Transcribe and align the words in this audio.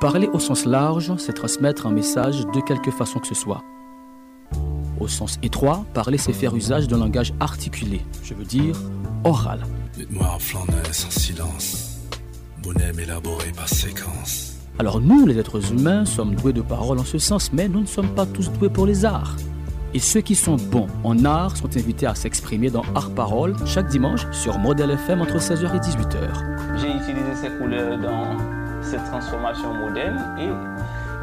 Parler 0.00 0.30
au 0.32 0.38
sens 0.38 0.64
large, 0.64 1.12
c'est 1.18 1.34
transmettre 1.34 1.86
un 1.86 1.90
message 1.90 2.46
de 2.46 2.60
quelque 2.62 2.90
façon 2.90 3.18
que 3.18 3.26
ce 3.26 3.34
soit. 3.34 3.62
Au 4.98 5.08
sens 5.08 5.38
étroit, 5.42 5.84
parler, 5.92 6.16
c'est 6.16 6.32
faire 6.32 6.56
usage 6.56 6.88
d'un 6.88 6.96
langage 6.96 7.34
articulé, 7.38 8.00
je 8.22 8.32
veux 8.32 8.46
dire 8.46 8.76
oral. 9.24 9.60
Dites-moi 9.92 10.26
en 10.26 10.38
silence, 10.38 12.00
élaboré 12.98 13.52
par 13.54 13.68
séquence. 13.68 14.56
Alors 14.78 15.02
nous, 15.02 15.26
les 15.26 15.38
êtres 15.38 15.70
humains, 15.70 16.06
sommes 16.06 16.34
doués 16.34 16.54
de 16.54 16.62
parole 16.62 16.98
en 16.98 17.04
ce 17.04 17.18
sens, 17.18 17.52
mais 17.52 17.68
nous 17.68 17.80
ne 17.80 17.86
sommes 17.86 18.14
pas 18.14 18.24
tous 18.24 18.50
doués 18.52 18.70
pour 18.70 18.86
les 18.86 19.04
arts. 19.04 19.36
Et 19.92 19.98
ceux 19.98 20.22
qui 20.22 20.34
sont 20.34 20.56
bons 20.56 20.86
en 21.04 21.26
art 21.26 21.58
sont 21.58 21.76
invités 21.76 22.06
à 22.06 22.14
s'exprimer 22.14 22.70
dans 22.70 22.84
Art 22.94 23.10
Parole 23.10 23.54
chaque 23.66 23.88
dimanche 23.88 24.26
sur 24.32 24.58
Model 24.58 24.92
FM 24.92 25.20
entre 25.20 25.36
16h 25.36 25.76
et 25.76 25.78
18h. 25.78 26.78
J'ai 26.78 26.88
utilisé 26.88 27.34
ces 27.34 27.50
couleurs 27.58 27.98
dans 27.98 28.59
cette 28.82 29.04
transformation 29.04 29.74
moderne 29.74 30.18
et 30.38 30.50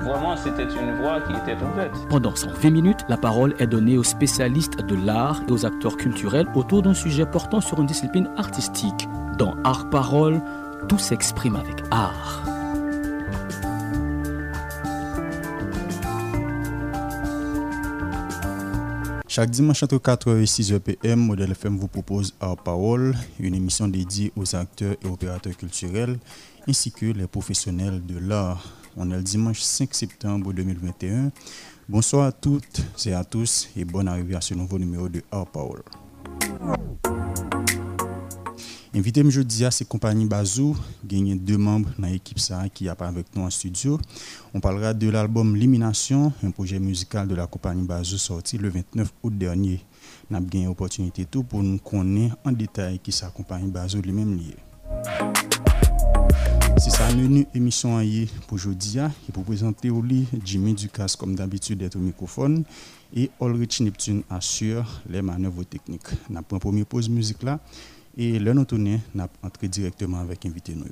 vraiment 0.04 0.36
c'était 0.38 0.64
une 0.64 0.96
voie 1.02 1.22
qui 1.22 1.34
était 1.34 1.62
ouverte. 1.64 2.08
Pendant 2.10 2.36
120 2.36 2.70
minutes, 2.70 3.06
la 3.10 3.18
parole 3.18 3.56
est 3.60 3.68
donnée 3.68 3.98
aux 3.98 4.04
spécialistes 4.04 4.82
de 4.82 4.96
l'art 4.96 5.42
et 5.48 5.52
aux 5.52 5.66
acteurs 5.66 5.98
culturels 5.98 6.48
autour 6.56 6.82
d'un 6.82 6.94
sujet 6.94 7.26
portant 7.26 7.62
sur 7.62 7.80
une 7.80 7.88
discipline 7.88 8.30
artistique. 8.38 9.08
Dans 9.38 9.56
Art 9.64 9.90
Parole, 9.90 10.42
tout 10.88 10.98
s'exprime 10.98 11.56
avec 11.56 11.84
art. 11.92 12.44
Chaque 19.28 19.52
dimanche 19.52 19.84
entre 19.84 19.98
4h 19.98 20.42
et 20.42 20.46
6h 20.46 20.80
PM, 20.80 21.20
Modèle 21.20 21.52
FM 21.52 21.78
vous 21.78 21.88
propose 21.88 22.34
Art 22.40 22.58
Parole, 22.58 23.14
une 23.40 23.54
émission 23.54 23.88
dédiée 23.88 24.32
aux 24.36 24.56
acteurs 24.56 24.96
et 25.04 25.08
opérateurs 25.08 25.56
culturels 25.56 26.18
ainsi 26.68 26.92
que 26.92 27.06
les 27.06 27.28
professionnels 27.28 28.06
de 28.06 28.20
l'art. 28.20 28.64
On 28.98 29.10
est 29.12 29.16
le 29.16 29.24
dimanche 29.24 29.62
5 29.62 29.94
septembre 29.94 30.52
2021. 30.54 31.32
Bonsoir 31.88 32.28
à 32.28 32.32
toutes 32.32 32.82
et 33.06 33.14
à 33.14 33.24
tous 33.24 33.70
et 33.78 33.86
bonne 33.86 34.08
arrivée 34.08 34.36
à 34.36 34.42
ce 34.42 34.54
nouveau 34.54 34.78
numéro 34.78 35.08
de 35.08 35.22
Art 35.32 35.48
Parole. 35.48 35.84
Invité 38.94 39.22
aujourd'hui 39.22 39.64
à 39.64 39.72
c'est 39.72 39.88
compagnie 39.88 40.26
Bazou, 40.26 40.76
gagné 41.06 41.36
deux 41.36 41.58
membres 41.58 41.90
dans 42.00 42.08
l'équipe 42.08 42.40
ça 42.40 42.68
qui 42.74 42.90
a 42.90 42.96
pas 42.96 43.08
avec 43.08 43.28
nous 43.36 43.44
en 43.44 43.50
studio. 43.50 44.00
On 44.54 44.60
parlera 44.60 44.94
de 44.94 45.10
l'album 45.10 45.56
Limination, 45.56 46.34
un 46.44 46.52
projet 46.52 46.80
musical 46.80 47.28
de 47.28 47.36
la 47.36 47.46
compagnie 47.46 47.86
Bazou 47.86 48.18
sorti 48.18 48.58
le 48.58 48.70
29 48.70 49.14
août 49.24 49.38
dernier. 49.38 49.86
Nous 50.30 50.38
avons 50.38 50.48
gagné 50.48 50.66
l'opportunité 50.66 51.26
tout 51.26 51.44
pour 51.44 51.62
nous 51.62 51.78
connaître 51.78 52.36
en 52.44 52.52
détail 52.52 53.00
qui 53.00 53.12
s'accompagne 53.12 53.70
Bazou 53.70 54.02
lui-même 54.02 54.36
lié. 54.36 54.56
C'est 56.80 56.92
sa 56.92 57.12
menu 57.16 57.48
émission 57.56 58.00
pour 58.48 58.56
aujourd'hui 58.56 59.00
hein, 59.00 59.12
et 59.28 59.32
pour 59.32 59.44
présenter 59.44 59.90
au 59.90 60.02
lit 60.02 60.28
Jimmy 60.46 60.76
Ducasse 60.76 61.16
comme 61.16 61.36
d'habitude 61.36 61.80
d'être 61.80 61.96
au 61.96 62.00
microphone 62.00 62.64
et 63.16 63.32
Ulrich 63.42 63.82
Neptune 63.82 64.22
assure 64.30 65.02
les 65.10 65.24
manœuvres 65.24 65.64
techniques. 65.64 66.08
Nous 66.30 66.38
avons 66.38 66.60
première 66.60 66.86
pause 66.86 67.10
musique 67.10 67.42
là. 67.42 67.60
Et 68.16 68.38
là, 68.38 68.54
nous 68.54 68.66
tournons, 68.66 69.00
nous 69.16 69.24
entré 69.44 69.68
directement 69.68 70.20
avec 70.20 70.44
l'invité 70.44 70.76
nous. 70.76 70.86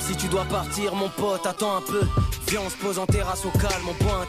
Si 0.00 0.16
tu 0.16 0.28
dois 0.28 0.44
partir, 0.44 0.94
mon 0.94 1.08
pote, 1.08 1.46
attends 1.46 1.76
un 1.76 1.80
peu. 1.82 2.02
Viens, 2.48 2.62
on 2.66 2.70
se 2.70 2.76
pose 2.76 2.98
en 2.98 3.06
terrasse 3.06 3.44
au 3.44 3.50
calme, 3.58 3.86
on 3.88 4.04
boit 4.04 4.22
un. 4.22 4.26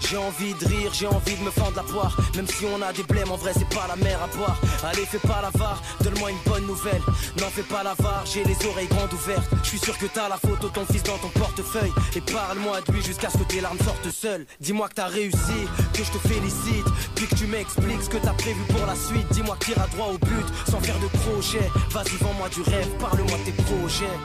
J'ai 0.00 0.16
envie 0.16 0.54
de 0.54 0.66
rire, 0.66 0.92
j'ai 0.92 1.06
envie 1.06 1.36
de 1.36 1.42
me 1.42 1.50
fendre 1.50 1.76
la 1.76 1.82
poire. 1.82 2.16
Même 2.34 2.46
si 2.46 2.64
on 2.64 2.82
a 2.82 2.92
des 2.92 3.02
blèmes, 3.02 3.30
en 3.30 3.36
vrai, 3.36 3.52
c'est 3.54 3.68
pas 3.68 3.86
la 3.86 3.96
mer 3.96 4.18
à 4.22 4.26
boire. 4.36 4.58
Allez, 4.82 5.06
fais 5.06 5.18
pas 5.18 5.40
la 5.42 5.50
var, 5.50 5.80
donne-moi 6.00 6.30
une 6.30 6.50
bonne 6.50 6.66
nouvelle. 6.66 7.02
N'en 7.38 7.50
fais 7.50 7.62
pas 7.62 7.82
la 7.82 7.94
var, 7.94 8.24
j'ai 8.26 8.42
les 8.44 8.56
oreilles 8.66 8.88
grandes 8.88 9.12
ouvertes. 9.12 9.48
Je 9.62 9.68
suis 9.68 9.78
sûr 9.78 9.96
que 9.96 10.06
t'as 10.06 10.28
la 10.28 10.36
photo 10.36 10.68
de 10.68 10.72
ton 10.72 10.84
fils 10.86 11.02
dans 11.02 11.18
ton 11.18 11.28
portefeuille. 11.28 11.92
Et 12.16 12.20
parle-moi 12.20 12.80
de 12.80 12.92
lui 12.92 13.02
jusqu'à 13.02 13.30
ce 13.30 13.38
que 13.38 13.44
tes 13.44 13.60
larmes 13.60 13.78
sortent 13.84 14.10
seules. 14.10 14.46
Dis-moi 14.60 14.88
que 14.88 14.94
t'as 14.94 15.08
réussi, 15.08 15.68
que 15.92 16.02
je 16.02 16.10
te 16.10 16.28
félicite. 16.28 16.86
Puis 17.14 17.26
que 17.26 17.34
tu 17.36 17.46
m'expliques 17.46 18.02
ce 18.02 18.08
que 18.08 18.18
t'as 18.18 18.34
prévu 18.34 18.60
pour 18.70 18.86
la 18.86 18.96
suite. 18.96 19.26
Dis-moi 19.30 19.56
que 19.60 19.66
t'iras 19.66 19.86
droit 19.88 20.08
au 20.08 20.18
but, 20.18 20.46
sans 20.68 20.80
faire 20.80 20.98
de 20.98 21.06
crochet. 21.18 21.70
Vas-y, 21.90 22.16
vends-moi 22.16 22.48
du 22.48 22.62
rêve, 22.62 22.88
parle-moi 22.98 23.38
de 23.38 23.50
tes 23.50 23.62
projets. 23.62 24.18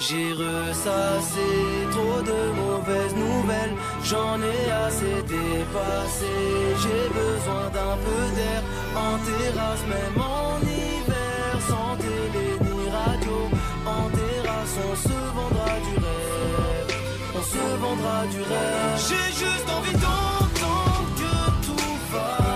J'ai 0.00 0.32
ressassé 0.32 1.48
trop 1.90 2.22
de 2.22 2.40
mauvaises 2.54 3.14
nouvelles, 3.16 3.74
j'en 4.04 4.40
ai 4.40 4.70
assez 4.86 5.22
dépassé. 5.22 6.34
J'ai 6.82 7.08
besoin 7.20 7.64
d'un 7.74 7.96
peu 8.06 8.22
d'air 8.36 8.62
en 8.94 9.18
terrasse, 9.26 9.84
même 9.88 10.22
en 10.22 10.60
hiver, 10.62 11.50
sans 11.68 11.96
télé 11.96 12.48
ni 12.60 12.88
radio. 12.90 13.38
En 13.84 14.08
terrasse, 14.10 14.76
on 14.88 14.96
se 14.96 15.18
vendra 15.34 15.74
du 15.86 15.94
rêve, 16.04 16.96
on 17.34 17.42
se 17.42 17.76
vendra 17.82 18.26
du 18.30 18.40
rêve. 18.42 19.08
J'ai 19.08 19.28
juste 19.44 19.68
envie 19.76 19.98
d'entendre 20.04 21.08
que 21.16 21.66
tout 21.66 21.98
va. 22.12 22.47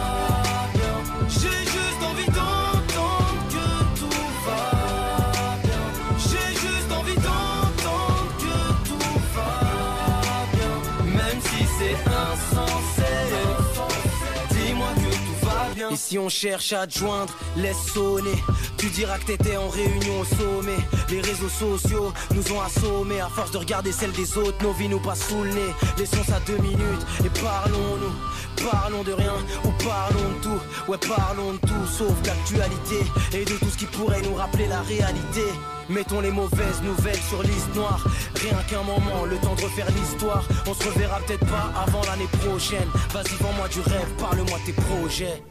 Et 15.92 15.96
si 15.96 16.18
on 16.18 16.30
cherche 16.30 16.72
à 16.72 16.86
te 16.86 16.98
joindre, 16.98 17.34
laisse 17.54 17.92
sonner. 17.92 18.42
Tu 18.78 18.86
diras 18.86 19.18
que 19.18 19.26
t'étais 19.26 19.58
en 19.58 19.68
réunion 19.68 20.20
au 20.20 20.24
sommet. 20.24 20.78
Les 21.10 21.20
réseaux 21.20 21.50
sociaux 21.50 22.14
nous 22.34 22.52
ont 22.52 22.62
assommés. 22.62 23.20
À 23.20 23.28
force 23.28 23.50
de 23.50 23.58
regarder 23.58 23.92
celles 23.92 24.12
des 24.12 24.38
autres, 24.38 24.56
nos 24.62 24.72
vies 24.72 24.88
nous 24.88 25.00
passent 25.00 25.28
sous 25.28 25.42
le 25.42 25.50
nez. 25.50 25.74
Laissons 25.98 26.24
ça 26.26 26.40
deux 26.46 26.56
minutes 26.58 27.06
et 27.22 27.28
parlons-nous. 27.40 28.70
Parlons 28.70 29.02
de 29.02 29.12
rien 29.12 29.34
ou 29.64 29.70
parlons 29.84 30.30
de 30.30 30.42
tout. 30.42 30.90
Ouais, 30.90 30.96
parlons 30.96 31.52
de 31.52 31.58
tout 31.58 31.86
sauf 31.86 32.22
d'actualité 32.22 33.04
et 33.34 33.44
de 33.44 33.54
tout 33.58 33.68
ce 33.68 33.76
qui 33.76 33.86
pourrait 33.86 34.22
nous 34.22 34.34
rappeler 34.34 34.68
la 34.68 34.80
réalité. 34.80 35.44
Mettons 35.90 36.22
les 36.22 36.30
mauvaises 36.30 36.80
nouvelles 36.82 37.22
sur 37.28 37.42
liste 37.42 37.74
noire. 37.74 38.02
Rien 38.36 38.62
qu'un 38.70 38.82
moment, 38.82 39.26
le 39.26 39.36
temps 39.36 39.54
de 39.56 39.62
refaire 39.62 39.90
l'histoire. 39.90 40.44
On 40.66 40.72
se 40.72 40.84
reverra 40.84 41.18
peut-être 41.26 41.44
pas 41.44 41.70
avant 41.76 42.00
l'année 42.06 42.30
prochaine. 42.40 42.88
Vas-y, 43.12 43.36
vends-moi 43.42 43.68
du 43.68 43.80
rêve, 43.80 44.08
parle-moi 44.18 44.58
tes 44.64 44.72
projets. 44.72 45.42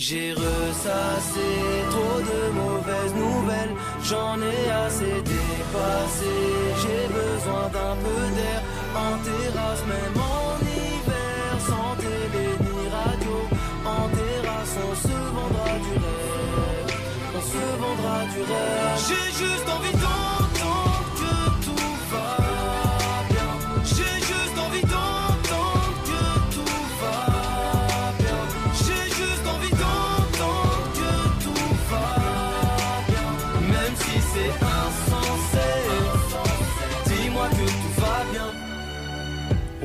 J'ai 0.00 0.32
ressassé 0.32 1.48
trop 1.90 2.20
de 2.20 2.52
mauvaises 2.52 3.14
nouvelles, 3.14 3.74
j'en 4.04 4.40
ai 4.40 4.70
assez 4.86 5.20
dépassé. 5.22 6.34
J'ai 6.80 7.08
besoin 7.12 7.64
d'un 7.72 7.96
peu 8.04 8.20
d'air 8.36 8.62
en 8.94 9.18
terrasse, 9.26 9.82
même 9.88 10.22
en 10.22 10.54
hiver, 10.62 11.50
sans 11.66 11.96
télé 11.96 12.46
ni 12.60 12.88
radio. 12.88 13.36
En 13.84 14.08
terrasse, 14.16 14.76
on 14.88 14.94
se 14.94 15.18
vendra 15.34 15.72
du 15.84 15.94
rêve, 16.04 16.94
on 17.34 17.40
se 17.40 17.64
vendra 17.80 18.18
du 18.32 18.40
rêve. 18.52 18.98
J'ai 19.08 19.28
juste 19.44 19.68
envie 19.68 19.92
d'entendre 19.94 20.37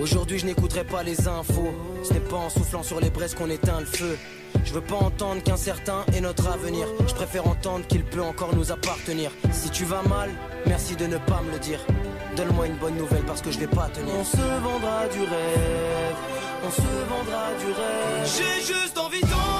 Aujourd'hui 0.03 0.37
je 0.37 0.45
n'écouterai 0.45 0.83
pas 0.83 1.01
les 1.01 1.29
infos. 1.29 1.73
Ce 2.03 2.13
n'est 2.13 2.19
pas 2.19 2.35
en 2.35 2.49
soufflant 2.49 2.83
sur 2.83 2.99
les 2.99 3.09
braises 3.09 3.35
qu'on 3.35 3.49
éteint 3.49 3.79
le 3.79 3.85
feu. 3.85 4.17
Je 4.65 4.73
veux 4.73 4.81
pas 4.81 4.97
entendre 4.97 5.41
qu'un 5.41 5.55
certain 5.55 6.03
est 6.13 6.19
notre 6.19 6.45
avenir. 6.49 6.85
Je 7.07 7.13
préfère 7.13 7.47
entendre 7.47 7.87
qu'il 7.87 8.03
peut 8.03 8.21
encore 8.21 8.53
nous 8.53 8.73
appartenir. 8.73 9.31
Si 9.53 9.69
tu 9.69 9.85
vas 9.85 10.01
mal, 10.03 10.29
merci 10.65 10.97
de 10.97 11.05
ne 11.05 11.17
pas 11.17 11.41
me 11.47 11.53
le 11.53 11.59
dire. 11.59 11.79
Donne-moi 12.35 12.67
une 12.67 12.75
bonne 12.75 12.97
nouvelle 12.97 13.23
parce 13.23 13.41
que 13.41 13.49
je 13.49 13.59
vais 13.59 13.67
pas 13.67 13.87
tenir. 13.93 14.13
On 14.19 14.25
se 14.25 14.35
vendra 14.35 15.07
du 15.07 15.19
rêve. 15.19 16.15
On 16.65 16.69
se 16.69 16.81
vendra 16.81 17.45
du 17.61 17.67
rêve. 17.67 18.25
J'ai 18.25 18.73
juste 18.73 18.97
envie 18.97 19.21
d'entendre 19.21 19.52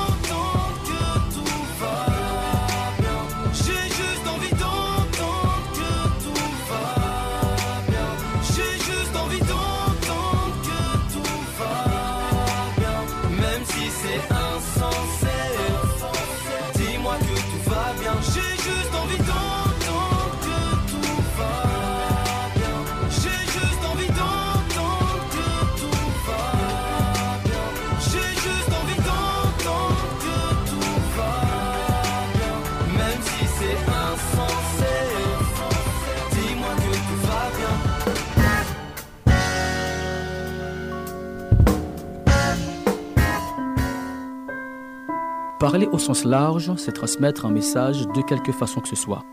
Parler 45.64 45.88
au 45.94 45.98
sens 45.98 46.26
large, 46.26 46.74
c'est 46.76 46.92
transmettre 46.92 47.46
un 47.46 47.50
message 47.50 48.06
de 48.14 48.22
quelque 48.22 48.52
façon 48.52 48.82
que 48.82 48.90
ce 48.90 48.98
soit. 48.98 49.24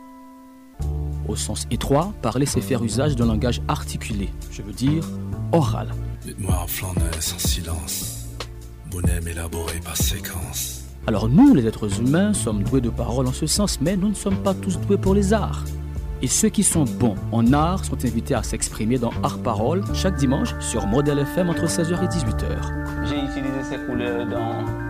Au 1.27 1.35
sens 1.35 1.67
étroit, 1.73 2.13
parler, 2.23 2.47
c'est 2.47 2.61
faire 2.61 2.85
usage 2.85 3.17
d'un 3.17 3.27
langage 3.27 3.61
articulé, 3.67 4.29
je 4.53 4.63
veux 4.63 4.73
dire 4.73 5.03
oral. 5.51 5.89
Dites-moi 6.23 6.55
en 6.55 6.63
en 6.63 7.21
silence, 7.21 8.29
bonhomme 8.93 9.27
élaboré 9.27 9.81
par 9.85 9.97
séquence. 9.97 10.85
Alors 11.09 11.29
nous, 11.29 11.53
les 11.53 11.67
êtres 11.67 12.01
humains, 12.01 12.33
sommes 12.33 12.63
doués 12.63 12.81
de 12.81 12.91
parole 12.91 13.27
en 13.27 13.33
ce 13.33 13.47
sens, 13.47 13.81
mais 13.81 13.97
nous 13.97 14.11
ne 14.11 14.15
sommes 14.15 14.41
pas 14.41 14.55
tous 14.55 14.79
doués 14.79 14.99
pour 14.99 15.15
les 15.15 15.33
arts. 15.33 15.65
Et 16.23 16.29
ceux 16.29 16.51
qui 16.51 16.63
sont 16.63 16.85
bons 16.85 17.17
en 17.33 17.53
art 17.53 17.85
sont 17.85 18.05
invités 18.05 18.37
à 18.37 18.45
s'exprimer 18.45 18.99
dans 18.99 19.11
Art 19.25 19.41
Parole 19.41 19.83
chaque 19.95 20.15
dimanche 20.15 20.55
sur 20.61 20.87
Model 20.87 21.19
FM 21.19 21.51
entre 21.51 21.67
16h 21.67 22.05
et 22.05 22.07
18h. 22.07 23.09
J'ai 23.09 23.19
utilisé 23.19 23.65
ces 23.69 23.79
couleurs 23.85 24.29
dans 24.29 24.90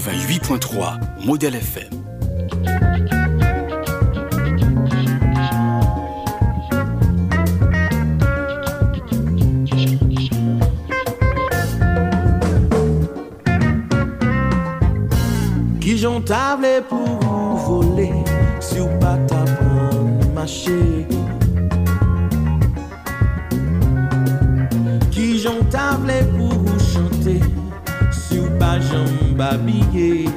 88.3 0.00 1.24
Modèle 1.24 1.54
FM. 1.54 2.04
Tablé 16.24 16.80
pour 16.88 16.98
vous 16.98 17.82
voler 17.82 18.12
si 18.58 18.80
ou 18.80 18.88
pas 18.98 19.18
t'apprendre 19.26 20.32
marcher 20.34 21.06
Qui 25.10 25.38
j'en 25.38 25.62
jambe 29.34 29.40
habillée 29.40 30.28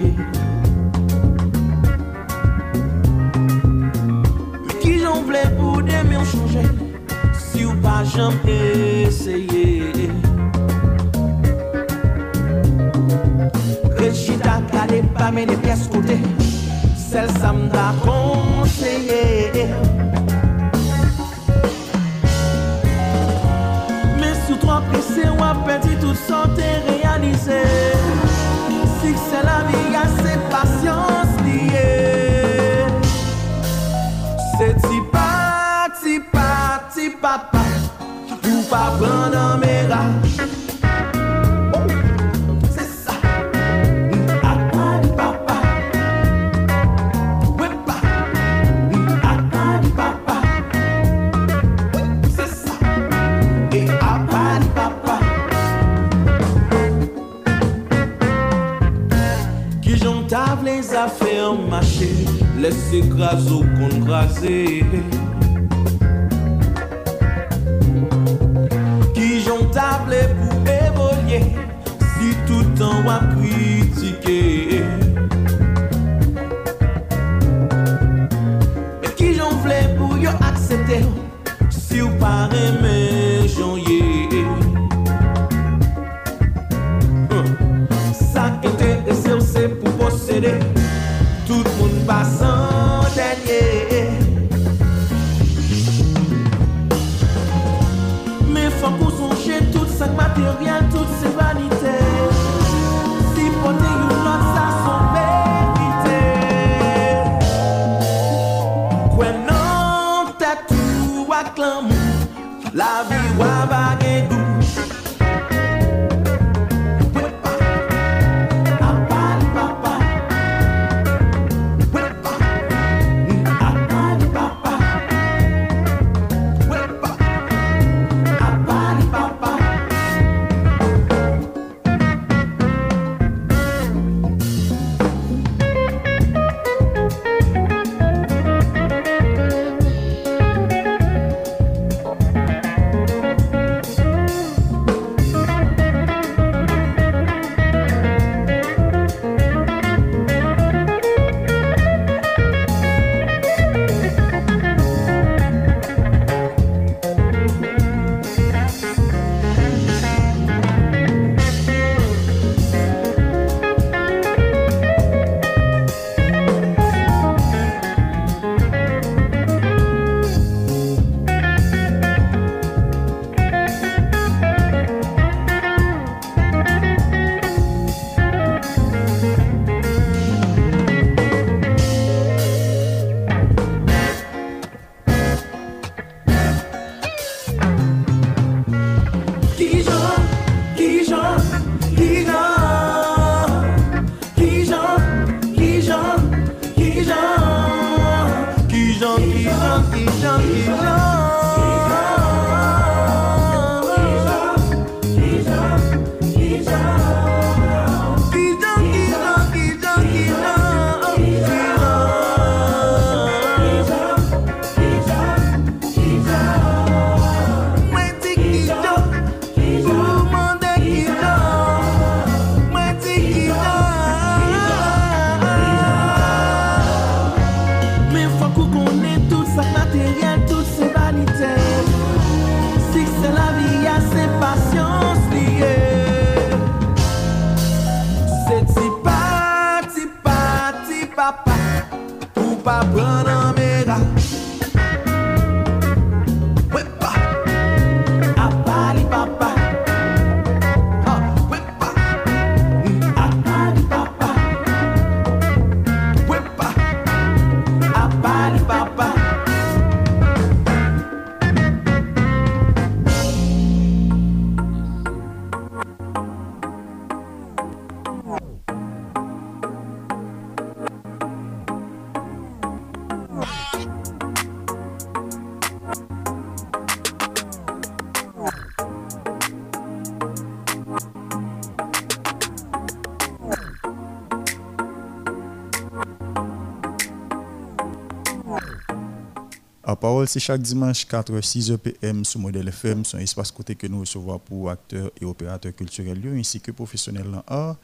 c'est 290.25 290.39
chaque 290.39 290.61
dimanche 290.61 291.05
4-6 291.05 291.77
PM 291.77 292.23
sur 292.25 292.39
Modèle 292.39 292.67
FM, 292.69 293.03
son 293.05 293.17
espace 293.19 293.51
côté 293.51 293.75
que 293.75 293.87
nous 293.87 293.99
recevons 293.99 294.39
pour 294.39 294.69
acteurs 294.69 295.11
et 295.19 295.25
opérateurs 295.25 295.75
culturels 295.75 296.21
ainsi 296.35 296.59
que 296.59 296.71
professionnels 296.71 297.27
en 297.33 297.43
art. 297.47 297.75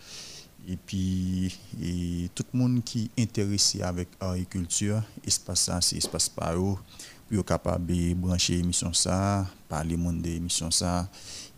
Et 0.68 0.78
puis, 0.78 1.60
et 1.82 2.30
tout 2.34 2.46
le 2.54 2.60
monde 2.60 2.84
qui 2.84 3.12
est 3.18 3.24
intéressé 3.24 3.82
avec 3.82 4.08
art 4.20 4.36
et 4.36 4.46
culture, 4.46 5.04
espace 5.26 5.62
ça, 5.62 5.82
c'est 5.82 5.98
espace 5.98 6.30
par 6.30 6.56
eux, 6.56 6.78
pour 7.30 7.46
capable 7.46 7.86
de 7.86 8.14
brancher 8.14 8.56
l'émission 8.56 8.94
ça, 8.94 9.46
parler 9.68 9.98
monde 9.98 10.22
de 10.22 10.30
l'émission 10.30 10.72
ça. 10.72 11.10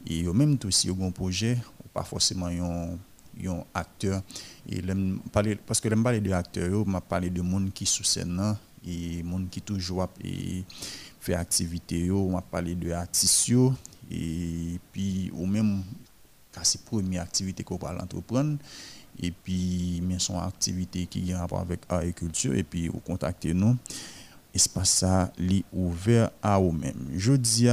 Et 0.08 0.24
même 0.24 0.58
aussi, 0.66 0.90
un 0.90 1.12
projet, 1.12 1.58
pas 1.94 2.04
forcément 2.04 2.48
un 2.48 2.98
un 3.44 3.64
acteur 3.74 4.22
et 4.70 4.82
parce 5.66 5.82
que 5.82 5.90
je 5.90 5.96
parler 5.96 6.22
de 6.22 6.32
acteurs 6.32 6.86
je 6.86 7.00
parler 7.02 7.30
de 7.30 7.42
monde 7.42 7.72
qui 7.74 7.86
sous 7.86 8.04
scène 8.04 8.56
et 8.88 9.24
monde 9.24 9.50
qui 9.50 9.62
toujours 9.62 10.08
et 10.60 10.66
fait 11.20 11.36
activité 11.36 12.06
yo 12.06 12.30
m'a 12.30 12.42
parlé 12.42 12.76
de 12.76 12.92
artistes 12.92 13.52
et 14.12 14.80
puis 14.92 15.32
ou 15.34 15.46
même 15.46 15.82
c'est 16.64 16.84
première 16.86 17.24
activité 17.24 17.64
qu'on 17.64 17.78
va 17.78 17.96
entreprendre 18.02 18.58
et 19.22 19.32
puis 19.32 20.02
mais 20.04 20.20
son 20.20 20.40
activité 20.40 21.06
qui 21.06 21.34
a 21.34 21.40
rapport 21.40 21.60
avec 21.60 21.82
agriculture 21.90 22.56
et 22.56 22.64
puis 22.64 22.88
vous 22.88 23.00
contactez 23.00 23.54
nous. 23.54 23.78
Espace 24.54 24.90
ça 24.90 25.34
li 25.38 25.66
ouvert 25.74 26.32
à 26.42 26.58
vous-même 26.58 27.10
jeudi 27.14 27.68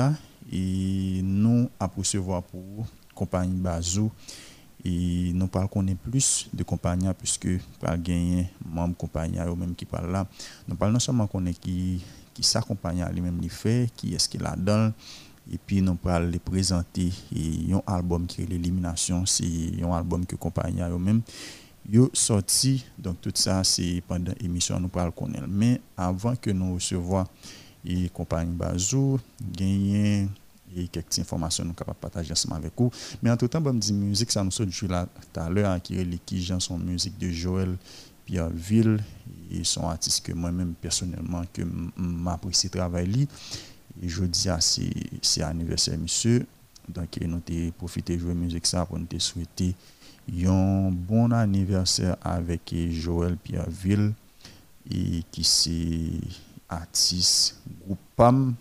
et 0.53 1.21
nous 1.23 1.71
à 1.79 1.87
recevoir 1.87 2.43
pour 2.43 2.87
compagnie 3.15 3.57
Bazou. 3.57 4.11
Et 4.85 5.31
nous 5.33 5.47
parlons 5.47 5.69
qu'on 5.69 5.87
plus 5.95 6.49
de 6.53 6.65
compagnie 6.65 7.07
puisque 7.17 7.47
pas 7.79 7.97
gagner 7.97 8.49
membre 8.67 8.97
compagnie 8.97 9.39
ou 9.41 9.55
même 9.55 9.77
qui 9.77 9.85
parle 9.85 10.11
là. 10.11 10.27
Nous 10.67 10.75
parlons 10.75 10.99
seulement 10.99 11.29
qu'on 11.29 11.47
est 11.47 11.55
qui 11.55 12.03
qui 12.35 12.43
sa 12.43 12.61
compagnie 12.61 13.03
lui-même 13.13 13.41
lui 13.41 13.49
fait 13.49 13.91
qui 13.97 14.15
est-ce 14.15 14.29
qu'il 14.29 14.45
a 14.45 14.57
dans. 14.57 14.93
Et 15.53 15.59
puis 15.59 15.83
nous 15.83 15.97
parlons 15.97 16.29
les 16.29 16.39
présenter. 16.39 17.13
Et 17.35 17.73
un 17.73 17.83
album 17.87 18.27
qui 18.27 18.43
est 18.43 18.47
l'élimination 18.47 19.27
c'est 19.27 19.83
un 19.83 19.93
album 19.93 20.25
que 20.27 20.37
compagnie 20.37 20.83
eux 20.83 20.99
même 20.99 21.23
yo 21.91 22.09
sorti 22.13 22.85
donc 22.97 23.21
tout 23.21 23.33
ça 23.35 23.65
c'est 23.65 24.03
pendant 24.07 24.33
l'émission 24.41 24.79
nous 24.79 24.89
parlons 24.89 25.11
qu'on 25.11 25.33
mais 25.49 25.81
avant 25.97 26.37
que 26.37 26.51
nous 26.51 26.75
recevoir 26.75 27.27
et 27.85 28.09
compagnie 28.11 28.53
Bazou 28.53 29.19
gagner 29.53 30.29
et 30.77 30.89
quelques 30.89 31.19
informations 31.19 31.65
nous 31.65 31.73
capables 31.73 31.97
de 31.99 32.01
partager 32.01 32.33
ensemble 32.33 32.57
avec 32.57 32.73
vous. 32.77 32.91
Mais 33.23 33.31
en 33.31 33.37
tout 33.37 33.49
temps, 33.49 33.63
je 33.65 33.71
me 33.71 33.79
dis 33.79 33.93
musique, 33.93 34.31
ça 34.31 34.43
nous 34.43 34.51
saute 34.51 34.71
là 34.89 35.07
tout 35.07 35.41
à 35.41 35.49
l'heure, 35.51 35.81
qui 35.83 35.99
est 35.99 36.05
les 36.05 36.21
son 36.59 36.79
musique 36.79 37.19
de 37.19 37.29
Joël 37.29 37.77
Pierreville, 38.25 38.99
et 39.51 39.65
son 39.65 39.87
artiste 39.89 40.25
que 40.25 40.33
moi-même 40.33 40.75
personnellement, 40.81 41.43
que 41.53 41.63
m'apprécie 41.97 42.71
travail 42.71 43.29
Et 44.03 44.09
je 44.09 44.25
dis, 44.25 44.49
ah, 44.49 44.59
c'est 44.61 45.43
anniversaire, 45.43 45.99
monsieur. 45.99 46.47
Donc, 46.89 47.19
nous 47.21 47.41
avons 47.49 47.71
profité 47.73 48.17
de 48.17 48.21
jouer 48.21 48.35
musique 48.35 48.67
ça 48.67 48.87
pour 48.87 48.99
nous 48.99 49.07
souhaiter 49.19 49.75
un 50.47 50.91
bon 50.91 51.31
anniversaire 51.33 52.17
avec 52.23 52.75
Joël 52.91 53.37
Pierreville, 53.37 54.13
et 54.91 55.23
qui 55.31 55.45
c'est 55.45 56.21
artiste 56.69 57.61
groupe 57.85 57.99
PAM 58.17 58.55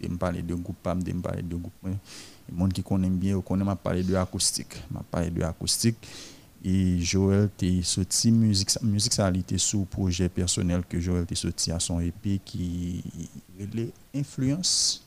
de 0.00 0.08
me 0.08 0.16
parler 0.16 0.42
de 0.42 0.54
groupe 0.54 0.76
PAM, 0.82 1.02
de 1.02 1.12
me 1.12 1.20
parler 1.22 1.42
de 1.42 1.56
groupe. 1.56 1.72
Les 1.84 2.56
gens 2.56 2.68
qui 2.68 2.82
connaissent 2.82 3.10
bien, 3.10 3.40
connaissent 3.40 3.66
m'a 3.66 3.76
parlé 3.76 4.02
de 4.02 4.14
acoustique. 4.14 4.82
m'a 4.90 5.02
parlé 5.02 5.30
de 5.30 5.42
acoustique. 5.42 5.96
Et 6.68 6.98
Joël 6.98 7.48
t'es 7.56 7.80
sorti 7.84 8.32
musique, 8.32 8.70
musique 8.82 9.12
ça 9.12 9.28
a 9.28 9.32
sous 9.56 9.84
projet 9.84 10.28
personnel 10.28 10.82
que 10.88 10.98
Joël 10.98 11.24
t'es 11.24 11.36
sorti 11.36 11.70
à 11.70 11.78
son 11.78 12.00
EP 12.00 12.40
qui 12.44 13.04
est 13.60 13.92
influence. 14.12 15.06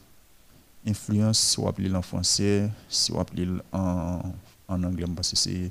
Influence, 0.88 1.38
si 1.38 1.60
on 1.60 1.68
appelle 1.68 1.94
en 1.94 2.02
français, 2.02 2.70
si 2.88 3.12
on 3.12 3.20
appelle 3.20 3.62
en, 3.74 4.22
anglais, 4.70 5.06
parce 5.14 5.32
que 5.32 5.36
c'est 5.36 5.70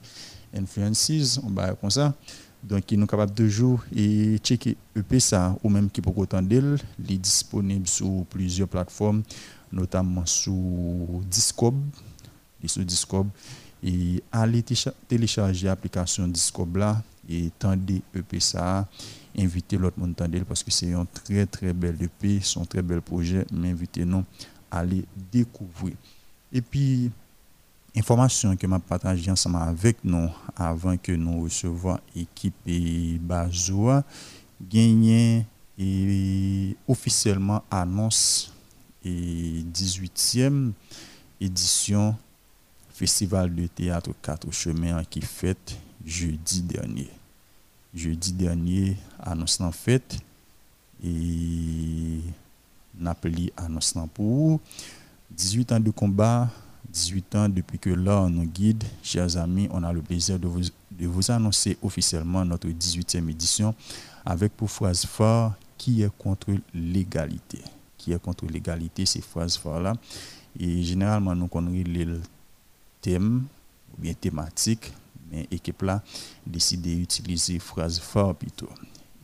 influences, 0.54 1.40
on 1.42 1.48
va 1.48 1.72
comme 1.72 1.88
ça. 1.90 2.14
Donc, 2.62 2.84
nous 2.92 2.98
sommes 2.98 3.06
capables 3.06 3.32
de 3.32 3.48
jouer 3.48 3.78
et 3.96 4.36
checker 4.38 4.76
EP 4.94 5.20
ça, 5.20 5.56
ou 5.64 5.70
même 5.70 5.88
qui 5.88 6.02
peut 6.02 6.10
autant 6.14 6.42
d'elle. 6.42 6.76
Il 7.02 7.12
est 7.12 7.18
disponible 7.18 7.88
sur 7.88 8.26
plusieurs 8.28 8.68
plateformes, 8.68 9.22
notamment 9.72 10.26
sur 10.26 10.52
Discob. 11.30 11.76
Et 13.82 14.22
allez 14.32 14.64
télécharger 15.06 15.66
l'application 15.66 16.26
Discob 16.26 16.76
là 16.76 17.02
et 17.28 17.50
tendez 17.58 18.02
EP 18.14 18.40
ça. 18.40 18.86
Invitez 19.36 19.76
l'autre 19.76 19.98
monde 19.98 20.16
tendez 20.16 20.40
parce 20.40 20.62
que 20.62 20.70
c'est 20.70 20.92
un 20.92 21.04
très 21.04 21.46
très 21.46 21.72
bel 21.72 21.96
EP, 22.02 22.40
un 22.56 22.64
très 22.64 22.82
bel 22.82 23.00
projet. 23.00 23.46
Mais 23.52 23.70
invitez-nous 23.70 24.24
à 24.70 24.78
aller 24.80 25.04
découvrir. 25.30 25.94
Et 26.52 26.60
puis, 26.60 27.10
information 27.96 28.56
que 28.56 28.66
m'a 28.66 28.78
partagé 28.78 29.30
ensemble 29.30 29.58
avec 29.58 29.98
nous 30.02 30.28
avant 30.56 30.96
que 30.96 31.12
nous 31.12 31.44
recevions 31.44 31.98
l'équipe 32.14 32.54
Bazoua 33.20 34.02
gagné 34.60 35.46
et 35.78 36.76
officiellement 36.88 37.62
annonce 37.70 38.52
et 39.04 39.62
18e 39.72 40.72
édition 41.40 42.16
Festival 42.98 43.54
de 43.54 43.68
théâtre 43.68 44.10
4 44.20 44.50
chemins 44.50 45.04
qui 45.04 45.20
fête 45.20 45.78
jeudi 46.04 46.62
dernier. 46.62 47.08
Jeudi 47.94 48.32
dernier, 48.32 48.96
annonce 49.20 49.62
fête 49.70 50.18
et 51.04 52.18
Napoli 52.98 53.52
annonce 53.56 53.94
pour 54.12 54.58
18 55.30 55.72
ans 55.72 55.78
de 55.78 55.92
combat 55.92 56.50
18 56.92 57.34
ans 57.36 57.48
depuis 57.48 57.78
que 57.78 57.90
l'art 57.90 58.28
nous 58.28 58.46
guide. 58.46 58.82
Chers 59.00 59.36
amis, 59.36 59.68
on 59.70 59.84
a 59.84 59.92
le 59.92 60.02
plaisir 60.02 60.36
de 60.40 60.48
vous, 60.48 60.62
de 60.90 61.06
vous 61.06 61.30
annoncer 61.30 61.78
officiellement 61.80 62.44
notre 62.44 62.66
18e 62.66 63.30
édition 63.30 63.76
avec 64.24 64.56
pour 64.56 64.72
phrase 64.72 65.06
phare 65.06 65.54
qui 65.76 66.02
est 66.02 66.10
contre 66.18 66.52
l'égalité? 66.74 67.60
Qui 67.96 68.10
est 68.10 68.20
contre 68.20 68.46
l'égalité, 68.46 69.06
ces 69.06 69.20
phrases 69.20 69.56
phares-là. 69.56 69.94
Et 70.58 70.82
généralement, 70.82 71.36
nous 71.36 71.46
connaissons 71.46 72.20
les 73.04 73.12
thèmes 73.12 73.44
ou 73.92 74.00
bien 74.00 74.14
thématiques, 74.14 74.92
mais 75.30 75.46
l'équipe 75.50 75.82
là 75.82 76.02
décide 76.46 76.82
d'utiliser 76.82 77.58
phrase 77.58 77.98
phare 77.98 78.34
plutôt. 78.34 78.68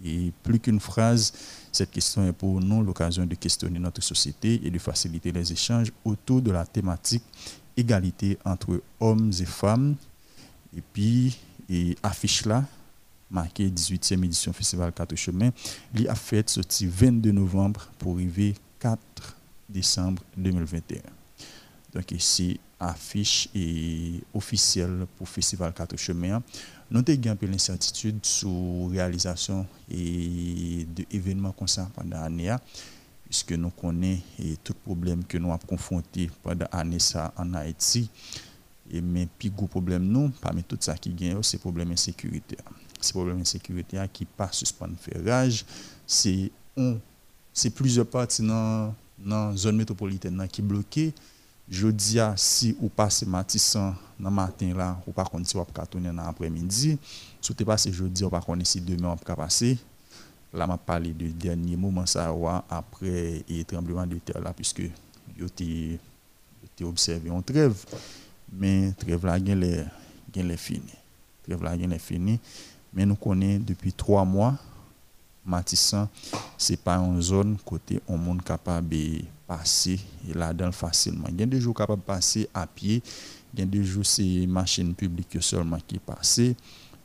Et 0.05 0.33
plus 0.43 0.61
qu'une 0.61 0.81
phrase, 0.81 1.33
cette 1.73 1.91
question 1.91 2.27
est 2.27 2.33
pour 2.33 2.61
nous 2.61 2.83
l'occasion 2.83 3.25
de 3.25 3.35
questionner 3.37 3.79
notre 3.79 4.03
société 4.03 4.61
et 4.65 4.71
de 4.71 4.79
faciliter 4.79 5.33
les 5.33 5.51
échanges 5.51 5.91
autour 6.05 6.43
de 6.43 6.51
la 6.51 6.67
thématique 6.67 7.25
égalité 7.77 8.39
entre 8.45 8.83
hommes 9.01 9.33
et 9.41 9.45
femmes. 9.45 9.97
Et 10.77 10.83
puis, 10.93 11.37
et 11.69 11.97
affiche 12.03 12.45
là, 12.45 12.65
marqué 13.31 13.69
18e 13.69 14.25
édition 14.25 14.53
Festival 14.53 14.93
4 14.93 15.17
Chemins, 15.17 15.51
il 15.95 16.09
a 16.09 16.15
fait 16.15 16.49
sorti 16.49 16.87
22 16.87 17.33
novembre 17.33 17.89
pour 17.99 18.15
arriver 18.15 18.55
4 18.79 18.99
décembre 19.69 20.23
2021. 20.37 21.01
Donc 21.95 22.11
ici, 22.13 22.61
affiche 22.89 23.49
et 23.55 24.21
officielle 24.33 25.07
pour 25.17 25.29
Festival 25.29 25.73
4 25.73 25.97
Chemins. 25.97 26.43
Nous 26.91 27.01
avons 27.01 27.31
un 27.31 27.37
peu 27.37 27.47
l'incertitude 27.47 28.25
sur 28.25 28.51
la 28.91 29.05
réalisation 29.05 29.67
et 29.91 30.87
de 30.95 31.05
événements 31.11 31.53
comme 31.53 31.69
ça 31.69 31.91
pendant 31.95 32.21
l'année, 32.21 32.55
puisque 33.25 33.53
nous 33.53 33.71
connaissons 33.71 34.23
tout 34.63 34.75
problème 34.75 35.25
que 35.25 35.39
nous 35.39 35.49
avons 35.49 35.67
confronté 35.67 36.31
pendant 36.43 36.67
l'année 36.73 36.99
en 37.37 37.55
Haïti. 37.55 38.11
Et 38.91 39.01
mais 39.01 39.27
plus 39.39 39.51
gros 39.51 39.67
problème 39.67 40.05
nous, 40.05 40.31
parmi 40.43 40.63
tout 40.63 40.77
ça 40.79 40.95
qui 40.97 41.11
gagne, 41.11 41.43
c'est 41.43 41.59
problème 41.59 41.91
insécurité. 41.93 42.59
C'est 43.01 43.15
problème 43.15 43.41
insécurité 43.41 43.99
qui 44.13 44.27
pas 44.27 44.53
suspendre 44.53 44.95
ferrage, 44.99 45.65
c'est 46.07 46.51
plusieurs 47.75 48.07
parties 48.07 48.43
dans 48.43 48.95
la 49.25 49.57
zone 49.57 49.77
métropolitaine 49.77 50.47
qui 50.53 50.61
bloquées 50.61 51.15
je 51.69 51.89
dis 51.89 52.19
si 52.37 52.77
ou 52.81 52.89
passe 52.89 53.25
Matissan 53.25 53.95
dans 54.21 54.31
matin 54.31 54.75
là 54.75 54.99
ou 55.07 55.13
pas 55.13 55.25
si 55.45 55.57
ou 55.57 55.65
pas 55.65 55.87
tourner 55.87 56.11
dans 56.11 56.27
après-midi 56.27 56.99
si 57.41 57.55
tu 57.55 57.65
passe 57.65 57.91
jeudi 57.91 58.25
ou 58.25 58.31
pas 58.31 58.45
si 58.65 58.81
demain 58.81 59.17
pas 59.17 59.35
passer 59.35 59.79
là 60.53 60.67
m'a 60.67 60.77
parlé 60.77 61.13
de 61.13 61.29
dernier 61.29 61.77
moment 61.77 62.07
ça 62.07 62.35
après 62.69 63.43
et 63.49 63.65
tremblement 63.65 64.07
de 64.07 64.19
terre 64.19 64.41
là 64.41 64.53
puisque 64.53 64.83
yo 65.39 65.49
t'ai 65.49 65.99
observé 66.83 67.31
on 67.31 67.43
trêve. 67.43 67.85
Mais 68.53 68.93
trêve 68.93 69.25
là 69.25 69.39
les 69.39 70.57
fini 70.57 70.93
trêve 71.45 71.63
là 71.63 71.75
les 71.75 71.99
fini 71.99 72.39
mais 72.93 73.07
nous 73.07 73.17
connaissons 73.17 73.65
depuis 73.67 73.93
trois 73.93 74.25
mois 74.25 74.55
Matissan 75.47 76.09
c'est 76.59 76.77
pas 76.77 76.97
une 76.99 77.21
zone 77.23 77.57
côté 77.65 78.01
on 78.07 78.19
monde 78.19 78.43
capable 78.43 78.97
passer 79.47 80.01
là-dedans 80.35 80.73
facilement. 80.73 81.27
Il 81.29 81.41
y 81.41 81.43
a 81.43 81.47
des 81.47 81.61
jours 81.61 81.75
capables 81.75 82.01
de 82.01 82.07
passer 82.07 82.49
à 82.55 82.67
pied, 82.67 83.03
il 83.53 83.61
y 83.61 83.63
a 83.63 83.67
des 83.67 83.85
jours 83.85 84.07
c'est 84.07 84.47
machine 84.47 84.95
publique 84.95 85.37
seulement 85.41 85.79
qui 85.87 85.99
passe, 85.99 86.41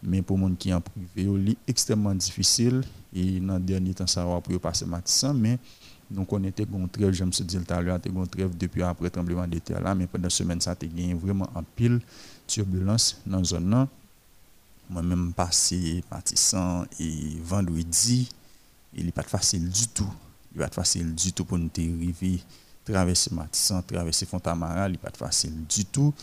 mais 0.01 0.21
pour 0.21 0.37
les 0.37 0.43
gens 0.43 0.55
qui 0.55 0.73
en 0.73 0.81
privé, 0.81 1.29
c'est 1.45 1.57
extrêmement 1.71 2.15
difficile 2.15 2.83
et 3.13 3.39
dans 3.39 3.55
le 3.55 3.59
dernier 3.59 3.93
temps 3.93 4.07
ça 4.07 4.25
va 4.25 4.39
pour 4.39 4.59
passer 4.59 4.85
Matissan 4.85 5.33
mais 5.33 5.59
nous 6.11 6.25
connaissons 6.25 6.65
une 6.73 6.89
trêve, 6.89 7.11
je 7.11 7.23
me 7.23 7.31
suis 7.31 7.43
dit 7.43 7.59
tout 7.59 7.73
à 7.73 7.81
l'heure, 7.81 7.99
depuis 7.99 8.81
après 8.81 9.05
le 9.05 9.09
tremblement 9.11 9.45
de 9.47 9.59
terre 9.59 9.81
là, 9.81 9.93
mais 9.93 10.07
pendant 10.07 10.23
la 10.23 10.29
semaine, 10.29 10.59
ça 10.59 10.71
a 10.71 10.75
gagné 10.75 11.13
vraiment 11.13 11.47
en 11.53 11.61
pile 11.61 11.99
turbulence 12.47 13.21
dans 13.27 13.37
la 13.37 13.43
zone. 13.43 13.87
Moi-même, 14.89 15.33
passé 15.33 16.03
Matissan 16.09 16.87
et 16.99 17.37
vendredi, 17.43 18.27
il 18.95 19.05
n'est 19.05 19.11
pas 19.11 19.21
facile 19.21 19.69
du 19.69 19.87
tout. 19.89 20.11
Il 20.53 20.59
n'est 20.59 20.65
pas 20.67 20.73
facile 20.73 21.13
du 21.13 21.31
tout 21.33 21.45
pour 21.45 21.57
nous 21.57 21.69
arriver 21.77 22.41
traverser 22.83 23.33
Matissan, 23.33 23.83
traverser 23.83 24.25
Fontamara, 24.25 24.87
il 24.87 24.93
n'est 24.93 24.97
pas 24.97 25.11
facile 25.13 25.53
du 25.67 25.85
tout. 25.85 26.13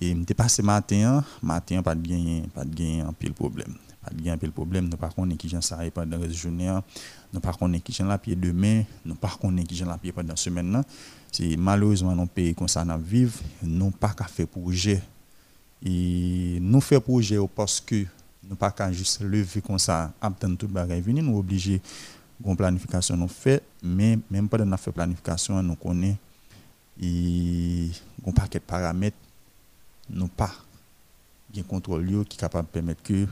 Et 0.00 0.14
je 0.14 0.32
passé 0.32 0.62
matin, 0.62 1.24
matin, 1.42 1.82
pas 1.82 1.94
de 1.94 2.06
gain, 2.06 2.42
pas 2.54 2.64
de 2.64 2.74
gain 2.74 3.06
en 3.08 3.12
pile 3.12 3.34
problème. 3.34 3.74
Pas 4.02 4.14
de 4.14 4.22
gain 4.22 4.36
pile 4.38 4.52
problème, 4.52 4.88
nous 4.88 4.96
pas 4.96 5.10
connaître 5.10 5.40
qui 5.40 5.48
j'en 5.48 5.60
ça 5.60 5.78
pendant 5.92 6.18
la 6.18 6.28
journée, 6.30 6.72
nous 7.32 7.40
pas 7.40 7.52
connaître 7.52 7.84
qui 7.84 7.92
j'en 7.92 8.06
la 8.06 8.16
pied 8.16 8.36
demain, 8.36 8.84
nous 9.04 9.16
pas 9.16 9.36
connaître 9.40 9.68
qui 9.68 9.76
j'en 9.76 9.86
la 9.86 9.98
pied 9.98 10.12
pendant 10.12 10.30
la 10.30 10.36
semaine 10.36 10.82
C'est 11.32 11.56
malheureusement 11.56 12.14
nos 12.14 12.26
pays 12.26 12.54
comme 12.54 12.68
ça 12.68 12.84
nous 12.84 12.98
vivre, 12.98 13.40
nous 13.62 13.90
pas 13.90 14.10
qu'à 14.10 14.24
faire 14.24 14.46
projet. 14.46 15.02
Et 15.84 16.58
nous 16.60 16.80
faire 16.80 17.02
projet 17.02 17.38
parce 17.54 17.80
que 17.80 18.04
nous 18.48 18.56
pas 18.56 18.70
qu'à 18.70 18.90
juste 18.92 19.20
lever 19.20 19.60
comme 19.60 19.78
ça, 19.78 20.12
attendre 20.20 20.56
tout 20.56 20.68
bagage 20.68 21.02
venir, 21.02 21.24
nous 21.24 21.38
obligés 21.38 21.82
une 22.44 22.56
planification 22.56 23.16
nous 23.16 23.28
fait, 23.28 23.62
mais 23.82 24.18
même 24.30 24.48
pas 24.48 24.58
de 24.58 24.76
faire 24.76 24.92
planification, 24.92 25.62
nous 25.62 25.74
connaît 25.76 26.16
et 27.00 27.90
un 28.26 28.32
paquet 28.32 28.58
de 28.58 28.64
paramètres 28.64 29.16
nous 30.10 30.28
pas 30.28 30.50
un 31.56 31.62
contrôle 31.62 32.24
qui 32.28 32.36
capable 32.36 32.68
de 32.68 32.72
permettre 32.72 33.02
que 33.02 33.26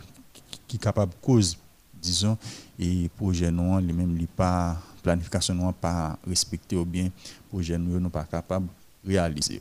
qui 0.67 0.79
capable 0.79 1.13
de 1.13 1.19
cause 1.21 1.57
disons 2.01 2.39
et 2.79 3.09
projet 3.17 3.51
non 3.51 3.79
les 3.79 3.93
même 3.93 4.17
li 4.17 4.27
pas 4.27 4.77
planification 5.03 5.55
non 5.55 5.73
pas 5.73 6.19
respecté 6.27 6.77
ou 6.77 6.85
bien 6.85 7.11
projet 7.49 7.79
nous 7.79 7.99
non 7.99 8.11
pas 8.11 8.25
capable 8.25 8.67
de 9.05 9.11
réaliser 9.11 9.61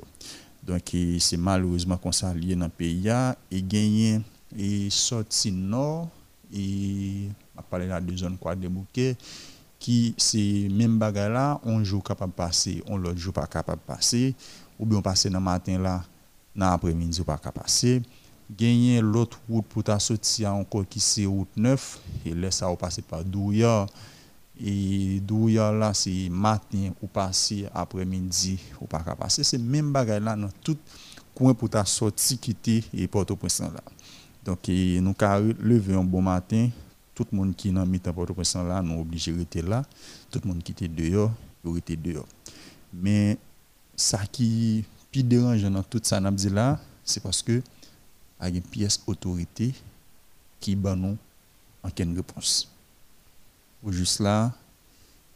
donc 0.64 0.82
c'est 1.20 1.38
malheureusement 1.38 1.98
qu'on 1.98 2.12
ça 2.12 2.34
lié 2.34 2.56
dans 2.56 2.66
le 2.66 2.72
pays 2.72 3.10
et 3.52 3.62
gagner 3.62 4.22
et 4.58 4.90
sorti 4.90 5.52
nord 5.52 6.10
et 6.54 7.30
on 7.58 7.62
parler 7.62 7.88
là 7.88 8.02
de 8.02 8.16
zone 8.16 8.38
quoi 8.38 8.56
de 8.56 8.68
bouquet 8.68 9.16
qui 9.80 10.16
c'est 10.18 10.68
même 10.72 10.98
bagarre 10.98 11.30
là 11.30 11.62
on 11.64 11.84
joue 11.84 12.02
capable 12.02 12.34
passer 12.34 12.84
on 12.88 12.98
l'autre 12.98 13.20
jour 13.20 13.34
pas 13.34 13.48
capable 13.48 13.82
passer 13.82 14.34
ou 14.80 14.86
bien 14.86 15.02
passer 15.02 15.30
dans 15.30 15.42
matin 15.42 15.78
là 15.80 16.04
dans 16.56 16.70
l'après-midi 16.70 17.22
pas 17.22 17.38
capable 17.38 17.64
passer. 17.64 18.02
Gagner 18.50 19.02
l'autre 19.02 19.40
route 19.50 19.66
pour 19.66 19.84
ta 19.84 19.98
sortir 19.98 20.54
encore 20.54 20.88
qui 20.88 21.00
c'est 21.00 21.26
route 21.26 21.50
9 21.56 22.00
et 22.26 22.34
là 22.36 22.52
ça 22.52 22.74
passer 22.76 23.02
par 23.02 23.24
Douya. 23.24 23.88
Et 24.64 25.20
Douya 25.22 25.72
là 25.72 25.94
c'est 25.94 26.30
matin 26.30 26.92
ou 27.02 27.08
passer 27.08 27.68
après-midi 27.74 28.60
ou 28.80 28.86
pas 28.86 29.00
capable 29.00 29.22
passer. 29.22 29.44
C'est 29.44 29.58
même 29.58 29.92
bagarre 29.92 30.20
là 30.20 30.36
dans 30.36 30.50
tout 30.64 30.78
coin 31.34 31.54
pour 31.54 31.70
ta 31.70 31.84
sortie 31.86 32.38
quitter 32.38 32.84
et 32.94 33.08
Port-au-Prince 33.08 33.62
là. 33.62 33.82
Donc 34.46 34.68
nous 34.68 35.16
levé 35.60 35.96
un 35.96 36.04
bon 36.04 36.22
matin 36.22 36.70
tout 37.16 37.26
le 37.32 37.38
monde 37.38 37.56
qui 37.56 37.70
est 37.70 37.72
dans 37.72 37.86
le 37.86 37.98
Port-au-Prince 37.98 38.56
là 38.56 38.82
nous 38.82 39.00
obligé 39.00 39.32
rester 39.32 39.62
là. 39.62 39.84
Tout 40.30 40.42
le 40.44 40.50
monde 40.50 40.62
qui 40.62 40.74
était 40.74 40.88
dehors 40.88 41.32
il 41.64 41.78
était 41.78 41.96
dehors. 41.96 42.28
Mais 42.94 43.38
ça 43.96 44.20
qui 44.32 44.84
plus 45.12 45.24
dérangeant 45.24 45.72
dans 45.72 45.84
tout 45.84 46.02
ça 46.04 46.22
c'est 47.04 47.24
parce 47.24 47.42
que 47.42 47.62
il 48.42 48.50
y 48.50 48.54
a 48.54 48.56
une 48.58 48.62
pièce 48.62 49.02
autorité 49.08 49.74
qui 50.60 50.76
bat 50.76 50.96
nous 50.96 51.18
en 51.82 51.90
quelle 51.90 52.14
réponse. 52.14 52.70
Ou 53.84 53.92
juste 53.92 54.20
là 54.20 54.52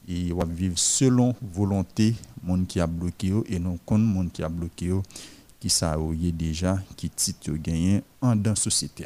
et 0.08 0.34
va 0.34 0.46
vivre 0.46 0.78
selon 0.78 1.36
volonté 1.42 2.16
monde 2.42 2.68
qui 2.68 2.80
a 2.80 2.88
bloqué 2.88 3.32
et 3.48 3.60
non 3.60 3.78
contre 3.86 4.04
monde 4.04 4.32
qui 4.32 4.44
a 4.44 4.50
bloqué 4.50 4.92
qui 5.60 5.70
ça 5.70 5.98
déjà 6.34 6.80
qui 6.96 7.10
titre 7.10 7.52
gagné 7.54 8.02
en 8.22 8.36
dans 8.36 8.56
société. 8.56 9.06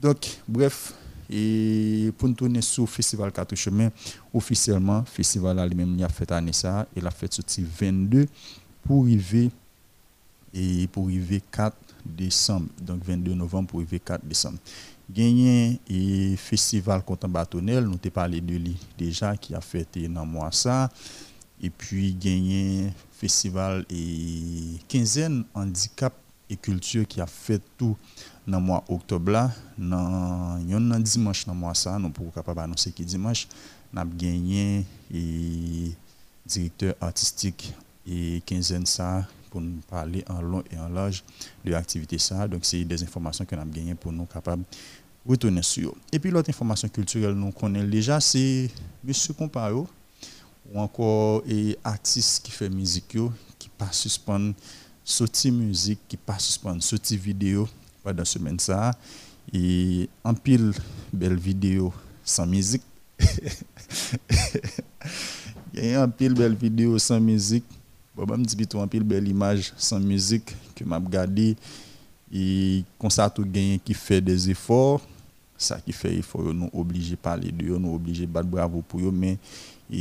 Donc 0.00 0.38
bref 0.46 0.94
et 1.32 2.12
pour 2.18 2.28
nous 2.28 2.34
tourner 2.34 2.60
sur 2.60 2.82
le 2.82 2.88
festival 2.88 3.30
4 3.30 3.54
chemins 3.54 3.90
officiellement 4.34 5.04
festival 5.04 5.56
là 5.56 5.66
lui-même 5.66 6.02
a 6.02 6.08
fait 6.08 6.30
année 6.32 6.52
ça. 6.52 6.86
Il 6.96 7.06
a 7.06 7.10
fait 7.10 7.32
sorti 7.32 7.64
22 7.64 8.26
pour 8.82 9.04
arriver 9.04 9.50
et 10.52 10.88
pour 10.88 11.04
arriver 11.04 11.40
4 11.52 11.76
décembre. 12.04 12.66
Donc 12.82 13.04
22 13.04 13.34
novembre 13.34 13.68
pour 13.68 13.78
arriver 13.78 14.00
4 14.00 14.26
décembre. 14.26 14.58
Gagné 15.08 15.80
et 15.88 16.34
festival 16.36 17.04
content 17.04 17.28
bâtonnel 17.28 17.84
nous 17.84 17.98
t'ai 17.98 18.10
parlé 18.10 18.40
de 18.40 18.56
lui 18.56 18.76
déjà 18.98 19.36
qui 19.36 19.54
a 19.54 19.60
fêté 19.60 20.08
dans 20.08 20.26
mois 20.26 20.50
ça. 20.50 20.88
Et 21.62 21.70
puis 21.70 22.14
gagné 22.14 22.92
festival 23.12 23.84
et 23.88 24.78
quinzaine 24.88 25.44
handicap 25.54 26.14
et 26.48 26.56
culture 26.56 27.06
qui 27.06 27.20
a 27.20 27.26
fait 27.26 27.62
tout 27.78 27.96
dans 28.46 28.60
mois 28.60 28.84
octobre 28.88 29.32
là 29.32 29.50
dans 29.78 30.58
un 30.58 31.00
dimanche 31.00 31.46
dans 31.46 31.54
mois 31.54 31.74
ça 31.74 31.98
nous 31.98 32.10
pour 32.10 32.32
capable 32.32 32.60
annoncer 32.60 32.92
que 32.92 33.02
dimanche 33.02 33.46
n'a 33.92 34.04
gagné 34.04 34.84
et 35.12 35.92
directeur 36.46 36.94
artistique 37.00 37.72
et 38.06 38.42
quinzaine 38.46 38.86
ça 38.86 39.26
pour 39.50 39.60
nous 39.60 39.80
parler 39.88 40.24
en 40.28 40.40
long 40.40 40.62
et 40.70 40.78
en 40.78 40.88
large 40.88 41.24
de 41.64 41.70
l'activité 41.72 42.18
ça. 42.18 42.46
Donc 42.46 42.64
c'est 42.64 42.84
des 42.84 43.02
informations 43.02 43.44
que 43.44 43.54
nous 43.54 43.62
avons 43.62 43.70
gagné 43.70 43.94
pour 43.94 44.12
nous 44.12 44.24
capables 44.24 44.62
retourner 45.26 45.62
sur 45.62 45.94
et 46.10 46.18
puis 46.18 46.30
l'autre 46.30 46.48
information 46.48 46.88
culturelle 46.88 47.34
nous 47.34 47.52
connaissons 47.52 47.88
déjà 47.88 48.20
c'est 48.20 48.70
monsieur 49.04 49.34
Comparo 49.34 49.86
ou 50.72 50.80
encore 50.80 51.42
et 51.46 51.76
artiste 51.84 52.42
qui 52.42 52.50
fait 52.50 52.70
musique 52.70 53.18
qui 53.58 53.68
pas 53.68 53.92
suspendre 53.92 54.54
sorti 55.04 55.50
musique 55.50 56.00
qui 56.08 56.16
pas 56.16 56.38
suspendre 56.38 56.82
sorti 56.82 57.18
vidéo 57.18 57.68
pendant 58.02 58.24
semaine 58.24 58.58
ça. 58.58 58.92
Et 59.52 60.08
en 60.22 60.34
pile 60.34 60.72
belle 61.12 61.36
vidéo 61.36 61.92
sans 62.24 62.46
musique. 62.46 62.82
Y 65.72 65.94
un 65.94 66.08
pile 66.08 66.34
belle 66.34 66.54
vidéo 66.54 66.98
sans 66.98 67.20
musique. 67.20 67.64
Bon 68.16 68.24
bah, 68.24 68.36
me 68.36 68.44
dit 68.44 68.68
un 68.74 68.88
pile 68.88 69.04
belle 69.04 69.28
image 69.28 69.72
sans 69.76 70.00
musique 70.00 70.54
que 70.74 70.82
m'a 70.84 70.98
regardé 70.98 71.56
et 72.32 72.84
comme 72.98 73.10
ça 73.10 73.30
tout 73.30 73.44
gagne 73.44 73.78
qui 73.78 73.94
fait 73.94 74.20
des 74.20 74.50
efforts. 74.50 75.00
Ça 75.56 75.80
qui 75.80 75.92
fait 75.92 76.16
il 76.16 76.22
faut 76.22 76.52
nous 76.52 76.70
obliger 76.72 77.16
parler 77.16 77.52
de 77.52 77.66
nous 77.76 77.94
obliger 77.94 78.26
battre 78.26 78.48
bravo 78.48 78.82
pour 78.82 79.00
eux 79.00 79.12
mais 79.12 79.38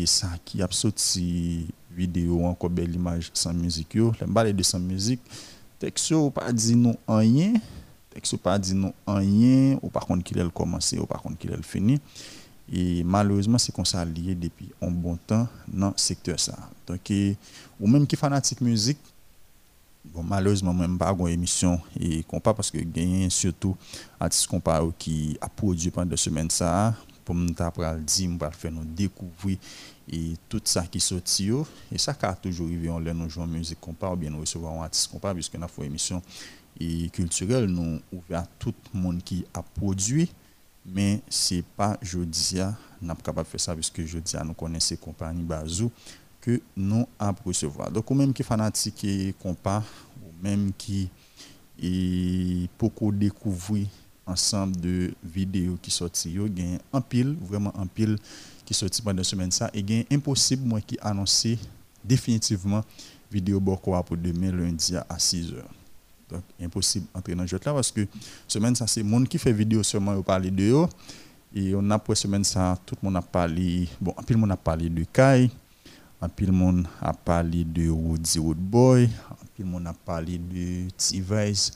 ça 0.05 0.29
qui 0.43 0.61
a 0.61 0.67
sorti 0.71 1.67
vidéo 1.95 2.45
encore 2.45 2.69
belle 2.69 2.95
image 2.95 3.29
sans 3.33 3.53
musique 3.53 3.93
yo. 3.93 4.11
Les 4.19 4.27
parler 4.27 4.53
de 4.53 4.63
sans 4.63 4.79
musique. 4.79 5.21
Texto 5.77 6.31
pas 6.31 6.51
dit 6.51 6.75
non 6.75 6.97
rien 8.19 8.37
texto 8.37 8.37
pas 8.37 8.59
dit 8.59 8.75
rien. 9.07 9.79
Ou 9.81 9.89
par 9.89 10.05
contre 10.05 10.23
qu'il 10.23 10.39
a 10.39 10.49
commencé 10.49 10.97
ou 10.97 11.05
par 11.05 11.21
contre 11.21 11.37
qu'il 11.37 11.53
a 11.53 11.57
fini. 11.61 11.99
Et 12.71 13.03
malheureusement 13.03 13.57
c'est 13.57 13.73
comme 13.73 13.85
ça 13.85 14.05
lié 14.05 14.35
depuis 14.35 14.69
un 14.81 14.91
bon 14.91 15.17
temps 15.17 15.47
dans 15.67 15.93
ce 15.95 16.07
secteur 16.07 16.37
donc 16.85 17.11
ou 17.79 17.87
même 17.87 18.05
qui 18.05 18.15
fanatique 18.15 18.61
musique 18.61 18.99
bon 20.05 20.21
malheureusement 20.21 20.71
même 20.71 20.95
pas 20.95 21.15
une 21.17 21.27
émission 21.29 21.81
et 21.99 22.21
compas 22.23 22.53
parce 22.53 22.69
que 22.69 22.77
gagne 22.77 23.27
surtout 23.31 23.75
artiste 24.19 24.45
compas 24.45 24.83
qui 24.99 25.35
a 25.41 25.49
produit 25.49 25.89
pendant 25.89 26.11
deux 26.11 26.17
semaines 26.17 26.51
ça. 26.51 26.93
Pour 27.25 27.33
nous 27.33 27.53
apprendre 27.57 27.99
dire 27.99 28.29
pour 28.37 28.53
faire 28.53 28.71
nous 28.71 28.85
découvrir 28.85 29.57
et 30.11 30.33
tout 30.47 30.61
ça 30.63 30.83
qui 30.87 30.99
sorti 30.99 31.51
et 31.91 31.97
ça 31.97 32.15
a 32.21 32.33
toujours 32.33 32.67
arrivé 32.67 32.89
on 32.89 32.99
nous 32.99 33.29
jouer 33.29 33.45
musique 33.45 33.79
compas 33.79 34.11
ou 34.11 34.15
bien 34.15 34.29
nous 34.29 34.41
recevoir 34.41 34.73
un 34.73 34.83
artiste 34.83 35.11
compas 35.11 35.33
puisque 35.33 35.55
nous 35.55 35.63
avons 35.63 35.73
une 35.79 35.85
émission 35.85 36.21
et 36.79 37.09
culturelle 37.09 37.65
nous 37.65 37.99
ouvert 38.11 38.41
à 38.41 38.47
tout 38.57 38.73
le 38.93 38.99
monde 38.99 39.23
qui 39.23 39.45
a 39.53 39.61
produit 39.61 40.29
mais 40.85 41.21
c'est 41.29 41.63
pas 41.63 41.97
jeudi 42.01 42.57
n'a 43.01 43.15
pas 43.15 43.21
capable 43.21 43.47
de 43.47 43.51
faire 43.51 43.59
ça 43.59 43.73
puisque 43.73 44.03
jeudi 44.05 44.35
nous 44.45 44.53
connaissons 44.53 44.95
compagnie 44.95 45.43
Bazou 45.43 45.91
que 46.41 46.61
nous 46.75 47.07
avons 47.17 47.35
recevoir. 47.45 47.91
Donc 47.91 48.09
même 48.11 48.33
qui 48.33 48.43
fanatique 48.43 49.03
et 49.03 49.35
compas 49.41 49.83
ou 50.23 50.43
même 50.43 50.71
qui 50.77 51.09
et 51.81 52.67
beaucoup 52.77 53.11
découvrir 53.11 53.87
ensemble 54.25 54.75
de 54.77 55.13
vidéos 55.23 55.77
qui 55.81 55.91
sorti 55.91 56.31
yo 56.31 56.47
gain 56.47 56.77
en 56.91 57.01
pile 57.01 57.35
vraiment 57.41 57.71
en 57.75 57.87
pile 57.87 58.17
qui 58.65 58.73
sorti 58.73 59.01
pendant 59.01 59.23
semaine 59.23 59.51
ça. 59.51 59.69
Et 59.73 59.83
gain 59.83 60.03
impossible 60.11 60.67
moi 60.67 60.81
qui 60.81 60.97
annoncer 61.01 61.57
définitivement 62.03 62.83
vidéo 63.31 63.59
boko 63.59 64.01
pour 64.03 64.17
demain 64.17 64.51
lundi 64.51 64.95
à 64.95 65.17
6h 65.17 65.78
donc 66.29 66.43
impossible 66.61 67.07
entrer 67.13 67.35
dans 67.35 67.43
le 67.43 67.47
jeu 67.47 67.59
là 67.65 67.73
parce 67.73 67.91
que 67.91 68.05
semaine 68.47 68.75
ça 68.75 68.87
c'est 68.87 69.03
monde 69.03 69.27
qui 69.27 69.37
fait 69.37 69.53
vidéo 69.53 69.83
seulement 69.83 70.13
au 70.13 70.23
parler 70.23 70.51
de 70.51 70.63
eux 70.63 70.87
et 71.53 71.73
on 71.75 71.89
a 71.89 71.97
pour 71.99 72.15
semaine 72.15 72.43
ça 72.43 72.77
tout 72.85 72.95
le 73.01 73.07
monde 73.07 73.17
a 73.17 73.21
parlé 73.21 73.87
bon 73.99 74.13
en 74.17 74.23
pile 74.23 74.37
monde 74.37 74.51
a 74.51 74.57
parlé 74.57 74.89
de 74.89 75.03
Kai 75.03 75.49
en 76.21 76.29
pile 76.29 76.51
monde 76.51 76.87
a 77.01 77.13
parlé 77.13 77.63
de 77.63 77.89
Woody 77.89 78.39
Woodboy 78.39 79.09
en 79.31 79.45
pile 79.55 79.65
monde 79.65 79.87
a 79.87 79.93
parlé 79.93 80.37
de 80.37 80.89
T-Vice 80.97 81.71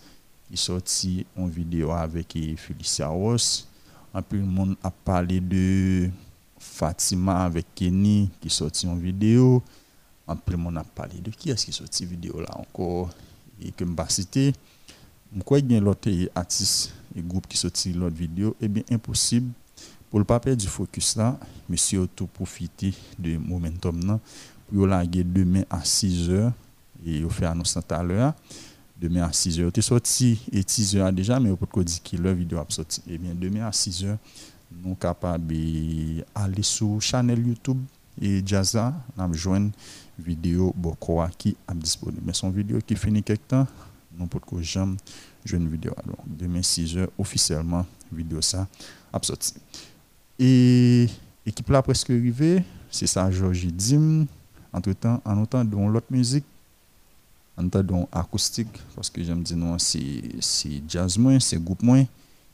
qui 0.53 0.57
sorti 0.57 1.25
en 1.35 1.47
vidéo 1.47 1.91
avec 1.91 2.37
Felicia 2.57 3.07
Ross. 3.07 3.67
Peu 4.29 4.37
le 4.37 4.43
monde 4.43 4.75
a 4.83 4.91
parlé 4.91 5.39
de 5.39 6.11
Fatima 6.59 7.45
avec 7.45 7.65
Kenny 7.73 8.29
qui 8.39 8.51
sorti 8.51 8.85
en 8.85 8.93
vidéo. 8.93 9.63
En 10.27 10.35
plus, 10.35 10.55
on 10.63 10.75
a 10.75 10.83
parlé 10.83 11.19
de 11.19 11.31
qui 11.31 11.49
est-ce 11.49 11.65
qui 11.65 11.73
sorti 11.73 12.05
vidéo 12.05 12.39
là 12.39 12.55
encore? 12.55 13.09
Et 13.63 13.71
que 13.71 13.86
je 13.86 14.13
cité. 14.13 14.54
Pourquoi 15.34 15.60
il 15.60 15.71
y 15.71 15.76
a 15.76 15.80
l'autre 15.80 16.10
artiste 16.36 16.93
et 17.15 17.21
groupe 17.21 17.47
qui 17.47 17.58
sorti 17.58 17.93
l'autre 17.93 18.15
vidéo 18.15 18.56
Eh 18.62 18.67
bien, 18.67 18.84
impossible 18.91 19.52
pour 20.13 20.19
le 20.19 20.26
pas 20.26 20.39
perdre 20.39 20.62
du 20.62 20.67
focus 20.67 21.15
là, 21.15 21.39
mais 21.67 21.76
surtout 21.76 22.28
profiter 22.28 22.93
de 23.17 23.36
momentum 23.38 23.99
là 24.06 24.19
pour 24.71 24.86
laguer 24.86 25.23
demain 25.23 25.63
à 25.71 25.84
6 25.84 26.30
h 26.30 26.52
et 27.04 27.26
on 27.26 27.30
fait 27.30 27.45
annonce 27.45 27.73
tout 27.73 27.93
à 27.93 28.04
l'heure 28.04 28.34
demain 28.95 29.23
à 29.23 29.34
6 29.34 29.60
h 29.60 29.71
tu 29.71 29.82
sorti 29.82 30.39
et 30.52 30.63
6 30.65 30.97
h 30.97 31.12
déjà 31.13 31.39
mais 31.39 31.49
on 31.49 31.56
peut 31.56 31.84
dire 31.84 32.04
que 32.04 32.17
la 32.17 32.32
vidéo 32.32 32.60
a 32.60 32.65
sorti 32.69 33.02
eh 33.08 33.17
bien 33.17 33.34
demain 33.34 33.65
à 33.65 33.71
6 33.71 34.06
h 34.06 34.17
nous 34.84 34.93
capables 34.93 35.47
d'aller 35.47 36.63
sur 36.63 37.02
channel 37.02 37.47
YouTube 37.47 37.80
et 38.21 38.41
Jazza 38.45 38.93
nous 39.17 39.34
joindre 39.34 39.71
vidéo 40.19 40.73
Bokoa 40.76 41.30
qui 41.38 41.49
est 41.49 41.76
disponible 41.76 42.21
mais 42.26 42.34
son 42.34 42.49
vidéo 42.49 42.80
qui 42.86 42.95
finit 42.95 43.23
quelque 43.23 43.47
temps 43.47 43.67
nous 44.17 44.28
pouvons 44.28 44.62
jamais 44.62 44.97
une 45.52 45.67
vidéo 45.67 45.93
alors 46.04 46.23
demain 46.26 46.62
6 46.62 46.95
h 46.95 47.08
officiellement 47.17 47.86
vidéo 48.12 48.41
ça 48.41 48.67
a 49.12 49.19
sorti 49.21 49.56
et 50.39 51.08
l'équipe 51.45 51.69
là 51.69 51.82
presque 51.82 52.10
arrivée, 52.10 52.63
c'est 52.89 53.08
ça, 53.08 53.30
Georgie 53.32 53.71
Dim. 53.71 54.26
Entre-temps, 54.71 55.21
en 55.23 55.38
entendant 55.38 55.88
l'autre 55.88 56.08
musique, 56.10 56.45
en 57.56 57.65
entendant 57.65 58.10
acoustique, 58.12 58.82
parce 58.95 59.12
que 59.12 59.23
j'aime 59.23 59.43
dire 59.43 59.56
non, 59.56 59.78
c'est 59.78 60.82
jazz 60.88 61.15
moins, 61.17 61.39
c'est 61.39 61.63
groupe 61.63 61.84
moins. 61.84 62.06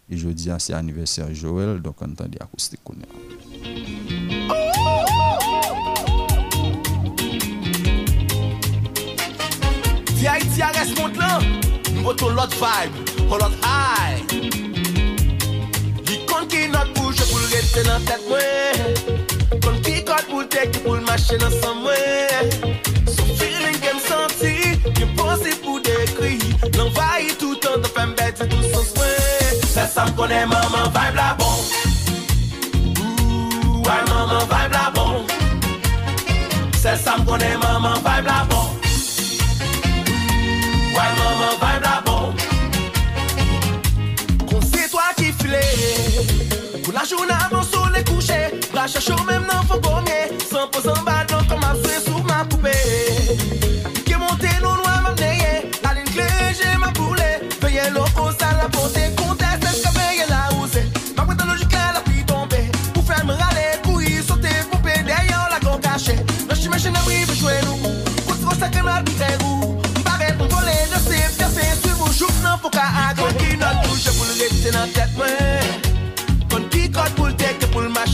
Et 0.10 0.18
je 0.18 0.28
dis, 0.28 0.50
c'est 0.60 0.74
anniversaire 0.74 1.34
Joël, 1.34 1.82
donc 1.82 1.96
on 2.02 2.12
entend 2.12 2.26
acoustique. 2.42 2.82
Di 10.20 10.28
Haiti 10.28 10.62
a 10.62 10.68
res 10.76 10.90
mont 10.98 11.16
lan, 11.16 11.46
mwoto 12.02 12.28
lot 12.36 12.52
vibe, 12.60 12.92
o 13.32 13.38
lot 13.40 13.54
high. 13.64 14.20
Di 16.04 16.18
kon 16.28 16.44
ki 16.52 16.68
not 16.74 16.92
bouje 16.98 17.24
pou 17.30 17.40
l'rete 17.46 17.86
nan 17.88 18.04
tet 18.04 18.26
mwen 18.28 19.62
Kon 19.64 19.80
ki 19.86 20.02
kot 20.04 20.28
pou 20.28 20.44
tek 20.44 20.74
ki 20.76 20.84
pou 20.84 21.00
l'mache 21.00 21.40
nan 21.40 21.56
san 21.62 21.80
mwen 21.86 22.52
Son 23.08 23.32
feeling 23.40 23.80
ke 23.80 23.96
m'santi, 23.96 24.54
yon 25.00 25.16
posi 25.16 25.56
pou 25.64 25.80
dekri 25.88 26.36
L'envayi 26.76 27.32
tout 27.40 27.72
an, 27.72 27.80
te 27.80 27.96
fèm 27.96 28.12
bete 28.20 28.44
tout 28.52 28.68
sens 28.74 28.92
mwen 29.00 29.66
Fè 29.72 29.88
sa 29.88 30.10
m'kone 30.12 30.44
maman 30.52 30.92
vibe 30.98 31.16
la 31.16 31.30
bon 31.40 31.56
Ouh, 33.08 33.84
wè 33.88 34.00
maman 34.12 34.44
vibe 34.52 34.76
la 34.76 34.90
bon 35.00 35.24
Fè 36.76 37.00
sa 37.06 37.16
m'kone 37.22 37.56
maman 37.64 38.02
vibe 38.04 38.28
la 38.28 38.42
bon 38.52 38.59
chachou 48.94 49.24
menm 49.26 49.46
nan 49.48 49.66
fokon 49.70 50.06
ye 50.08 50.20
100% 50.50 51.04
ba 51.06 51.19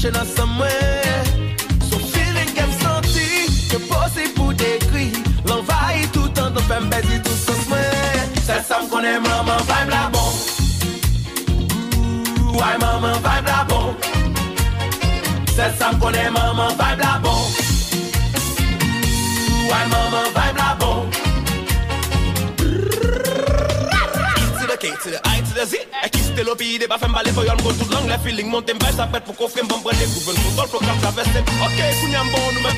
chè 0.05 0.11
nan 0.11 0.27
sa 0.35 0.45
mwen 0.45 1.49
Sou 1.89 1.99
feeling 2.13 2.51
kem 2.53 2.71
santi 2.81 3.49
Ke 3.71 3.79
pose 3.89 4.27
pou 4.37 4.53
dekri 4.53 5.09
L'envayi 5.49 6.05
tout 6.13 6.41
an 6.43 6.53
do 6.53 6.61
fèm 6.69 6.89
bezi 6.91 7.17
tout 7.25 7.39
sa 7.45 7.55
mwen 7.69 8.35
Sè 8.45 8.59
sa 8.67 8.81
m 8.83 8.89
konè 8.91 9.15
maman 9.25 9.61
vibe 9.69 9.89
la 9.93 10.03
bon 10.13 10.29
Ouay 12.53 12.77
maman 12.83 13.17
vibe 13.25 13.49
la 13.49 13.63
bon 13.71 13.87
Sè 15.55 15.71
sa 15.79 15.91
m 15.93 15.99
konè 16.03 16.29
maman 16.37 16.77
vibe 16.77 17.01
la 17.01 17.15
bon 17.25 17.41
Ouay 19.65 19.85
maman 19.95 20.29
vibe 20.37 20.61
la 20.61 20.71
bon 20.83 21.09
To 24.59 24.67
the 24.69 24.77
K, 24.77 24.93
to 25.01 25.09
the 25.17 25.19
I, 25.25 25.41
to 25.41 25.53
the 25.53 25.65
Z. 25.65 26.04
Te 26.35 26.43
lo 26.43 26.53
pide 26.53 26.85
pa 26.85 26.97
fem 26.99 27.13
bale 27.13 27.31
yon 27.31 27.61
go 27.63 27.71
tout 27.71 27.89
lang 27.93 28.07
Le 28.07 28.17
feeling 28.19 28.49
monte 28.51 28.73
m 28.73 28.79
sa 28.91 29.07
pet 29.07 29.23
pou 29.23 29.31
kofre 29.33 29.63
m 29.63 29.67
bom 29.71 29.79
prene 29.79 30.03
Gouven 30.11 30.35
pou 30.35 30.51
sol 30.51 30.67
flo 30.67 30.79
kap 30.83 31.15
Ok, 31.15 31.79
bon 32.03 32.51
nou 32.51 32.61
men 32.61 32.75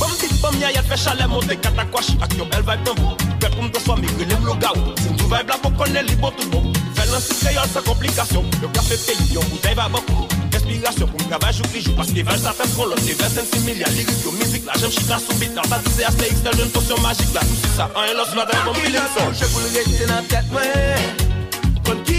Bom 0.00 0.12
dit 0.16 0.32
bom 0.40 0.56
nya 0.56 0.72
yat 0.72 0.88
fe 0.88 0.96
chale 0.96 1.26
monte 1.28 1.52
ak 1.52 2.36
yo 2.38 2.46
bel 2.48 2.64
vibe 2.64 2.84
tan 2.88 2.96
vou 2.96 3.12
Pet 3.38 3.52
pou 3.52 3.62
m 3.62 3.70
te 3.70 3.80
swa 3.84 3.96
mi 4.00 4.08
grile 4.16 4.40
m 4.40 4.46
lo 4.48 4.54
gaw 4.56 4.72
Sin 5.02 5.12
tou 5.12 5.28
vibe 5.28 5.44
la 5.52 5.58
pou 5.60 5.76
konen 5.76 6.08
li 6.08 6.16
bo 6.16 6.32
tout 6.38 6.48
bon 6.48 6.72
Fel 6.96 7.12
nan 7.12 7.20
si 7.20 7.36
kreyol 7.36 7.68
sa 7.68 7.84
komplikasyon 7.84 8.48
Yo 8.64 8.72
kafe 8.72 8.96
peyi 9.04 9.36
yon 9.36 9.44
va 9.76 9.90
bokou 9.92 10.24
Inspiration 10.56 11.12
pou 11.12 11.20
m 11.20 11.28
kavaj 11.34 11.60
jou 11.60 11.68
ki 11.74 11.84
jou 11.84 12.00
Paske 12.00 12.24
vel 12.24 12.40
sa 12.40 12.56
fem 12.56 12.72
kon 12.78 12.88
lot 12.88 13.04
Ne 13.04 13.12
vel 13.12 13.32
sen 13.36 13.44
similia 13.52 13.92
Lirik 13.92 14.24
yo 14.24 14.32
mizik 14.40 14.64
la 14.64 14.80
Jem 14.80 14.96
chita 14.96 15.20
sou 15.20 15.36
bit 15.36 15.52
Nan 15.52 15.68
sa 15.68 15.82
dise 15.84 16.08
a 16.08 16.16
stay 16.16 16.32
Tel 16.40 16.58
jen 16.62 16.72
potion 16.72 17.04
magik 17.04 17.28
la 17.36 17.44
Tout 17.44 17.60
si 17.60 17.76
sa 17.76 17.92
an 17.92 18.08
yon 18.08 18.20
los 18.24 18.34
la 18.40 18.48
den 18.48 18.64
bon 18.64 18.80
bilin 18.80 19.08
son 19.12 19.32
Je 19.36 19.52
pou 19.52 19.60
le 19.60 19.72
rete 19.76 20.12
nan 20.14 20.32
tet 20.32 20.52
mwen 20.54 21.25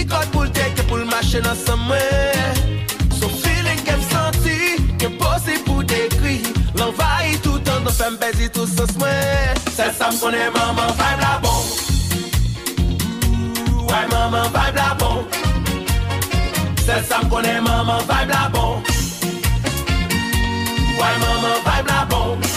kote 0.10 0.32
pou 0.34 0.48
l'teke 0.48 0.88
pou 0.88 1.02
l'mache 1.02 1.44
nan 1.46 1.58
sa 1.66 1.78
mwen 1.88 2.64
Son 3.20 3.32
feeling 3.44 3.82
kem 3.88 4.02
senti, 4.12 4.78
kem 4.98 5.20
posi 5.22 5.60
pou 5.68 5.84
dekri 5.84 6.42
L'envahi 6.78 7.38
tout 7.46 7.74
an 7.76 7.86
do 7.88 7.94
fèm 7.94 8.20
bezi 8.22 8.50
tout 8.56 8.70
sa 8.70 8.90
mwen 8.98 9.58
Sel 9.78 9.92
sa 9.94 10.08
m 10.10 10.16
konen 10.18 10.50
maman 10.56 10.90
vibe 10.98 11.22
la 11.22 11.34
bon. 11.44 11.60
Ouay 13.86 14.06
maman 14.10 14.50
vibe 14.56 14.74
la 14.80 14.88
bon. 14.98 15.22
Sel 16.82 17.04
sa 17.06 17.22
m 17.22 17.30
konen 17.30 17.62
maman 17.62 18.02
vibe 18.10 18.34
la 18.34 18.50
bon. 18.56 18.82
Ouay 20.98 21.16
maman 21.22 21.58
vibe 21.68 21.94
la 21.94 22.06
bon. 22.10 22.57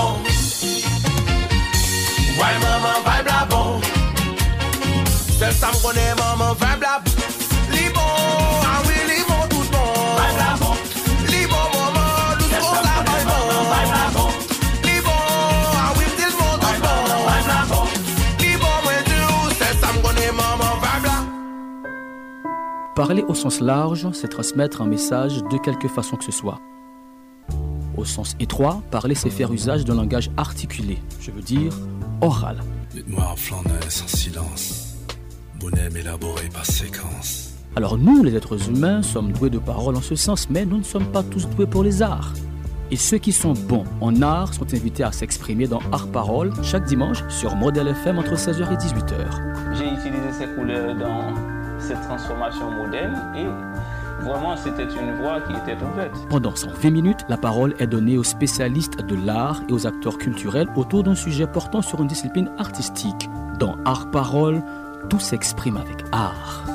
Maman 5.61 6.55
la 6.81 6.95
bon 6.95 8.01
Parler 22.95 23.23
au 23.27 23.33
sens 23.33 23.61
large, 23.61 24.07
c'est 24.13 24.27
transmettre 24.27 24.81
un 24.81 24.85
message 24.85 25.43
de 25.43 25.57
quelque 25.57 25.87
façon 25.87 26.17
que 26.17 26.23
ce 26.23 26.31
soit. 26.31 26.59
Au 27.97 28.05
sens 28.05 28.35
étroit, 28.39 28.81
parler, 28.91 29.15
c'est 29.15 29.29
faire 29.29 29.51
usage 29.53 29.85
d'un 29.85 29.95
langage 29.95 30.29
articulé, 30.37 30.97
je 31.19 31.31
veux 31.31 31.41
dire 31.41 31.73
oral. 32.21 32.61
Dites-moi 32.91 33.23
en 33.23 33.35
flaneur 33.35 33.83
sans 33.89 34.07
silence, 34.07 34.90
bonhomme 35.61 35.95
élaboré 35.95 36.49
par 36.51 36.65
séquence. 36.65 37.53
Alors 37.75 37.97
nous, 37.97 38.23
les 38.23 38.35
êtres 38.35 38.69
humains, 38.69 39.01
sommes 39.01 39.31
doués 39.31 39.49
de 39.49 39.59
parole 39.59 39.95
en 39.95 40.01
ce 40.01 40.15
sens, 40.15 40.49
mais 40.49 40.65
nous 40.65 40.77
ne 40.77 40.83
sommes 40.83 41.05
pas 41.05 41.23
tous 41.23 41.47
doués 41.49 41.67
pour 41.67 41.83
les 41.83 42.01
arts. 42.01 42.33
Et 42.89 42.97
ceux 42.97 43.19
qui 43.19 43.31
sont 43.31 43.53
bons 43.53 43.85
en 44.01 44.21
art 44.21 44.53
sont 44.53 44.73
invités 44.73 45.03
à 45.03 45.11
s'exprimer 45.11 45.67
dans 45.67 45.79
Art 45.91 46.07
Parole 46.07 46.51
chaque 46.63 46.85
dimanche 46.85 47.23
sur 47.29 47.55
Model 47.55 47.87
FM 47.87 48.19
entre 48.19 48.35
16h 48.35 48.73
et 48.73 48.75
18h. 48.75 49.77
J'ai 49.77 49.85
utilisé 49.85 50.31
ces 50.37 50.47
couleurs 50.47 50.95
dans 50.95 51.33
cette 51.79 52.01
transformation 52.01 52.69
moderne 52.71 53.15
et 53.37 54.25
vraiment 54.25 54.57
c'était 54.57 54.83
une 54.83 55.15
voie 55.21 55.41
qui 55.41 55.53
était 55.53 55.81
ouverte. 55.81 56.15
Pendant 56.29 56.55
120 56.55 56.89
minutes, 56.89 57.25
la 57.29 57.37
parole 57.37 57.75
est 57.79 57.87
donnée 57.87 58.17
aux 58.17 58.23
spécialistes 58.23 58.99
de 59.05 59.15
l'art 59.15 59.61
et 59.69 59.73
aux 59.73 59.87
acteurs 59.87 60.17
culturels 60.17 60.67
autour 60.75 61.03
d'un 61.03 61.15
sujet 61.15 61.47
portant 61.47 61.81
sur 61.81 62.01
une 62.01 62.07
discipline 62.07 62.51
artistique. 62.57 63.29
Dans 63.57 63.77
Art 63.85 64.11
Parole, 64.11 64.63
tout 65.09 65.19
s'exprime 65.19 65.77
avec 65.77 66.03
art. 66.11 66.70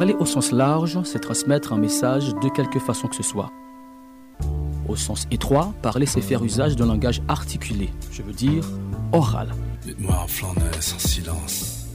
Parler 0.00 0.16
au 0.18 0.24
sens 0.24 0.50
large, 0.50 0.98
c'est 1.04 1.18
transmettre 1.18 1.74
un 1.74 1.76
message 1.76 2.34
de 2.36 2.48
quelque 2.48 2.78
façon 2.78 3.06
que 3.06 3.14
ce 3.14 3.22
soit. 3.22 3.50
Au 4.88 4.96
sens 4.96 5.26
étroit, 5.30 5.74
parler, 5.82 6.06
c'est 6.06 6.22
faire 6.22 6.42
usage 6.42 6.74
d'un 6.74 6.86
langage 6.86 7.20
articulé, 7.28 7.90
je 8.10 8.22
veux 8.22 8.32
dire 8.32 8.64
oral. 9.12 9.48
Dites-moi 9.82 10.24
en 10.24 10.26
silence. 10.98 11.86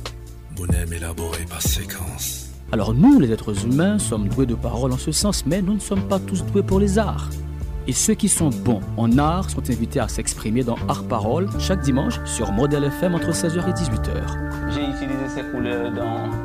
Bonhomme 0.55 0.93
élaboré 0.93 1.45
par 1.49 1.63
séquence. 1.63 2.51
Alors 2.71 2.93
nous, 2.93 3.19
les 3.19 3.31
êtres 3.31 3.65
humains, 3.65 3.97
sommes 3.97 4.29
doués 4.29 4.45
de 4.45 4.53
parole 4.53 4.91
en 4.91 4.99
ce 4.99 5.11
sens, 5.11 5.43
mais 5.47 5.63
nous 5.63 5.73
ne 5.73 5.79
sommes 5.79 6.07
pas 6.07 6.19
tous 6.19 6.45
doués 6.45 6.61
pour 6.61 6.79
les 6.79 6.99
arts. 6.99 7.31
Et 7.87 7.93
ceux 7.93 8.13
qui 8.13 8.29
sont 8.29 8.51
bons 8.51 8.81
en 8.97 9.17
art 9.17 9.49
sont 9.49 9.67
invités 9.67 9.99
à 9.99 10.09
s'exprimer 10.09 10.63
dans 10.63 10.77
Art 10.87 11.05
Parole 11.05 11.49
chaque 11.57 11.81
dimanche 11.81 12.19
sur 12.25 12.51
Model 12.51 12.83
FM 12.83 13.15
entre 13.15 13.31
16h 13.31 13.67
et 13.67 13.73
18h. 13.73 14.69
J'ai 14.75 14.83
utilisé 14.83 15.27
ces 15.27 15.41
couleurs 15.49 15.91
dans 15.91 16.44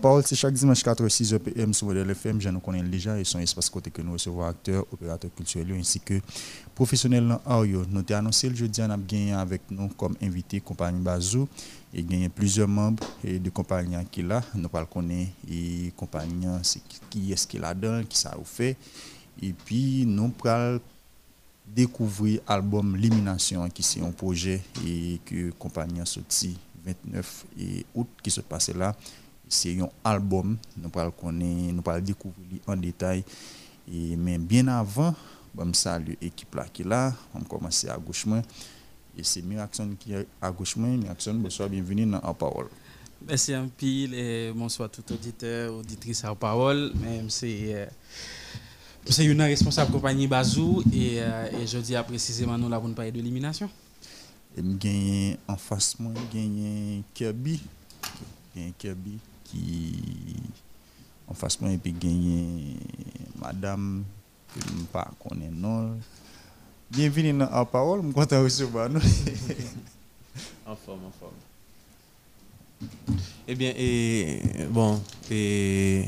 Parole, 0.00 0.22
c'est 0.26 0.34
chaque 0.34 0.54
dimanche 0.54 0.82
4 0.82 1.06
6 1.06 1.34
PM 1.44 1.74
sur 1.74 1.86
Modèle 1.86 2.10
FM. 2.10 2.40
Je 2.40 2.48
nous 2.48 2.60
connais 2.60 2.82
déjà 2.82 3.18
et 3.18 3.24
son 3.24 3.38
espace 3.38 3.68
côté 3.68 3.90
que 3.90 4.00
nous 4.02 4.14
recevons 4.14 4.44
acteurs, 4.44 4.84
opérateurs 4.92 5.30
culturels 5.36 5.72
ainsi 5.78 6.00
que 6.00 6.14
professionnels 6.74 7.26
l'art. 7.28 7.64
Nous 7.64 7.80
avons 7.80 8.14
annoncé 8.14 8.48
le 8.48 8.56
jeudi, 8.56 8.80
on 8.82 8.90
a 8.90 8.96
gagné 8.96 9.32
avec 9.32 9.62
nous 9.70 9.88
comme 9.88 10.16
invité 10.22 10.60
compagnie 10.60 11.00
Bazou 11.00 11.46
et 11.92 12.02
gagné 12.02 12.28
plusieurs 12.28 12.66
membres 12.66 13.04
et 13.22 13.38
de 13.38 13.50
compagnie 13.50 13.96
qui 14.10 14.22
là. 14.22 14.42
Nous 14.54 14.68
parlons 14.68 14.86
connaître 14.86 15.32
et 15.50 15.92
compagnie 15.96 16.46
qui 17.10 17.32
est-ce 17.32 17.46
qui 17.46 17.58
là 17.58 17.74
dedans, 17.74 18.02
qui 18.08 18.16
ça 18.16 18.30
a 18.30 18.44
fait. 18.44 18.76
Et 19.42 19.52
puis 19.52 20.04
nous 20.06 20.30
parlons 20.30 20.80
découvrir 21.66 22.40
l'album 22.48 22.96
Limination 22.96 23.68
qui 23.68 23.82
c'est 23.82 24.00
un 24.00 24.10
projet 24.10 24.62
et 24.84 25.20
que 25.24 25.50
compagnie 25.50 26.00
a 26.00 26.06
sorti 26.06 26.56
29 26.84 27.44
et 27.60 27.86
août 27.94 28.08
qui 28.22 28.30
se 28.30 28.40
passe 28.40 28.70
là 28.74 28.96
c'est 29.50 29.78
un 29.80 29.90
album 30.04 30.56
nous 30.76 30.90
allons 30.94 31.10
connaître 31.10 31.72
nous 31.74 31.82
allons 31.90 32.04
découvrir 32.04 32.60
en 32.66 32.76
détail. 32.76 33.24
Et 33.92 34.14
mais 34.16 34.38
bien 34.38 34.68
avant 34.68 35.14
je 35.58 35.72
salue 35.72 36.12
l'équipe 36.22 36.54
là 36.54 36.66
qui 36.72 36.84
là 36.84 37.12
on 37.34 37.40
commence 37.40 37.84
à 37.84 37.98
gauche 37.98 38.24
et 39.18 39.24
c'est 39.24 39.42
Miraxon 39.42 39.96
qui 39.98 40.12
est 40.12 40.26
à 40.40 40.50
gauche 40.52 40.76
Miraxon 40.76 41.34
bonsoir 41.34 41.68
bienvenue 41.68 42.06
dans 42.06 42.20
la 42.24 42.32
parole. 42.32 42.68
Merci 43.26 43.52
un 43.52 43.66
pile 43.66 44.14
et 44.14 44.52
bonsoir 44.54 44.88
tout 44.88 45.02
auditeur 45.12 45.74
auditrice 45.74 46.24
à 46.24 46.34
parole. 46.34 46.92
Même 47.02 47.28
c'est 47.28 47.88
c'est 49.04 49.24
une 49.24 49.42
responsable 49.42 49.90
compagnie 49.90 50.28
Bazou 50.28 50.84
et, 50.94 51.16
et 51.16 51.66
je 51.66 51.78
dis 51.78 51.94
précisément 52.06 52.56
nous 52.56 52.68
là 52.68 52.78
pour 52.78 52.94
parler 52.94 53.10
de 53.10 53.16
l'élimination 53.16 53.68
et 54.56 55.36
en 55.48 55.56
face 55.56 55.98
moi 55.98 56.12
gagné 56.32 57.02
Kirby. 57.14 57.60
Kirby 58.78 59.18
qui 59.50 59.94
en 61.28 61.34
face 61.34 61.60
moi 61.60 61.70
et 61.70 61.78
puis 61.78 61.92
gagné 61.92 62.76
madame 63.40 64.04
que 64.54 64.58
ne 64.72 64.82
pas 64.84 65.10
connaît 65.22 65.50
non 65.52 65.96
Bienvenue 66.90 67.32
dans 67.38 67.48
la 67.50 67.64
parole, 67.64 68.02
suis 68.02 68.12
content 68.12 68.42
recevoir 68.42 68.90
nous. 68.90 69.00
En 70.66 70.74
forme, 70.76 71.00
en 71.06 71.10
forme. 71.20 71.32
Eh 73.46 73.54
bien, 73.54 73.72
et, 73.76 74.40
bon, 74.70 75.00
et 75.30 76.04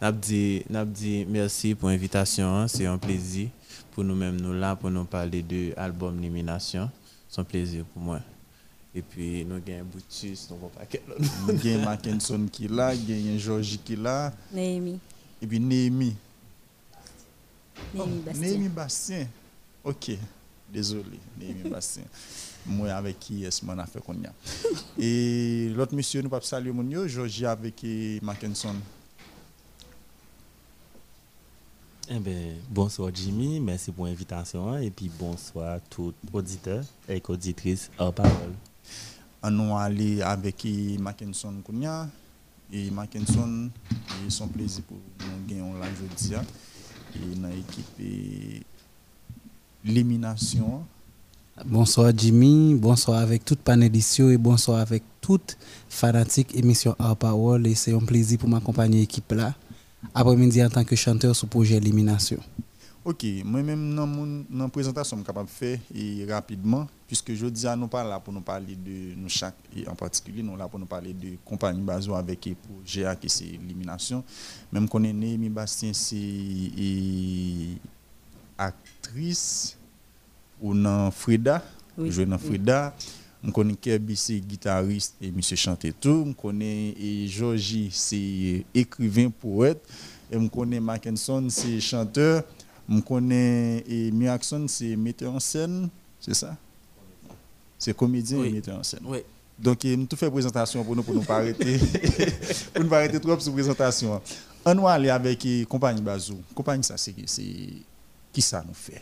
n'a 0.00 0.12
dit, 0.12 0.62
n'a 0.70 0.84
dit 0.84 1.26
merci 1.28 1.74
pour 1.74 1.88
l'invitation. 1.88 2.46
hein. 2.46 2.68
C'est 2.68 2.86
un 2.86 2.98
plaisir 2.98 3.48
pour 3.92 4.04
nous-mêmes, 4.04 4.40
nous 4.40 4.52
là, 4.52 4.74
pour 4.76 4.90
nous 4.90 5.04
parler 5.04 5.42
de 5.42 5.72
l'album 5.76 6.18
Limination. 6.20 6.90
C'est 7.28 7.40
un 7.40 7.44
plaisir 7.44 7.84
pour 7.92 8.02
moi. 8.02 8.20
Et 8.96 9.02
puis, 9.02 9.44
nous 9.44 9.56
avons 9.56 9.78
un 9.78 9.84
Boutus, 9.84 10.48
nous 10.48 10.56
avons 10.56 10.68
pas 10.68 10.86
quel 10.88 11.02
autre. 11.10 11.20
Il 11.62 11.70
y 11.70 11.74
a 11.74 11.84
Mackinson 11.84 12.48
qui 12.50 12.64
est 12.64 12.70
là, 12.72 12.94
il 12.94 13.30
y 13.30 13.34
a 13.34 13.38
Georgie 13.38 13.76
qui 13.76 13.92
est 13.92 13.96
là, 13.96 14.32
Néhémie. 14.50 14.98
et 15.42 15.46
puis 15.46 15.60
Néhémie. 15.60 16.16
Néhémie 17.94 18.20
Bastien. 18.20 18.40
Néhémie 18.42 18.68
Bastien. 18.70 19.26
Ok, 19.84 20.12
désolé, 20.72 21.20
Néhémie 21.38 21.68
Bastien. 21.68 22.04
Moi 22.64 22.90
avec 22.90 23.20
qui 23.20 23.44
est-ce 23.44 23.60
qu'on 23.60 23.78
a 23.78 23.84
fait 23.84 24.00
qu'on 24.00 24.14
y 24.14 24.24
a? 24.26 24.32
Et 24.98 25.68
l'autre 25.76 25.94
monsieur, 25.94 26.22
nous 26.22 26.30
pas 26.30 26.40
saluer 26.40 26.72
mon 26.72 27.06
Georgie 27.06 27.44
avec 27.44 27.84
Mackinson. 28.22 28.74
Eh 32.08 32.18
ben, 32.18 32.54
bonsoir 32.70 33.10
Jimmy, 33.12 33.60
merci 33.60 33.92
pour 33.92 34.06
l'invitation 34.06 34.78
et 34.78 34.90
puis 34.90 35.10
bonsoir 35.18 35.80
tout 35.90 36.14
auditeur 36.32 36.82
et 37.06 37.22
auditrice 37.28 37.90
hors 37.98 38.14
parole. 38.14 38.54
Nous 39.50 39.76
aller 39.76 40.22
avec 40.22 40.64
eh, 40.64 40.98
Mackinson 40.98 41.54
Kounia. 41.64 42.08
Et 42.72 42.90
Mackinson, 42.90 43.70
et 44.26 44.30
son 44.30 44.48
plaisir 44.48 44.82
pour 44.88 44.96
nous 45.20 45.46
gagner 45.48 45.78
là 45.78 45.86
jeudi. 45.86 46.34
hein. 46.34 46.42
Et 47.14 47.36
dans 47.36 47.48
l'équipe 47.48 47.84
eh, 48.00 48.62
Élimination. 49.84 50.82
Bonsoir 51.64 52.12
Jimmy, 52.14 52.74
bonsoir 52.74 53.20
avec 53.20 53.44
toute 53.44 53.60
panélistes 53.60 54.20
et 54.20 54.36
bonsoir 54.36 54.80
avec 54.80 55.02
toute 55.22 55.56
fanatique 55.88 56.54
émission 56.54 56.94
Hors 56.98 57.16
Parole 57.16 57.66
et 57.66 57.74
c'est 57.74 57.94
un 57.94 58.00
plaisir 58.00 58.38
pour 58.38 58.48
m'accompagner 58.48 58.98
l'équipe 58.98 59.32
là. 59.32 59.54
Après-midi 60.14 60.62
en 60.62 60.68
tant 60.68 60.84
que 60.84 60.94
chanteur 60.96 61.34
sur 61.34 61.48
projet 61.48 61.76
Élimination. 61.76 62.38
Ok, 63.06 63.24
moi-même, 63.44 63.94
dans 63.94 64.64
la 64.64 64.68
présentation, 64.68 65.16
je 65.16 65.20
suis 65.20 65.26
capable 65.28 65.46
de 65.46 65.52
faire 65.52 65.78
et 65.94 66.26
rapidement, 66.28 66.88
puisque 67.06 67.32
je 67.34 67.46
dis 67.46 67.64
à 67.64 67.76
nous 67.76 67.86
pas 67.86 68.02
là 68.02 68.18
pour 68.18 68.32
nous 68.32 68.40
parler 68.40 68.74
de 68.74 69.14
nous 69.14 69.28
chaque, 69.28 69.54
et 69.76 69.86
en 69.86 69.94
particulier, 69.94 70.42
nous 70.42 70.56
là 70.56 70.66
pour 70.66 70.80
nous 70.80 70.86
parler 70.86 71.12
de 71.12 71.36
compagnie 71.44 71.82
Bazo 71.82 72.16
avec 72.16 72.44
le 72.46 72.56
projet 72.56 73.06
qui 73.20 73.28
c'est 73.28 73.44
l'élimination. 73.44 74.24
Même 74.72 74.88
qu'on 74.88 75.04
est 75.04 75.12
Némi 75.12 75.48
Bastien, 75.48 75.92
c'est 75.92 76.16
et 76.16 77.76
actrice 78.58 79.78
ou 80.60 80.74
dans 80.74 81.12
Frida, 81.12 81.62
Oui, 81.96 82.10
jouer 82.10 82.26
dans 82.26 82.34
oui. 82.38 82.42
Frida. 82.44 82.92
Je 83.44 83.52
connais 83.52 83.76
Kirby, 83.76 84.16
c'est 84.16 84.40
guitariste 84.40 85.14
et 85.22 85.30
monsieur 85.30 85.54
chante 85.54 85.86
tout. 86.00 86.24
Je 86.26 86.32
connais 86.32 86.92
Georgie, 87.28 87.88
c'est 87.92 88.66
écrivain, 88.74 89.30
poète. 89.30 89.86
Et 90.28 90.40
je 90.40 90.48
connais 90.48 90.80
Mackinson, 90.80 91.46
c'est 91.48 91.78
chanteur. 91.78 92.42
Je 92.88 93.00
connais 93.00 93.84
et 93.88 94.10
Miaxon, 94.12 94.66
c'est 94.68 94.96
metteur 94.96 95.32
en 95.34 95.40
scène. 95.40 95.88
C'est 96.20 96.34
ça? 96.34 96.56
C'est 97.78 97.96
comédien 97.96 98.38
Oui. 98.38 98.48
et 98.48 98.52
metteur 98.52 98.78
en 98.78 98.82
scène. 98.82 99.00
Oui. 99.04 99.18
Donc, 99.58 99.78
je 99.82 99.94
tout 100.04 100.16
fait 100.16 100.30
présentation 100.30 100.84
pour 100.84 100.94
nous, 100.94 101.02
pour 101.02 101.14
nous 101.14 101.22
pas 101.22 101.36
arrêter, 101.38 101.78
pour 102.74 102.82
nous 102.82 102.88
pas 102.88 102.98
arrêter 102.98 103.18
trop 103.20 103.38
sur 103.40 103.52
présentation. 103.52 104.20
On 104.64 104.74
va 104.74 104.90
aller 104.92 105.08
avec 105.08 105.46
Compagnie 105.68 106.02
Bazou. 106.02 106.38
Compagnie, 106.54 106.84
ça, 106.84 106.96
c'est 106.96 107.14
qui 108.32 108.42
ça 108.42 108.62
nous 108.66 108.74
fait? 108.74 109.00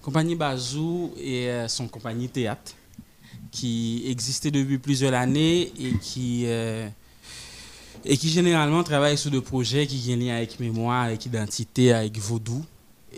Compagnie 0.00 0.34
Bazou 0.36 1.12
est 1.20 1.48
euh, 1.48 1.68
son 1.68 1.88
compagnie 1.88 2.28
théâtre 2.28 2.72
qui 3.50 4.04
existait 4.06 4.50
depuis 4.50 4.78
plusieurs 4.78 5.12
années 5.12 5.72
et 5.78 5.98
qui, 6.00 6.44
euh, 6.46 6.88
et 8.04 8.16
qui 8.16 8.28
généralement 8.28 8.82
travaille 8.82 9.18
sur 9.18 9.30
des 9.30 9.40
projets 9.40 9.86
qui 9.86 9.96
lien 10.16 10.36
avec 10.36 10.58
mémoire, 10.58 11.04
avec 11.04 11.26
identité, 11.26 11.92
avec 11.92 12.16
vaudou. 12.18 12.64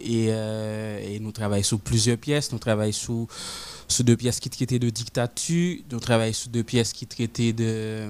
Et, 0.03 0.27
euh, 0.31 1.01
et 1.03 1.19
nous 1.21 1.33
travaillons 1.33 1.63
sur 1.63 1.81
plusieurs 1.81 2.19
pièces. 2.19 2.53
Nous 2.53 2.59
travaillons 2.59 2.93
sur, 2.93 4.05
deux 4.05 4.17
pièces 4.17 4.41
qui 4.41 4.51
traitaient 4.51 4.79
de 4.79 4.91
dictature. 4.91 5.79
Nous 5.91 6.01
travaillons 6.01 6.33
sur 6.33 6.51
deux 6.51 6.63
pièces 6.65 6.93
qui 6.93 7.07
traitaient 7.07 7.53
de, 7.53 8.09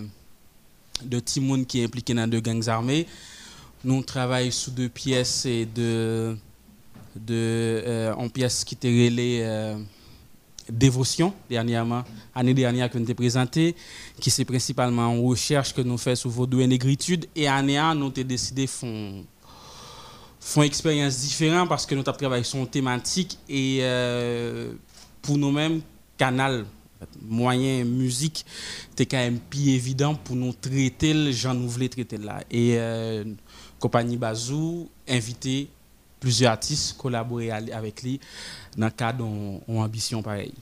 de 1.03 1.21
Timoun 1.21 1.67
qui 1.67 1.81
est 1.81 1.85
impliqué 1.85 2.15
dans 2.15 2.29
deux 2.29 2.41
gangs 2.41 2.69
armés. 2.69 3.07
Nous 3.85 4.03
travaillons 4.03 4.51
sur 4.51 4.73
deux 4.73 4.89
pièces 4.89 5.47
et 5.47 5.67
de 5.67 6.37
de 7.15 7.83
euh, 7.87 8.15
en 8.15 8.29
qui 8.29 8.75
était 8.75 8.89
relais 8.89 9.41
euh, 9.43 9.77
dévotion 10.69 11.33
dernièrement 11.49 12.03
année 12.35 12.55
dernière 12.55 12.91
que 12.91 12.99
nous 12.99 13.05
avons 13.05 13.15
présenté 13.15 13.77
qui 14.21 14.31
c'est 14.31 14.45
principalement 14.45 15.07
en 15.07 15.23
recherche 15.23 15.73
que 15.73 15.81
nous 15.81 15.99
faisons 15.99 16.23
sur 16.23 16.31
vaudou 16.31 16.61
et 16.61 16.67
négritude 16.67 17.27
et 17.37 17.47
année 17.47 17.79
un 17.79 17.95
nous 17.95 18.07
avons 18.07 18.23
décidé 18.23 18.67
font 18.67 19.25
font 20.45 20.63
expérience 20.63 21.21
différente 21.21 21.71
parce 21.71 21.87
que 21.87 21.95
nous 21.95 22.03
travaillé 22.03 22.45
sur 22.45 22.59
une 22.59 22.69
thématique 22.69 23.39
et 23.49 23.79
euh, 23.81 24.75
pour 25.23 25.39
nous-mêmes 25.39 25.81
canal 26.19 26.67
moyen 27.23 27.83
musique 27.85 28.45
c'était 28.91 29.07
quand 29.07 29.17
même 29.17 29.39
plus 29.39 29.71
évident 29.71 30.15
pour 30.15 30.37
nous 30.37 30.53
traiter 30.53 31.15
le 31.15 31.33
genre 31.33 31.55
nous 31.55 31.67
voulons 31.67 31.89
traiter 31.89 32.19
là 32.19 32.43
et 32.51 32.75
euh, 32.79 33.25
compagnie 33.81 34.19
Bazou 34.19 34.91
invité 35.09 35.71
plusieurs 36.21 36.53
artistes 36.53 36.99
collaborer 36.99 37.51
avec 37.51 38.03
lui 38.03 38.21
dans 38.77 38.87
le 38.87 38.93
cadre 38.93 39.25
d'une 39.25 39.79
ambition 39.79 40.23
pareille. 40.23 40.55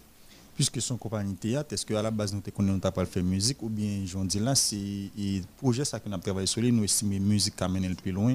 Puisque 0.55 0.80
son 0.83 0.97
compagnie 0.97 1.35
théâtre, 1.35 1.72
est-ce 1.72 1.85
qu'à 1.87 2.03
la 2.03 2.11
base 2.11 2.33
nous 2.33 2.41
connaissons 2.55 2.78
pas 2.78 3.05
faire 3.05 3.22
musique 3.24 3.62
ou 3.62 3.68
bien 3.68 4.03
j'en 4.07 4.24
dis 4.24 4.39
là 4.39 4.55
c'est 4.55 5.11
projet 5.57 5.85
ça 5.85 5.99
qu'on 5.99 6.12
a 6.12 6.18
travaillé 6.18 6.47
sur 6.47 6.61
lui 6.61 6.70
nous 6.70 6.85
estimons 6.85 7.18
musique 7.18 7.57
qui 7.57 7.64
amène 7.64 7.89
le 7.89 7.97
plus 7.97 8.12
loin 8.12 8.35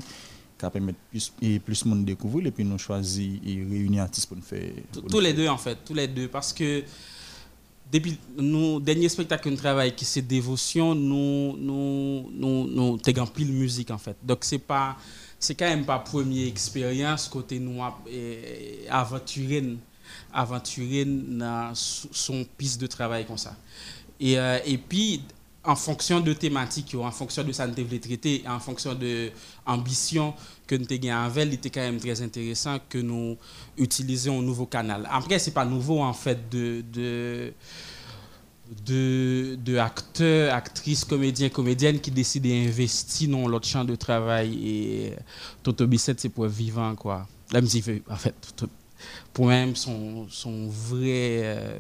qui 0.58 0.70
permet 0.70 0.93
plus 1.12 1.32
et 1.41 1.60
plus 1.60 1.84
de 1.84 1.89
monde 1.89 2.05
découvrir 2.05 2.47
et 2.47 2.51
puis 2.51 2.64
nous 2.66 2.78
choisir 2.78 3.39
et 3.45 3.53
réunir 3.55 4.03
artistes 4.03 4.28
pour 4.28 4.38
nous 4.38 4.43
faire 4.43 4.70
Tous- 4.91 5.01
pour 5.01 5.10
Tous 5.10 5.16
nous 5.18 5.22
les 5.22 5.28
faire- 5.30 5.38
deux 5.38 5.47
en 5.47 5.58
fait, 5.58 5.78
tous 5.86 5.93
les 5.93 6.08
deux 6.08 6.28
parce 6.28 6.51
que 6.53 6.84
depuis 7.91 8.18
nos 8.38 8.80
derniers 8.80 9.08
spectacles 9.10 9.43
que 9.45 9.49
nous 9.49 9.55
travaillons 9.55 9.93
qui 9.95 10.03
c'est 10.05 10.22
dévotion, 10.22 10.93
nous 10.93 11.55
nous 11.58 12.30
nous 12.34 12.68
nous 12.68 12.97
pile 13.28 13.53
musique 13.53 13.91
en 13.91 13.97
fait. 13.97 14.18
Donc 14.24 14.39
c'est 14.41 14.58
pas 14.60 14.97
c'est 15.39 15.53
quand 15.55 15.66
même 15.70 15.86
pas 15.86 15.99
première 15.99 16.47
expérience 16.47 17.28
côté 17.28 17.60
nous 17.60 17.80
aventurer 18.89 19.78
aventurer 20.34 21.05
dans 21.05 21.72
son 21.76 22.45
piste 22.58 22.80
de 22.82 22.88
travail 22.88 23.26
comme 23.26 23.38
ça. 23.38 23.55
Et, 24.20 24.38
euh, 24.39 24.58
et 24.66 24.78
puis, 24.78 25.22
en 25.68 25.76
fonction 25.76 26.22
de 26.22 26.32
thématiques, 26.32 26.95
en 26.95 27.11
fonction 27.11 27.43
de 27.43 27.51
ça 27.51 27.68
que 27.68 27.82
voulons 27.82 27.99
traiter, 27.99 28.41
en 28.47 28.59
fonction 28.59 28.95
de 28.95 29.32
ambition 29.65 30.34
que 30.65 30.76
nous 30.76 30.86
avons 30.86 31.26
avec, 31.26 31.47
il 31.47 31.53
était 31.55 31.70
quand 31.70 31.82
même 31.82 31.99
très 31.99 32.22
intéressant 32.22 32.78
que 32.88 32.97
nous 32.97 33.38
utilisions 33.78 34.39
un 34.39 34.41
nouveau 34.41 34.65
canal. 34.65 35.07
Après, 35.11 35.38
ce 35.39 35.49
n'est 35.49 35.53
pas 35.53 35.65
nouveau 35.65 36.01
en 36.01 36.13
fait 36.13 36.49
de, 36.49 36.86
de, 38.86 39.57
de, 39.57 39.78
acteurs, 39.78 40.53
actrices, 40.53 41.03
comédiens, 41.03 41.49
comédiennes 41.49 41.99
qui 41.99 42.11
décident 42.11 42.47
d'investir 42.47 43.30
dans 43.30 43.45
l'autre 43.49 43.68
champ 43.68 43.84
de 43.84 43.95
travail. 43.95 44.57
Et 44.65 45.13
Toto 45.63 45.86
Bissette, 45.86 46.22
c'est 46.22 46.30
pour 46.30 46.47
vivant. 46.47 46.95
Quoi. 46.95 47.28
La 47.51 47.59
musique, 47.59 47.86
en 48.09 48.15
fait, 48.15 48.36
pour 49.34 49.47
même 49.47 49.76
son, 49.76 50.28
son 50.30 50.70
vrai... 50.70 51.41
euh, 51.43 51.80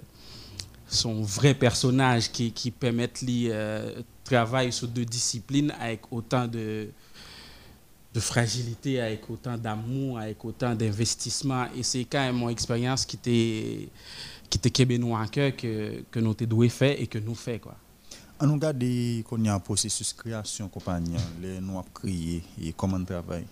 son 0.87 1.21
vrai 1.21 1.53
personnage 1.53 2.31
qui, 2.31 2.51
qui 2.51 2.71
permettent 2.71 3.21
lui 3.21 3.49
euh, 3.49 4.01
travailler 4.23 4.71
sur 4.71 4.87
deux 4.87 5.05
disciplines 5.05 5.73
avec 5.79 6.01
autant 6.11 6.47
de, 6.47 6.89
de 8.13 8.19
fragilité, 8.19 9.01
avec 9.01 9.29
autant 9.29 9.57
d'amour, 9.57 10.19
avec 10.19 10.43
autant 10.45 10.73
d'investissement. 10.75 11.65
Et 11.75 11.83
c'est 11.83 12.05
quand 12.05 12.19
même 12.19 12.37
mon 12.37 12.49
expérience 12.49 13.05
qui 13.05 13.15
était 13.17 13.89
qui 14.49 14.57
était 14.57 14.69
québécois 14.69 15.21
à 15.21 15.27
cœur 15.27 15.55
que, 15.55 16.03
que 16.09 16.19
nous 16.19 16.69
faire 16.69 16.95
et 16.99 17.07
que 17.07 17.19
nous 17.19 17.35
faisons. 17.35 17.59
Quoi. 17.59 17.75
On 18.39 18.53
regarde 18.53 18.83
qu'on 19.27 19.43
y 19.43 19.49
a 19.49 19.55
un 19.55 19.59
processus 19.59 20.15
de 20.15 20.21
création 20.21 20.69
compagnie, 20.69 21.17
les 21.41 21.59
nous 21.59 21.79
avons 21.79 21.85
créé 21.93 22.43
et 22.61 22.71
comment 22.73 22.97
on 22.97 23.03
travaille. 23.03 23.45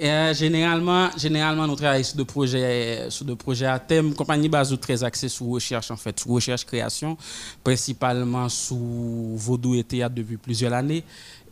Et, 0.00 0.08
euh, 0.08 0.34
généralement, 0.34 1.08
généralement, 1.16 1.66
nous 1.66 1.74
travaillons 1.74 2.04
sur 2.04 2.16
des 2.16 2.24
projets, 2.24 3.08
projets 3.38 3.66
à 3.66 3.78
thème. 3.78 4.14
Compagnie 4.14 4.48
Bazou 4.48 4.76
très 4.76 5.02
axée 5.02 5.28
sur 5.28 5.46
recherche, 5.46 5.90
en 5.90 5.96
fait, 5.96 6.18
sur 6.20 6.30
recherche 6.30 6.64
création, 6.64 7.16
principalement 7.64 8.48
sous 8.48 9.34
vaudou 9.36 9.74
et 9.74 9.82
théâtre 9.82 10.14
depuis 10.14 10.36
plusieurs 10.36 10.72
années 10.72 11.02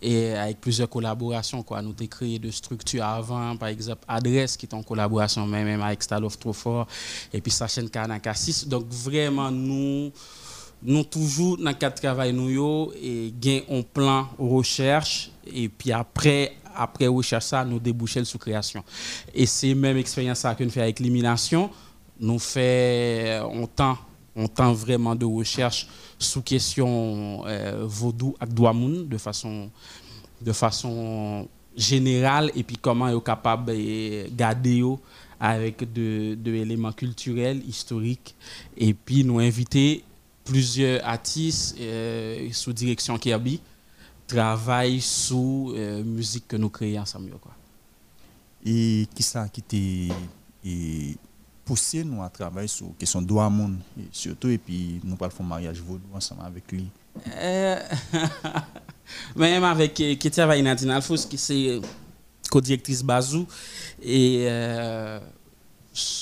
et 0.00 0.32
avec 0.34 0.60
plusieurs 0.60 0.88
collaborations. 0.88 1.62
Quoi. 1.62 1.82
Nous 1.82 1.94
avons 1.98 2.06
créé 2.06 2.38
de 2.38 2.50
structures 2.50 3.04
avant, 3.04 3.56
par 3.56 3.68
exemple, 3.68 4.04
Adresse, 4.06 4.56
qui 4.56 4.66
est 4.66 4.74
en 4.74 4.82
collaboration 4.82 5.46
même, 5.46 5.64
même 5.64 5.82
avec 5.82 6.02
Stalof 6.02 6.38
Trofort, 6.38 6.86
et 7.32 7.40
puis 7.40 7.50
sa 7.50 7.66
chaîne 7.66 7.90
Kanaka 7.90 8.32
6. 8.34 8.68
Donc, 8.68 8.86
vraiment, 8.88 9.50
nous 9.50 10.12
nous 10.82 11.04
toujours 11.04 11.56
dans 11.56 11.70
le 11.70 11.72
cadre 11.72 11.96
de 11.96 12.00
travail 12.00 12.32
nous 12.32 12.50
yo, 12.50 12.92
et 13.02 13.32
gain 13.40 13.60
un 13.70 13.82
plan 13.82 14.28
recherche 14.38 15.30
et 15.46 15.68
puis 15.68 15.90
après 15.90 16.52
après 16.76 17.06
recherche 17.06 17.46
ça 17.46 17.64
nous 17.64 17.78
déboucher 17.78 18.24
sur 18.24 18.38
création. 18.38 18.84
Et 19.34 19.46
c'est 19.46 19.74
même 19.74 19.96
expérience 19.96 20.46
que 20.56 20.64
nous 20.64 20.70
fait 20.70 20.82
avec 20.82 21.00
l'élimination. 21.00 21.70
Nous 22.18 22.38
fait 22.38 23.40
on 23.42 23.66
temps 24.48 24.72
vraiment 24.72 25.14
de 25.14 25.24
recherche 25.24 25.88
sous 26.18 26.42
question 26.42 27.42
euh, 27.46 27.84
vaudou 27.86 28.36
ak 28.38 28.52
douamoun 28.52 29.08
de 29.08 29.18
façon 29.18 29.70
de 30.40 30.52
façon 30.52 31.48
générale. 31.76 32.50
Et 32.54 32.62
puis 32.62 32.76
comment 32.76 33.08
est 33.08 33.24
capable 33.24 33.72
de 33.72 34.28
garder 34.34 34.76
yo 34.76 35.00
avec 35.40 35.90
de, 35.92 36.34
de 36.34 36.54
éléments 36.54 36.92
culturels 36.92 37.62
historiques. 37.66 38.34
Et 38.76 38.94
puis 38.94 39.24
nous 39.24 39.38
inviter 39.38 40.04
plusieurs 40.44 41.04
artistes 41.06 41.76
euh, 41.80 42.48
sous 42.52 42.72
direction 42.72 43.18
Kirby 43.18 43.60
travaillent 44.26 45.00
sous 45.00 45.72
euh, 45.76 46.02
musique 46.02 46.48
que 46.48 46.56
nous 46.56 46.70
créons 46.70 47.00
ensemble 47.00 47.32
quoi. 47.40 47.52
Et 48.64 49.06
qui 49.14 49.22
ça 49.22 49.48
qui 49.48 49.62
t'a 49.62 50.14
poussé 51.64 52.04
nous 52.04 52.22
à 52.22 52.28
travailler 52.28 52.68
sur 52.68 52.86
la 52.86 52.92
question 52.98 53.22
de 53.22 53.32
monde 53.32 53.78
surtout 54.10 54.48
et 54.48 54.58
puis 54.58 55.00
nous 55.04 55.16
parlons 55.16 55.34
de 55.38 55.44
mariage 55.44 55.80
vaudou 55.80 56.06
ensemble 56.14 56.42
avec 56.44 56.70
lui. 56.72 56.88
Euh, 57.36 57.80
même 59.36 59.64
avec 59.64 59.94
Ketia 59.94 60.46
Vainadine 60.46 60.90
Alfos 60.90 61.26
qui 61.28 61.38
c'est 61.38 61.80
co-directrice 62.50 63.02
Bazou 63.02 63.46
et 64.02 64.46
euh, 64.48 65.20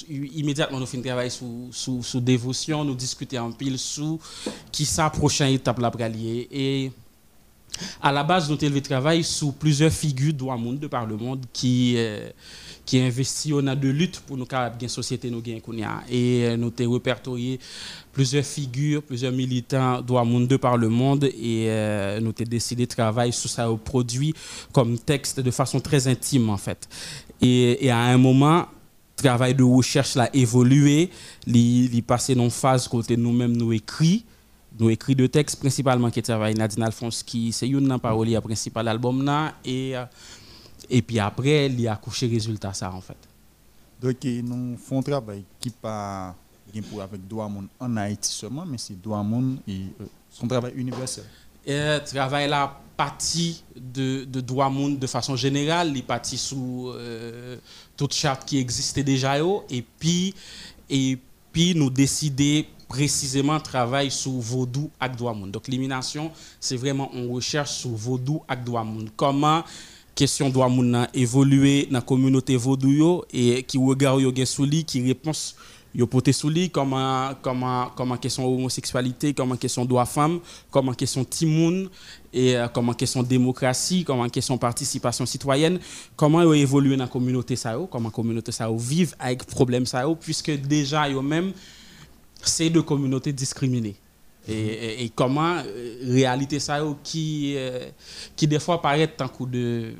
immédiatement 0.08 0.78
nous 0.78 0.86
finissons 0.86 1.08
travail 1.08 1.30
sous 1.30 1.68
sous 1.72 2.02
sous 2.02 2.20
dévotion 2.20 2.84
nous 2.84 2.94
discuter 2.94 3.38
en 3.38 3.50
pile 3.52 3.78
sous 3.78 4.20
qui 4.70 4.84
sa 4.84 5.10
prochaine 5.10 5.52
étape 5.52 5.78
la 5.78 5.90
et 6.50 6.92
à 8.02 8.12
la 8.12 8.24
base 8.24 8.50
nous 8.50 8.58
avons 8.62 8.80
travail 8.80 9.24
sous 9.24 9.52
plusieurs 9.52 9.92
figures 9.92 10.32
de 10.32 10.76
de 10.76 10.86
par 10.86 11.06
le 11.06 11.16
monde 11.16 11.44
qui 11.52 11.94
euh, 11.96 12.28
qui 12.84 13.00
investi 13.00 13.52
on 13.52 13.66
a 13.66 13.74
de 13.74 13.88
lutte 13.88 14.20
pour 14.20 14.36
nous 14.36 14.46
capable 14.46 14.76
une 14.80 14.88
société 14.88 15.30
nous 15.30 15.40
gain 15.40 15.58
et 16.08 16.44
euh, 16.44 16.56
nous 16.56 16.72
avons 16.78 16.92
répertorié 16.92 17.58
plusieurs 18.12 18.44
figures 18.44 19.02
plusieurs 19.02 19.32
militants 19.32 20.02
monde 20.24 20.48
de 20.48 20.56
par 20.56 20.76
le 20.76 20.88
monde. 20.88 21.24
Et 21.24 21.66
euh, 21.68 22.20
nous 22.20 22.32
avons 22.38 22.50
décidé 22.50 22.86
de 22.86 22.90
travailler 22.90 23.32
sur 23.32 23.50
ça 23.50 23.70
au 23.70 23.76
produit 23.76 24.34
comme 24.72 24.98
texte 24.98 25.40
de 25.40 25.50
façon 25.50 25.80
très 25.80 26.06
intime 26.08 26.50
en 26.50 26.56
fait. 26.56 26.88
Et, 27.40 27.90
à 27.90 27.98
un 27.98 28.18
moment 28.18 28.66
travail 29.16 29.54
de 29.54 29.62
recherche 29.62 30.16
l'a 30.16 30.28
évolué. 30.34 31.08
Il 31.46 32.02
passé 32.02 32.34
dans 32.34 32.44
une 32.44 32.50
phase 32.50 32.88
côté 32.88 33.16
nous-mêmes 33.16 33.56
nous 33.56 33.72
écrit 33.72 34.24
nous 34.78 34.90
écrit 34.90 35.14
de 35.14 35.26
textes 35.26 35.60
principalement 35.60 36.10
qui 36.10 36.22
travaille 36.22 36.54
Nadine 36.54 36.82
Alphonse 36.82 37.22
qui 37.22 37.52
c'est 37.52 37.68
une 37.68 37.98
parole 37.98 38.40
principal 38.40 38.88
album 38.88 39.24
là 39.24 39.54
et 39.64 39.96
euh, 39.96 40.04
et 40.90 41.02
puis 41.02 41.18
après, 41.18 41.66
il 41.66 41.80
y 41.80 41.88
a 41.88 41.96
couché 41.96 42.26
résultat 42.26 42.72
ça 42.72 42.92
en 42.92 43.00
fait. 43.00 43.16
Donc 44.00 44.22
nous 44.24 44.76
faisons 44.76 44.98
un 44.98 45.02
travail 45.02 45.44
qui 45.60 45.70
pas 45.70 46.34
pour 46.90 47.02
avec 47.02 47.26
Douamoun 47.28 47.68
en 47.78 47.96
Haïti 47.96 48.32
seulement, 48.32 48.66
mais 48.66 48.78
c'est 48.78 49.00
Douamoun 49.00 49.58
et 49.68 49.82
euh, 50.00 50.04
son 50.28 50.48
travail 50.48 50.72
universel. 50.74 51.24
Et 51.64 51.98
travail 52.04 52.48
là 52.48 52.80
partie 52.96 53.62
de, 53.76 54.24
de 54.24 54.40
Douamoun 54.40 54.98
de 54.98 55.06
façon 55.06 55.36
générale, 55.36 55.92
il 55.96 56.02
parti 56.04 56.36
sous 56.36 56.90
euh, 56.94 57.56
toute 57.96 58.12
charte 58.12 58.44
qui 58.44 58.58
existait 58.58 59.04
déjà 59.04 59.36
et 59.70 59.82
puis 59.98 60.34
et 60.90 61.18
puis 61.52 61.74
nous 61.74 61.90
décider 61.90 62.66
précisément 62.94 63.58
travailler 63.58 64.08
sur 64.08 64.30
Vaudou 64.30 64.88
avec 65.00 65.16
Douamoun. 65.16 65.50
Donc 65.50 65.66
l'élimination, 65.66 66.30
c'est 66.60 66.76
vraiment 66.76 67.10
on 67.12 67.32
recherche 67.32 67.72
sur 67.72 67.90
Vaudou 67.90 68.40
avec 68.46 68.62
Douamoun. 68.62 69.10
Comment 69.16 69.64
question 70.14 70.48
doit 70.48 70.68
moun 70.68 71.08
évoluer 71.12 71.86
dans 71.90 71.98
la 71.98 72.02
communauté 72.02 72.54
vaudou 72.54 73.24
et 73.32 73.64
qui 73.64 73.78
regarde 73.78 74.20
yo 74.20 74.32
sous 74.44 74.68
qui 74.86 75.02
réponse 75.02 75.56
yo 75.92 76.06
poté 76.06 76.32
sous 76.32 76.52
comment 76.72 77.30
comment 77.42 77.90
comment 77.96 78.16
question 78.16 78.46
homosexualité 78.46 79.34
comment 79.34 79.56
question 79.56 79.84
droit 79.84 80.06
femme 80.06 80.38
comment 80.70 80.92
question 80.94 81.24
timoun 81.24 81.88
et 82.32 82.56
euh, 82.56 82.68
comment 82.68 82.94
question 82.94 83.24
démocratie 83.24 84.04
comment 84.04 84.28
question 84.28 84.56
participation 84.56 85.26
citoyenne 85.26 85.80
comment 86.14 86.42
yo 86.42 86.54
évoluer 86.54 86.96
dans 86.96 87.02
la 87.04 87.10
communauté 87.10 87.56
ça 87.56 87.76
comment 87.90 88.10
communauté 88.10 88.52
ça 88.52 88.70
vivre 88.70 89.16
avec 89.18 89.44
problème 89.46 89.84
ça 89.84 90.04
puisque 90.20 90.52
déjà 90.52 91.08
yo 91.08 91.22
même 91.22 91.52
c'est 92.48 92.70
de 92.70 92.80
communautés 92.80 93.32
discriminées. 93.32 93.96
Et, 94.46 95.10
comment 95.14 95.56
euh, 95.64 95.96
réalité 96.06 96.60
ça 96.60 96.82
qui 97.02 97.54
euh, 97.56 97.88
qui 98.36 98.46
des 98.46 98.58
fois 98.58 98.82
paraît 98.82 99.08
tant 99.08 99.26
coup 99.28 99.46
de 99.46 99.94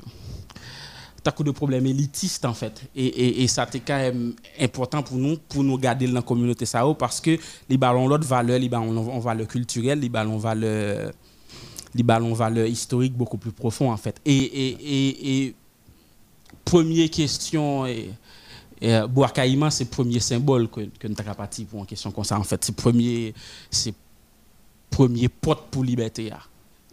tant 1.23 1.31
coup 1.31 1.43
de 1.43 1.49
problème 1.49 1.87
élitiste 1.87 2.45
en 2.45 2.53
fait. 2.53 2.83
Et, 2.95 3.43
et, 3.43 3.47
ça 3.47 3.67
c'est 3.71 3.79
quand 3.79 3.97
même 3.97 4.35
important 4.61 5.01
pour 5.01 5.17
nous 5.17 5.37
pour 5.49 5.63
nous 5.63 5.79
garder 5.79 6.05
dans 6.05 6.13
la 6.13 6.21
communauté 6.21 6.67
ça 6.67 6.83
parce 6.99 7.19
que 7.19 7.39
les 7.67 7.77
ballons 7.77 8.07
l'autre 8.07 8.27
valeur 8.27 8.59
les 8.59 8.69
ballons 8.69 9.09
on 9.11 9.19
valeur 9.19 9.47
culturelle 9.47 9.99
les 9.99 10.09
ballons 10.09 10.37
valeur 10.37 11.11
les 11.95 12.03
ballons 12.03 12.33
valeur 12.33 12.67
historique 12.67 13.13
beaucoup 13.13 13.37
plus 13.37 13.51
profond 13.51 13.91
en 13.91 13.97
fait. 13.97 14.21
Et, 14.25 15.47
et, 15.47 15.55
première 16.65 17.09
question 17.09 17.85
et, 18.81 18.89
et 18.89 19.07
Boakaïma, 19.07 19.71
c'est 19.71 19.85
le 19.85 19.89
premier 19.89 20.19
symbole 20.19 20.69
que, 20.69 20.81
que 20.81 21.07
nous 21.07 21.15
avons 21.19 21.33
parti 21.33 21.65
pour 21.65 21.79
une 21.79 21.85
question 21.85 22.11
comme 22.11 22.23
ça. 22.23 22.39
En 22.39 22.43
fait, 22.43 22.63
c'est 22.63 22.75
premier, 22.75 23.33
c'est 23.69 23.93
premier 24.89 25.29
porte 25.29 25.69
pour 25.69 25.83
liberté. 25.83 26.31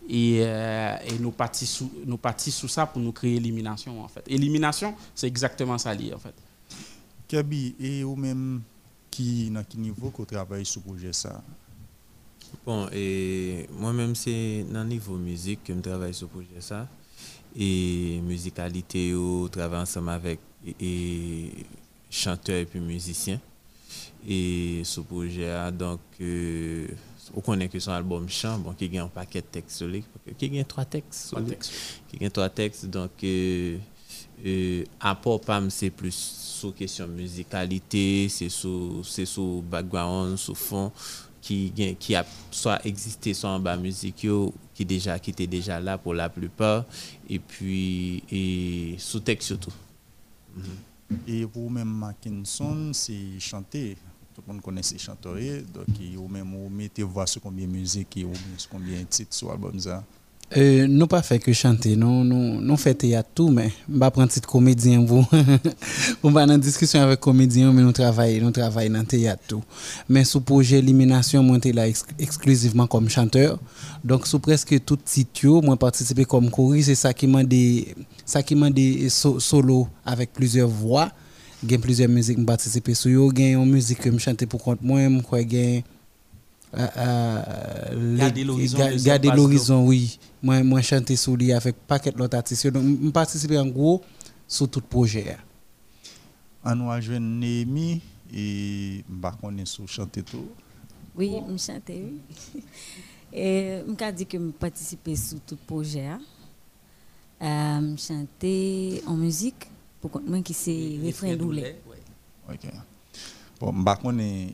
Et, 0.09 0.41
euh, 0.43 0.97
et 1.07 1.19
nous 1.21 1.31
partons 1.31 1.65
nous 2.05 2.19
sous 2.51 2.69
ça 2.69 2.87
pour 2.87 3.01
nous 3.01 3.13
créer 3.13 3.37
élimination 3.37 4.03
en 4.03 4.09
fait. 4.09 4.25
Élimination, 4.27 4.95
c'est 5.15 5.29
exactement 5.29 5.79
ça 5.79 5.95
lié 5.95 6.13
en 6.13 6.19
fait. 6.19 6.35
Kabi, 7.29 7.75
et 7.79 8.03
ou 8.05 8.17
même 8.17 8.63
qui 9.11 9.49
dans 9.51 9.65
quel 9.65 9.81
niveau 9.81 10.11
qu'on 10.11 10.25
travaille 10.25 10.67
sur 10.67 10.83
le 10.85 10.93
projet 10.93 11.13
ça? 11.13 11.43
Bon, 12.67 12.89
et 12.93 13.69
moi-même 13.79 14.15
c'est 14.15 14.67
dans 14.71 14.83
le 14.83 14.89
niveau 14.89 15.17
musique 15.17 15.65
que 15.65 15.73
je 15.73 15.79
travaille 15.79 16.15
sur 16.15 16.27
le 16.27 16.43
projet 16.43 16.61
ça. 16.61 16.89
Et 17.55 18.21
musicalité, 18.25 19.15
on 19.15 19.47
travaille 19.47 19.83
ensemble 19.83 20.11
avec 20.11 20.41
et, 20.81 21.51
chanteurs 22.11 22.57
et 22.57 22.67
puis 22.67 22.81
musiciens. 22.81 23.41
Et 24.27 24.83
ce 24.85 25.01
projet 25.01 25.51
donc 25.73 26.01
euh, 26.21 26.87
on 27.35 27.41
connaît 27.41 27.69
que 27.69 27.79
son 27.79 27.93
album 27.93 28.29
chant, 28.29 28.59
bon, 28.59 28.73
qui 28.73 28.97
a 28.99 29.05
un 29.05 29.09
paquet 29.09 29.41
de 29.41 29.47
textes 29.47 29.85
qui 30.39 30.61
a 30.61 30.65
trois 30.65 30.85
textes, 30.85 31.35
qui 32.09 32.25
a 32.25 32.31
trois 32.31 32.49
textes, 32.49 32.87
donc 32.87 33.11
euh, 33.25 33.79
euh, 34.45 34.85
apport 35.01 35.41
PAM 35.41 35.71
c'est 35.71 35.91
plus 35.91 36.15
sur 36.15 36.75
question 36.75 37.07
musicalité, 37.07 38.29
c'est 38.29 38.49
sur 38.49 39.03
c'est 39.05 39.25
sur 39.25 39.63
background, 39.63 40.37
sur 40.37 40.57
fond 40.57 40.93
qui 41.41 41.73
qui 41.99 42.15
a 42.15 42.25
soit 42.51 42.85
existé 42.87 43.35
soit 43.35 43.51
en 43.51 43.59
bas 43.59 43.77
musique 43.77 44.27
qui 44.75 44.85
déjà 44.85 45.19
qui 45.19 45.31
était 45.31 45.47
déjà 45.47 45.81
là 45.81 45.99
pour 45.99 46.15
la 46.15 46.29
plupart 46.29 46.85
et 47.29 47.39
puis 47.41 48.23
et 48.31 48.95
sous 48.99 49.21
texte 49.21 49.49
surtout. 49.49 49.73
Et 51.27 51.47
pour 51.47 51.71
même 51.71 51.89
Mackinson, 51.89 52.93
c'est 52.93 53.39
chanter 53.39 53.97
tout 54.35 54.43
le 54.47 54.53
monde 54.53 54.63
connaît 54.63 54.83
ces 54.83 54.99
chanteurs, 54.99 55.37
donc 55.73 55.87
ou 56.19 56.29
même 56.29 56.51
vous 56.51 56.69
mettez 56.69 57.03
voix 57.03 57.27
sur 57.27 57.43
combien 57.43 57.67
de 57.67 57.73
musique 57.73 58.19
ou 58.25 58.33
combien 58.71 59.01
de 59.01 59.05
titres 59.05 59.35
sur 59.35 59.49
l'album. 59.49 59.79
Euh, 60.55 60.87
nous 60.87 61.07
pas 61.07 61.23
fait 61.23 61.39
que 61.39 61.53
chanter, 61.55 61.97
nous 61.97 62.25
nous 62.25 62.61
nous 62.61 62.77
fait 62.77 62.95
théâtre 62.95 63.31
tout 63.35 63.49
mais 63.49 63.73
on 63.91 63.99
va 63.99 64.11
prendre 64.11 64.31
titre 64.31 64.47
comédien 64.49 65.03
vous. 65.03 65.25
on 66.23 66.31
va 66.31 66.43
en 66.43 66.59
discussion 66.59 67.01
avec 67.01 67.21
comédien 67.21 67.73
mais 67.73 67.81
nous 67.81 67.93
travaillons 67.93 68.45
nous 68.45 68.51
travaillons 68.51 68.93
dans 68.93 69.05
théâtre 69.05 69.43
tout. 69.49 69.63
Mais 70.11 70.25
sous 70.25 70.43
projet 70.43 70.79
élimination 70.81 71.43
moi 71.43 71.57
là 71.73 71.87
exclusivement 72.19 72.87
comme 72.87 73.09
chanteur. 73.09 73.59
Donc 74.05 74.27
sous 74.27 74.41
presque 74.41 74.85
tout 74.85 74.97
titre 75.03 75.63
moi 75.63 75.79
participer 75.79 76.27
comme 76.27 76.51
choriste 76.51 76.89
c'est 76.89 76.97
ça 76.97 77.15
qui 77.15 77.27
m'a 77.27 77.45
des 77.45 77.95
ça 78.27 78.43
qui 78.43 78.55
m'a 78.55 78.69
des 78.69 79.09
solo 79.09 79.89
avec 80.05 80.35
plusieurs 80.35 80.69
voix 80.69 81.11
gen 81.67 81.81
plusieurs 81.81 82.11
musiques 82.11 82.37
me 82.39 82.45
participer 82.45 82.93
sur 82.93 83.11
yo 83.11 83.33
gen 83.35 83.59
une 83.63 83.71
musique 83.71 84.01
que 84.01 84.11
me 84.11 84.19
chanter 84.19 84.45
pour 84.45 84.63
compte 84.63 84.83
moi 84.83 85.01
crois 85.23 85.49
gen 85.49 85.83
euh, 86.75 86.87
euh, 86.97 88.17
garder 89.05 89.31
l'horizon 89.31 89.87
oui 89.87 90.19
moi 90.43 90.63
moi 90.63 90.83
chanter 90.83 91.17
sur 91.17 91.37
lui 91.37 91.53
avec 91.53 91.77
paquet 91.87 92.11
d'autres 92.11 92.37
artistes 92.37 92.67
donc 92.69 92.85
me 92.85 93.11
participer 93.11 93.59
en 93.59 93.67
gros 93.67 94.03
sur 94.47 94.69
tout 94.69 94.81
projet 94.81 95.37
on 96.65 96.75
nous 96.77 97.01
joindre 97.01 97.27
Némi 97.27 98.01
et 98.35 99.05
m'pa 99.09 99.33
connait 99.41 99.67
sur 99.67 99.89
chanter 99.89 100.23
tout 100.23 100.49
oui 101.15 101.41
me 101.49 101.59
chanter 101.59 102.03
oui. 102.55 102.63
Et 103.35 103.83
me 103.87 104.13
dit 104.13 104.27
que 104.27 104.37
me 104.37 104.53
participer 104.53 105.17
sur 105.17 105.41
tout 105.41 105.57
projet 105.57 106.07
euh, 107.43 107.97
chanter 107.97 109.03
en 109.07 109.15
musique 109.15 109.71
pour 110.01 110.21
moi 110.21 110.41
qui 110.43 110.53
c'est 110.53 110.99
refrain 111.03 111.35
doulé. 111.35 111.77
OK. 112.49 112.67
Bon, 113.63 113.73
je 113.73 114.03
connais 114.03 114.49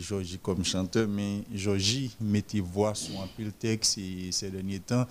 Georgie 0.00 0.38
comme 0.42 0.62
chanteur, 0.64 1.08
mais 1.08 1.44
Georgie 1.54 2.14
mettait 2.20 2.60
voix 2.60 2.94
sur 2.94 3.18
un 3.18 3.26
peu 3.34 3.44
le 3.44 3.52
texte 3.52 3.98
ces 4.30 4.50
derniers 4.50 4.80
temps. 4.80 5.06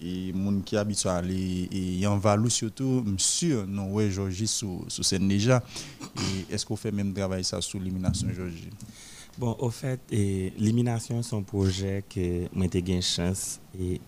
et 0.00 0.32
moun 0.32 0.62
qui 0.62 0.76
habite 0.76 1.04
à 1.06 1.16
aller 1.16 1.68
et 1.70 2.06
en 2.06 2.18
Valou 2.18 2.48
surtout 2.48 3.04
sûr 3.16 3.66
non 3.66 3.92
ouais 3.92 4.10
Georgie 4.10 4.46
sous 4.46 4.86
scène 4.88 5.28
déjà 5.28 5.62
est-ce 6.50 6.64
qu'on 6.64 6.76
fait 6.76 6.92
même 6.92 7.12
travail 7.12 7.44
ça 7.44 7.60
sous 7.60 7.78
l'élimination 7.78 8.28
Georgie? 8.34 8.70
Bon, 9.36 9.54
au 9.60 9.70
fait, 9.70 10.00
l'élimination, 10.10 11.22
c'est 11.22 11.36
un 11.36 11.42
projet 11.42 12.02
que 12.12 12.48
j'ai 12.74 12.92
une 12.92 13.02
chance 13.02 13.60
et 13.78 14.00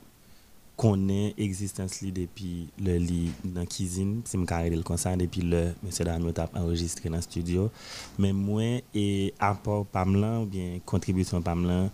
connaît 0.80 1.34
existence 1.36 2.00
li 2.00 2.10
depuis 2.10 2.68
le 2.82 2.96
lit 2.96 3.30
dans 3.44 3.66
cuisine, 3.66 4.22
c'est 4.24 4.38
me 4.38 4.46
carré 4.46 4.70
le 4.70 4.82
concert 4.82 5.14
depuis 5.14 5.42
le 5.42 5.74
monsieur 5.82 6.06
Dami 6.06 6.32
a 6.38 6.48
enregistré 6.58 7.10
dans 7.10 7.16
le 7.16 7.22
studio. 7.22 7.70
Mais 8.18 8.32
moi 8.32 8.80
et 8.94 9.34
apport 9.38 9.84
Pamela 9.84 10.40
ou 10.40 10.46
bien 10.46 10.78
contribution 10.86 11.42
Pamela 11.42 11.90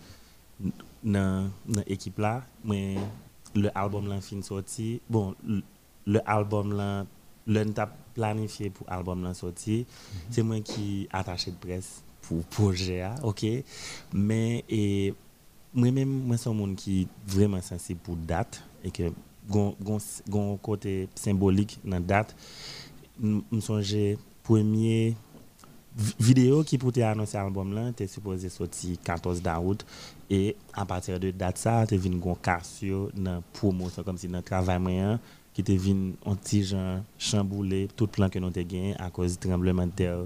dans 1.03 1.51
l'équipe 1.85 2.17
là, 2.17 2.43
moi 2.63 2.77
le 3.55 3.77
album 3.77 4.07
là 4.07 4.21
fin 4.21 4.41
sorti. 4.41 5.01
Bon, 5.09 5.35
le 6.05 6.21
album 6.25 6.71
là 6.71 7.05
le 7.45 7.65
planifié 8.13 8.69
pour 8.69 8.89
album 8.89 9.21
là 9.21 9.33
sorti, 9.33 9.79
mhm. 9.79 10.19
c'est 10.29 10.43
moi 10.43 10.61
qui 10.61 11.09
attaché 11.11 11.51
de 11.51 11.57
presse 11.57 12.03
pour 12.21 12.41
projet 12.45 13.03
OK? 13.21 13.45
Mais 14.13 14.63
et 14.69 15.13
moi-même 15.73 16.07
moi 16.25 16.37
suis 16.37 16.49
un 16.49 16.53
monde 16.53 16.75
qui 16.75 17.05
vraiment 17.27 17.61
sensible 17.61 17.99
pour 17.99 18.15
date 18.15 18.63
et 18.87 18.91
que 18.91 19.11
gon 19.49 20.57
côté 20.61 21.07
symbolique 21.15 21.79
dans 21.85 21.99
date 21.99 22.35
me 23.19 23.59
songe 23.59 23.95
premier 24.43 25.15
vidéo 26.19 26.63
qui 26.63 26.77
pour 26.77 26.91
annoncer 26.97 27.37
l'album 27.37 27.73
là 27.73 27.89
était 27.89 28.07
supposé 28.07 28.49
sortir 28.49 28.97
14 29.03 29.41
août 29.63 29.85
et 30.29 30.55
à 30.73 30.85
partir 30.85 31.19
de 31.19 31.31
date 31.31 31.57
ça 31.57 31.85
tu 31.87 31.97
vinn 31.97 32.19
gon 32.19 32.35
cassio 32.35 33.09
dans 33.15 33.41
promotion 33.53 34.03
comme 34.03 34.17
si 34.17 34.27
dans 34.27 34.41
travail 34.41 34.79
moyen 34.79 35.19
qui 35.53 35.63
te 35.63 35.71
vinn 35.71 36.13
un 36.25 36.35
petit 36.35 36.63
genre 36.63 36.99
chamboulé 37.17 37.87
tout 37.95 38.07
plan 38.07 38.29
que 38.29 38.37
nous 38.37 38.47
avons 38.47 38.61
gagné 38.61 38.95
à 38.99 39.09
cause 39.09 39.39
du 39.39 39.47
tremblement 39.47 39.87
de 39.87 39.91
terre 39.91 40.19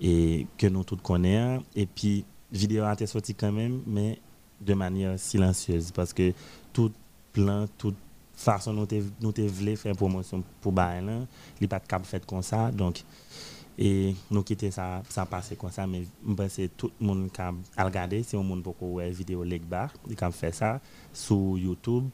et 0.00 0.46
que 0.56 0.66
nous 0.66 0.84
tous 0.84 0.96
connaissons. 0.96 1.62
Et 1.76 1.86
puis 1.86 2.24
vidéo 2.50 2.84
a 2.84 2.94
été 2.94 3.06
sortie 3.06 3.34
quand 3.34 3.52
même 3.52 3.82
mais 3.86 4.18
de 4.60 4.72
manière 4.72 5.18
silencieuse 5.18 5.92
parce 5.92 6.14
que 6.14 6.32
tout 6.72 6.90
plan 7.34 7.66
toute 7.76 7.96
façon 8.34 8.72
nous 8.72 8.86
nous 9.20 9.32
voulu 9.48 9.76
faire 9.76 9.94
promotion 9.94 10.42
pour 10.60 10.72
bail 10.72 11.04
là 11.04 11.18
il 11.60 11.68
pas 11.68 11.78
de 11.78 11.86
cap 11.86 12.04
fait 12.06 12.24
comme 12.24 12.42
ça 12.42 12.70
donc 12.70 13.04
et 13.76 14.14
nous 14.30 14.42
quitter 14.42 14.70
ça 14.70 15.02
ça 15.08 15.26
passé 15.26 15.56
comme 15.56 15.70
ça 15.70 15.86
mais 15.86 16.04
je 16.04 16.34
pense 16.34 16.56
que 16.56 16.66
tout 16.68 16.92
le 17.00 17.06
monde 17.06 17.30
qui 17.32 17.40
a 17.40 17.52
regardé 17.84 18.22
si 18.22 18.36
on 18.36 18.44
monde 18.44 18.62
beaucoup 18.62 18.94
ouais 18.94 19.10
vidéo 19.10 19.42
legbar 19.42 19.90
il 20.08 20.16
a 20.22 20.30
fait 20.30 20.54
ça 20.54 20.80
sur 21.12 21.58
YouTube. 21.58 22.04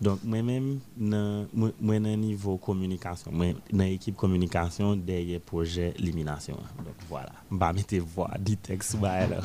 Donc 0.00 0.20
moi-même 0.24 0.80
dans 0.96 1.46
moi 1.52 1.98
niveau 1.98 2.56
communication 2.56 3.30
moi 3.32 3.52
dans 3.70 3.84
équipe 3.84 4.16
communication 4.16 4.96
derrière 4.96 5.40
projet 5.40 5.94
élimination 5.98 6.56
donc 6.78 6.94
voilà. 7.08 7.32
Bah 7.50 7.72
mettez 7.74 7.98
voix 7.98 8.30
dit 8.38 8.56
texte 8.56 8.96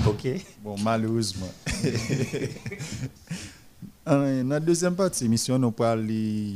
OK? 0.08 0.28
Bon 0.64 0.76
malheureusement 0.82 1.52
Dans 4.10 4.50
la 4.50 4.60
deuxième 4.60 4.96
partie 4.96 5.20
de 5.20 5.26
l'émission, 5.26 5.60
nous 5.60 5.72
allons 5.84 6.08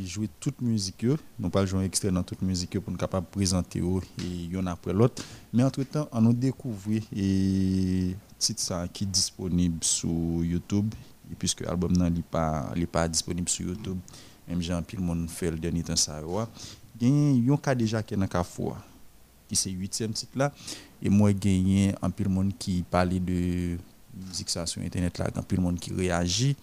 jouer 0.08 0.28
toute 0.39 0.60
musique. 0.60 1.06
Nous 1.38 1.51
allons 1.54 1.66
jouer 1.68 1.82
un 1.82 1.84
extrait 1.84 2.10
dans 2.10 2.24
toute 2.24 2.41
musique 2.41 2.80
pour 2.80 2.91
nous 2.91 3.22
présenter 3.32 3.80
l'un 4.51 4.66
après 4.66 4.91
l'autre. 4.91 5.24
Mais 5.54 5.64
entre-temps, 5.64 6.10
on 6.12 6.32
a 6.32 6.34
découvert 6.34 7.04
le 7.12 8.14
titre 8.39 8.88
qui 8.91 9.04
est 9.04 9.08
disponible 9.08 9.84
sur 9.84 10.10
YouTube. 10.10 10.91
Et 11.32 11.36
puisque 11.36 11.62
l'album 11.62 11.91
n'est 11.91 12.24
pas, 12.24 12.74
pas 12.91 13.08
disponible 13.08 13.47
sur 13.47 13.68
YouTube, 13.68 13.99
même 14.47 14.60
jean 14.60 14.82
le 14.91 15.04
monde 15.04 15.30
fait 15.30 15.51
le 15.51 15.58
dernier 15.58 15.84
temps. 15.84 15.95
Ça, 15.95 16.22
il 16.99 17.45
y 17.45 17.51
a 17.51 17.54
un 17.54 17.58
cas 17.58 17.76
déjà 17.76 18.01
qui 18.01 18.16
est 18.16 18.18
dans 18.18 18.26
qui 19.47 19.56
c'est 19.56 19.70
le 19.70 19.78
huitième 19.78 20.12
titre 20.14 20.39
là. 20.39 20.51
Et 21.04 21.10
moi, 21.10 21.30
a 21.30 22.06
un 22.08 22.10
de 22.10 22.28
monde 22.28 22.54
qui 22.58 22.84
parle 22.89 23.10
de 23.10 23.78
musique 24.28 24.49
sur 24.49 24.82
Internet, 24.82 25.20
là, 25.20 25.28
un 25.36 25.56
de 25.56 25.62
monde 25.62 25.80
qui 25.80 25.93
réagit 25.93 26.56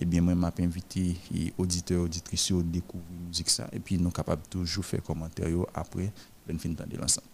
Ebyen 0.00 0.24
mwen 0.24 0.38
map 0.40 0.58
invite 0.58 1.16
auditeur, 1.58 2.00
auditrice 2.00 2.54
yo 2.54 2.62
dekouvri 2.62 3.18
mouzik 3.20 3.52
sa 3.52 3.68
epi 3.76 3.98
nou 4.00 4.14
kapab 4.16 4.40
toujou 4.48 4.80
fè 4.86 5.02
komantaryo 5.04 5.68
apre 5.76 6.08
ben 6.48 6.58
fin 6.58 6.72
tan 6.74 6.88
de 6.88 6.96
lansan. 6.96 7.26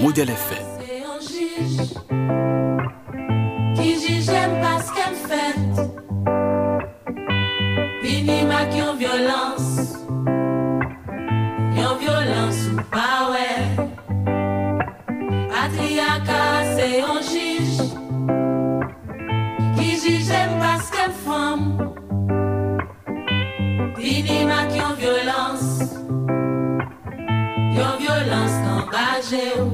Modèle 0.00 0.32
FM. 0.32 0.74
se 16.84 16.98
yon 16.98 17.22
jij 17.32 17.66
Ki 19.76 19.90
jijem 20.02 20.50
paske 20.60 21.06
fom 21.24 21.60
Bini 23.96 24.44
mak 24.44 24.70
yon 24.80 24.94
violans 25.00 25.64
Yon 27.76 27.94
violans 28.02 28.54
kan 28.64 28.82
baje 28.92 29.46
ou. 29.60 29.70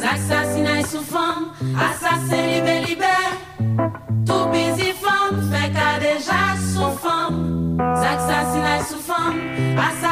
Zaksasina 0.00 0.78
e 0.80 0.84
sou 0.90 1.04
fom 1.12 1.52
Asase 1.88 2.40
libe 2.50 2.76
libe 2.86 3.16
Tou 4.26 4.48
bizi 4.52 4.92
fom 5.02 5.42
Fek 5.52 5.76
a 5.88 5.92
deja 6.02 6.42
sou 6.72 6.90
fom 7.02 7.34
Zaksasina 8.02 8.76
e 8.78 8.84
sou 8.90 9.00
fom 9.08 9.34
Asase 9.88 10.07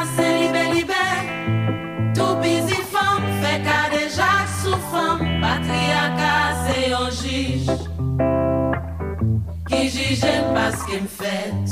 paske 10.87 11.01
m 11.01 11.07
fèt. 11.07 11.69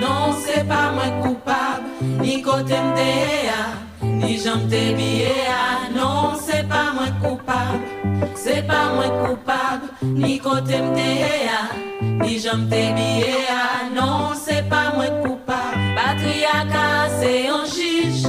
Non 0.00 0.32
se 0.44 0.64
pa 0.68 0.92
mwen 0.92 1.22
koupab 1.22 1.80
Ni 2.20 2.42
kote 2.42 2.76
m 2.76 2.94
te 2.96 3.08
e 3.36 3.48
a 3.48 3.62
Ni 4.02 4.36
jan 4.38 4.60
m 4.64 4.68
te 4.68 4.94
biye 4.96 5.48
a. 5.48 5.88
Non 5.94 6.36
se 6.36 6.62
pa 6.68 6.92
mwen 6.94 7.12
koupab 7.22 7.80
Se 8.34 8.62
pa 8.68 8.80
mwen 8.94 9.10
koupab 9.24 9.80
Ni 10.02 10.38
kote 10.38 10.80
m 10.80 10.94
te 10.94 11.08
e 11.28 11.48
a 11.48 11.62
Ni 12.20 12.38
jan 12.38 12.64
m 12.64 12.68
te 12.70 12.82
biye 12.96 13.46
a. 13.48 13.88
Non 13.94 14.36
se 14.36 14.62
pa 14.68 14.90
mwen 14.96 15.22
koupab 15.22 15.74
Patriaka 15.96 17.08
se 17.20 17.32
yon 17.46 17.64
jij 17.64 18.20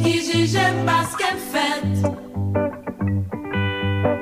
Ki 0.00 0.14
jijem 0.24 0.84
paske 0.86 1.28
m 1.36 1.40
fèt. 1.52 1.92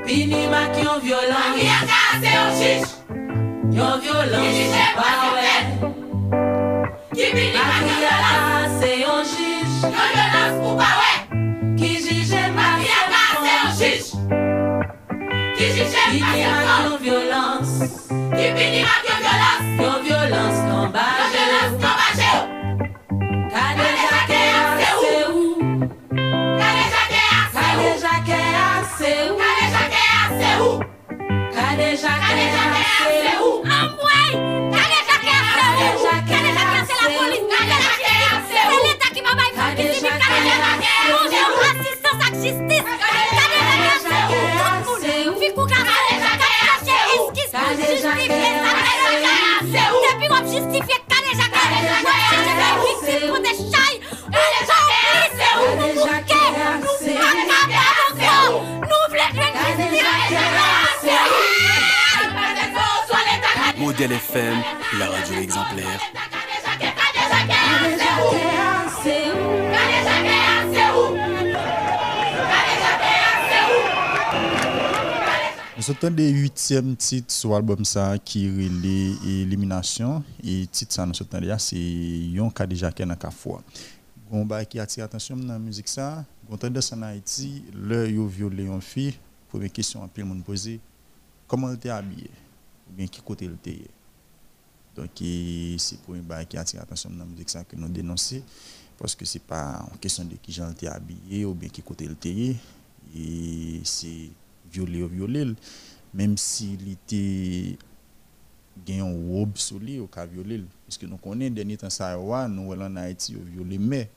Pini 0.04 0.46
mak 0.50 0.74
yon 0.82 1.00
violan. 1.04 2.07
se 2.28 2.34
yon 2.34 2.50
chich, 2.58 2.88
yon 3.72 4.00
violon, 4.00 4.44
pa 4.96 5.10
wè. 5.34 5.52
Ki 7.14 7.26
bini 7.34 7.52
pa 7.54 7.76
yon 7.86 7.96
violas, 8.00 8.74
se 8.80 8.90
yon 9.00 9.22
chich, 9.30 9.76
yon 9.84 10.10
violas 10.14 10.54
pou 10.60 10.74
pa 10.80 10.90
wè. 11.00 11.12
Ki 11.78 11.90
jije 12.04 12.42
ma 12.56 12.68
yon 12.84 13.06
pa, 13.14 13.24
se 13.44 13.54
yon 13.54 13.70
chich. 13.78 14.06
Ki 15.56 15.70
jije 15.78 16.04
ma 16.20 16.36
yon 16.42 16.58
pa, 16.66 16.76
se 16.76 16.88
yon 16.88 16.98
violans, 17.06 17.70
ki 18.36 18.52
bini 18.58 18.84
pa 18.84 18.96
yon 19.08 19.24
violas. 19.24 19.57
Kade 31.98 32.46
Jacques 32.54 32.86
se 33.22 33.32
ou? 33.42 33.54
Amboy! 33.66 34.30
Kade 34.70 34.98
Jacques 35.08 35.34
se 35.54 35.66
ou? 35.74 36.06
Kade 36.30 36.50
Jacques 36.56 36.86
se 36.88 36.94
la 36.94 37.06
polis? 37.18 37.42
Kade 37.50 37.76
Jacques 37.84 38.06
se 38.06 38.14
ou? 38.30 38.38
Se 38.48 38.60
l'Etat 38.84 39.12
ki 39.14 39.20
mabay 39.26 39.50
fòm 39.56 39.70
ki 39.78 39.84
simik 39.94 40.14
kade 40.22 40.40
Jacques 40.46 40.86
se 40.86 41.10
ou? 41.10 41.26
Kade 41.26 41.82
Jacques 42.14 42.38
se 42.38 42.46
ou? 42.46 42.94
Kade 43.02 43.22
Jacques 43.34 43.58
se 44.04 44.14
ou? 44.14 44.46
Tout 44.58 44.78
moun, 44.86 45.34
fikou 45.42 45.66
kade 45.66 45.90
Jacques 46.22 46.86
se 46.86 46.94
ou? 47.08 47.26
Iskis, 47.34 47.50
justifiye 47.82 48.50
sa 48.62 48.72
kade 48.78 49.14
Jacques 49.26 49.66
se 49.72 49.82
ou? 49.90 49.98
Depi 50.06 50.26
wap 50.32 50.44
justifiye 50.54 50.98
kade 51.10 51.30
Jacques 51.34 51.58
se 51.58 51.76
ou? 51.82 51.98
Wap 52.06 52.20
justifiye 52.30 52.74
fiktif 52.86 53.20
pou 53.26 53.38
de 53.42 53.52
chay? 53.74 53.94
Kade 54.34 54.60
Jacques 54.70 55.34
se 55.34 55.48
ou? 55.58 55.70
Kade 55.82 55.98
Jacques 56.06 56.30
se 56.30 56.34
ou? 56.34 56.37
Modèle 63.88 64.12
FM, 64.12 64.54
la 64.98 65.08
radio 65.08 65.36
exemplaire. 65.36 66.00
Nous 75.74 75.82
sommes 75.82 76.14
des 76.14 76.28
huitième 76.28 76.96
titre 76.96 77.32
sur 77.32 77.52
l'album 77.52 77.82
ça 77.86 78.18
qui 78.22 78.46
relait 78.50 79.12
élimination 79.26 80.22
et 80.44 80.66
titre 80.66 80.92
ça 80.92 81.06
nous 81.06 81.14
sommes 81.14 81.28
c'est 81.58 81.76
yon 81.78 82.50
ka 82.50 82.66
déjà 82.66 82.92
ken 82.92 83.16
ka 83.16 83.30
fois. 83.30 83.62
Gon 84.30 84.44
ba 84.44 84.66
qui 84.66 84.78
attire 84.78 85.04
attention 85.04 85.34
dans 85.34 85.54
la 85.54 85.58
musique 85.58 85.88
ça, 85.88 86.26
gon 86.46 86.58
tendance 86.58 86.92
en 86.92 87.00
Haïti, 87.00 87.64
le 87.72 88.06
yo 88.10 88.26
violé 88.26 88.64
une 88.64 88.82
fille, 88.82 89.14
première 89.48 89.72
question 89.72 90.02
à 90.02 90.10
le 90.14 90.24
monde 90.24 90.44
poser, 90.44 90.78
comment 91.46 91.70
elle 91.70 91.76
était 91.76 91.88
habillée 91.88 92.30
ou 92.88 92.92
bien 92.94 93.06
qui 93.06 93.20
côté 93.20 93.46
elle 93.46 93.54
était. 93.54 93.86
Donc 94.96 95.10
c'est 95.16 96.00
pour 96.00 96.14
un 96.14 96.44
qui 96.44 96.56
attire 96.56 96.82
attention 96.82 97.10
dans 97.10 97.18
la 97.18 97.24
musique 97.24 97.50
ça 97.50 97.62
que 97.62 97.76
nous 97.76 97.88
dénoncer 97.88 98.42
parce 98.98 99.14
que 99.14 99.24
c'est 99.24 99.42
pas 99.42 99.86
une 99.92 99.98
question 99.98 100.24
de 100.24 100.34
qui 100.34 100.50
j'en 100.50 100.70
était 100.72 100.88
habillé 100.88 101.44
ou 101.44 101.54
bien 101.54 101.68
qui 101.68 101.82
côté 101.82 102.06
elle 102.06 102.12
était 102.12 102.56
et 103.16 103.80
c'est 103.84 104.30
violé 104.72 105.02
ou 105.02 105.08
violé. 105.08 105.54
Même 106.12 106.36
s'il 106.36 106.90
était 106.90 107.78
un 108.90 109.04
robe 109.04 109.56
sur 109.56 109.78
lui 109.78 110.00
au 110.00 110.06
cas 110.06 110.26
violé. 110.26 110.64
Parce 110.86 110.98
que 110.98 111.06
nous 111.06 111.16
connaissons 111.16 111.54
dernier 111.54 111.76
temps 111.76 111.90
ça 111.90 112.16
nous 112.16 112.72
en 112.72 112.96
Haïti 112.96 113.36
au 113.36 113.44
violé 113.44 113.78
mais. 113.78 114.10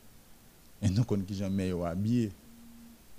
Et 0.81 0.89
nous 0.89 1.03
connaissons 1.03 1.27
qui 1.27 1.35
jamais 1.35 1.71
habillé. 1.71 2.31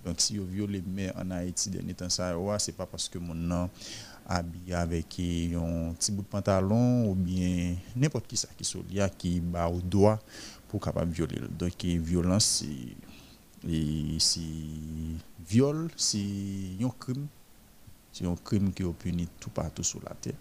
Donc 0.04 0.20
si 0.20 0.36
vous 0.36 0.46
violé 0.46 0.82
mais 0.84 1.14
en 1.14 1.30
Haïti 1.30 1.70
dernier 1.70 1.94
temps 1.94 2.08
ça 2.08 2.34
c'est 2.58 2.72
pas 2.72 2.86
parce 2.86 3.08
que 3.08 3.18
mon 3.18 3.34
nom 3.34 3.70
habillé 4.26 4.74
avec 4.74 5.06
un 5.18 5.92
petit 5.94 6.12
bout 6.12 6.22
de 6.22 6.26
pantalon 6.26 7.10
ou 7.10 7.14
bien 7.14 7.74
n'importe 7.96 8.26
qui 8.26 8.36
ça 8.36 8.48
qui 8.56 8.64
sont 8.64 8.82
qui 9.18 9.40
bat 9.40 9.68
au 9.68 9.80
doigt 9.80 10.18
pour 10.68 10.80
capable 10.80 11.12
violer. 11.12 11.40
Donc 11.58 11.84
violence 11.84 12.64
c'est 14.18 14.40
viol 15.48 15.90
c'est 15.96 16.18
un 16.82 16.92
crime 16.98 17.26
c'est 18.12 18.26
un 18.26 18.36
crime 18.36 18.72
qui 18.72 18.82
est 18.82 18.92
puni 18.92 19.28
tout 19.40 19.50
partout 19.50 19.82
sur 19.82 20.00
la 20.02 20.14
terre. 20.14 20.34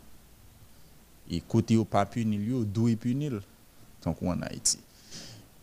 Et 1.30 1.40
côté 1.42 1.78
au 1.78 1.86
pas 1.86 2.06
puni 2.06 2.66
doit 2.66 2.96
punir 2.96 3.42
tant 4.02 4.14
qu'on 4.14 4.32
en 4.32 4.42
Haïti 4.42 4.80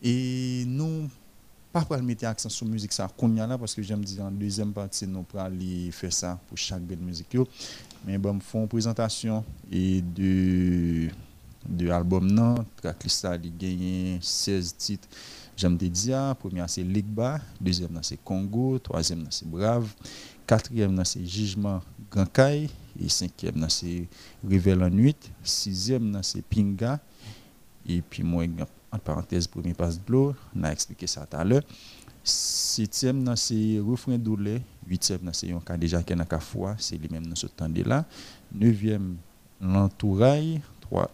et 0.01 0.63
nous 0.67 1.09
pas 1.71 1.81
pour 1.81 2.01
mettre 2.01 2.25
accent 2.25 2.49
sur 2.49 2.65
musique 2.65 2.91
ça 2.91 3.07
là 3.23 3.57
parce 3.57 3.75
que 3.75 3.81
j'aime 3.81 4.03
dire 4.03 4.23
en 4.23 4.31
deuxième 4.31 4.73
partie 4.73 5.05
nous 5.05 5.23
pour 5.23 5.39
aller 5.39 5.91
faire 5.91 6.11
ça 6.11 6.39
pour 6.47 6.57
chaque 6.57 6.81
belle 6.81 6.99
musique 6.99 7.37
mais 8.05 8.17
bon 8.17 8.35
me 8.35 8.39
font 8.39 8.65
présentation 8.67 9.43
et 9.71 10.01
de 10.01 11.09
de 11.67 11.87
l'album 11.87 12.29
non. 12.29 12.65
Tracklist 12.81 13.27
il 13.43 13.57
gagne 13.57 14.19
16 14.21 14.75
titres. 14.77 15.07
J'aime 15.55 15.77
te 15.77 15.85
dire 15.85 16.35
premier 16.39 16.63
c'est 16.67 16.83
Ligba 16.83 17.39
deuxième 17.59 17.99
c'est 18.01 18.23
Congo. 18.23 18.79
Troisième 18.79 19.25
c'est 19.29 19.47
Brave. 19.47 19.93
Quatrième 20.47 21.03
c'est 21.05 21.25
Jugement 21.25 21.81
Grand 22.09 22.39
et 22.39 22.69
cinquième 23.09 23.67
c'est 23.69 24.07
Révèle 24.47 24.83
en 24.83 24.91
sixième 25.43 26.19
c'est 26.23 26.41
Pinga. 26.41 26.99
Et 27.87 28.01
puis 28.01 28.23
moi 28.23 28.45
en 28.91 28.97
parenthèse 28.97 29.47
premier 29.47 29.73
passe 29.73 29.97
de 29.97 30.11
l'eau 30.11 30.35
on 30.55 30.63
a 30.63 30.71
expliqué 30.71 31.07
ça 31.07 31.25
tout 31.25 31.37
à 31.37 31.43
l'heure. 31.43 31.63
Septième 32.23 33.35
c'est 33.35 33.79
refrain 33.79 34.17
doulé 34.17 34.61
huitième 34.87 35.29
c'est 35.33 35.51
un 35.51 35.59
cas 35.59 35.77
déjà 35.77 36.03
qui 36.03 36.13
a 36.13 36.39
fois 36.39 36.75
c'est 36.77 36.97
les 36.97 37.09
mêmes 37.09 37.27
dans 37.27 37.35
ce 37.35 37.47
temps 37.47 37.69
là. 37.85 38.05
Neuvième 38.53 39.17
l'entouraille. 39.61 40.61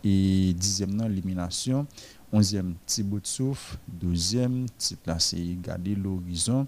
Et 0.05 0.53
dixième 0.53 1.01
l'élimination. 1.01 1.85
Onzième 2.31 2.75
petit 2.85 3.03
bout 3.03 3.19
de 3.19 3.27
souffle. 3.27 3.77
Douzième 3.87 4.67
là 5.05 5.19
c'est 5.19 5.57
garder 5.61 5.95
l'horizon. 5.95 6.65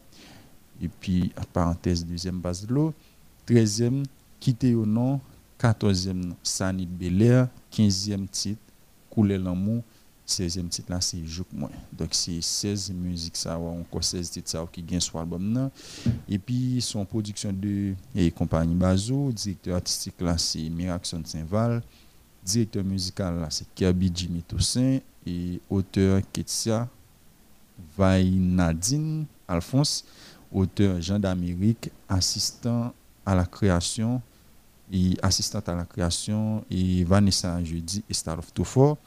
Et 0.82 0.90
puis 0.90 1.32
parenthèse 1.54 2.06
deuxième 2.06 2.40
base 2.40 2.66
de 2.66 2.74
l'eau. 2.74 2.94
Treizième 3.46 4.04
quitter 4.40 4.76
au 4.76 4.86
nom. 4.86 5.22
Quatorzième 5.58 6.36
Sanit 6.44 6.86
Belair. 6.86 7.48
Quinzième 7.72 8.28
titre 8.28 8.62
couler 9.10 9.38
l'amour 9.38 9.84
16e 10.28 10.68
titre 10.68 10.92
là 10.92 11.00
c'est 11.00 11.26
Jouk 11.26 11.48
moi 11.54 11.70
donc 11.94 12.10
c'est 12.12 12.42
16 12.42 12.92
musiques 12.92 13.38
ça 13.38 13.58
encore 13.58 14.04
16 14.04 14.30
titres 14.30 14.50
ça 14.50 14.68
qui 14.72 14.84
gagne 14.84 15.00
sur 15.00 15.18
l'album 15.18 15.54
là. 15.54 15.72
Et 16.28 16.38
puis 16.38 16.82
son 16.82 17.06
production 17.06 17.54
de 17.54 17.94
compagnie 18.32 18.76
Bazou 18.76 19.32
directeur 19.32 19.76
artistique 19.78 20.20
là 20.20 20.38
c'est 20.38 20.70
Miraxon 20.70 21.22
Saint-Val. 21.24 21.82
Directeur 22.44 22.84
musical 22.84 23.40
là 23.40 23.48
c'est 23.50 23.68
Kiabi 23.74 24.12
Jimmy 24.14 24.42
Toussaint. 24.42 25.00
Et 25.26 25.60
auteur 25.70 26.22
Ketsia 26.32 26.88
Vainadine 27.98 29.26
Alphonse. 29.48 30.04
Auteur 30.52 31.02
Jean 31.02 31.20
d'Amérique 31.20 31.90
assistant 32.08 32.94
à 33.26 33.36
la 33.36 33.46
création 33.46 34.22
et 34.92 35.18
assistante 35.22 35.68
à 35.68 35.76
la 35.76 35.84
création 35.84 36.64
et 36.72 37.04
Vanessa 37.04 37.62
Jeudi 37.64 38.04
et 38.10 38.14
Star 38.14 38.40
of 38.40 38.54
Tofort 38.54 38.98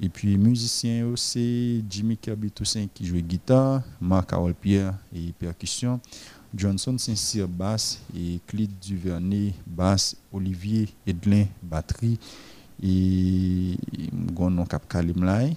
et 0.00 0.08
puis 0.08 0.36
musicien 0.36 1.06
aussi 1.06 1.84
Jimmy 1.88 2.16
Kirby 2.16 2.50
Toussaint 2.50 2.86
qui 2.92 3.06
joue 3.06 3.16
guitare, 3.16 3.82
Marc 4.00 4.30
Carol 4.30 4.54
Pierre 4.54 4.94
et 5.14 5.32
percussion, 5.32 6.00
Johnson 6.54 6.96
Saint-Cyr 6.98 7.48
basse 7.48 8.00
et 8.14 8.40
Clid 8.46 8.70
Duvernay 8.80 9.54
basse, 9.66 10.16
Olivier 10.32 10.88
Edlin 11.06 11.46
batterie 11.62 12.18
et 12.82 13.76
mon 14.12 14.64
cap 14.66 14.86
Kalimlay, 14.86 15.56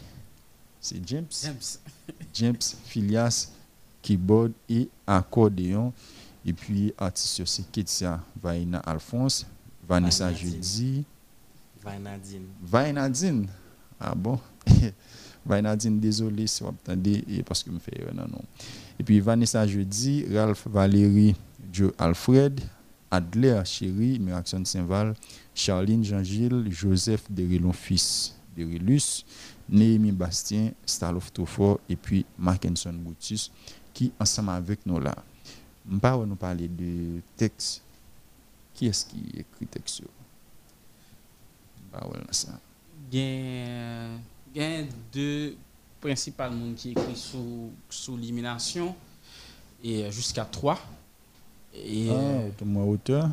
c'est 0.79 1.05
James. 1.05 1.25
James. 1.43 1.55
James 2.33 2.61
Filias 2.85 3.51
keyboard 4.01 4.53
et 4.69 4.87
accordéon 5.05 5.91
et 6.45 6.53
puis 6.53 6.93
artiste 6.97 7.43
c'est 7.45 7.69
Ketsia 7.69 8.21
Vaina 8.41 8.79
Alphonse, 8.79 9.45
Vanessa 9.85 10.33
Jeudi, 10.33 11.03
Vainadine. 11.83 12.47
Vainadine. 12.61 13.47
Ah 13.99 14.15
bon? 14.15 14.39
Vainadine, 15.45 15.99
désolé 15.99 16.47
si 16.47 16.63
vous 16.63 16.69
attendez 16.69 17.23
parce 17.45 17.63
que 17.63 17.69
me 17.69 17.79
fait 17.79 18.05
non, 18.13 18.27
non. 18.27 18.41
Et 18.99 19.03
puis 19.03 19.19
Vanessa 19.19 19.65
Jeudi, 19.65 20.25
Ralph 20.33 20.67
Valérie, 20.67 21.35
Joe 21.71 21.91
Alfred, 21.97 22.59
Adler 23.09 23.61
Chéri, 23.65 24.19
Miraction 24.19 24.63
Saint-Val, 24.63 25.15
Charline 25.55 26.03
Jean-Gilles, 26.03 26.67
Joseph 26.69 27.23
Derilon 27.29 27.73
fils 27.73 28.35
Derilus, 28.55 29.25
Néhémie 29.69 30.11
Bastien, 30.11 30.71
Stalof 30.85 31.31
Tofort 31.31 31.79
et 31.89 31.95
puis 31.95 32.25
Markenson 32.37 32.93
Boutus 32.93 33.51
qui 33.93 34.11
ensemble 34.19 34.51
avec 34.51 34.85
nous 34.85 34.99
là. 34.99 35.15
On 35.91 36.25
nous 36.25 36.35
parler 36.35 36.67
de 36.67 37.21
texte. 37.35 37.81
Qui 38.73 38.87
est-ce 38.87 39.05
qui 39.05 39.23
écrit 39.33 39.65
texte? 39.65 40.03
Ouais, 41.91 42.19
ça 42.31 42.59
gen, 43.11 44.19
gen 44.55 44.87
deux 45.11 45.55
principales 45.99 46.51
monde 46.51 46.75
qui 46.75 46.91
écrit 46.91 47.15
sous, 47.15 47.71
sous 47.89 48.17
l'élimination 48.17 48.95
et 49.83 50.11
jusqu'à 50.11 50.45
trois. 50.45 50.79
Et, 51.73 52.09
ah, 52.09 52.63
moi 52.65 52.85
auteur? 52.85 53.29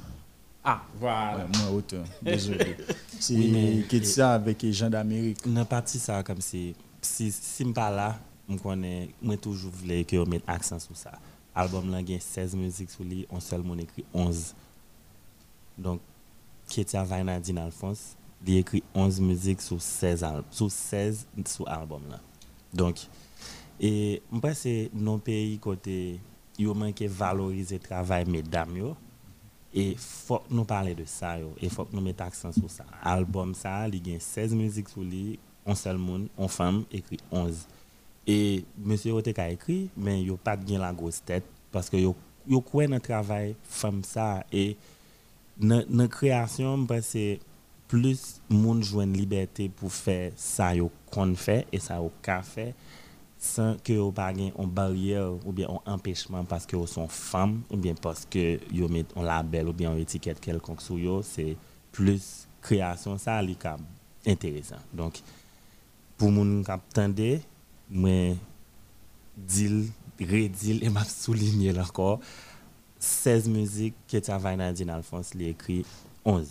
Ah, 0.62 0.82
voilà. 0.98 1.36
Ouais, 1.36 1.58
moi 1.58 1.70
auteur. 1.76 2.04
Désolé. 2.20 2.76
C'est 3.20 3.34
oui, 3.34 3.84
Ketsia 3.88 4.32
avec 4.32 4.64
Jean 4.72 4.90
d'Amérique. 4.90 5.38
On 5.46 5.56
a 5.56 5.64
parti 5.64 5.98
ça 5.98 6.22
comme 6.22 6.40
si 6.40 6.74
si 7.00 7.30
si 7.30 7.64
me 7.64 7.72
pas 7.72 7.90
là, 7.90 8.18
me 8.48 8.58
connais 8.58 9.10
moi 9.22 9.36
toujours 9.36 9.70
voulais 9.70 10.04
que 10.04 10.16
on 10.16 10.26
mette 10.26 10.42
accent 10.46 10.78
sur 10.78 10.96
ça. 10.96 11.12
Album 11.54 11.90
là 11.90 12.02
gagne 12.02 12.20
16 12.20 12.54
musiques 12.56 12.90
sur 12.90 13.04
lui, 13.04 13.26
on 13.30 13.40
seul 13.40 13.62
mon 13.62 13.78
écrit 13.78 14.04
11. 14.12 14.54
Donc 15.78 16.00
Ketia 16.68 17.04
Vainadine 17.04 17.58
Alphonse 17.58 18.16
il 18.46 18.58
écrit 18.58 18.82
11 18.94 19.20
musiques 19.20 19.60
sur 19.60 19.80
16 19.80 20.22
albums, 20.24 20.44
sur 20.50 20.70
16 20.70 21.26
sur 21.46 21.68
album 21.68 22.02
là. 22.08 22.20
Donc 22.72 23.06
et 23.80 24.22
je 24.32 24.38
pense 24.38 24.62
que 24.62 24.88
nos 24.94 25.18
pays 25.18 25.58
côté 25.58 26.20
yo 26.58 26.72
manque 26.74 27.02
valoriser 27.02 27.78
travail 27.78 28.24
mesdames 28.24 28.76
yo 28.76 28.96
et 29.74 29.94
faut 29.98 30.40
nous 30.48 30.64
parler 30.64 30.94
de 30.94 31.04
ça 31.04 31.38
yo 31.38 31.52
et 31.60 31.68
faut 31.68 31.86
nous 31.92 32.00
mettre 32.00 32.22
accent 32.22 32.52
sur 32.52 32.70
ça. 32.70 32.84
Album 33.02 33.54
ça, 33.54 33.88
il 33.88 34.08
y 34.08 34.14
a 34.14 34.20
16 34.20 34.54
musiques 34.54 34.88
sur 34.88 35.02
lui, 35.02 35.38
on 35.64 35.74
seul 35.74 35.98
monde, 35.98 36.28
on 36.38 36.48
femme 36.48 36.84
écrit 36.90 37.18
11. 37.30 37.66
Et 38.28 38.64
monsieur 38.78 39.12
Rote 39.12 39.38
a 39.38 39.50
écrit 39.50 39.90
mais 39.96 40.22
yo 40.22 40.36
pas 40.36 40.56
bien 40.56 40.78
la 40.78 40.92
grosse 40.92 41.22
tête 41.22 41.44
parce 41.72 41.90
que 41.90 41.96
yo 41.96 42.14
croit 42.62 42.86
dans 42.86 43.00
travail 43.00 43.56
femme 43.64 44.02
et 44.52 44.76
dans 45.58 46.08
création 46.08 46.86
parce 46.86 47.12
que 47.12 47.38
plus 47.88 48.40
moun 48.48 48.82
jouen 48.82 49.12
liberté 49.12 49.68
pour 49.68 49.92
faire 49.92 50.32
ça 50.36 50.74
yo 50.74 50.90
fait 51.34 51.66
et 51.72 51.78
ça 51.78 52.00
au 52.00 52.10
fait 52.42 52.74
sans 53.38 53.76
que 53.82 53.92
yo 53.92 54.10
pas 54.10 54.32
une 54.32 54.52
barrière 54.66 55.32
ou 55.46 55.52
bien 55.52 55.68
un 55.68 55.92
empêchement 55.92 56.44
parce 56.44 56.66
que 56.66 56.84
sont 56.86 57.08
femmes 57.08 57.62
ou 57.70 57.76
bien 57.76 57.94
parce 57.94 58.26
que 58.26 58.58
yo 58.72 58.88
met 58.88 59.06
un 59.14 59.22
label 59.22 59.68
ou 59.68 59.72
bien 59.72 59.92
une 59.92 60.00
étiquette 60.00 60.40
quelconque 60.40 60.82
sur 60.82 60.98
yo 60.98 61.22
c'est 61.22 61.56
plus 61.92 62.48
création 62.60 63.16
ça 63.18 63.40
li 63.40 63.56
intéressant. 64.26 64.76
Donc, 64.92 65.20
pour 66.16 66.30
mon 66.30 66.62
cap 66.62 66.80
tendé, 66.92 67.40
moi, 67.90 68.34
dil, 69.36 69.90
redil, 70.20 70.82
et 70.82 70.88
m'a 70.88 71.04
souligné 71.04 71.78
encore, 71.78 72.20
16 72.98 73.48
musiques 73.48 73.94
que 74.08 74.16
Tavain 74.18 74.56
Nadine 74.56 74.90
Alphonse 74.90 75.34
l'a 75.34 75.48
écrit, 75.48 75.84
11. 76.24 76.46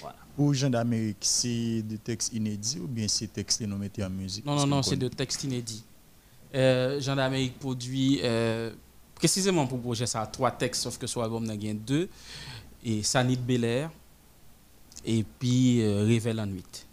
Voilà. 0.00 0.16
Pour 0.40 0.54
Jean 0.54 0.70
d'Amérique, 0.70 1.18
c'est 1.20 1.82
des 1.82 1.98
textes 1.98 2.32
inédits 2.32 2.78
ou 2.78 2.86
bien 2.86 3.06
c'est 3.08 3.26
des 3.26 3.32
textes 3.32 3.60
que 3.60 3.66
nous 3.66 3.76
mettons 3.76 4.04
en 4.04 4.08
musique? 4.08 4.46
Non, 4.46 4.56
non, 4.56 4.66
non, 4.66 4.82
c'est 4.82 4.96
de 4.96 5.08
textes 5.08 5.44
inédits. 5.44 5.84
Euh, 6.54 6.98
Jean 6.98 7.14
d'Amérique 7.14 7.58
produit, 7.58 8.20
euh, 8.24 8.72
précisément 9.14 9.66
pour 9.66 9.76
le 9.76 9.82
projet, 9.82 10.06
ça 10.06 10.26
trois 10.26 10.50
textes, 10.50 10.84
sauf 10.84 10.96
que 10.96 11.06
sur 11.06 11.20
l'album, 11.20 11.44
il 11.44 11.62
y 11.66 11.68
a 11.68 11.74
deux. 11.74 12.08
Et 12.82 13.02
Sanit 13.02 13.36
Belair, 13.36 13.90
et 15.04 15.26
puis 15.38 15.82
euh, 15.82 16.04
Révèle 16.06 16.40
en 16.40 16.46
nuit. 16.46 16.86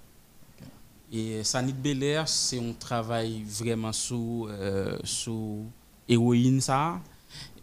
Et 1.13 1.41
Sanit 1.45 1.71
Belair, 1.71 2.27
c'est 2.27 2.59
un 2.59 2.73
travail 2.73 3.43
vraiment 3.47 3.93
sous, 3.93 4.45
euh, 4.49 4.97
sous 5.05 5.63
héroïne, 6.05 6.59
ça. 6.59 6.99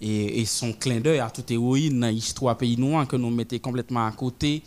Et, 0.00 0.40
et 0.40 0.46
son 0.46 0.72
clin 0.72 1.00
d'œil 1.00 1.18
à 1.18 1.28
toute 1.28 1.50
héroïne 1.50 2.00
dans 2.00 2.08
l'histoire 2.08 2.56
pays 2.56 2.78
noir 2.78 3.06
que 3.06 3.16
nous 3.16 3.28
mettons 3.28 3.58
complètement 3.58 4.06
à 4.06 4.12
côté. 4.12 4.62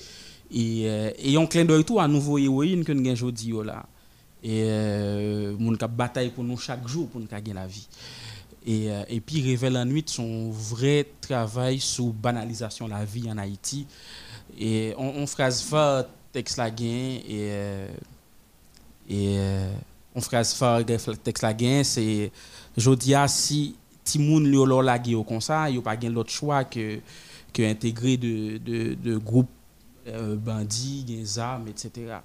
Et, 0.52 0.84
euh, 0.86 1.38
on 1.38 1.48
clin 1.48 1.66
d'œil 1.66 1.84
tout 1.84 2.00
à 2.00 2.08
nouveau 2.08 2.38
héroïne 2.38 2.84
que 2.84 2.92
nous 2.92 3.02
avons 3.02 3.14
aujourd'hui 3.14 3.54
là. 3.66 3.86
Et 4.44 4.64
euh, 4.66 5.76
cap 5.78 5.92
bataille 5.92 6.30
pour 6.30 6.44
nous 6.44 6.58
chaque 6.58 6.88
jour 6.88 7.08
pour 7.08 7.20
nous 7.20 7.28
gagner 7.28 7.54
la 7.54 7.68
vie. 7.68 7.88
Et, 8.66 8.92
euh, 8.92 9.04
et 9.08 9.20
puis 9.22 9.42
Révèle 9.42 9.78
en 9.78 9.86
nuit, 9.86 10.04
son 10.06 10.52
vrai 10.52 11.08
travail 11.22 11.80
sur 11.80 12.08
banalisation 12.08 12.86
de 12.86 12.92
la 12.92 13.06
vie 13.06 13.30
en 13.32 13.38
Haïti. 13.38 13.88
Et 14.60 14.94
on, 14.98 15.08
on 15.18 15.28
phrase 15.28 15.62
fort 15.62 16.06
texte 16.32 16.58
la 16.58 16.70
gain 16.70 17.20
et 17.28 17.50
euh, 17.52 17.88
et 19.10 19.36
euh, 19.38 19.74
on 20.16 20.22
phrase 20.22 20.54
fort 20.54 20.84
texte 20.86 21.42
la 21.42 21.54
gain 21.54 21.84
c'est 21.84 22.32
jodia 22.76 23.28
si 23.28 23.76
ti 24.08 24.20
moun 24.20 24.46
li 24.48 24.56
yo 24.56 24.66
lor 24.66 24.84
la 24.84 25.00
au 25.16 25.24
comme 25.24 25.42
ça, 25.42 25.70
yo 25.70 25.82
pas 25.82 26.00
gen 26.00 26.14
l'autre 26.14 26.32
choix 26.32 26.64
que 26.64 27.00
que 27.54 27.62
intégrer 27.64 28.18
de 28.18 28.58
de 28.58 28.94
de 28.96 29.18
groupes 29.18 29.50
euh, 30.08 30.36
bandits, 30.36 31.04
des 31.04 31.40
armes, 31.40 31.68
etc. 31.68 32.18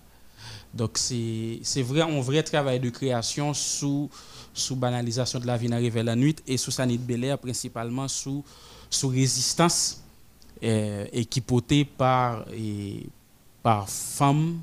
Donc 0.75 0.99
c'est 0.99 1.83
vrai 1.83 2.03
un 2.03 2.21
vrai 2.21 2.43
travail 2.43 2.81
de 2.81 2.91
création 2.91 3.55
sous 3.55 4.11
sous 4.55 4.77
banalisation 4.77 5.39
de 5.39 5.47
la 5.47 5.57
vie 5.57 5.73
Réveil 5.73 6.05
la 6.05 6.17
nuit 6.17 6.37
et 6.47 6.57
sous 6.57 6.71
Sanit 6.71 6.99
Belair 6.99 7.39
principalement 7.39 8.09
sous 8.09 8.45
sous 8.91 9.09
résistance 9.09 10.03
euh, 10.63 11.07
équipotée 11.13 11.85
par 11.85 12.45
par 13.63 13.89
femmes 13.89 14.61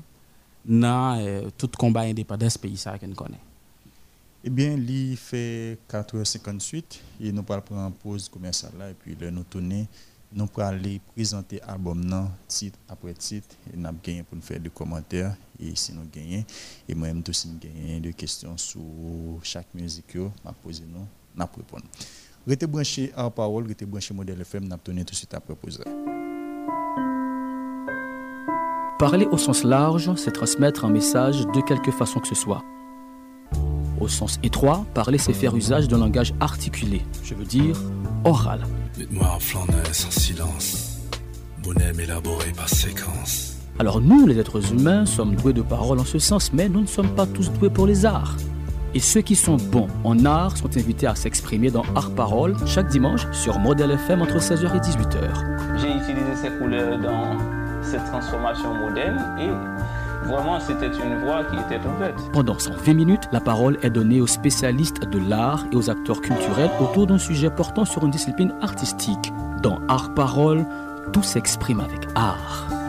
dans 0.64 1.18
euh, 1.18 1.48
tout 1.56 1.70
combat 1.76 2.02
indépendance 2.02 2.58
pays 2.58 2.76
ça 2.76 2.98
qu'on 2.98 3.12
connaît. 3.12 3.40
Eh 4.42 4.50
bien, 4.50 4.74
il 4.74 5.16
fait 5.16 5.78
4h58 5.90 6.82
et 7.20 7.32
nous 7.32 7.44
allons 7.48 7.60
prendre 7.60 7.86
une 7.86 7.92
pause 7.92 8.28
commerciale 8.28 8.72
là 8.78 8.90
et 8.90 8.94
puis 8.94 9.14
le 9.18 9.30
nous 9.30 9.44
tourner 9.44 9.86
nous 10.32 10.48
allons 10.56 10.68
aller 10.68 11.00
présenter 11.14 11.60
l'album 11.66 12.30
titre 12.46 12.78
après 12.88 13.14
titre 13.14 13.56
et 13.72 13.76
nous 13.76 13.88
gagné 14.02 14.22
pour 14.22 14.36
nous 14.36 14.42
faire 14.42 14.60
des 14.60 14.70
commentaires 14.70 15.34
et 15.58 15.74
si 15.74 15.92
nous 15.92 16.08
gagnons 16.12 16.44
et 16.88 16.94
moi-même 16.94 17.22
aussi 17.28 17.48
nous 17.48 17.58
gagnons 17.58 18.00
des 18.00 18.12
questions 18.12 18.56
sur 18.56 18.80
chaque 19.42 19.72
musique 19.74 20.06
que 20.08 20.28
m'a 20.44 20.52
posé 20.52 20.84
nous 20.86 21.06
n'a 21.34 21.44
répondre. 21.44 21.84
Restez 22.46 22.66
branché 22.66 23.12
en 23.16 23.30
parole, 23.30 23.66
restez 23.66 23.86
branché 23.86 24.14
modèle 24.14 24.40
FM, 24.40 24.66
n'a 24.66 24.78
tourner 24.78 25.04
tout 25.04 25.12
de 25.12 25.16
suite 25.16 25.34
après. 25.34 25.54
Parler 28.98 29.26
au 29.26 29.38
sens 29.38 29.64
large, 29.64 30.14
c'est 30.16 30.32
transmettre 30.32 30.84
un 30.84 30.90
message 30.90 31.46
de 31.46 31.60
quelque 31.62 31.90
façon 31.90 32.20
que 32.20 32.28
ce 32.28 32.34
soit. 32.34 32.62
Au 34.00 34.08
sens 34.08 34.38
étroit, 34.42 34.86
parler, 34.94 35.18
c'est 35.18 35.32
faire 35.32 35.54
usage 35.54 35.88
d'un 35.88 35.98
langage 35.98 36.34
articulé, 36.40 37.02
je 37.22 37.34
veux 37.34 37.44
dire 37.44 37.80
oral. 38.24 38.60
Dites-moi 39.00 39.28
en 39.34 39.40
flaneur 39.40 39.94
sans 39.94 40.10
silence, 40.10 40.98
bonhomme 41.62 42.00
élaboré 42.00 42.52
par 42.54 42.68
séquence. 42.68 43.56
Alors 43.78 43.98
nous, 44.02 44.26
les 44.26 44.38
êtres 44.38 44.74
humains, 44.74 45.06
sommes 45.06 45.36
doués 45.36 45.54
de 45.54 45.62
parole 45.62 45.98
en 46.00 46.04
ce 46.04 46.18
sens, 46.18 46.52
mais 46.52 46.68
nous 46.68 46.82
ne 46.82 46.86
sommes 46.86 47.14
pas 47.14 47.24
tous 47.24 47.50
doués 47.50 47.70
pour 47.70 47.86
les 47.86 48.04
arts. 48.04 48.36
Et 48.92 49.00
ceux 49.00 49.22
qui 49.22 49.36
sont 49.36 49.56
bons 49.56 49.88
en 50.04 50.26
art 50.26 50.54
sont 50.54 50.76
invités 50.76 51.06
à 51.06 51.14
s'exprimer 51.14 51.70
dans 51.70 51.84
Art 51.96 52.10
Parole 52.10 52.54
chaque 52.66 52.88
dimanche 52.88 53.26
sur 53.32 53.58
Modèle 53.58 53.92
FM 53.92 54.20
entre 54.20 54.36
16h 54.36 54.66
et 54.66 54.80
18h. 54.80 55.78
J'ai 55.78 55.92
utilisé 55.92 56.36
ces 56.36 56.50
couleurs 56.58 56.98
dans 56.98 57.38
cette 57.82 58.04
transformation 58.04 58.74
moderne 58.74 59.38
et 59.40 59.48
vraiment 60.24 60.60
c'était 60.60 60.86
une 60.86 61.24
voie 61.24 61.44
qui 61.44 61.56
était 61.56 61.84
ouverte. 61.86 62.30
Pendant 62.32 62.58
120 62.58 62.94
minutes, 62.94 63.28
la 63.32 63.40
parole 63.40 63.78
est 63.82 63.90
donnée 63.90 64.20
aux 64.20 64.26
spécialistes 64.26 65.04
de 65.04 65.18
l'art 65.18 65.64
et 65.72 65.76
aux 65.76 65.90
acteurs 65.90 66.20
culturels 66.20 66.70
autour 66.80 67.06
d'un 67.06 67.18
sujet 67.18 67.50
portant 67.50 67.84
sur 67.84 68.04
une 68.04 68.10
discipline 68.10 68.54
artistique. 68.60 69.32
Dans 69.62 69.80
Art 69.88 70.14
Parole, 70.14 70.64
tout 71.12 71.22
s'exprime 71.22 71.80
avec 71.80 72.06
art. 72.14 72.79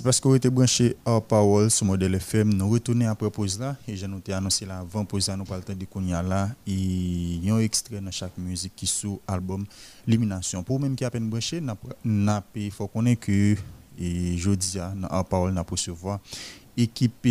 Merci 0.00 0.04
parce 0.04 0.20
que 0.20 0.28
vous 0.28 0.36
êtes 0.36 0.46
branché 0.46 0.96
à 1.04 1.20
parole 1.20 1.70
sur 1.70 1.84
modèle 1.84 2.14
FM. 2.14 2.54
Nous 2.54 2.70
retournons 2.70 3.06
après 3.06 3.30
pause 3.30 3.60
là. 3.60 3.76
Et 3.86 3.96
je 3.96 4.06
nous 4.06 4.22
ai 4.26 4.32
annoncé 4.32 4.64
là 4.64 4.78
avant 4.78 5.04
pause 5.04 5.28
là 5.28 5.36
nous 5.36 5.44
parlons 5.44 5.62
de 5.68 5.84
Kounia 5.84 6.22
là 6.22 6.48
et 6.66 6.72
il 6.72 7.44
y 7.44 7.50
a 7.50 7.54
un 7.54 7.58
extrait 7.58 8.00
dans 8.00 8.10
chaque 8.10 8.38
musique 8.38 8.72
qui 8.74 8.86
sous 8.86 9.20
album 9.28 9.66
Limination. 10.06 10.62
Pour 10.62 10.80
même 10.80 10.96
qui 10.96 11.04
a 11.04 11.10
peine 11.10 11.28
branché, 11.28 11.60
n'a 11.60 12.42
il 12.54 12.70
faut 12.70 12.88
connaître 12.88 13.26
que 13.26 13.54
et 13.98 14.38
jeudi 14.38 14.78
dans 14.78 15.08
à 15.08 15.22
parole 15.22 15.52
n'a 15.52 15.66
recevoir. 15.68 16.18
Équipe 16.76 17.28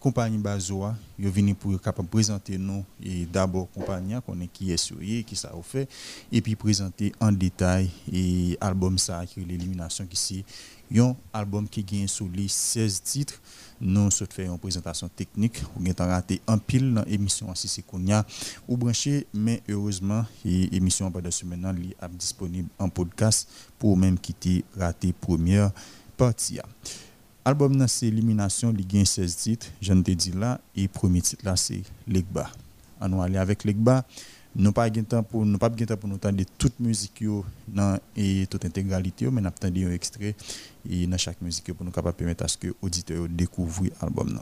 compagnie 0.00 0.38
Bazoa, 0.38 0.94
yo 1.18 1.30
venu 1.30 1.54
pour 1.54 1.78
capable 1.78 2.08
présenter 2.08 2.56
nous. 2.56 2.84
Et 3.02 3.26
d'abord 3.26 3.68
compagnie 3.70 4.14
qu'on 4.24 4.40
est 4.40 4.46
qui 4.46 4.72
est 4.72 4.78
sur 4.78 4.98
qui 4.98 5.36
ça 5.36 5.48
a 5.48 5.62
fait. 5.62 5.86
Et 6.32 6.40
puis 6.40 6.56
présenter 6.56 7.12
en 7.20 7.32
détail 7.32 7.90
et 8.10 8.56
album 8.62 8.96
ça 8.96 9.26
qui 9.26 9.40
l'élimination 9.40 10.06
qui 10.06 10.16
c'est 10.16 10.44
un 10.96 11.16
album 11.32 11.68
qui 11.68 11.82
gagne 11.84 12.08
sous 12.08 12.28
les 12.28 12.48
16 12.48 13.02
titres 13.02 13.40
nous 13.80 14.10
souhaitons 14.10 14.42
une 14.42 14.58
présentation 14.58 15.08
technique. 15.08 15.62
Ou 15.76 15.80
bien 15.80 15.94
raté 15.98 16.40
un 16.46 16.58
pile 16.58 16.92
dans 16.92 17.04
l'émission 17.04 17.54
si 17.54 17.68
c'est 17.68 17.82
qu'on 17.82 18.10
a 18.10 18.24
ou 18.66 18.76
branché 18.76 19.26
mais 19.32 19.62
heureusement 19.68 20.24
l'émission 20.44 21.12
semaine 21.30 21.84
est 22.00 22.08
disponible 22.16 22.68
en 22.78 22.88
podcast 22.88 23.48
pour 23.78 23.96
même 23.96 24.18
quitter 24.18 24.64
raté 24.76 25.12
première 25.12 25.70
partie 26.16 26.58
album 27.44 27.86
c'est 27.86 28.06
élimination 28.08 28.74
il 28.76 28.86
gagne 28.86 29.04
16 29.04 29.36
titres. 29.36 29.66
Je 29.80 29.92
ne 29.92 30.02
te 30.02 30.10
dis 30.10 30.32
là 30.32 30.60
et 30.76 30.88
premier 30.88 31.20
titre 31.20 31.44
c'est 31.56 31.82
Legba. 32.06 32.50
On 33.00 33.08
va 33.10 33.24
aller 33.24 33.38
avec 33.38 33.64
Legba 33.64 34.04
nous 34.56 34.72
pas 34.72 34.90
gain 34.90 35.02
temps 35.02 35.22
pour 35.22 35.44
nous 35.44 35.58
pas 35.58 35.68
gain 35.70 35.86
temps 35.86 35.96
pour 35.96 36.08
nous 36.08 36.16
entendre 36.16 36.42
toute 36.56 36.78
musique 36.80 37.24
dans 37.66 37.98
et 38.16 38.46
toute 38.48 38.64
intégralité 38.64 39.30
mais 39.30 39.40
n'a 39.40 39.48
attendre 39.48 39.78
un 39.86 39.92
extrait 39.92 40.34
et 40.88 41.06
dans 41.06 41.18
chaque 41.18 41.40
musique 41.42 41.72
pour 41.74 41.84
nous 41.84 41.92
capable 41.92 42.16
permettre 42.16 42.44
à 42.44 42.48
ce 42.48 42.56
que 42.58 42.68
auditeur 42.82 43.28
découvre 43.28 43.84
l'album 44.00 44.40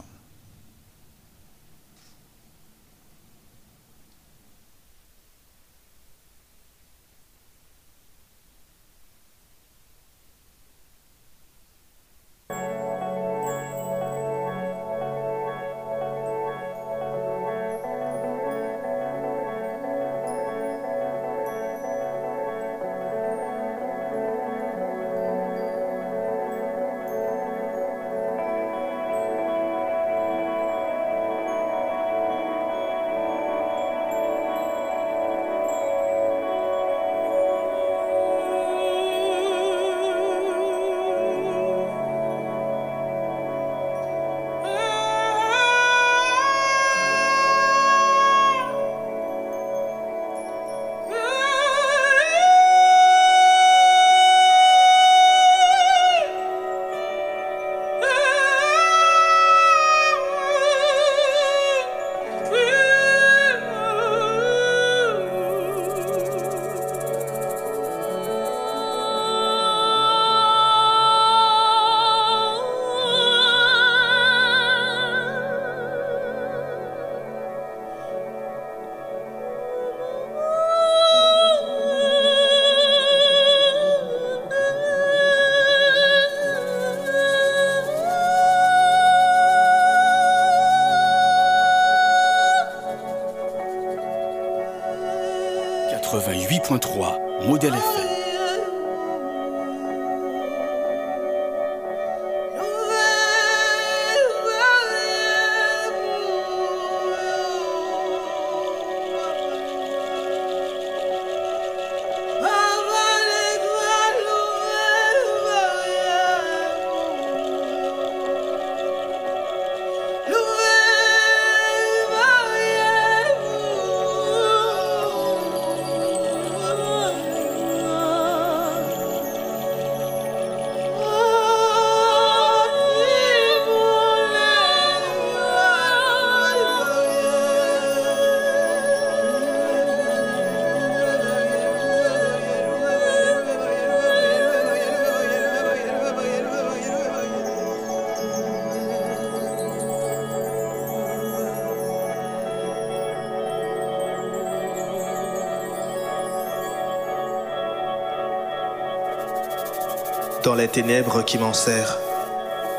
les 160.56 160.68
ténèbres 160.68 161.22
qui 161.22 161.38
m'enserrent, 161.38 161.98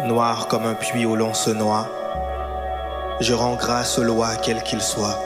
noir 0.05 0.47
comme 0.47 0.65
un 0.65 0.73
puits 0.73 1.05
où 1.05 1.15
l'on 1.15 1.33
se 1.33 1.51
noie. 1.51 1.87
Je 3.19 3.33
rends 3.33 3.55
grâce 3.55 3.99
aux 3.99 4.03
lois, 4.03 4.35
quel 4.41 4.63
qu'il 4.63 4.81
soit, 4.81 5.19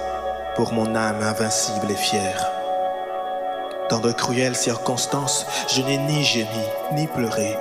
pour 0.56 0.74
mon 0.74 0.96
âme 0.96 1.22
invincible 1.22 1.90
et 1.90 1.96
fière. 1.96 2.52
Dans 3.90 4.00
de 4.00 4.12
cruelles 4.12 4.56
circonstances, 4.56 5.46
je 5.68 5.82
n'ai 5.82 5.98
ni 5.98 6.24
gémi, 6.24 6.48
ni 6.94 7.08
pleuré. 7.08 7.58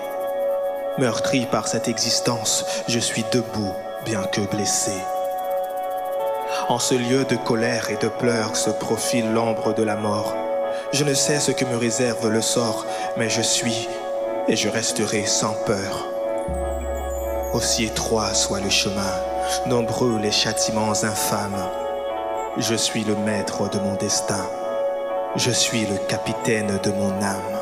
Meurtri 0.99 1.47
par 1.47 1.69
cette 1.69 1.89
existence, 1.89 2.65
je 2.89 2.99
suis 2.99 3.25
debout, 3.33 3.75
bien 4.05 4.23
que 4.25 4.41
blessé. 4.41 4.93
En 6.69 6.79
ce 6.79 6.95
lieu 6.95 7.25
de 7.25 7.37
colère 7.37 7.91
et 7.91 7.97
de 7.97 8.09
pleurs 8.09 8.57
se 8.57 8.71
profile 8.71 9.33
l'ombre 9.33 9.73
de 9.75 9.83
la 9.83 9.97
mort. 9.97 10.35
Je 10.93 11.05
ne 11.05 11.15
sais 11.15 11.39
ce 11.39 11.53
que 11.53 11.65
me 11.65 11.77
réserve 11.77 12.29
le 12.29 12.41
sort, 12.41 12.87
mais 13.17 13.29
je 13.29 13.43
suis 13.43 13.89
et 14.49 14.57
je 14.57 14.69
resterai 14.69 15.27
sans 15.27 15.55
peur. 15.65 16.07
Aussi 17.53 17.85
étroit 17.85 18.35
soit 18.35 18.61
le 18.61 18.71
chemin, 18.71 19.15
nombreux 19.67 20.19
les 20.19 20.31
châtiments 20.31 20.93
infâmes. 21.03 21.69
Je 22.59 22.75
suis 22.75 23.05
le 23.05 23.17
maître 23.17 23.69
de 23.71 23.79
mon 23.79 23.97
destin, 23.97 24.49
je 25.37 25.51
suis 25.51 25.83
le 25.83 25.97
capitaine 26.09 26.79
de 26.83 26.91
mon 26.91 27.13
âme. 27.23 27.61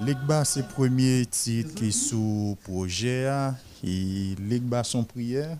Legba 0.00 0.44
c'est 0.44 0.68
premier 0.68 1.24
titre 1.24 1.74
qui 1.74 1.88
est 1.88 1.90
sous 1.90 2.58
projet 2.64 3.26
hein. 3.26 3.56
et 3.82 4.34
Legba 4.38 4.84
son 4.84 5.02
prière 5.02 5.56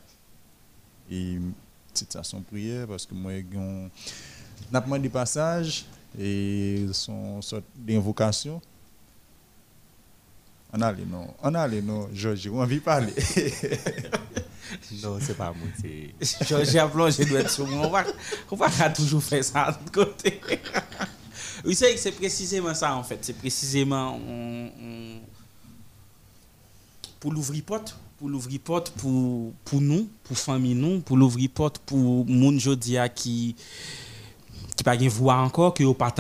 et 1.11 1.39
titre 1.95 2.23
son 2.23 2.43
prière 2.43 2.87
parce 2.87 3.07
que 3.07 3.15
moi 3.15 3.33
n'a 4.71 4.81
pas 4.83 4.99
des 4.99 5.09
passages 5.09 5.87
et 6.19 6.87
son 6.93 7.43
sorte 7.43 7.65
d'invocation. 7.77 8.61
On 10.73 10.81
a 10.81 10.93
les 10.93 11.05
noms, 11.05 11.33
on 11.43 11.55
a 11.55 11.69
les 11.69 11.83
noms, 11.83 12.09
Georges, 12.13 12.49
on 12.53 12.61
envie 12.61 12.77
de 12.77 12.81
parler. 12.81 13.13
non, 15.03 15.19
c'est 15.21 15.37
pas 15.37 15.53
moi, 15.53 15.69
c'est. 15.81 16.45
Georges 16.47 16.75
a 16.77 16.89
plongé 16.89 17.25
doit 17.25 17.41
être 17.41 17.51
sur 17.51 17.67
moi. 17.67 17.87
On 17.87 17.91
va, 17.91 18.05
on 18.51 18.57
va 18.57 18.91
toujours 18.91 19.23
faire 19.23 19.45
ça 19.45 19.79
de 19.85 19.91
côté. 19.91 20.41
oui, 21.65 21.75
c'est 21.77 22.13
précisément 22.13 22.75
ça 22.75 22.95
en 22.95 23.05
fait. 23.05 23.19
C'est 23.23 23.39
précisément 23.39 24.17
on, 24.17 24.67
on, 24.67 25.21
pour 27.21 27.33
l'ouvrir 27.33 27.63
porte, 27.63 27.97
pour 28.19 28.29
l'ouvrir 28.29 28.61
porte 28.61 28.91
pour, 28.91 29.53
pour 29.65 29.81
nous, 29.81 30.09
pour 30.25 30.37
famille 30.37 30.75
nous, 30.75 31.01
pour 31.01 31.17
l'ouvrir 31.17 31.51
porte 31.51 31.79
pour 31.79 32.27
monde 32.27 32.59
jodia 32.59 33.09
qui 34.93 35.09
pas 35.09 35.09
voix 35.09 35.37
encore 35.37 35.75
que 35.75 35.83
vous 35.83 35.95
pas 35.95 36.11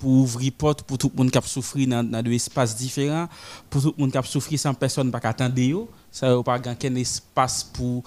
pour 0.00 0.10
ouvrir 0.10 0.52
porte 0.56 0.82
pour 0.82 0.96
tout 0.96 1.10
le 1.14 1.18
monde 1.22 1.30
qui 1.30 1.38
a 1.38 1.42
souffert 1.42 1.86
dans, 1.86 2.02
dans 2.02 2.22
des 2.22 2.34
espaces 2.34 2.74
différents 2.74 3.28
pour 3.68 3.82
tout 3.82 3.94
le 3.96 4.00
monde 4.00 4.10
qui 4.10 4.18
a 4.18 4.22
souffert 4.22 4.58
sans 4.58 4.74
personne 4.74 5.10
pas 5.10 5.20
attendre 5.22 5.58
yo 5.60 5.88
ça 6.10 6.34
n'a 6.34 6.42
pas 6.42 6.58
aucun 6.58 6.94
espace 6.94 7.62
pour 7.62 8.02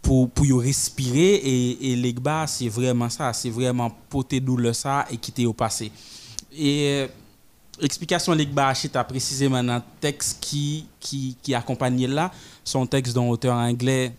pour 0.00 0.30
pour 0.30 0.60
respirer 0.60 1.34
et 1.34 1.92
et 1.92 1.96
l'egba 1.96 2.46
c'est 2.46 2.68
vraiment 2.68 3.08
ça 3.10 3.32
c'est 3.32 3.50
vraiment 3.50 3.90
porter 4.08 4.38
douleur 4.38 4.74
ça 4.74 5.04
et 5.10 5.16
quitter 5.16 5.46
au 5.46 5.52
passé 5.52 5.90
et 6.56 7.08
l'explication 7.80 8.32
l'egba 8.32 8.72
chita 8.72 9.02
précisément 9.02 9.64
dans 9.64 9.76
le 9.76 9.82
texte 10.00 10.38
qui 10.40 10.86
qui 11.00 11.36
qui 11.42 11.54
accompagne 11.54 12.06
là 12.06 12.30
son 12.62 12.86
texte 12.86 13.14
d'un 13.14 13.26
auteur 13.26 13.56
anglais 13.56 14.12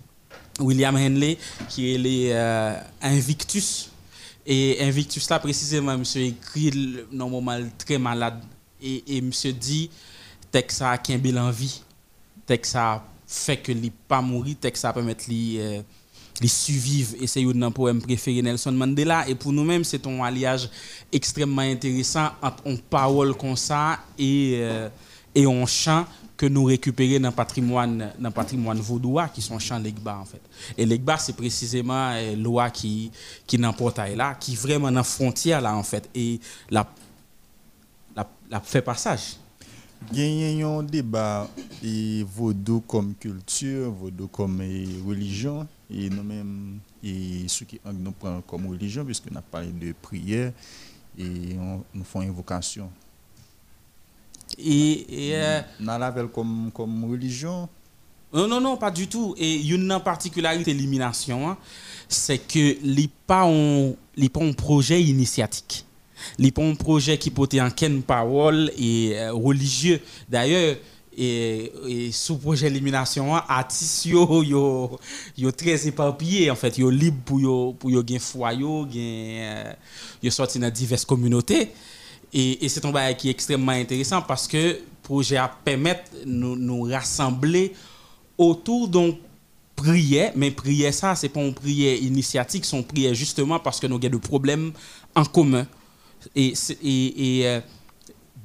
William 0.60 0.96
Henley 0.96 1.38
qui 1.70 1.96
est 1.96 1.98
les 1.98 2.30
euh, 2.32 2.76
Invictus 3.02 3.91
et 4.46 4.84
Invictus 4.84 5.30
là, 5.30 5.39
précisément, 5.39 5.98
monsieur 5.98 6.22
écrit 6.22 6.98
normalement 7.12 7.70
très 7.78 7.98
malade. 7.98 8.42
Et, 8.82 9.18
et 9.18 9.22
monsieur 9.22 9.54
dit, 9.54 9.89
texte 10.52 10.80
ça 10.80 10.92
a 10.92 11.18
bel 11.18 11.38
envie. 11.38 11.82
Texte 12.46 12.74
ça 12.74 13.04
fait 13.28 13.58
que 13.58 13.72
lui 13.72 13.92
pas 14.08 14.22
mourir. 14.22 14.56
Texte 14.60 14.82
ça 14.82 14.94
permet 14.94 15.14
de 15.14 15.60
euh, 15.60 15.82
survivre. 16.48 17.16
Et 17.22 17.28
c'est 17.28 17.44
un 17.44 17.72
poème 17.72 18.02
préféré 18.02 18.42
Nelson 18.42 18.72
Mandela. 18.72 19.28
Et 19.30 19.36
pour 19.36 19.54
nous-mêmes, 19.54 19.84
c'est 19.84 20.06
un 20.08 20.20
alliage 20.22 20.70
extrêmement 21.12 21.62
intéressant 21.62 22.30
entre 22.42 22.66
une 22.66 22.80
parole 22.80 23.36
comme 23.36 23.56
ça 23.56 24.00
et, 24.18 24.56
euh, 24.56 24.89
et 25.36 25.46
un 25.46 25.66
chant 25.68 26.06
que 26.42 26.48
nous 26.48 26.64
récupérons 26.64 27.20
dans 27.20 27.30
le 27.30 27.36
patrimoine, 27.36 28.14
dans 28.18 28.32
patrimoine 28.32 28.80
vaudois, 28.80 29.28
qui 29.28 29.44
sont 29.44 29.60
champs 29.60 29.78
Legba, 29.78 30.18
en 30.18 30.26
fait. 30.26 30.42
Et 30.76 30.88
Legba, 30.88 31.16
c'est 31.20 31.36
précisément 31.36 32.14
euh, 32.14 32.36
loi 32.36 32.72
qui, 32.72 33.12
qui 33.46 33.60
n'importe 33.60 34.00
là, 34.00 34.34
qui 34.39 34.56
vraiment 34.56 34.88
dans 34.88 34.96
la 34.96 35.04
frontière, 35.04 35.62
là, 35.62 35.76
en 35.76 35.84
fait, 35.84 36.10
et 36.16 36.39
la, 36.72 36.88
la, 38.16 38.60
fait 38.60 38.82
passage. 38.82 39.38
A 40.18 40.66
un 40.66 40.82
débat 40.82 41.48
et 41.84 42.26
vaudou 42.28 42.82
comme 42.88 43.14
culture, 43.14 43.92
vaudou 43.92 44.28
comme 44.28 44.62
religion, 45.08 45.68
et 45.92 46.10
nous-mêmes, 46.10 46.80
et 47.04 47.44
ceux 47.48 47.66
qui 47.66 47.80
nous 47.86 48.14
prennent 48.14 48.42
comme 48.48 48.66
religion, 48.66 49.06
puisqu'on 49.06 49.36
a 49.36 49.44
parlé 49.44 49.68
de 49.68 49.94
prière, 50.02 50.54
et 51.20 51.56
on, 51.60 51.84
nous 51.94 52.04
faisons 52.04 52.22
invocation. 52.22 52.89
Et, 54.64 55.30
et 55.30 55.36
euh, 55.36 55.62
comme, 56.34 56.72
comme 56.74 57.12
religion 57.12 57.68
Non, 58.34 58.47
non, 58.47 58.62
non, 58.62 58.78
pas 58.78 58.91
du 58.91 59.07
tout. 59.07 59.36
Et 59.38 59.62
une 59.68 59.99
particularité 60.03 60.74
d'élimination, 60.74 61.49
hein, 61.49 61.57
c'est 62.07 62.38
que 62.38 62.78
les 62.84 63.09
pas 63.28 63.45
un, 63.45 63.93
pas 64.32 64.43
un 64.43 64.53
projet 64.53 65.01
initiatique. 65.01 65.86
Les 66.38 66.51
pas 66.51 66.64
un 66.64 66.76
projet 66.76 67.18
qui 67.18 67.32
porte 67.32 67.55
en 67.55 67.72
quelle 67.72 68.01
parole 68.01 68.72
et 68.78 69.14
euh, 69.16 69.34
religieux. 69.34 69.99
D'ailleurs, 70.30 70.76
et, 71.18 71.72
et 71.88 72.12
sous 72.12 72.38
projet 72.38 72.68
élimination 72.68 73.36
artistes 73.36 74.05
yo 74.05 74.43
yo 74.43 74.99
yo 75.38 75.51
très 75.51 75.88
éparpillés 75.88 76.49
en 76.49 76.55
fait 76.55 76.78
yo 76.78 76.89
libre 76.89 77.18
pour 77.26 77.39
yo 77.41 77.76
pour 77.78 77.91
yo 77.91 78.01
gain 78.01 78.20
foi 78.20 78.53
yo 78.53 78.86
gain 78.86 79.41
euh, 79.41 79.74
yo 80.24 80.32
sorti 80.32 80.57
dans 80.57 80.70
diverses 80.70 81.03
communautés 81.03 81.72
et, 82.34 82.70
c'est 82.70 82.86
un 82.86 82.92
bail 82.92 83.16
qui 83.18 83.28
est 83.28 83.32
extrêmement 83.32 83.72
intéressant 83.74 84.22
parce 84.22 84.48
que 84.48 84.58
le 84.58 84.82
projet 85.04 85.38
a 85.38 85.48
permettre 85.48 86.12
nous 86.26 86.56
nous 86.56 86.84
rassembler 86.84 87.74
autour 88.38 88.88
d'une 88.88 89.16
prière, 89.76 90.32
mais 90.36 90.52
prière 90.52 90.94
ça, 90.94 91.16
c'est 91.16 91.30
pas 91.30 91.42
une 91.42 91.54
prière 91.54 91.96
initiatique, 92.02 92.66
c'est 92.66 92.78
une 92.78 92.86
prière 92.86 93.14
justement 93.14 93.60
parce 93.60 93.80
que 93.80 93.88
nous 93.88 93.96
avons 93.96 94.10
des 94.10 94.20
problèmes 94.20 94.72
en 95.16 95.26
commun. 95.26 95.68
Et, 96.36 96.54
et, 96.84 97.40
et 97.40 97.48
euh, 97.48 97.60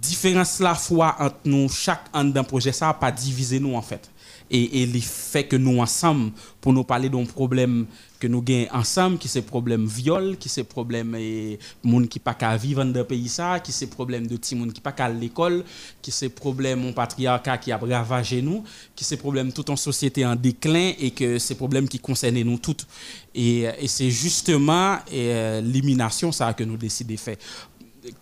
différence 0.00 0.60
la 0.60 0.74
foi 0.74 1.14
entre 1.18 1.36
nous, 1.44 1.68
chaque 1.68 2.06
un 2.12 2.24
d'un 2.24 2.44
projet, 2.44 2.72
ça 2.72 2.92
pas 2.94 3.12
divisé 3.12 3.60
nous 3.60 3.74
en 3.74 3.82
fait. 3.82 4.10
et, 4.50 4.82
et 4.82 4.86
les 4.86 5.00
fait 5.00 5.44
que 5.44 5.56
nous 5.56 5.80
ensemble 5.80 6.32
pour 6.60 6.72
nous 6.72 6.84
parler 6.84 7.08
d'un 7.08 7.24
problème 7.24 7.86
que 8.18 8.26
nous 8.26 8.42
gagnons 8.42 8.68
ensemble 8.72 9.18
qui 9.18 9.28
c'est 9.28 9.42
problème 9.42 9.86
viol 9.86 10.36
qui 10.38 10.48
c'est 10.48 10.64
problème 10.64 11.14
et 11.14 11.58
monde 11.82 12.08
qui 12.08 12.18
pas 12.18 12.34
qu'à 12.34 12.56
vivre 12.56 12.84
dans 12.84 12.92
le 12.92 13.04
pays 13.04 13.28
ça 13.28 13.60
qui 13.60 13.72
c'est 13.72 13.86
problème 13.86 14.26
de 14.26 14.36
petit 14.36 14.54
monde 14.54 14.72
qui 14.72 14.80
pas 14.80 14.92
qu'à 14.92 15.08
l'école 15.08 15.64
qui 16.02 16.10
c'est 16.10 16.28
problème 16.28 16.80
mon 16.80 16.92
patriarcat 16.92 17.58
qui 17.58 17.72
a 17.72 17.78
ravagé 17.78 18.42
nous 18.42 18.62
qui 18.94 19.04
c'est 19.04 19.16
problème 19.16 19.52
toute 19.52 19.70
en 19.70 19.76
société 19.76 20.24
en 20.24 20.36
déclin 20.36 20.92
et 20.98 21.10
que 21.10 21.38
c'est 21.38 21.54
problème 21.54 21.88
qui 21.88 21.98
concerne 21.98 22.40
nous 22.42 22.58
toutes. 22.58 22.86
Et, 23.34 23.62
et 23.62 23.88
c'est 23.88 24.10
justement 24.10 24.98
euh, 25.12 25.60
l'élimination 25.60 26.32
ça 26.32 26.52
que 26.52 26.64
nous 26.64 26.76
décidons 26.76 27.12
de 27.14 27.18
faire. 27.18 27.36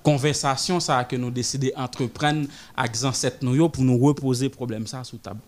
Conversation 0.03 0.80
ça 0.80 1.05
que 1.05 1.16
nous 1.16 1.30
décidons 1.30 1.68
d'entreprendre 1.76 2.47
avec 2.76 2.97
yo 3.42 3.68
pour 3.68 3.84
nous 3.84 3.99
reposer 3.99 4.49
problème 4.49 4.86
ça 4.86 5.05
sous 5.05 5.18
table 5.18 5.40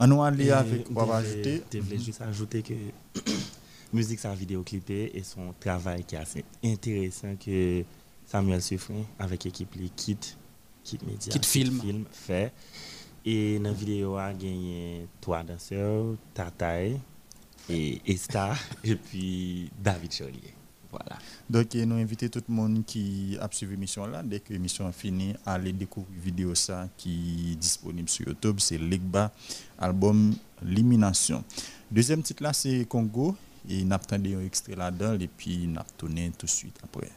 On 0.00 0.06
nous 0.06 0.22
avec, 0.22 0.86
on 0.90 0.94
va 0.94 1.02
devrais- 1.02 1.16
ajouter. 1.18 1.62
devrais 1.70 1.98
juste 1.98 2.20
ajouter 2.22 2.62
que 2.62 2.74
musique 3.92 4.18
sans 4.20 4.34
vidéoclipé 4.34 5.10
et 5.14 5.22
son 5.22 5.52
travail 5.60 6.04
qui 6.04 6.14
est 6.14 6.18
assez 6.18 6.44
intéressant 6.64 7.34
que 7.36 7.84
Samuel 8.26 8.62
Suffren 8.62 9.04
avec 9.18 9.44
l'équipe 9.44 9.74
les 9.74 9.88
Kit 9.90 10.16
Kit 10.84 10.98
Media 11.06 11.32
Kit 11.32 11.46
Film. 11.46 12.04
fait 12.10 12.52
et 13.26 13.58
dans 13.58 13.64
la 13.64 13.72
vidéo 13.72 14.16
a 14.16 14.32
gagné 14.32 15.06
trois 15.20 15.42
danseurs 15.42 16.14
Tataï 16.32 16.98
et 17.68 18.00
Esta 18.06 18.54
et 18.84 18.94
puis 18.96 19.70
David 19.82 20.12
Cholier 20.12 20.54
voilà 20.90 21.18
Donc, 21.48 21.74
nous 21.74 21.96
invitons 21.96 22.28
tout 22.28 22.42
le 22.48 22.54
monde 22.54 22.84
qui 22.84 23.36
a 23.40 23.48
suivi 23.50 23.72
l'émission 23.72 24.06
là. 24.06 24.22
Dès 24.22 24.40
que 24.40 24.52
l'émission 24.52 24.88
est 24.88 24.92
finie, 24.92 25.34
allez 25.46 25.72
découvrir 25.72 26.16
la 26.16 26.24
vidéo 26.24 26.54
ça 26.54 26.88
qui 26.96 27.52
est 27.52 27.56
disponible 27.56 28.08
sur 28.08 28.26
YouTube. 28.26 28.56
C'est 28.58 28.78
Legba, 28.78 29.30
album 29.78 30.34
Limination. 30.62 31.44
Deuxième 31.90 32.22
titre 32.22 32.42
là, 32.42 32.52
c'est 32.52 32.86
Congo. 32.88 33.36
Et 33.68 33.84
nous 33.84 33.94
attendons 33.94 34.38
un 34.38 34.44
extrait 34.44 34.74
là-dedans. 34.74 35.18
Et 35.20 35.28
puis, 35.28 35.66
nous 35.66 35.80
tourner 35.96 36.32
tout 36.36 36.46
de 36.46 36.50
suite 36.50 36.78
après. 36.82 37.10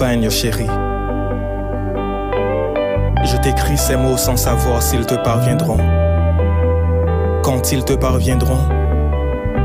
Chérie, 0.00 0.68
je 3.24 3.36
t'écris 3.42 3.76
ces 3.76 3.96
mots 3.96 4.16
sans 4.16 4.36
savoir 4.36 4.80
s'ils 4.80 5.04
te 5.06 5.16
parviendront. 5.16 5.78
Quand 7.42 7.72
ils 7.72 7.84
te 7.84 7.94
parviendront, 7.94 8.60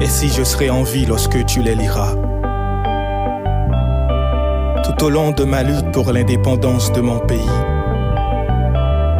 et 0.01 0.07
si 0.07 0.29
je 0.29 0.43
serai 0.43 0.71
en 0.71 0.81
vie 0.81 1.05
lorsque 1.05 1.45
tu 1.45 1.61
les 1.61 1.75
liras. 1.75 2.15
Tout 4.83 5.05
au 5.05 5.09
long 5.09 5.31
de 5.31 5.43
ma 5.43 5.61
lutte 5.61 5.91
pour 5.91 6.11
l'indépendance 6.11 6.91
de 6.93 7.01
mon 7.01 7.19
pays, 7.19 7.39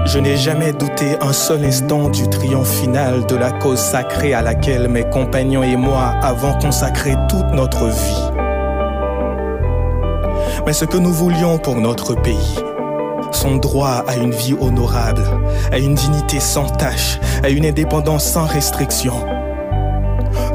je 0.05 0.18
n'ai 0.18 0.36
jamais 0.36 0.74
douté 0.74 1.16
un 1.22 1.34
seul 1.34 1.64
instant 1.64 2.09
du 2.09 2.28
triomphe 2.28 2.74
final 2.82 3.28
de 3.28 3.36
la 3.36 3.51
cause 3.51 3.80
sacrée 3.80 4.34
à 4.34 4.41
laquelle 4.41 4.88
mes 4.88 5.07
compagnons 5.09 5.64
et 5.64 5.76
moi 5.76 6.16
avons 6.24 6.57
consacré 6.57 7.14
toute 7.30 7.51
notre 7.53 7.86
vie. 7.86 8.33
Mais 10.66 10.74
ce 10.74 10.86
que 10.86 10.97
nous 10.97 11.11
voulions 11.11 11.57
pour 11.57 11.76
notre 11.76 12.16
pays, 12.16 12.55
son 13.32 13.57
droit 13.57 14.03
à 14.07 14.16
une 14.16 14.32
vie 14.32 14.55
honorable, 14.59 15.24
à 15.72 15.78
une 15.78 15.93
dignité 15.93 16.39
sans 16.39 16.70
tache, 16.70 17.20
à 17.43 17.49
une 17.49 17.66
indépendance 17.66 18.26
sans 18.26 18.45
restriction. 18.45 19.14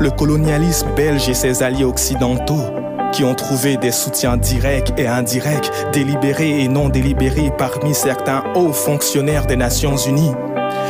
Le 0.01 0.11
colonialisme 0.11 0.89
belge 0.97 1.29
et 1.29 1.35
ses 1.35 1.63
alliés 1.63 1.85
occidentaux, 1.85 2.65
qui 3.13 3.25
ont 3.25 3.35
trouvé 3.35 3.77
des 3.77 3.93
soutiens 3.93 4.39
directs 4.39 4.93
et 4.97 5.07
indirects, 5.07 5.71
délibérés 5.93 6.63
et 6.63 6.69
non 6.69 6.89
délibérés 6.89 7.53
parmi 7.57 7.95
certains 7.95 8.45
hauts 8.55 8.73
fonctionnaires 8.73 9.47
des 9.47 9.57
Nations 9.57 9.97
Unies. 9.97 10.35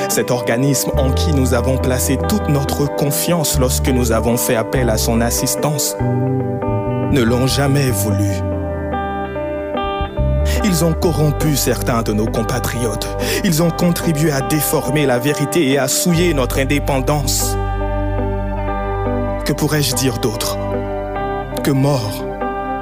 Cet 0.09 0.31
organisme 0.31 0.91
en 0.97 1.11
qui 1.11 1.33
nous 1.33 1.55
avons 1.55 1.77
placé 1.77 2.19
toute 2.29 2.49
notre 2.49 2.87
confiance 2.97 3.59
lorsque 3.59 3.89
nous 3.89 4.13
avons 4.13 4.37
fait 4.37 4.57
appel 4.57 4.91
à 4.91 4.97
son 4.97 5.21
assistance, 5.21 5.97
ne 6.01 7.23
l'ont 7.23 7.47
jamais 7.47 7.91
voulu. 7.91 8.48
Ils 10.79 10.85
ont 10.85 10.95
corrompu 10.95 11.57
certains 11.57 12.05
de 12.05 12.13
nos 12.13 12.27
compatriotes. 12.27 13.09
Ils 13.43 13.65
ont 13.65 13.71
contribué 13.71 14.31
à 14.31 14.43
déformer 14.43 15.07
la 15.07 15.19
vérité 15.19 15.67
et 15.67 15.77
à 15.77 15.89
souiller 15.89 16.35
notre 16.35 16.61
indépendance. 16.61 17.57
Que 19.45 19.53
pourrais-je 19.53 19.97
dire 19.97 20.19
d'autre? 20.19 20.57
Que 21.65 21.73
mort, 21.73 22.25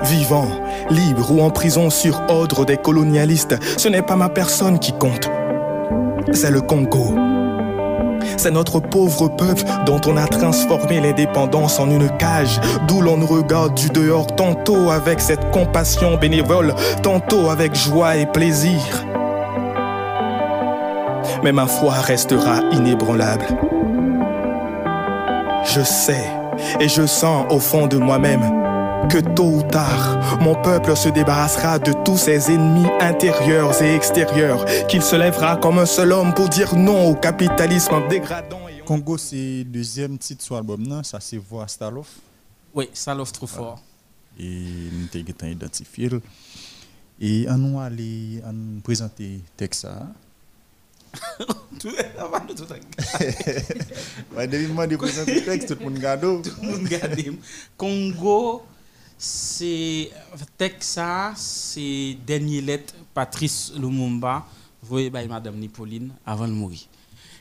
vivant, 0.03 0.51
libre 0.91 1.33
ou 1.33 1.41
en 1.41 1.49
prison 1.49 1.89
sur 1.89 2.21
ordre 2.29 2.67
des 2.67 2.77
colonialistes, 2.77 3.57
ce 3.79 3.89
n'est 3.89 4.03
pas 4.03 4.17
ma 4.17 4.29
personne 4.29 4.79
qui 4.79 4.93
compte. 4.93 5.31
C'est 6.35 6.51
le 6.51 6.61
Congo. 6.61 7.36
C'est 8.47 8.53
notre 8.53 8.79
pauvre 8.79 9.27
peuple 9.27 9.65
dont 9.87 10.01
on 10.07 10.17
a 10.17 10.29
transformé 10.29 11.01
l'indépendance 11.01 11.81
en 11.81 11.91
une 11.91 12.09
cage, 12.17 12.61
d'où 12.87 13.01
l'on 13.01 13.17
nous 13.17 13.27
regarde 13.27 13.75
du 13.75 13.89
dehors, 13.89 14.37
tantôt 14.37 14.93
avec 14.93 15.19
cette 15.19 15.51
compassion 15.51 16.17
bénévole, 16.17 16.73
tantôt 17.03 17.51
avec 17.51 17.75
joie 17.75 18.19
et 18.19 18.27
plaisir. 18.27 18.79
Mais 21.43 21.51
ma 21.51 21.67
foi 21.67 21.95
restera 21.95 22.61
inébranlable. 22.71 23.47
Je 25.65 25.81
sais 25.81 26.31
et 26.79 26.89
je 26.89 27.05
sens 27.05 27.47
au 27.51 27.59
fond 27.59 27.89
de 27.89 27.97
moi-même 27.97 28.56
que 29.09 29.19
tôt 29.19 29.59
ou 29.59 29.63
tard, 29.63 30.39
mon 30.41 30.61
peuple 30.63 30.97
se 30.97 31.09
débarrassera 31.09 31.79
de 31.79 31.93
tous 32.05 32.17
ses 32.17 32.51
ennemis 32.51 32.89
intérieurs 33.01 33.81
et 33.83 33.95
extérieurs, 33.95 34.65
qu'il 34.89 35.03
se 35.03 35.17
lèvera 35.17 35.57
comme 35.57 35.79
un 35.79 35.87
seul 35.87 36.13
homme 36.13 36.35
pour 36.35 36.49
dire 36.49 36.75
non 36.77 37.11
au 37.11 37.15
capitalisme 37.15 37.95
dégradant. 38.09 38.61
Congo, 38.85 39.19
c'est 39.19 39.35
le 39.37 39.65
deuxième 39.65 40.17
titre 40.17 40.45
sur 40.45 40.55
l'album, 40.55 40.81
non? 40.87 41.03
ça 41.03 41.19
c'est 41.21 41.39
Voix 41.39 41.67
Staloff. 41.67 42.09
Oui, 42.73 42.89
Staloff 42.93 43.33
trop 43.33 43.47
fort. 43.49 43.83
Et 44.39 44.63
nous 44.93 45.09
avons 45.43 45.51
identifié. 45.51 46.11
Et 47.21 47.47
on 47.49 47.59
nous 47.59 47.81
aller 47.81 48.41
à 48.47 48.53
nous 48.53 48.81
présenter 48.81 49.41
Texa. 49.57 50.07
Tout 51.81 51.91
avant 52.19 52.45
de 52.45 52.53
tout 52.53 52.65
Ouais, 54.37 54.47
depuis 54.47 54.67
moi 54.67 54.87
de 54.87 54.97
présenter 54.97 55.37
le 55.37 55.45
texte, 55.45 55.77
tout 55.79 55.89
le 55.89 55.91
monde. 55.91 56.43
Tout 56.43 56.51
le 56.63 56.79
monde. 56.79 57.39
Congo, 57.77 58.63
c'est 59.19 60.11
Texas, 60.57 61.73
c'est 61.75 62.17
dernier 62.27 62.61
lettre 62.61 62.95
Patrice 63.15 63.73
Lumumba, 63.77 64.47
voyez 64.83 65.11
by 65.11 65.27
Madame 65.27 65.57
Nippoline 65.57 66.13
avant 66.25 66.47
de 66.47 66.53
mourir. 66.53 66.81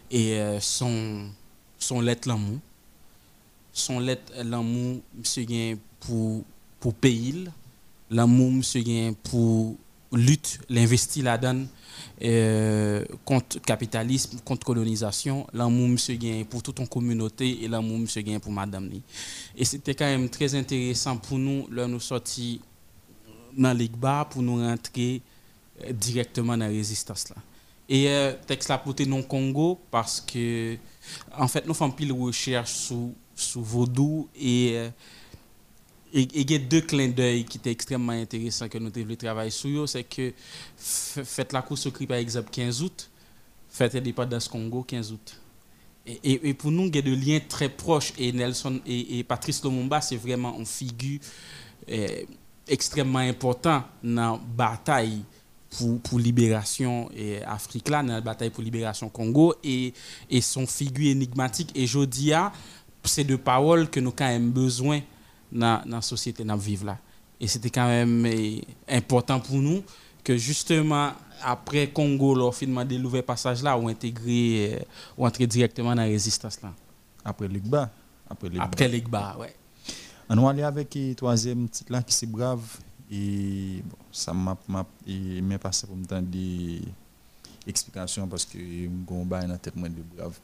Et 0.09 0.39
euh, 0.39 0.59
son 0.59 1.29
son 1.77 2.01
lettre 2.01 2.27
l'amour, 2.27 2.59
son 3.73 3.99
lettre 3.99 4.31
l'amour, 4.43 5.01
monsieur 5.17 5.45
pour 5.99 6.43
pour 6.79 6.93
pays, 6.93 7.45
l'amour 8.09 8.51
monsieur 8.51 8.83
pour 9.23 9.75
lutte, 10.11 10.59
l'investi 10.69 11.21
là-dedans 11.21 11.65
euh, 12.23 13.03
contre 13.25 13.59
capitalisme, 13.61 14.39
contre 14.45 14.65
colonisation, 14.65 15.45
l'amour 15.53 15.89
monsieur 15.89 16.15
gain 16.15 16.43
pour 16.49 16.63
toute 16.63 16.79
une 16.79 16.87
communauté 16.87 17.63
et 17.63 17.67
l'amour 17.67 17.99
monsieur 17.99 18.21
gain 18.21 18.39
pour 18.39 18.51
madame 18.51 18.87
ni. 18.87 19.01
Et 19.57 19.65
c'était 19.65 19.95
quand 19.95 20.05
même 20.05 20.29
très 20.29 20.55
intéressant 20.55 21.17
pour 21.17 21.37
nous 21.37 21.67
là 21.71 21.87
nous 21.87 21.99
sortir 21.99 22.59
dans 23.57 23.73
l'IGBA 23.73 24.27
pour 24.29 24.41
nous 24.41 24.57
rentrer 24.57 25.21
euh, 25.83 25.91
directement 25.91 26.53
dans 26.57 26.65
la 26.65 26.67
résistance 26.71 27.29
là. 27.29 27.35
Et 27.87 28.09
euh, 28.09 28.33
texte 28.47 28.69
là 28.69 28.77
pour 28.77 28.95
non 29.07 29.21
Congo 29.21 29.79
parce 29.91 30.21
que 30.21 30.77
en 31.37 31.47
fait 31.47 31.67
nous 31.67 31.73
faisons 31.73 31.91
pile 31.91 32.13
recherche 32.13 32.71
sur 32.73 33.09
sur 33.35 33.61
vaudou 33.61 34.27
et 34.35 34.71
euh, 34.75 34.89
et 36.15 36.27
il 36.33 36.49
y 36.49 36.55
a 36.55 36.59
deux 36.59 36.79
clins 36.79 37.09
d'œil 37.09 37.43
qui 37.43 37.57
étaient 37.57 37.71
extrêmement 37.71 38.13
intéressants 38.13 38.69
que 38.69 38.77
nous 38.77 38.89
devons 38.89 39.15
travailler 39.15 39.51
sur. 39.51 39.87
C'est 39.89 40.05
que 40.05 40.31
faites 40.77 41.51
la 41.51 41.61
course 41.61 41.87
au 41.87 41.91
cri 41.91 42.07
par 42.07 42.17
exemple 42.17 42.49
15 42.51 42.81
août, 42.83 43.09
faites 43.69 43.93
l'indépendance 43.93 44.47
Congo 44.47 44.83
15 44.83 45.11
août. 45.11 45.41
Et, 46.23 46.53
pour 46.53 46.71
nous, 46.71 46.83
il 46.83 46.95
y 46.95 46.99
a 46.99 47.01
des 47.01 47.15
liens 47.15 47.39
très 47.49 47.67
proches. 47.67 48.13
Et 48.17 48.31
Nelson 48.31 48.79
et, 48.85 49.23
Patrice 49.23 49.63
Lumumba, 49.63 50.01
c'est 50.01 50.15
vraiment 50.15 50.55
une 50.57 50.65
figure 50.65 51.19
euh, 51.89 52.07
extrêmement 52.67 53.19
importante 53.19 53.85
dans 54.03 54.33
la 54.33 54.39
bataille 54.55 55.23
pour, 55.71 55.99
pour 56.01 56.19
libération 56.19 57.09
et 57.13 57.41
Afrique 57.43 57.89
dans 57.89 58.03
la 58.03 58.21
bataille 58.21 58.51
pour 58.51 58.63
libération 58.63 59.09
Congo. 59.09 59.55
Et, 59.63 59.93
et 60.29 60.41
son 60.41 60.67
figure 60.67 61.11
énigmatique. 61.11 61.71
Et 61.73 61.87
ah, 62.35 62.53
c'est 63.03 63.23
de 63.23 63.35
paroles 63.35 63.89
que 63.89 63.99
nous 63.99 64.13
avons 64.19 64.45
besoin 64.45 65.01
dans 65.51 65.81
dans 65.85 65.97
la 65.97 66.01
société 66.01 66.43
dans 66.43 66.55
vivre 66.57 66.85
là. 66.85 66.97
Et 67.39 67.47
c'était 67.47 67.69
quand 67.69 67.87
même 67.87 68.25
eh, 68.25 68.63
important 68.89 69.39
pour 69.39 69.57
nous 69.57 69.83
que 70.23 70.37
justement 70.37 71.11
après 71.43 71.87
Congo, 71.89 72.33
leur 72.33 72.55
finalement 72.55 72.85
de 72.85 72.95
l'ouvert 72.95 73.23
passage 73.23 73.61
là, 73.61 73.77
ou 73.77 73.87
intégré, 73.89 74.73
euh, 74.75 74.79
ou 75.17 75.25
entrer 75.27 75.45
directement 75.45 75.89
dans 75.89 76.01
la 76.01 76.07
résistance 76.07 76.61
là. 76.61 76.73
Après 77.23 77.47
l'IGBA. 77.47 77.89
Après 78.29 78.47
l'IGBA. 78.49 78.63
Après 78.63 78.87
l'IGBA, 78.87 79.37
ouais. 79.39 79.55
On 80.29 80.35
va 80.41 80.49
aller 80.49 80.63
avec 80.63 80.95
le 80.95 81.13
troisième 81.13 81.67
titre 81.69 81.91
là 81.91 82.01
qui 82.01 82.13
c'est 82.13 82.25
brave. 82.25 82.61
Et 83.11 83.81
bon, 83.85 83.97
ça 84.11 84.33
m'a 84.33 84.57
m'a- 84.67 84.85
passé 85.59 85.85
pour 85.85 85.95
me 85.95 86.05
temps 86.05 86.21
des 86.21 86.81
explications 87.67 88.27
parce 88.27 88.45
que 88.45 88.57
mon 89.09 89.25
bail 89.25 89.47
dans 89.47 89.57
tête 89.57 89.75
de 89.75 90.01
brave. 90.15 90.37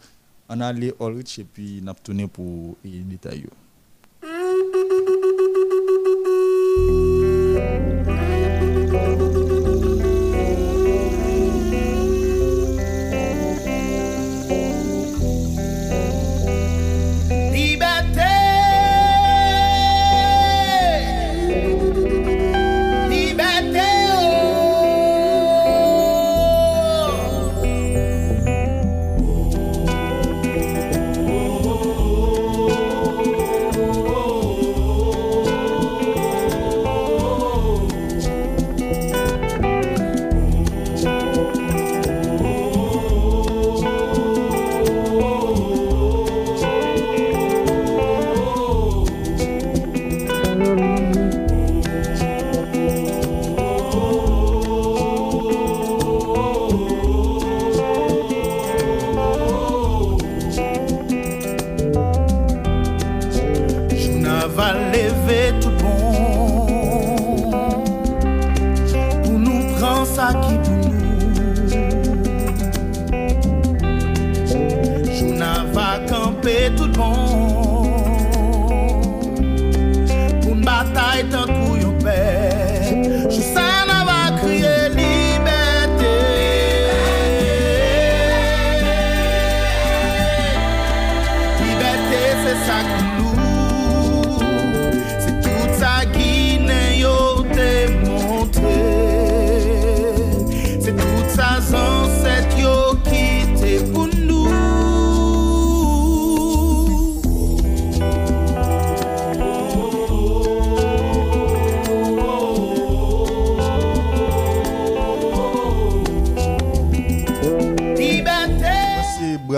On 0.49 0.59
a 0.59 0.67
allé 0.67 0.93
Ulrich 0.99 1.39
et 1.39 1.43
puis 1.43 1.81
on 1.83 1.87
a 1.87 1.93
tourné 1.93 2.27
pour 2.27 2.75
les 2.83 2.99
détails. 2.99 3.47
Ooh. 6.73 7.11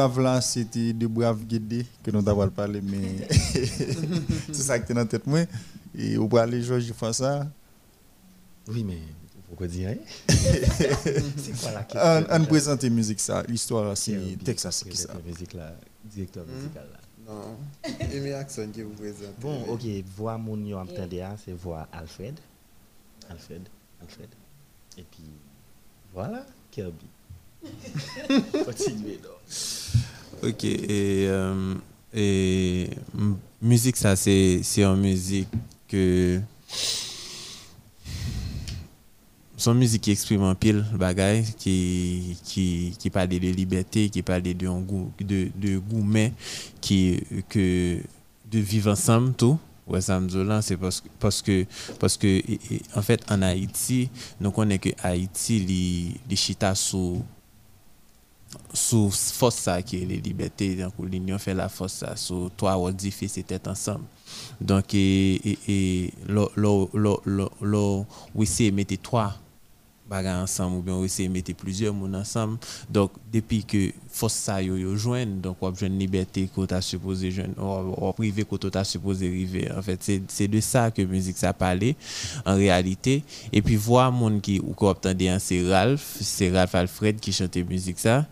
Braves 0.07 0.19
là, 0.21 0.41
c'était 0.41 0.93
de 0.93 1.07
braves 1.07 1.43
guidés 1.45 1.85
que 2.03 2.11
nous 2.11 2.27
avons 2.27 2.49
parlé, 2.49 2.81
mais 2.81 3.27
c'est 3.29 4.53
ça 4.53 4.79
qui 4.79 4.91
est 4.91 4.95
dans 4.95 5.01
la 5.01 5.05
tête. 5.07 5.25
Moi. 5.27 5.41
Et 5.97 6.17
on 6.17 6.27
va 6.27 6.41
aller 6.41 6.61
Georges 6.61 6.91
faire 6.93 7.13
ça. 7.13 7.47
Oui, 8.67 8.83
mais 8.83 8.97
pourquoi 9.47 9.67
dire 9.67 9.89
hein? 9.89 9.95
C'est 10.27 11.59
quoi 11.59 11.71
la 11.71 11.83
question? 11.83 12.25
On, 12.31 12.45
présente 12.45 12.83
la 12.83 12.89
musique, 12.89 13.19
ça. 13.19 13.43
L'histoire, 13.47 13.95
c'est 13.97 14.17
Qui- 14.17 14.37
texte, 14.37 14.63
ça, 14.63 14.71
c'est 14.71 14.89
qui 14.89 14.97
ça. 14.97 15.13
La 15.13 15.19
musique 15.31 15.53
là, 15.53 15.75
directeur 16.05 16.45
Hmm? 16.45 16.55
musical 16.55 16.87
là. 16.91 16.99
Non. 17.25 17.55
Aimé 18.11 18.33
Axon 18.33 18.69
qui 18.73 18.81
vous 18.81 18.91
présente. 18.91 19.39
Bon, 19.39 19.63
ok, 19.69 19.81
voix 20.17 20.37
mon 20.37 20.57
yo 20.65 20.77
entendez, 20.77 21.21
hein, 21.21 21.35
c'est 21.45 21.53
voix 21.53 21.87
Alfred. 21.93 22.37
Alfred, 23.29 23.61
Alfred. 24.01 24.27
Et 24.97 25.03
puis, 25.09 25.23
voilà, 26.13 26.45
Kirby. 26.71 27.05
Continuez 28.65 29.19
donc. 29.21 29.31
Ok, 30.43 30.63
et, 30.65 31.25
euh, 31.27 31.73
et 32.13 32.89
musique, 33.61 33.95
ça, 33.97 34.15
c'est 34.15 34.59
c'est 34.63 34.83
une 34.83 34.97
musique 35.01 35.47
que. 35.87 36.39
Son 39.55 39.75
musique 39.75 40.01
qui 40.01 40.11
exprime 40.11 40.41
un 40.41 40.55
pile 40.55 40.83
bagay, 40.95 41.43
qui, 41.57 42.35
qui, 42.43 42.93
qui 42.99 43.09
parle 43.09 43.29
de 43.29 43.37
liberté, 43.37 44.09
qui 44.09 44.21
parle 44.21 44.41
de, 44.41 44.51
de, 44.51 45.49
de 45.55 45.77
gourmet, 45.77 46.33
qui, 46.81 47.21
que, 47.47 47.99
de 48.51 48.59
vivre 48.59 48.91
ensemble, 48.91 49.33
tout. 49.35 49.57
Ouais, 49.87 50.01
ça 50.01 50.19
me 50.19 50.27
c'est 50.61 50.75
parce, 50.77 51.41
que- 51.41 51.65
parce 51.99 52.17
que, 52.17 52.41
en 52.95 53.01
fait, 53.01 53.21
en 53.31 53.41
Haïti, 53.41 54.09
nous 54.41 54.51
connaissons 54.51 54.81
que 54.81 54.89
Haïti, 55.01 55.59
les, 55.59 56.19
les 56.29 56.35
chita 56.35 56.73
sous 56.75 57.21
sous 58.73 59.11
force 59.11 59.55
ça 59.55 59.81
qui 59.81 60.01
est 60.01 60.05
les 60.05 60.17
libertés 60.17 60.75
donc 60.75 60.93
l'union 60.99 61.37
fait 61.37 61.53
la 61.53 61.69
force 61.69 61.93
ça. 61.93 62.15
Sous 62.15 62.49
toi 62.55 62.77
on 62.77 62.91
dit 62.91 63.11
c'était 63.11 63.67
ensemble. 63.67 64.05
Donc 64.59 64.93
et 64.93 65.57
et, 65.67 66.13
lo 66.27 66.51
lo 66.55 66.89
lo 67.61 68.05
oui 68.35 68.45
c'est 68.45 68.71
mettre 68.71 68.95
trois 69.01 69.35
ensemble 70.13 70.77
ou 70.77 70.81
bien 70.81 70.93
on 70.93 71.03
essayer 71.03 71.27
de 71.27 71.33
mettre 71.33 71.53
plusieurs 71.53 71.93
monde 71.93 72.15
ensemble. 72.15 72.57
Donc 72.89 73.11
depuis 73.31 73.63
que 73.63 73.91
force 74.09 74.33
ça 74.33 74.61
yo 74.61 74.77
yo 74.77 74.95
donc 75.41 75.57
on 75.61 75.73
une 75.73 75.97
liberté 75.99 76.49
qu'on 76.53 76.67
supposé 76.81 77.31
joindre 77.31 77.53
on 77.57 78.13
privé 78.13 78.43
qu'on 78.43 78.83
supposé 78.83 79.27
arriver. 79.27 79.71
En 79.71 79.81
fait 79.81 80.01
c'est 80.01 80.21
c'est 80.27 80.47
de 80.47 80.59
ça 80.59 80.91
que 80.91 81.01
musique 81.01 81.37
ça 81.37 81.53
parlait 81.53 81.95
en 82.45 82.55
réalité. 82.55 83.23
Et 83.51 83.61
puis 83.61 83.75
voir 83.75 84.11
monde 84.11 84.41
qui 84.41 84.59
ou 84.59 84.73
qu'on 84.73 84.89
entendait 84.89 85.29
hein, 85.29 85.39
c'est 85.39 85.67
Ralph 85.67 86.17
c'est 86.21 86.51
Ralph 86.51 86.75
Alfred 86.75 87.19
qui 87.19 87.31
chantait 87.31 87.63
musique 87.63 87.99
ça 87.99 88.25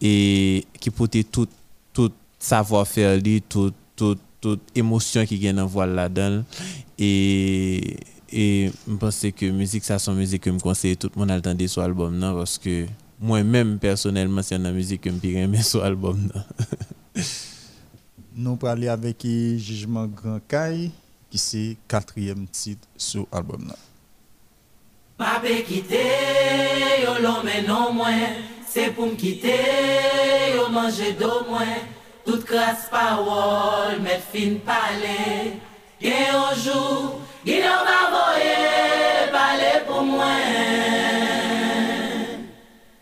et 0.00 0.64
qui 0.80 0.90
portait 0.90 1.24
tout 1.24 1.48
tout 1.92 2.12
savoir-faire 2.38 3.16
li 3.16 3.42
tout 3.42 3.72
tout 3.96 4.16
toute 4.40 4.62
émotion 4.74 5.24
qui 5.26 5.38
gagne 5.38 5.56
dans 5.56 5.66
voix 5.66 5.86
là-dedans. 5.86 6.44
Et 6.98 7.96
et 8.30 8.70
je 8.88 8.94
pense 8.94 9.26
que 9.36 9.50
musique 9.50 9.84
ça 9.84 9.98
son 9.98 10.14
musique 10.14 10.42
que 10.42 10.50
me 10.50 10.58
conseille 10.58 10.96
tout 10.96 11.10
le 11.14 11.20
monde 11.20 11.30
à 11.30 11.36
entendre 11.36 11.66
sur 11.66 11.82
album 11.82 12.16
non? 12.16 12.36
Parce 12.36 12.58
que 12.58 12.86
moi-même 13.20 13.78
personnellement 13.78 14.42
c'est 14.42 14.56
une 14.56 14.72
musique 14.72 15.02
que 15.02 15.10
me 15.10 15.18
pire 15.18 15.64
sur 15.64 15.84
album 15.84 16.28
non? 16.34 16.42
Nous 18.38 18.56
parler 18.56 18.88
avec 18.88 19.22
Jugement 19.22 20.06
Grand 20.06 20.40
Kai 20.46 20.90
qui 21.30 21.38
c'est 21.38 21.76
quatrième 21.88 22.46
titre 22.46 22.86
sur 22.96 23.26
album 23.32 23.66
là. 23.68 23.76
Ma 25.16 25.38
pe 25.40 25.62
kite, 25.64 26.02
yo 27.00 27.14
lon 27.24 27.40
menon 27.46 27.94
mwen 27.96 28.42
Se 28.68 28.90
pou 28.92 29.08
m 29.08 29.14
kite, 29.16 29.54
yo 30.52 30.66
manje 30.74 31.14
do 31.16 31.30
mwen 31.48 31.86
Tout 32.26 32.44
kras 32.44 32.84
parol, 32.92 33.96
met 34.04 34.20
fin 34.28 34.58
pale 34.66 35.54
Gen 36.02 36.20
yo 36.34 36.42
jou, 36.60 37.14
Gideon 37.46 37.82
va 37.86 37.98
voye 38.10 39.30
pale 39.30 39.68
pou 39.86 40.02
mwen 40.02 40.40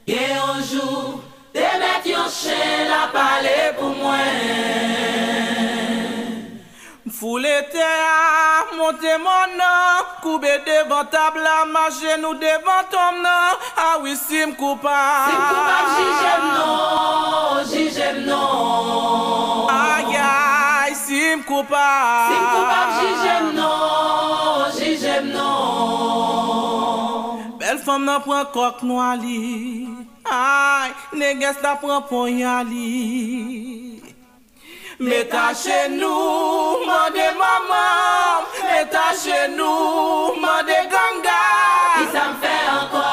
Ye 0.05 0.21
yonjou 0.35 1.15
te 1.55 1.65
met 1.81 2.05
yon 2.11 2.29
chen 2.29 2.83
la 2.91 3.07
pale 3.15 3.55
pou 3.79 3.89
mwen 4.03 4.37
Foule 7.09 7.55
te 7.73 7.89
a 7.89 8.69
monte 8.77 9.17
mon 9.25 9.57
nan 9.63 10.13
Koube 10.21 10.53
devan 10.69 11.09
tabla 11.09 11.57
ma 11.73 11.89
genou 12.03 12.37
devan 12.45 12.85
tom 12.93 13.25
nan 13.25 13.49
ah 13.49 13.97
Awi 13.97 14.13
sim 14.27 14.53
koupa 14.61 15.01
Sim 15.25 15.41
koupa 15.49 15.81
jijem 15.97 16.45
non, 16.53 17.65
jijem 17.73 18.17
non. 18.29 19.73
Ay, 19.73 20.93
sim 21.07 21.41
koupa 21.49 21.87
Sim 22.29 22.45
koupa 22.53 22.81
jijem 23.01 23.55
non. 23.57 24.04
fom 27.95 28.05
nan 28.11 28.21
pran 28.27 28.45
kok 28.51 28.83
nou 28.83 28.99
ali, 28.99 29.87
ay, 30.27 30.91
neges 31.15 31.59
la 31.63 31.73
pran 31.79 32.03
pon 32.11 32.27
yali. 32.27 34.03
Meta 34.99 35.55
chenou, 35.55 36.83
mande 36.87 37.27
mamam, 37.39 38.43
meta 38.67 39.07
chenou, 39.23 40.35
mande 40.43 40.79
ganga. 40.91 41.43
Ki 41.95 42.05
sa 42.15 42.25
m 42.31 42.33
fe 42.43 42.55
ankon, 42.79 43.05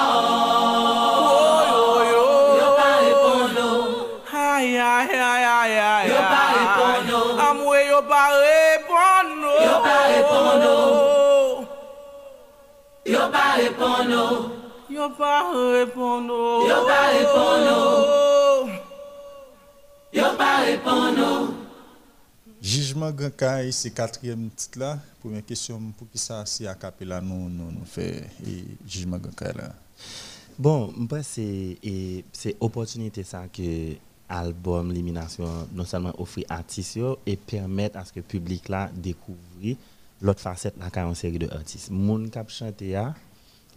yo 2.62 2.70
pa 2.78 2.90
repon 3.06 3.46
nou. 3.58 3.82
Ay, 4.34 4.78
ay, 4.82 5.10
ay, 5.30 5.44
ay, 5.58 5.74
ay, 5.90 6.04
yo 6.10 6.20
pa 6.32 6.44
repon 6.58 7.00
nou. 7.10 7.28
Amwe 7.50 7.80
yo 7.92 8.00
pa 8.10 8.24
repon 8.42 9.26
nou. 9.42 9.62
Yo 9.68 9.76
pa 9.86 9.98
repon 10.10 10.54
nou. 10.66 10.90
Yo 13.14 13.24
pa 13.30 13.46
repon 13.62 14.02
nou. 14.10 14.61
Yo 14.92 15.10
pas 15.18 15.52
répondre. 15.54 16.68
Yo 16.68 16.86
pas 16.86 17.08
répondre. 17.16 18.70
Yo 20.12 20.24
pas 20.38 20.66
répondre. 20.66 21.54
Jugement 22.62 23.12
Grand 23.12 23.32
quatrième 23.96 24.50
titre 24.50 24.80
là. 24.80 25.00
Première 25.22 25.46
question, 25.46 25.80
pour 25.98 26.10
qui 26.10 26.18
ça, 26.18 26.44
c'est 26.46 26.68
à 26.68 26.76
capella 26.76 27.22
nous, 27.22 27.48
nous, 27.50 27.72
nous 27.72 27.86
fait 27.86 28.30
et 28.46 28.66
Jugement 28.86 29.18
Grand 29.18 29.56
là? 29.56 29.74
Bon, 30.60 30.94
et 31.38 32.26
c'est 32.34 32.58
opportunité 32.60 33.24
ça 33.24 33.44
que 33.48 33.94
album 34.28 34.92
Limination 34.92 35.70
non 35.74 35.86
seulement 35.86 36.14
offre 36.20 36.42
artistes 36.50 36.98
yo, 36.98 37.18
et 37.26 37.38
permettre 37.38 37.98
à 37.98 38.04
ce 38.04 38.12
que 38.12 38.20
le 38.20 38.24
public 38.24 38.68
là 38.68 38.90
découvre 38.94 39.40
l'autre 40.22 40.42
facette 40.42 40.78
là 40.78 40.90
quand 40.92 41.08
une 41.08 41.16
série 41.16 41.40
de 41.40 41.50
artistes. 41.50 41.90
Moun 41.90 42.30
k'ap 42.30 42.50
chante 42.50 42.82
ya 42.82 43.16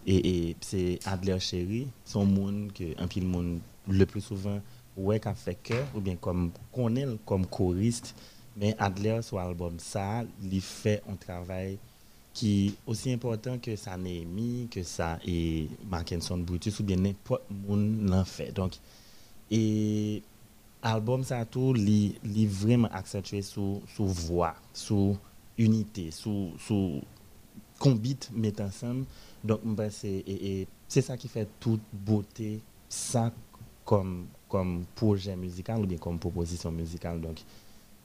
et, 0.06 0.56
c'est 0.60 0.98
Adler 1.04 1.38
Chéri, 1.40 1.88
son 2.04 2.24
monde 2.24 2.72
que 2.72 3.00
un 3.02 3.06
pile 3.06 3.26
monde 3.26 3.60
le 3.88 4.04
plus 4.06 4.20
souvent 4.20 4.60
ouais 4.96 5.18
qu'a 5.18 5.34
fait 5.34 5.56
cœur 5.56 5.86
ou 5.94 6.00
bien 6.00 6.16
comme 6.16 6.50
connaît 6.72 7.06
comme 7.26 7.46
choriste 7.46 8.14
mais 8.56 8.76
Adler 8.78 9.20
sur 9.22 9.38
l'album 9.38 9.78
ça, 9.78 10.22
il 10.42 10.60
fait 10.60 11.02
un 11.10 11.16
travail 11.16 11.78
qui 12.32 12.66
est 12.66 12.74
aussi 12.86 13.12
important 13.12 13.58
que 13.58 13.76
ça 13.76 13.96
Néhémie, 13.96 14.68
que 14.70 14.82
ça 14.82 15.18
et 15.26 15.68
Mackinson 15.88 16.38
Brutus 16.38 16.80
ou 16.80 16.84
bien 16.84 16.96
n'importe 16.96 17.44
monde 17.50 18.08
l'en 18.08 18.24
fait. 18.24 18.52
Donc 18.52 18.74
et 19.50 20.22
album 20.82 21.22
ça 21.24 21.44
tout 21.44 21.72
li, 21.72 22.16
li 22.24 22.46
vraiment 22.46 22.88
accentué 22.92 23.42
sur 23.42 23.80
sur 23.94 24.04
voix, 24.04 24.54
sur 24.72 25.16
unité, 25.58 26.10
sur 26.10 26.50
sur 26.58 27.00
combit 27.78 28.18
mettre 28.32 28.62
ensemble. 28.62 29.04
Donc 29.44 29.60
ben, 29.62 29.90
c'est 29.90 31.02
ça 31.02 31.16
qui 31.16 31.28
fait 31.28 31.48
toute 31.60 31.82
beauté 31.92 32.60
ça 32.88 33.30
comme 33.84 34.26
comme 34.48 34.84
projet 34.94 35.36
musical 35.36 35.82
ou 35.82 35.86
bien 35.86 35.98
comme 35.98 36.18
proposition 36.18 36.70
musicale. 36.72 37.20
Donc 37.20 37.40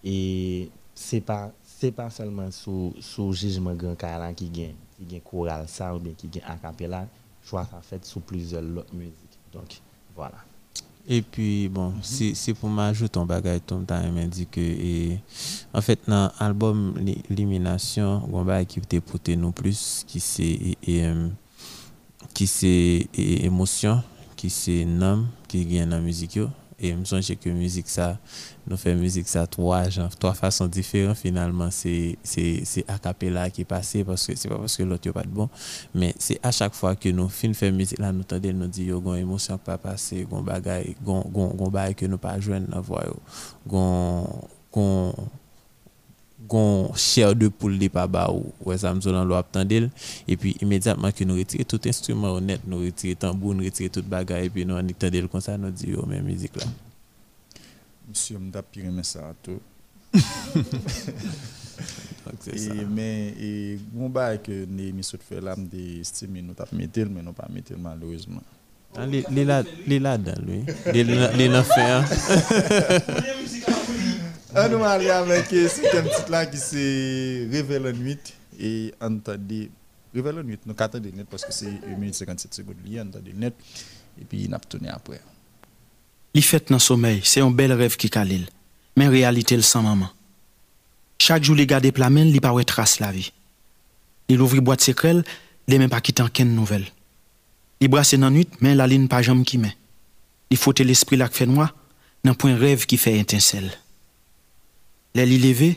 et 0.04 0.70
c'est 0.94 1.22
pas 1.22 1.54
pas 1.96 2.10
seulement 2.10 2.52
sous 2.52 2.94
jugement 3.32 3.74
grand 3.74 3.96
qui 4.34 4.50
gagne 4.50 4.76
qui 4.98 5.06
gagne 5.06 5.22
choral 5.22 5.68
ça 5.68 5.96
ou 5.96 6.00
bien 6.00 6.14
qui 6.14 6.28
gagne 6.28 6.44
a 6.46 6.58
cappella. 6.58 7.08
Choix 7.42 7.66
ça 7.66 7.80
fait 7.82 8.04
sous 8.04 8.20
plusieurs 8.20 8.64
autres 8.64 8.94
musiques. 8.94 9.40
Donc 9.54 9.80
voilà 10.16 10.49
Et 11.12 11.24
puis, 11.24 11.68
bon, 11.70 11.94
c'est 12.04 12.36
c'est 12.36 12.54
pour 12.54 12.70
m'ajouter 12.70 13.20
un 13.20 13.26
bagage, 13.26 13.62
Tom 13.66 13.84
Time 13.84 14.12
m'a 14.14 14.26
dit 14.28 14.46
que, 14.46 14.62
et, 14.62 15.20
en 15.74 15.82
fait, 15.82 16.00
dans 16.08 16.32
l'album 16.40 16.94
Li- 17.00 17.24
Limination, 17.32 18.22
il 18.28 18.34
y 18.34 18.38
a 18.38 18.40
un 18.40 18.44
bagage 18.46 18.68
qui 18.68 18.80
était 18.80 19.02
porté 19.02 19.36
nous 19.36 19.52
plus, 19.52 20.04
qui 20.06 20.20
c'est, 20.20 20.78
euh, 20.88 21.28
qui 22.34 22.46
c'est 22.46 23.08
émotion, 23.16 24.04
qui 24.36 24.52
c'est 24.52 24.86
nom, 24.86 25.26
qui 25.48 25.66
gagne 25.66 25.90
dans 25.90 25.96
la 25.96 26.02
musique. 26.04 26.40
Et 26.80 26.94
me 26.94 27.04
songe 27.04 27.36
que 27.36 27.50
musique 27.50 27.90
ça, 27.90 28.18
nous 28.66 28.78
fait 28.78 28.96
musique 28.96 29.28
ça 29.28 29.46
trois 29.48 29.90
genres, 29.90 30.16
trois 30.16 30.34
façons 30.34 30.68
différentes 30.68 31.18
finalement. 31.18 31.70
C'est 31.72 32.18
c'est 32.24 32.62
c'est 32.64 32.86
a 32.90 33.50
qui 33.50 33.62
est 33.62 33.66
passé 33.66 34.04
parce 34.04 34.28
que 34.28 34.36
c'est 34.36 34.48
pas 34.48 34.58
parce 34.58 34.78
que 34.78 34.84
l'autre 34.84 35.08
n'est 35.08 35.14
pas 35.14 35.24
de 35.24 35.28
bon, 35.28 35.50
mais 35.94 36.14
c'est 36.18 36.40
à 36.42 36.52
chaque 36.52 36.74
fois 36.74 36.96
que 36.96 37.10
nous 37.10 37.28
fin 37.28 37.52
faire 37.54 37.74
musique 37.74 38.00
là, 38.00 38.12
nous 38.12 38.24
tendez 38.24 38.54
nous 38.54 38.70
yo 38.78 39.02
gon 39.02 39.16
émotion 39.16 39.58
pas 39.58 39.78
passer, 39.78 40.26
gon 40.30 40.42
bagay, 40.42 40.96
gon 41.04 41.22
gon 41.30 41.50
gon 41.50 41.70
bagay 41.70 41.94
que 41.96 42.06
nous 42.06 42.18
pas 42.18 42.40
joindre 42.40 42.68
dans 42.70 42.82
voix 42.82 43.04
gon 43.68 45.14
gon 46.48 46.92
chair 46.96 47.36
de 47.36 47.50
poule 47.50 47.76
li 47.78 47.90
pa 47.90 48.08
ba 48.08 48.30
ou 48.32 48.54
ouais 48.64 48.78
ça 48.78 48.94
me 48.94 49.00
dans 49.02 49.26
l'op 49.26 49.46
et 50.28 50.38
puis 50.38 50.56
immédiatement 50.62 51.12
que 51.12 51.24
nous 51.24 51.36
retirer 51.36 51.66
tout 51.66 51.82
instrument 51.86 52.32
honnête 52.32 52.62
nous 52.66 52.80
retirer 52.80 53.16
tambour 53.16 53.54
nous 53.54 53.64
retirer 53.64 53.90
toute 53.90 54.06
bagaille 54.08 54.46
et 54.46 54.50
puis 54.50 54.66
nous 54.66 54.76
on 54.76 54.88
tandel 54.88 55.28
comme 55.28 55.42
ça 55.42 55.58
nous 55.58 55.70
dit 55.72 55.90
yo 55.90 56.06
même 56.06 56.24
musique 56.24 56.56
là 56.56 56.64
Monsieur 58.08 58.40
m'a 58.40 58.62
pire 58.64 58.86
aimé 58.86 59.04
ça 59.04 59.20
à 59.20 59.34
tout. 59.44 59.60
c'est 62.40 62.56
et, 62.56 62.58
ça. 62.58 62.74
mais 62.90 63.34
et 63.40 63.78
bon 63.92 64.10
bail 64.10 64.42
que 64.42 64.66
Némi 64.66 65.04
saute 65.04 65.22
fait 65.22 65.42
là 65.42 65.56
me 65.56 66.00
estimé 66.00 66.42
nous 66.42 66.54
t'a 66.54 66.66
mettre 66.72 67.06
mais 67.10 67.22
non 67.22 67.34
pas 67.34 67.48
mettre 67.54 67.74
malheureusement. 67.78 68.42
Ah, 68.98 69.06
li 69.06 69.24
là 69.46 69.62
li 69.86 70.00
là 70.00 70.18
dedans 70.18 70.42
lui 70.42 70.64
li 70.94 71.04
li 71.38 71.50
nan 71.50 71.64
nous 74.54 74.84
aller 74.84 75.10
avec 75.10 75.46
ce 75.50 75.68
septième 75.68 76.06
titre 76.06 76.30
là 76.32 76.46
qui 76.46 76.58
c'est 76.58 77.48
Révèle 77.52 77.84
la 77.84 77.94
nuit 77.94 78.20
et 78.60 78.94
entendez 79.00 79.70
Révèle 80.14 80.36
la 80.36 80.44
nuit 80.44 80.60
nous 80.66 80.76
attendez 80.78 81.12
net 81.12 81.28
parce 81.30 81.46
que 81.46 81.52
c'est 81.52 81.68
1 81.68 81.98
minute 81.98 82.16
57 82.16 82.54
secondes 82.54 82.78
lié 82.86 83.02
entendez 83.02 83.34
net 83.34 83.54
et 84.22 84.26
puis 84.26 84.48
n'a 84.50 84.60
tourné 84.60 84.90
après. 84.90 85.22
Li 86.34 86.42
fait 86.42 86.70
dans 86.70 86.80
sommeil, 86.80 87.22
c'est 87.24 87.42
un 87.42 87.52
bel 87.52 87.74
rêve 87.74 87.98
qui 87.98 88.10
kalil. 88.10 88.48
Mais 88.96 89.08
en 89.08 89.12
réalité, 89.12 89.56
le 89.56 89.62
sans 89.62 89.82
maman. 89.82 90.10
Chaque 91.18 91.44
jour, 91.44 91.56
li 91.56 91.66
gade 91.66 91.92
plamen, 91.92 92.30
li 92.32 92.40
pa 92.40 92.52
wè 92.56 92.64
trace 92.66 93.00
la 93.00 93.12
vie. 93.12 93.32
Li 94.30 94.38
l'ouvri 94.38 94.62
boîte 94.62 94.82
secrète, 94.82 95.26
li 95.68 95.80
même 95.80 95.90
pas 95.90 96.02
quitte 96.02 96.22
ken 96.32 96.54
nouvelle. 96.56 96.86
Li 97.82 97.88
brasse 97.88 98.14
nan 98.14 98.34
nuit, 98.34 98.50
mais 98.62 98.76
la 98.76 98.88
ligne 98.88 99.08
pas 99.08 99.22
jambe 99.22 99.44
qui 99.44 99.58
met. 99.58 99.76
Li 100.52 100.58
fote 100.58 100.80
l'esprit 100.80 101.18
la 101.18 101.30
fait 101.30 101.46
noir, 101.46 101.76
nan 102.24 102.36
point 102.36 102.56
rêve 102.56 102.86
qui 102.86 102.98
fait 102.98 103.18
étincelle. 103.18 103.72
lè 105.16 105.26
li 105.26 105.40
leve, 105.42 105.74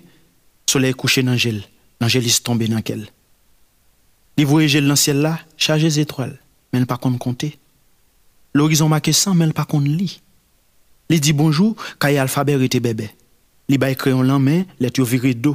soley 0.68 0.94
kouche 0.94 1.24
nan 1.24 1.38
jel, 1.38 1.62
nan 2.00 2.10
jelis 2.12 2.42
tombe 2.42 2.68
nan 2.70 2.84
kel. 2.84 3.04
Li 4.38 4.44
vouye 4.48 4.68
jel 4.68 4.88
nan 4.88 4.98
siel 4.98 5.20
la, 5.24 5.36
chaje 5.60 5.90
zetrol, 5.98 6.32
men 6.72 6.86
pa 6.88 6.98
kon 7.00 7.18
konte. 7.20 7.52
L'orizon 8.54 8.88
make 8.92 9.12
san, 9.16 9.36
men 9.36 9.52
pa 9.56 9.64
kon 9.68 9.84
li. 9.84 10.08
Li 11.12 11.20
di 11.20 11.34
bonjou, 11.36 11.76
kaye 12.00 12.20
alfaber 12.20 12.62
ete 12.64 12.80
bebe. 12.84 13.10
Li 13.68 13.78
bay 13.80 13.96
kreyon 13.96 14.26
lan 14.28 14.42
men, 14.42 14.64
let 14.80 14.98
yo 15.00 15.06
vire 15.08 15.34
do. 15.34 15.54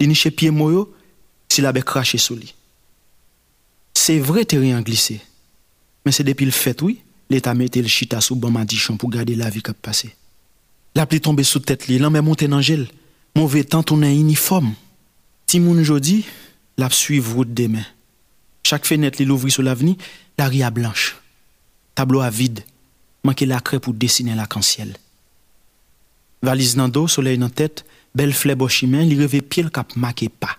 Li 0.00 0.08
niche 0.10 0.30
pie 0.34 0.50
moyo, 0.54 0.88
si 1.50 1.62
la 1.62 1.72
be 1.74 1.82
krashe 1.86 2.18
sou 2.18 2.38
li. 2.38 2.50
Se 3.94 4.18
vre 4.22 4.42
teri 4.46 4.72
an 4.74 4.82
glise, 4.86 5.20
men 6.04 6.14
se 6.14 6.26
depi 6.26 6.46
l 6.46 6.52
fet 6.54 6.82
oui, 6.82 6.98
li 7.30 7.40
ta 7.40 7.54
mette 7.54 7.80
l 7.80 7.88
chita 7.88 8.20
sou 8.20 8.36
bon 8.36 8.52
madichon 8.54 8.98
pou 9.00 9.10
gade 9.10 9.36
la 9.38 9.50
vi 9.50 9.62
kap 9.64 9.78
pase. 9.82 10.10
La 10.94 11.06
pli 11.06 11.20
tombe 11.22 11.42
sou 11.46 11.62
tet 11.62 11.86
li, 11.88 11.98
lan 12.02 12.12
men 12.14 12.26
monte 12.26 12.46
nan 12.50 12.62
jel, 12.62 12.86
Mauvais 13.36 13.64
temps 13.64 13.82
tourné 13.82 14.14
uniforme. 14.14 14.74
Ti 15.46 15.58
moun 15.60 15.82
jodi, 15.82 16.24
la 16.78 16.88
suivre 16.90 17.34
route 17.34 17.52
demain. 17.52 17.84
Chaque 18.62 18.86
fenêtre 18.86 19.20
il 19.20 19.30
ouvrit 19.30 19.50
sur 19.50 19.62
l'avenir, 19.62 19.96
la 20.38 20.46
ria 20.46 20.70
blanche. 20.70 21.16
Tableau 21.94 22.20
à 22.20 22.30
vide, 22.30 22.60
manquait 23.24 23.46
la 23.46 23.60
craie 23.60 23.80
pour 23.80 23.92
dessiner 23.92 24.34
l'arc-en-ciel. 24.34 24.96
Valise 26.42 26.76
nan 26.76 26.90
dos, 26.90 27.08
soleil 27.08 27.38
dans 27.38 27.48
tête, 27.48 27.84
belle 28.14 28.32
flèche 28.32 28.60
au 28.60 28.68
chemin, 28.68 29.02
il 29.02 29.18
rêvait 29.18 29.40
pied 29.40 29.62
le 29.62 29.70
cap 29.70 29.96
marqué 29.96 30.28
pas. 30.28 30.56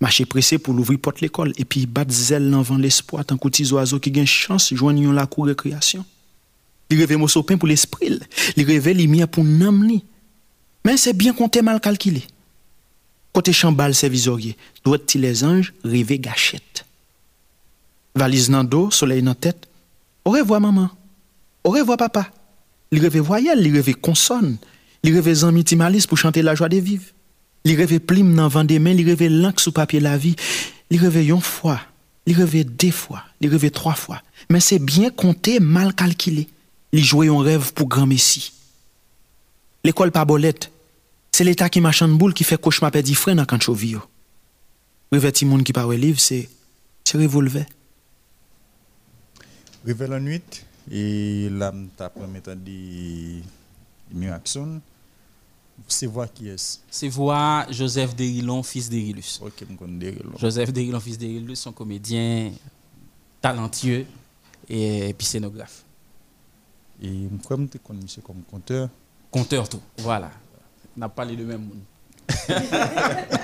Marché 0.00 0.26
pressé 0.26 0.58
pour 0.58 0.74
l'ouvrir 0.74 0.98
porte 0.98 1.20
l'école 1.20 1.52
et 1.56 1.64
puis 1.64 1.86
bat 1.86 2.04
zèle 2.08 2.50
l'envant 2.50 2.76
l'espoir 2.76 3.24
tant 3.24 3.36
petits 3.36 3.72
oiseaux 3.72 4.00
qui 4.00 4.10
gagnent 4.10 4.26
chance 4.26 4.74
joignent 4.74 5.12
la 5.12 5.26
cour 5.26 5.46
récréation. 5.46 6.04
Il 6.90 6.98
rêvait 6.98 7.28
sopin 7.28 7.56
pour 7.56 7.68
l'esprit, 7.68 8.18
il 8.56 8.64
rêvait 8.64 8.94
lumière 8.94 9.28
pour 9.28 9.44
n'am 9.44 9.88
li. 10.84 10.90
Mais 10.90 10.96
c'est 10.96 11.12
bien 11.12 11.32
compté 11.32 11.62
mal 11.62 11.80
calculé. 11.80 12.22
Côté 13.32 13.52
chambal 13.52 13.94
c'est 13.94 14.08
visorier, 14.08 14.56
doit 14.84 14.98
les 15.14 15.44
anges 15.44 15.74
rêver 15.82 16.18
gâchette. 16.18 16.84
Valise 18.14 18.48
nan 18.48 18.68
soleil 18.90 19.22
dans 19.22 19.34
tête. 19.34 19.66
Au 20.24 20.30
revoir 20.30 20.60
maman. 20.60 20.88
Au 21.64 21.70
revoir 21.70 21.96
papa. 21.98 22.30
Il 22.92 23.00
rêvait 23.00 23.18
voyelle, 23.18 23.66
il 23.66 23.72
rêvait 23.72 23.94
consonne. 23.94 24.56
Il 25.02 25.12
rêvait 25.12 25.34
zami 25.34 25.64
Timalis 25.64 26.06
pour 26.06 26.16
chanter 26.16 26.42
la 26.42 26.54
joie 26.54 26.68
de 26.68 26.80
rêvait 27.76 27.98
plume 27.98 28.34
dans 28.36 28.48
vent 28.48 28.62
des 28.62 28.78
mains, 28.78 28.92
il 28.92 29.04
rêvait 29.04 29.28
l'encre 29.28 29.60
sous 29.60 29.72
papier 29.72 29.98
la 29.98 30.16
vie. 30.16 30.36
Il 30.90 31.00
rêvait 31.00 31.26
une 31.26 31.40
fois, 31.40 31.80
il 32.26 32.36
rêvait 32.36 32.64
deux 32.64 32.92
fois, 32.92 33.24
il 33.40 33.48
rêvait 33.48 33.70
trois 33.70 33.94
fois. 33.94 34.22
Mais 34.50 34.60
c'est 34.60 34.78
bien 34.78 35.10
compté, 35.10 35.58
mal 35.58 35.94
calculé. 35.94 36.46
Il 36.92 37.02
jouait 37.02 37.28
un 37.28 37.42
rêve 37.42 37.72
pour 37.72 37.88
grand 37.88 38.06
messie. 38.06 38.52
L'école 39.82 40.12
pas 40.12 40.24
bolette. 40.24 40.70
C'est 41.36 41.42
l'état 41.42 41.68
qui 41.68 41.80
marche 41.80 42.00
en 42.00 42.06
boule 42.06 42.32
qui 42.32 42.44
fait 42.44 42.56
cauchemar 42.56 42.92
perdu 42.92 43.12
frère 43.16 43.34
dans 43.34 43.44
quand 43.44 43.60
chovio. 43.60 44.00
Rêve 45.10 45.32
ti 45.32 45.44
monde 45.44 45.64
qui 45.64 45.72
parle 45.72 45.92
livre, 45.96 46.20
c'est 46.20 46.48
c'est 47.02 47.18
revolver. 47.18 47.66
Réveil 49.84 50.10
la 50.10 50.20
nuit 50.20 50.64
et 50.92 51.48
là 51.50 51.74
t'as 51.96 52.08
permettre 52.08 52.54
de 52.54 53.40
Miraxon. 54.12 54.80
C'est 55.88 56.06
voix 56.06 56.28
qui 56.28 56.50
est 56.50 56.80
C'est 56.88 57.08
voix 57.08 57.66
Joseph 57.68 58.14
Derilon, 58.14 58.62
fils 58.62 58.88
d'Erilus. 58.88 59.40
Ok, 59.42 59.54
je 59.68 59.74
connais 59.74 60.12
Derilon. 60.12 60.38
Joseph 60.38 60.72
Derilon, 60.72 61.00
fils 61.00 61.18
d'Erilus, 61.18 61.56
son 61.56 61.72
comédien 61.72 62.52
talentueux 63.40 64.06
et 64.68 65.12
puis 65.18 65.26
scénographe. 65.26 65.82
Et 67.02 67.26
comme 67.48 67.68
tu 67.68 67.80
connais 67.80 68.02
monsieur 68.02 68.22
comme 68.22 68.44
conteur. 68.48 68.88
Conteur 69.32 69.68
tout, 69.68 69.80
voilà. 69.98 70.30
N'a 70.96 71.08
pas 71.08 71.24
les 71.24 71.36
mêmes 71.36 71.62
monde. 71.62 71.80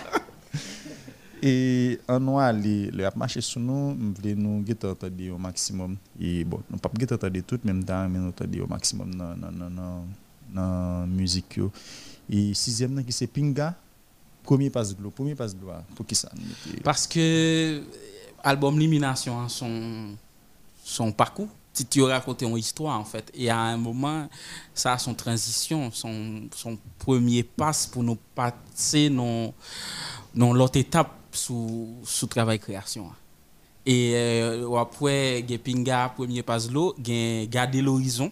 Et 1.43 1.99
en 2.07 2.21
noir, 2.21 2.53
les, 2.53 2.91
les 2.91 3.09
marché 3.17 3.41
sur 3.41 3.61
nous, 3.61 3.95
nous 3.95 4.13
voulons 4.15 4.63
nous 4.63 4.65
entendre 4.91 5.31
au 5.35 5.39
maximum. 5.39 5.97
Et 6.21 6.45
bon, 6.45 6.61
nous 6.71 6.77
pas 6.77 6.91
guetter 6.95 7.15
entendre 7.15 7.41
tout 7.47 7.59
même 7.65 7.83
temps, 7.83 8.07
mais 8.11 8.19
nous 8.19 8.29
entendre 8.29 8.63
au 8.63 8.67
maximum 8.67 9.15
dans 9.15 9.35
dans 10.53 11.07
musique 11.07 11.57
yo. 11.57 11.71
Et 12.29 12.55
sixième 12.55 12.97
là 12.97 13.03
qui 13.03 13.13
c'est 13.13 13.27
Pinga, 13.27 13.75
premier 14.43 14.71
passe 14.71 14.95
l'eau, 14.99 15.11
premier 15.11 15.35
passe 15.35 15.55
de 15.55 15.61
l'eau. 15.63 15.73
Pour 15.95 16.07
qui 16.07 16.15
ça 16.15 16.31
Parce 16.85 17.07
que 17.07 17.83
album 18.43 18.79
Limination, 18.79 19.41
hein, 19.41 19.49
son, 19.49 20.15
son 20.83 21.13
parcours, 21.13 21.49
tu 21.89 22.03
raconté 22.03 22.47
une 22.47 22.57
histoire 22.57 22.99
en 22.99 23.05
fait. 23.05 23.31
Et 23.35 23.51
à 23.51 23.59
un 23.59 23.77
moment, 23.77 24.29
ça 24.75 24.95
a 24.95 24.99
son 24.99 25.15
transition, 25.15 25.91
son, 25.93 26.49
son 26.55 26.79
premier 26.99 27.43
passe 27.43 27.87
pour 27.87 28.03
nous 28.03 28.19
passer 28.35 29.11
dans, 29.11 29.53
l'autre 30.35 30.79
étape 30.79 31.13
sous, 31.33 31.97
travail 32.29 32.59
création. 32.59 33.11
Et 33.87 34.13
euh, 34.15 34.77
après, 34.77 35.45
Gepinga, 35.49 36.13
premier 36.15 36.43
passe 36.43 36.71
l'eau, 36.71 36.95
Garder 36.99 37.81
l'horizon, 37.81 38.31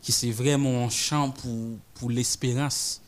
qui 0.00 0.12
c'est 0.12 0.30
vraiment 0.30 0.86
un 0.86 1.30
pour, 1.30 1.78
pour 1.94 2.10
l'espérance. 2.10 3.00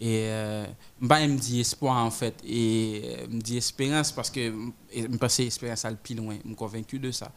Et 0.00 0.26
euh, 0.28 0.66
m'a 1.00 1.26
me 1.26 1.36
dit 1.36 1.60
espoir 1.60 2.04
en 2.04 2.10
fait 2.10 2.34
et 2.46 3.02
euh, 3.04 3.26
me 3.28 3.40
dit 3.40 3.56
espérance 3.56 4.12
parce 4.12 4.30
que 4.30 4.50
me 4.50 5.16
passer 5.18 5.44
espérance 5.46 5.84
à 5.84 5.90
le 5.90 5.96
plus 5.96 6.14
loin, 6.14 6.36
me 6.44 6.54
convaincu 6.54 7.00
de 7.00 7.10
ça. 7.10 7.32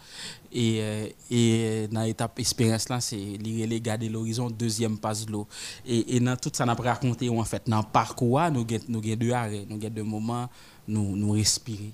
Et 0.52 0.78
euh, 0.80 1.08
et 1.32 1.88
dans 1.92 2.04
l'étape 2.04 2.40
espérance 2.40 2.88
là 2.90 3.02
c'est 3.02 3.16
lire 3.16 3.68
les 3.68 3.82
garder 3.82 4.10
l'horizon 4.10 4.50
deuxième 4.52 5.00
passe 5.00 5.26
de 5.26 5.32
l'eau. 5.32 5.48
Et 5.88 6.18
et 6.18 6.20
dans 6.20 6.38
tout 6.38 6.52
ça 6.54 6.66
n'a 6.66 6.76
pas 6.76 6.84
raconté 6.84 7.30
en 7.30 7.44
fait 7.44 7.64
dans 7.68 7.80
le 7.80 7.92
parcours 7.92 8.40
nous 8.52 8.68
gen 8.68 9.16
deux 9.16 9.32
arrêts, 9.32 9.66
nous 9.68 9.82
gen 9.82 9.90
deux 9.90 10.04
moments 10.04 10.48
nous 10.88 11.16
nous 11.16 11.32
respirer 11.32 11.92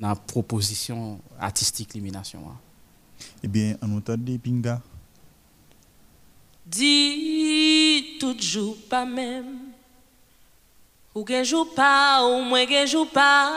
dans 0.00 0.08
la 0.08 0.14
proposition 0.16 1.18
artistique 1.40 1.94
l'élimination. 1.94 2.42
Eh 3.42 3.48
bien, 3.48 3.76
on 3.82 3.96
entend 3.96 4.16
des 4.16 4.38
Pinga. 4.38 4.82
Dis 6.66 8.16
tout 8.18 8.36
jour 8.40 8.76
pas 8.88 9.06
même. 9.06 9.65
Ou 11.16 11.24
gen 11.24 11.42
jou 11.42 11.64
pas, 11.64 12.22
ou 12.26 12.42
moins 12.42 12.66
gen 12.68 12.86
jou 12.86 13.06
pas. 13.06 13.48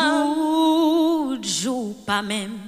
Tout 0.00 1.38
jour 1.42 1.94
pas 2.06 2.22
même. 2.22 2.58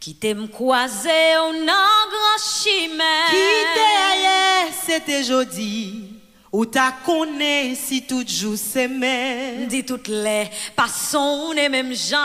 Qui 0.00 0.14
t'aime 0.14 0.48
croiser 0.48 1.36
ou 1.44 1.52
nan 1.52 2.08
grand 2.14 2.40
chimère. 2.40 3.28
Quitte 3.28 3.82
ailleurs, 4.10 4.72
c'était 4.86 5.22
jodi. 5.22 6.14
Ou 6.50 6.64
ta 6.64 6.94
connais 7.04 7.74
si 7.74 8.06
tout 8.06 8.24
jour 8.26 8.54
c'est 8.56 8.88
même. 8.88 9.66
Dis 9.66 9.84
toutes 9.84 10.08
les 10.08 10.48
passons 10.74 11.52
les 11.54 11.68
mêmes 11.68 11.92
gens. 11.92 12.16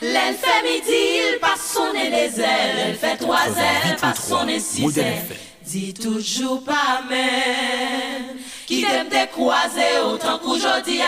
L'elle 0.00 0.34
fait 0.34 0.62
midi, 0.64 1.30
il 1.32 1.38
passe 1.40 1.74
sonner 1.74 2.10
les 2.10 2.40
ailes. 2.40 2.76
Elle 2.88 2.96
fait 2.96 3.18
trois 3.18 3.46
ailes, 3.46 3.90
elle 3.90 3.96
passe 3.98 4.26
sonner 4.26 4.58
six 4.58 4.98
ailes. 4.98 5.28
Dis 5.72 5.94
toujours 5.94 6.62
pas 6.62 7.00
même. 7.08 8.36
Qui 8.66 8.82
t'aime 8.82 9.08
te 9.08 9.26
croiser 9.32 10.00
autant 10.04 10.38
qu'aujourd'hui. 10.38 11.00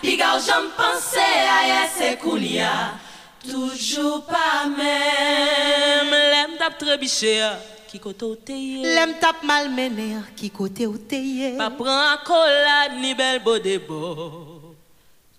Puis 0.00 0.16
gars, 0.16 0.38
j'en 0.38 0.68
pensais 0.76 1.18
à 1.18 1.88
c'est 1.92 2.20
coulia. 2.20 2.92
Toujours 3.50 4.24
pas 4.24 4.68
même. 4.68 6.08
L'aime 6.08 6.56
tape 6.56 6.78
trébiché. 6.78 7.42
Qui 7.88 7.98
côté 7.98 8.24
ou 8.24 8.36
t'es 8.36 8.52
L'aime 8.52 9.14
tape 9.20 9.42
malmené, 9.42 10.18
qui 10.36 10.50
côté 10.50 10.86
ou 10.86 10.98
t'es. 10.98 11.56
Pas 11.58 11.70
prend 11.70 12.12
accolade 12.14 12.92
ni 13.00 13.14
belle 13.16 13.42
beau. 13.42 14.61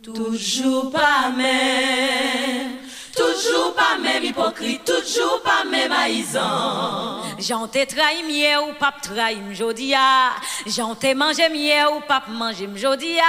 Toujours 0.03 0.91
pas 0.91 1.31
même. 1.31 2.73
Toujours 3.15 3.73
pas 3.73 3.97
même 4.01 4.23
hypocrite, 4.23 4.83
toujours 4.83 5.41
pas 5.41 5.63
même 5.63 5.91
haïsant. 5.91 7.21
J'en 7.39 7.67
t'ai 7.67 7.85
trahi 7.85 8.21
mieux 8.23 8.69
ou 8.69 8.73
pas 8.77 8.93
trahi 9.01 9.39
m'jodia. 9.41 10.31
J'en 10.67 10.95
t'ai 10.95 11.13
mangé 11.13 11.47
mieux 11.49 11.95
ou 11.95 12.01
pas 12.05 12.23
mangé 12.29 12.67
m'jodia. 12.67 13.23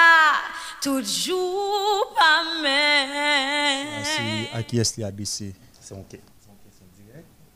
Toujours 0.82 2.12
pas 2.18 2.60
même. 2.62 4.05
C'est 4.05 4.56
à 4.56 4.62
qui 4.64 4.78
est-ce 4.78 5.01
baissé? 5.12 5.55
C'est 5.80 5.94
ok. 5.94 6.18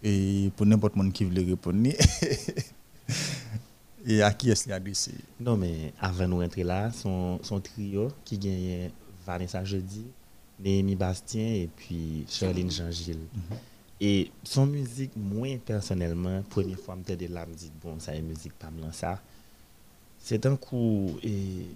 Et 0.03 0.53
pour 0.57 0.65
n'importe 0.65 0.95
monde 0.95 1.12
qui 1.12 1.24
veut 1.24 1.45
répondre. 1.45 1.89
Et 4.07 4.23
à 4.23 4.32
qui 4.32 4.51
est-ce 4.51 4.62
qu'il 4.62 4.73
a 4.73 4.77
adressé 4.77 5.12
Non, 5.39 5.57
mais 5.57 5.93
avant 6.01 6.24
de 6.24 6.28
nous 6.28 6.43
entrer 6.43 6.62
là, 6.62 6.90
son, 6.93 7.40
son 7.43 7.61
trio 7.61 8.09
qui 8.24 8.39
gagne 8.39 8.90
Vanessa 9.29 9.63
Jeudi, 9.63 10.07
Néhémie 10.59 10.97
Bastien 10.97 11.47
et 11.47 11.69
puis 11.77 12.25
Charline 12.29 12.71
Jean-Gilles. 12.71 13.27
Et 14.01 14.31
son 14.43 14.67
musique, 14.67 15.13
moi 15.17 15.59
personnellement, 15.65 16.43
première 16.49 16.79
fois, 16.79 16.97
je 17.07 17.13
me 17.15 17.29
là, 17.35 17.45
me 17.45 17.55
dit, 17.55 17.71
bon, 17.83 18.01
ça 18.01 18.15
est 18.15 18.23
musique, 18.23 18.55
pas 18.55 18.71
me 18.71 18.91
ça. 18.91 19.21
C'est 20.19 20.45
un 20.47 20.57
coup, 20.57 21.19
et. 21.23 21.67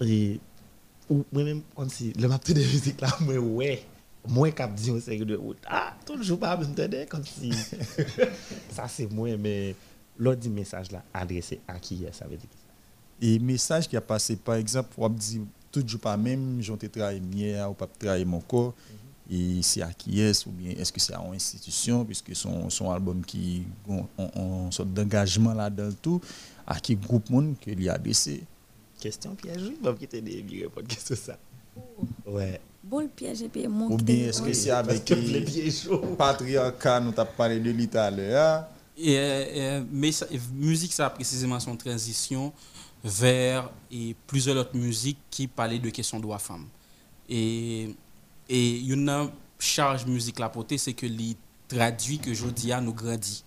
Et. 0.00 0.40
Ou 1.10 1.24
moi-même, 1.32 1.62
comme 1.74 1.88
si, 1.88 2.12
le 2.12 2.28
map 2.28 2.38
de 2.38 2.54
musique 2.54 3.00
là, 3.00 3.08
moi, 3.20 3.36
ouais. 3.38 3.82
Moi, 4.26 4.50
qui 4.50 4.62
dit 4.76 4.90
au 4.90 5.00
série 5.00 5.24
de 5.24 5.36
route, 5.36 5.58
ah, 5.66 5.94
toujours 6.04 6.38
pas 6.38 6.56
m'entendre, 6.56 7.04
comme 7.08 7.24
si. 7.24 7.50
ça, 8.70 8.86
c'est 8.86 9.10
moi, 9.10 9.34
mais 9.38 9.74
l'autre 10.18 10.48
message 10.48 10.92
là, 10.92 11.02
adressé 11.14 11.60
à 11.66 11.78
qui, 11.80 12.04
ça 12.12 12.26
veut 12.26 12.36
dire 12.36 12.48
Et 13.22 13.38
message 13.38 13.88
qui 13.88 13.96
a 13.96 14.00
passé, 14.00 14.36
par 14.36 14.56
exemple, 14.56 14.90
on 14.98 15.08
dit 15.08 15.40
toujours 15.82 16.00
pas 16.00 16.16
même, 16.16 16.58
j'en 16.60 16.76
ai 16.76 16.88
travaillé 16.88 17.20
hier 17.32 17.70
ou 17.70 17.74
pas 17.74 17.86
travaillé 17.86 18.24
mon 18.24 18.40
corps. 18.40 18.74
Et 19.30 19.60
c'est 19.62 19.82
à 19.82 19.92
qui 19.92 20.20
est 20.22 20.46
ou 20.46 20.50
bien 20.50 20.70
est-ce 20.70 20.90
que 20.90 21.00
c'est 21.00 21.12
à 21.14 21.22
une 21.26 21.34
institution, 21.34 22.02
puisque 22.04 22.34
son, 22.34 22.70
son 22.70 22.90
album 22.90 23.22
qui 23.24 23.62
a 24.18 24.22
une 24.36 24.72
sorte 24.72 24.92
d'engagement 24.94 25.52
là-dedans 25.52 25.94
tout, 26.00 26.20
à 26.66 26.80
qui 26.80 26.96
groupe 26.96 27.28
monde 27.28 27.54
que 27.60 27.70
lui 27.70 27.88
a 27.88 27.94
adressé 27.94 28.42
Question 28.98 29.34
piège, 29.34 29.62
oui, 29.62 29.76
va 29.82 29.92
quitter 29.92 30.20
des 30.22 30.44
répondre 30.62 30.86
question 30.88 31.14
ça. 31.26 31.38
Ouais. 32.26 32.60
Bon, 32.82 33.00
le 33.00 33.08
piège 33.08 33.42
et 33.42 33.48
puis 33.48 33.66
Ou 33.66 33.96
bien 33.98 34.28
est-ce 34.28 34.40
que 34.40 34.52
c'est 34.52 34.70
avec 34.70 35.08
les 35.10 35.42
pieds 35.42 35.70
chauds. 35.70 35.98
patriarcat, 36.16 37.00
nous 37.00 37.12
avons 37.16 37.30
parlé 37.36 37.60
de 37.60 37.86
tout 37.86 37.98
à 37.98 38.10
l'heure. 38.10 38.64
Et, 38.96 39.16
euh, 39.16 39.20
euh, 39.20 39.84
mais 39.92 40.10
ça- 40.10 40.26
musique, 40.54 40.92
ça 40.92 41.06
a 41.06 41.10
précisément 41.10 41.60
son 41.60 41.76
transition 41.76 42.52
vers 43.04 43.70
et 43.90 44.14
plusieurs 44.26 44.56
autres 44.56 44.76
musiques 44.76 45.18
qui 45.30 45.46
parlaient 45.46 45.78
de 45.78 45.90
questions 45.90 46.20
droits 46.20 46.38
femmes. 46.38 46.66
Et 47.28 47.94
et 48.48 48.78
une 48.80 49.30
charge 49.58 50.06
musique 50.06 50.38
la 50.38 50.48
portée, 50.48 50.78
c'est 50.78 50.94
que 50.94 51.06
les 51.06 51.36
traduit 51.68 52.18
que 52.18 52.32
Jodia 52.32 52.80
nous 52.80 52.94
grandit. 52.94 53.44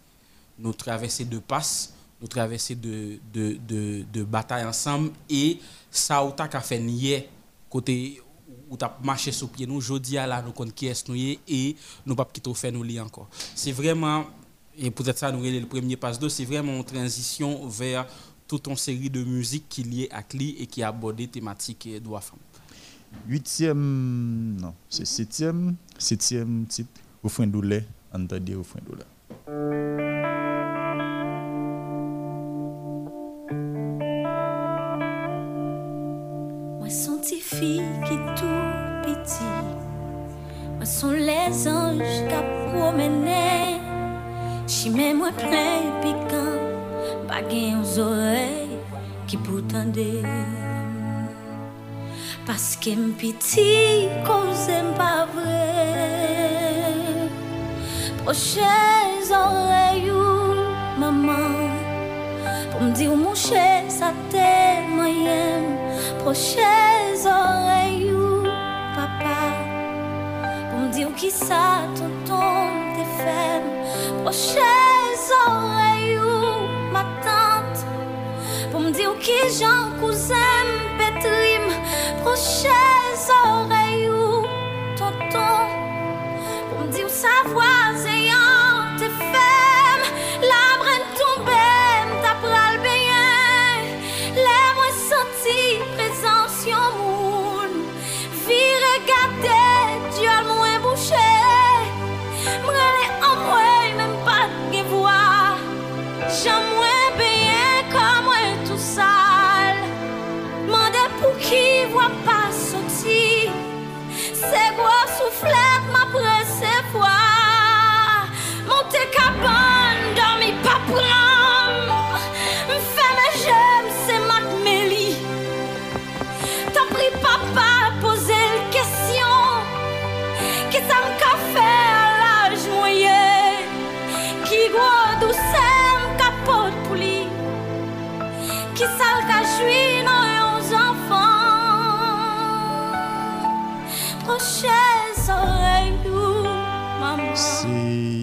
Nous 0.59 0.73
traverser 0.73 1.25
de 1.25 1.39
passes, 1.39 1.93
nous 2.21 2.27
traverser 2.27 2.75
de, 2.75 3.17
de, 3.33 3.57
de, 3.67 4.05
de 4.13 4.23
bataille 4.23 4.63
ensemble 4.63 5.11
et 5.27 5.57
ça 5.89 6.23
ou 6.23 6.31
ta 6.31 6.47
fait 6.61 6.79
nier 6.79 7.27
côté 7.69 8.21
où 8.69 8.77
tu 8.77 8.85
as 8.85 8.95
marché 9.03 9.31
sur 9.31 9.49
pied 9.49 9.65
nous 9.65 9.81
Jodia 9.81 10.27
là 10.27 10.41
nous 10.41 10.51
connaissons 10.51 10.75
qui 10.75 10.85
est 10.85 11.09
nous 11.09 11.15
et 11.15 11.75
nous 12.05 12.15
pas 12.15 12.25
quitter 12.31 12.53
faire 12.53 12.71
nous 12.71 12.99
encore. 12.99 13.27
C'est 13.55 13.71
vraiment 13.71 14.25
et 14.77 14.91
peut-être 14.91 15.17
ça 15.17 15.31
nous 15.31 15.41
le 15.43 15.65
premier 15.65 15.97
passe 15.97 16.19
d'eau, 16.19 16.29
c'est 16.29 16.45
vraiment 16.45 16.73
une 16.73 16.83
transition 16.83 17.67
vers 17.67 18.05
toute 18.51 18.67
une 18.67 18.75
série 18.75 19.09
de 19.09 19.23
musique 19.23 19.69
qui 19.69 19.79
est 19.79 19.83
liée 19.85 20.09
à 20.11 20.23
CLI 20.23 20.57
et 20.59 20.67
qui 20.67 20.83
aborde 20.83 21.15
des 21.15 21.29
thématiques 21.29 21.87
droits 22.03 22.19
femmes. 22.19 22.37
Huitième, 23.25 24.57
non, 24.59 24.73
c'est 24.89 25.05
septième, 25.05 25.75
septième 25.97 26.65
type, 26.65 26.89
au 27.23 27.29
fin 27.29 27.47
d'oulet, 27.47 27.85
entendez 28.13 28.55
au 28.55 28.63
fin 28.63 28.79
son 36.89 37.19
petit 37.19 37.39
fille 37.39 37.83
qui 38.05 38.17
tout 38.35 39.03
petit. 39.03 39.53
Moi, 40.75 40.85
sont 40.85 41.11
les 41.11 41.69
anges 41.69 42.27
qui 42.27 42.35
promené. 42.73 43.79
Chimé, 44.67 45.13
moi, 45.13 45.31
plein 45.37 46.01
piquant. 46.01 46.70
Pa 47.31 47.37
gen 47.47 47.77
yon 47.77 47.83
zorey 47.87 48.73
ki 49.23 49.37
pou 49.39 49.61
tende. 49.71 50.03
Paske 52.43 52.91
m 52.99 53.13
piti 53.15 54.09
koze 54.27 54.81
m 54.83 54.89
pa 54.97 55.13
vre. 55.31 55.61
Proche 58.25 58.73
zorey 59.29 60.11
ou 60.11 60.65
maman 60.99 61.55
Pou 62.73 62.83
m 62.83 62.91
di 62.99 63.07
ou 63.07 63.15
mouche 63.15 63.63
sa 63.87 64.11
te 64.27 64.51
mayem. 64.91 65.71
Proche 66.25 66.75
zorey 67.23 68.11
ou 68.11 68.43
papa. 68.91 69.39
Pou 70.67 70.83
m 70.83 70.91
di 70.91 71.07
ou 71.07 71.15
ki 71.15 71.31
sa 71.31 71.87
tonton 71.95 72.75
te 72.99 73.07
fem. 73.23 73.73
Proche 74.19 74.75
zorey 75.29 76.00
Diw 79.01 79.13
ki 79.17 79.37
jan 79.57 79.85
kouzem 79.97 80.67
petrim 80.97 81.65
Proche 82.21 82.81
zorey 83.25 84.05
ou 84.13 84.45
tonton. 84.99 85.73
Pou 86.69 86.85
mdiw 86.85 87.09
savwa 87.09 87.80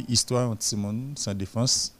histoire 0.08 0.54
Simone 0.58 1.14
sans 1.16 1.34
défense. 1.34 1.94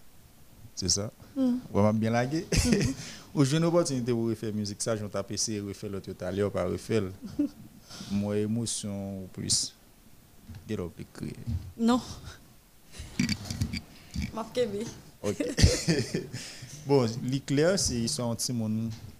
C'est 0.75 0.89
ça? 0.89 1.11
Mm. 1.37 1.57
On 1.73 1.83
va 1.83 1.93
bien 1.93 2.11
laguer. 2.11 2.47
Aujourd'hui, 3.35 3.59
une 3.59 3.65
opportunité 3.65 4.13
pour 4.13 4.27
refaire 4.27 4.55
musique, 4.55 4.81
ça, 4.81 4.97
je 4.97 5.05
vais 5.05 5.09
taper 5.09 5.37
et 5.49 5.61
refaire 5.61 5.91
l'autre 5.91 6.13
tout 6.13 6.25
à 6.25 6.33
l'heure, 6.33 6.51
pas 6.51 6.65
refaire. 6.65 7.03
Moi, 8.11 8.39
émotion 8.39 9.23
ou 9.23 9.27
plus. 9.33 9.75
Get 10.69 10.81
up, 10.81 10.93
écrit. 10.99 11.35
Non. 11.77 12.01
Map 14.35 14.47
kebe. 14.55 14.85
Ok. 15.23 15.45
bon, 16.87 17.09
l'éclair, 17.25 17.79
c'est 17.79 17.95
l'histoire 17.95 18.37
qui 18.37 18.53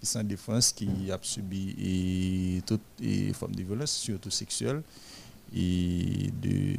sans 0.01 0.23
défense, 0.23 0.71
qui 0.71 1.11
a 1.11 1.19
subi 1.21 1.75
et 1.77 2.61
toutes 2.65 2.81
les 2.99 3.33
formes 3.33 3.55
de 3.55 3.63
violence, 3.63 3.91
surtout 3.91 4.31
sexuelles, 4.31 4.81
et 5.53 6.31
de 6.41 6.77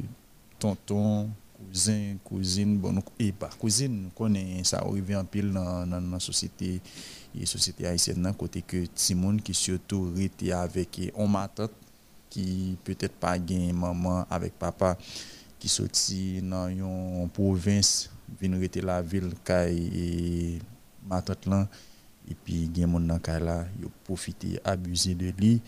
tonton, 0.59 1.29
cousin, 1.69 2.17
cousine, 2.25 2.79
bon, 2.79 3.03
et 3.19 3.33
pas 3.33 3.51
cousine, 3.59 4.11
connaissons 4.15 4.65
ça 4.65 4.79
arrive 4.79 5.17
en 5.17 5.25
pile 5.25 5.53
dans 5.53 5.87
la 5.87 6.21
société 6.21 6.81
et 7.39 7.47
société 7.47 7.87
haïtienne, 7.87 8.23
dans 8.23 8.33
côté 8.33 8.63
que 8.63 8.85
Simon 8.95 9.37
qui 9.37 9.55
surtout 9.55 10.13
était 10.19 10.53
avec 10.53 11.13
on 11.15 11.33
tante 11.55 11.73
qui 12.29 12.77
peut-être 12.85 13.15
pas 13.15 13.39
gain 13.39 13.73
maman 13.73 14.25
avec 14.31 14.59
papa 14.59 14.97
qui 15.59 15.69
sorti 15.69 16.41
dans 16.41 16.69
une 16.69 17.29
province 17.31 18.11
vinn 18.41 18.55
rete 18.61 18.77
la 18.77 19.03
ville 19.03 19.33
et 19.69 20.59
et 22.31 22.35
puis 22.45 22.71
gen 22.75 22.91
moun 22.91 23.07
nan 23.07 23.19
kay 23.21 23.41
là 23.43 23.65
yo 23.83 23.91
profité 24.05 24.61
abuser 24.65 25.15
de 25.15 25.33
lui. 25.37 25.61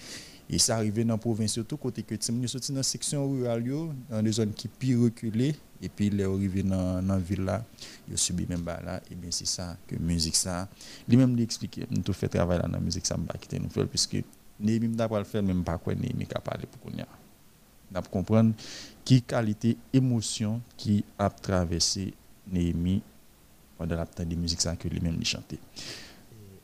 Et 0.50 0.58
ça 0.58 0.76
arrivé 0.76 1.04
dans 1.04 1.14
la 1.14 1.18
province 1.18 1.52
surtout 1.52 1.76
côté 1.76 2.02
que 2.02 2.14
Tim 2.14 2.40
yo 2.40 2.48
sorti 2.48 2.72
dans 2.72 2.82
section 2.82 3.28
rurale 3.28 3.64
dans 4.08 4.22
des 4.22 4.32
zones 4.32 4.52
qui 4.52 4.68
plus 4.68 4.96
reculées 4.96 5.56
et 5.82 5.88
puis 5.88 6.10
les 6.10 6.24
arrivé 6.24 6.62
dans 6.62 7.02
dans 7.02 7.18
ville 7.18 7.42
là 7.42 7.64
yo 8.08 8.16
subi 8.16 8.46
même 8.48 8.62
ba 8.62 8.80
là 8.80 9.00
et 9.10 9.14
bien 9.14 9.30
c'est 9.30 9.46
ça 9.46 9.76
que 9.86 9.96
musique 9.96 10.36
ça 10.36 10.68
lui 11.08 11.16
même 11.16 11.34
lui 11.36 11.42
expliquer 11.42 11.86
nous 11.90 12.02
tout 12.02 12.12
fait 12.12 12.28
travail 12.28 12.58
là 12.58 12.68
dans 12.68 12.74
la 12.74 12.80
musique 12.80 13.04
ça 13.04 13.16
m'a 13.16 13.34
quitter 13.34 13.58
nous 13.58 13.70
faire 13.70 13.88
puisque 13.88 14.22
Némi 14.60 14.88
m'a 14.88 15.08
pas 15.08 15.18
le 15.18 15.24
faire 15.24 15.42
même 15.42 15.64
pas 15.64 15.78
quoi 15.78 15.94
Némi 15.94 16.26
ka 16.26 16.38
parler 16.40 16.66
pour 16.66 16.80
qu'on 16.80 16.98
a 17.02 18.02
comprendre 18.02 18.54
qui 19.04 19.20
qualité 19.20 19.76
émotion 19.92 20.60
qui 20.76 21.04
a 21.18 21.28
traversé 21.28 22.14
Némi 22.50 23.02
pendant 23.76 23.96
la 23.96 24.06
temps 24.06 24.24
de 24.24 24.34
musique 24.36 24.60
ça 24.60 24.76
que 24.76 24.88
lui-même 24.88 25.16
lui 25.16 25.24
chantait. 25.24 25.58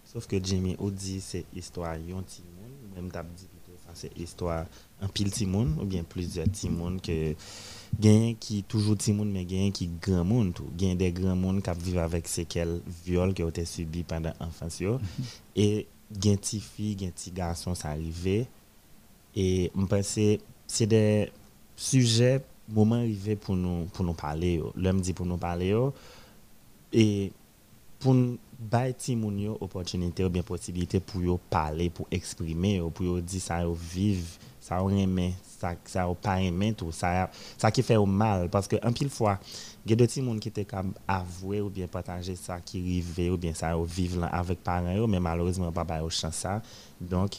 Sauf 0.05 0.27
que 0.27 0.43
Jimmy 0.43 0.77
ou 0.79 0.91
dit 0.91 1.21
c'est 1.21 1.45
histoire 1.55 1.97
yon 1.97 2.23
ti 2.23 2.43
moun, 2.43 2.95
même 2.95 3.11
t'as 3.11 3.23
dit 3.23 3.49
c'est 3.95 4.17
histoire 4.17 4.67
un 5.01 5.09
pile 5.09 5.31
ti 5.31 5.45
moun 5.47 5.77
ou 5.81 5.85
bien 5.85 6.05
plusieurs 6.05 6.49
ti 6.49 6.71
moun 6.71 7.01
que 7.01 7.35
gen 8.01 8.35
qui 8.37 8.63
toujours 8.63 8.97
ti 8.97 9.13
moun 9.13 9.31
mais 9.31 9.47
gen 9.49 9.73
qui 9.73 9.89
grand 10.01 10.25
moun 10.25 10.53
tout, 10.53 10.69
gen 10.79 10.97
des 10.97 11.13
grands 11.13 11.37
moun 11.37 11.63
qui 11.63 11.71
vivent 11.79 11.99
avec 11.99 12.29
séquelles 12.29 12.81
viol 13.05 13.35
qui 13.35 13.43
ont 13.43 13.49
été 13.49 13.65
subis 13.65 14.03
pendant 14.03 14.33
enfance 14.41 14.81
yo 14.81 14.99
et 15.57 15.87
gen 16.21 16.39
ti 16.39 16.61
fille, 16.61 16.97
gen 16.99 17.13
ti 17.13 17.31
garçon 17.31 17.75
ça 17.75 17.91
arrivé 17.91 18.47
et 19.35 19.71
me 19.75 19.87
penser 19.87 20.41
c'est 20.67 20.87
des 20.87 21.31
sujets 21.77 22.43
moment 22.69 22.97
arrivé 22.97 23.37
pour 23.37 23.57
nous 23.57 23.87
pour 23.93 24.05
nous 24.05 24.13
parler 24.13 24.55
yo. 24.57 24.73
L'homme 24.77 25.01
dit 25.01 25.15
pour 25.15 25.27
nous 25.27 25.39
parler 25.39 25.69
yo, 25.69 25.95
et 26.93 27.33
pour 27.99 28.15
nous 28.15 28.39
bay 28.59 28.93
ti 28.93 29.17
moun 29.17 29.39
yo 29.39 29.57
opportunité 29.61 30.25
ou 30.25 30.29
bien 30.29 30.43
possibilité 30.43 31.01
pour 31.01 31.23
yo 31.23 31.41
parler 31.49 31.91
pour 31.91 32.07
exprimer 32.11 32.77
yo, 32.77 32.91
pour 32.91 33.07
yo 33.07 33.21
dire 33.21 33.41
ça 33.41 33.63
yo 33.63 33.73
vivre 33.73 34.27
ça 34.61 34.81
yo 34.81 34.91
aimer 34.91 35.35
ça 35.59 35.75
ça 35.85 36.03
yo 36.05 36.15
pas 36.15 36.41
aimer 36.41 36.73
tout 36.73 36.93
ça 36.93 37.31
ça 37.57 37.71
qui 37.71 37.83
fait 37.83 37.97
au 37.97 38.07
mal. 38.07 38.49
Parce 38.49 38.69
que 38.69 38.77
un 38.83 38.93
pile 38.93 39.11
fois 39.11 39.39
il 39.85 39.91
y 39.91 39.93
a 39.93 39.97
des 39.97 40.07
petits 40.07 40.23
monde 40.23 40.41
qui 40.41 40.49
étaient 40.49 40.65
comme 40.65 40.93
avouer 41.07 41.61
ou 41.61 41.71
bien 41.71 41.87
partager 41.87 42.37
ça 42.37 42.61
qui 42.61 42.81
rive 42.81 43.33
ou 43.33 43.37
bien 43.37 43.55
ça 43.55 43.75
vivre 43.85 44.29
avec 44.31 44.63
parents 44.63 45.07
mais 45.07 45.21
malheureusement 45.21 45.73
pas 45.73 45.99
yo 45.99 46.09
chance 46.11 46.37
ça. 46.37 46.63
Donc 47.01 47.37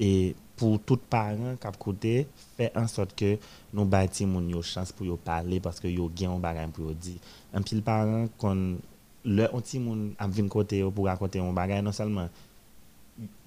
et 0.00 0.34
pour 0.56 0.80
tout 0.80 0.96
parent 0.96 1.56
qui 1.60 1.78
côté 1.78 2.28
fait 2.56 2.72
en 2.76 2.86
sorte 2.86 3.14
que 3.14 3.38
nous 3.72 3.84
bâti 3.84 4.26
moun 4.26 4.48
yo 4.48 4.62
chance 4.62 4.92
pour 4.92 5.18
parler 5.18 5.60
parce 5.60 5.78
que 5.80 5.88
yo 5.88 6.10
gen 6.14 6.30
un 6.30 6.38
bagage 6.38 6.70
pour 6.70 6.92
dire. 6.92 7.18
Un 7.54 7.62
pile 7.62 7.82
parent 7.82 8.28
qu'on 8.38 8.78
le 9.24 9.46
petit 9.46 9.78
moun 9.78 10.14
a 10.18 10.26
vinn 10.26 10.48
côté 10.48 10.82
pour 10.90 11.06
raconter 11.06 11.38
un 11.38 11.52
bagage 11.52 11.82
non 11.82 11.92
seulement 11.92 12.28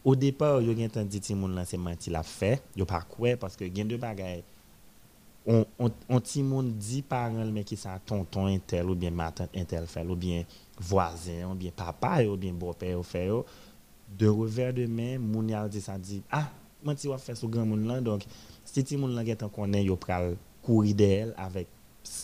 au 0.05 0.15
départ, 0.15 0.61
yo 0.61 0.75
gen 0.77 0.91
tan 0.93 1.07
di 1.09 1.21
ti 1.23 1.35
moun 1.37 1.55
lan 1.57 1.65
se 1.67 1.79
manti 1.81 2.13
la 2.13 2.23
fe, 2.25 2.55
yo 2.77 2.85
pa 2.89 3.01
kwe, 3.09 3.35
paske 3.41 3.69
gen 3.73 3.89
de 3.89 3.97
bagay, 4.01 4.43
on, 5.45 5.63
on, 5.81 5.93
on 6.09 6.21
ti 6.25 6.43
moun 6.45 6.71
di 6.79 7.01
paran 7.05 7.51
men 7.53 7.65
tonton 8.05 8.49
intel, 8.53 8.89
ou 8.89 8.95
bien 8.95 9.11
matan 9.11 9.47
intel 9.53 9.87
fel, 9.87 10.11
ou 10.11 10.15
bien 10.15 10.43
voisin, 10.79 11.47
ou 11.49 11.55
bien 11.55 11.71
papa, 11.75 12.23
ou 12.25 12.37
bien 12.37 12.53
ou 12.53 13.03
fe 13.03 13.25
yo, 13.27 13.45
de 14.17 14.27
revers 14.27 14.73
de 14.73 14.85
main, 14.85 15.17
moun 15.19 15.49
yal 15.49 15.69
di 15.69 15.81
sa 15.81 15.97
ah, 16.31 16.49
man 16.83 16.95
ti 16.95 17.07
wap 17.07 17.19
fe 17.19 17.33
sou 17.35 17.49
gran 17.49 17.65
moun 17.65 18.03
donc, 18.03 18.23
si 18.63 18.83
ti 18.83 18.97
moun 18.97 19.15
lan 19.15 19.25
gen 19.25 19.37
tan 19.37 19.49
konen, 19.49 19.83
yo 19.83 19.95
pral 19.95 20.35
kouri 20.65 20.93
de 20.93 21.09
el, 21.23 21.33
avek 21.37 21.67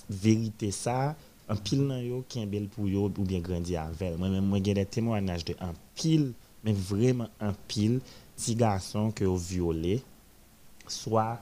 verite 0.10 0.72
sa, 0.72 1.16
an 1.52 1.60
pil 1.66 1.84
nan 1.88 2.02
yo 2.04 2.22
ki 2.30 2.46
bel 2.50 2.70
ou 2.78 3.26
bien 3.26 3.42
grandi 3.44 3.76
avel. 3.76 4.18
Mwen 4.20 4.38
men 4.38 4.48
mwen 4.48 4.64
gen 4.64 4.78
de 4.80 4.86
témoignage 4.86 5.46
de 5.50 5.56
an 5.60 5.76
pil, 5.98 6.32
men 6.64 6.78
vreman 6.78 7.32
an 7.42 7.56
pil, 7.70 8.00
ti 8.38 8.56
garson 8.58 9.12
ke 9.16 9.26
yo 9.26 9.36
viole, 9.38 10.00
soit 10.88 11.40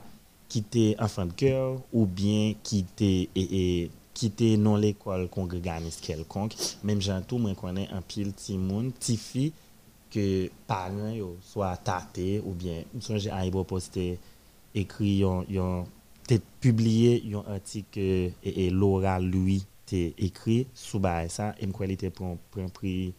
qui 0.48 0.58
était 0.58 0.96
enfant 0.98 1.26
de 1.26 1.32
cœur 1.32 1.80
ou 1.92 2.06
bien 2.06 2.54
qui 2.62 2.80
était 2.80 3.28
et, 3.34 3.82
et 3.84 3.90
qui 4.12 4.26
était 4.26 4.56
non 4.56 4.76
l'école 4.76 5.28
congréganiste 5.28 6.04
quelconque. 6.04 6.54
Même 6.84 7.00
gens 7.00 7.22
tout 7.22 7.38
moi 7.38 7.54
connais 7.54 7.88
un 7.90 8.02
pile 8.02 8.32
petit 8.32 8.58
monde 8.58 8.92
petit 8.92 9.16
fille 9.16 9.52
que 10.10 10.50
parents 10.66 11.12
yo 11.12 11.36
soit 11.40 11.76
tâté 11.76 12.42
ou 12.44 12.52
bien 12.52 12.82
songe 13.00 13.28
à 13.28 13.46
y 13.46 13.50
poster 13.50 14.18
écrit 14.74 15.18
yon 15.18 15.44
yon 15.48 15.86
publié 16.60 17.22
un 17.34 17.54
article 17.54 17.88
que 17.92 18.30
et, 18.44 18.66
et 18.66 18.70
Laura 18.70 19.18
lui 19.18 19.64
t'es 19.86 20.14
écrit 20.18 20.66
sous 20.74 21.00
ça 21.28 21.54
et 21.60 21.66
me 21.66 21.90
était 21.90 22.10
pour 22.10 22.36
un 22.58 22.68
prix 22.68 23.12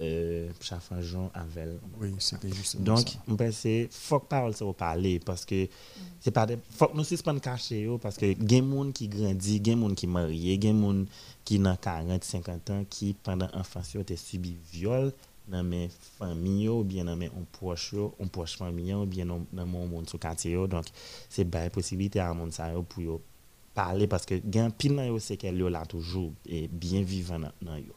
euh, 0.00 0.50
Chafan 0.60 1.00
Jean 1.00 1.30
Avel. 1.34 1.78
Oui, 1.98 2.14
c'était 2.18 2.52
justement 2.52 2.84
Donc, 2.84 3.08
ça. 3.08 3.18
pense 3.26 3.62
que 3.62 3.88
faut 3.90 4.20
que 4.20 4.26
parole 4.26 4.54
ça 4.54 4.64
parler 4.76 5.18
parce 5.18 5.44
que 5.44 5.68
c'est 6.20 6.30
pas 6.30 6.46
des 6.46 6.58
faut 6.70 6.88
que 6.88 6.96
nous 6.96 7.04
suspendre 7.04 7.40
cacher 7.40 7.82
yo 7.82 7.98
parce 7.98 8.16
que 8.16 8.34
gen 8.46 8.66
moun 8.66 8.92
qui 8.92 9.08
grandit, 9.08 9.60
gen 9.64 9.78
moun 9.78 9.94
qui 9.94 10.06
marié, 10.06 10.58
gen 10.60 10.76
moun 10.76 11.06
qui 11.44 11.58
dans 11.58 11.76
40, 11.76 12.22
50 12.22 12.70
ans 12.70 12.84
qui 12.88 13.14
pendant 13.14 13.48
enfance 13.54 13.94
yo 13.94 14.02
te 14.02 14.16
subi 14.16 14.56
viol 14.72 15.12
dans 15.48 15.62
mes 15.62 15.88
familles 16.18 16.64
yo, 16.64 16.80
ou 16.80 16.84
bien 16.84 17.04
dans 17.04 17.16
mes 17.16 17.30
on 17.30 17.44
proche 17.50 17.92
yo, 17.92 18.14
on 18.18 18.26
proche 18.26 18.56
famille 18.58 18.90
yo, 18.90 19.02
ou 19.02 19.06
bien 19.06 19.24
dans 19.24 19.46
dans 19.52 19.66
mon 19.66 19.86
monde 19.86 20.08
sous 20.08 20.18
quartier 20.18 20.52
yo. 20.52 20.66
Donc, 20.66 20.86
c'est 21.30 21.44
bien 21.44 21.70
possibilité 21.70 22.20
à 22.20 22.34
monde 22.34 22.52
ça 22.52 22.70
yo 22.70 22.82
pour 22.82 23.02
yo 23.02 23.22
parler 23.72 24.06
parce 24.06 24.26
que 24.26 24.34
gen 24.52 24.70
pile 24.72 24.94
nan 24.94 25.06
yo 25.06 25.18
c'est 25.18 25.38
qu'elle 25.38 25.56
là 25.56 25.86
toujours 25.86 26.32
et 26.44 26.68
bien 26.68 27.02
vivant 27.02 27.38
dans 27.38 27.52
dans 27.62 27.76
yo. 27.76 27.94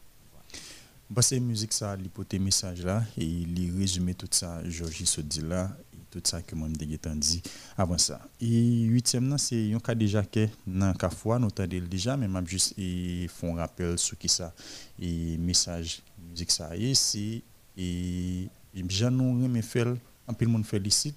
C'est 1.20 1.40
musique 1.40 1.72
ça, 1.72 1.96
l'hypothèse 1.96 2.40
message 2.40 2.82
là, 2.82 3.02
et 3.18 3.24
il 3.24 3.76
résume 3.76 4.14
tout 4.14 4.28
ça, 4.30 4.62
Georgie 4.64 5.04
se 5.04 5.20
dit 5.20 5.42
là, 5.42 5.70
et 5.92 5.98
tout 6.10 6.22
ça 6.24 6.40
que 6.40 6.54
moi 6.54 6.68
me 6.68 6.74
dit 6.74 7.42
avant 7.76 7.98
ça. 7.98 8.20
Et 8.40 8.82
huitième 8.84 9.36
c'est 9.36 9.74
un 9.74 9.80
cas 9.80 9.94
déjà 9.94 10.22
que 10.22 10.46
dans 10.66 10.94
le 10.98 11.10
fois, 11.10 11.38
nous 11.38 11.48
entendons 11.48 11.84
déjà, 11.90 12.16
mais 12.16 12.28
m'a 12.28 12.42
juste 12.44 12.74
et 12.78 13.26
font 13.28 13.54
rappel 13.54 13.98
sur 13.98 14.16
qui 14.16 14.28
ça, 14.28 14.54
et 14.98 15.36
message, 15.36 16.00
musique 16.30 16.52
ça, 16.52 16.74
et 16.74 16.94
c'est, 16.94 17.42
et 17.76 18.48
j'en 18.88 19.54
ai 19.54 19.62
fait, 19.62 19.84
un 20.26 20.32
peu 20.32 20.44
le 20.46 20.50
monde 20.52 20.64
félicite, 20.64 21.16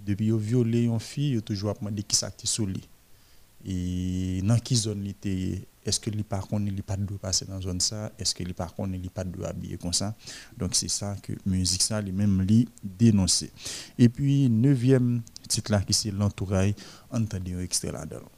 depuis 0.00 0.26
yo 0.26 0.36
violé 0.36 0.82
une 0.82 1.00
fille, 1.00 1.40
toujours 1.42 1.74
demandé 1.74 2.02
qui 2.02 2.16
ça 2.16 2.30
qui 2.30 2.46
sous 2.46 2.66
lui. 2.66 2.82
Et 3.64 4.40
dans 4.42 4.58
quelle 4.58 4.76
zone 4.76 5.04
il 5.04 5.10
était 5.10 5.62
est-ce 5.88 5.98
que 5.98 6.10
lui 6.10 6.22
par 6.22 6.46
contre 6.46 6.70
pas 6.82 6.96
de 6.96 7.14
passer 7.16 7.46
dans 7.46 7.60
zone 7.60 7.80
ça? 7.80 8.12
Est-ce 8.18 8.34
que 8.34 8.42
lui 8.42 8.52
par 8.52 8.74
pas 8.74 9.24
de 9.24 9.42
habiller 9.42 9.78
comme 9.78 9.92
ça? 9.92 10.14
Donc 10.56 10.74
c'est 10.74 10.88
ça 10.88 11.16
que 11.22 11.32
musique 11.46 11.82
ça 11.82 12.00
lui 12.00 12.12
même 12.12 12.42
lui 12.42 12.68
dénoncer 12.82 13.50
et 13.98 14.08
puis 14.08 14.48
neuvième 14.50 15.22
titre 15.48 15.72
là 15.72 15.80
qui 15.80 15.94
c'est 15.94 16.10
l'entourage 16.10 16.74
entendez 17.10 17.54
un 17.54 17.60
extrait 17.60 17.92
là-dedans 17.92 18.28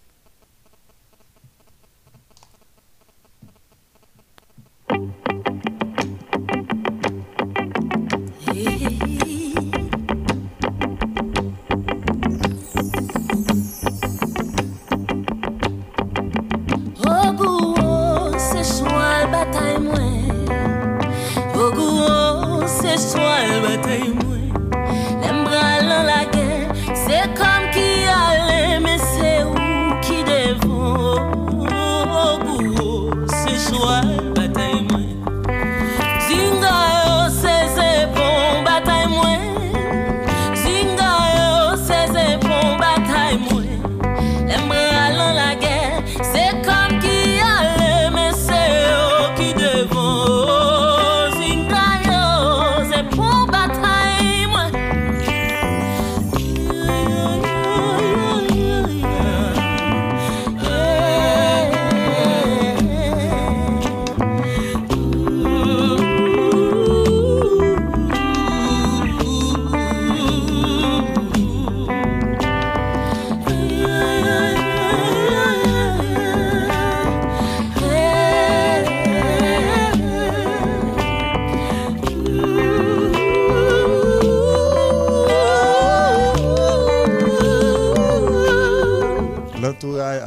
entonces 22.70 23.12
suélvete 23.12 23.98
y 23.98 24.08
muere. 24.24 24.39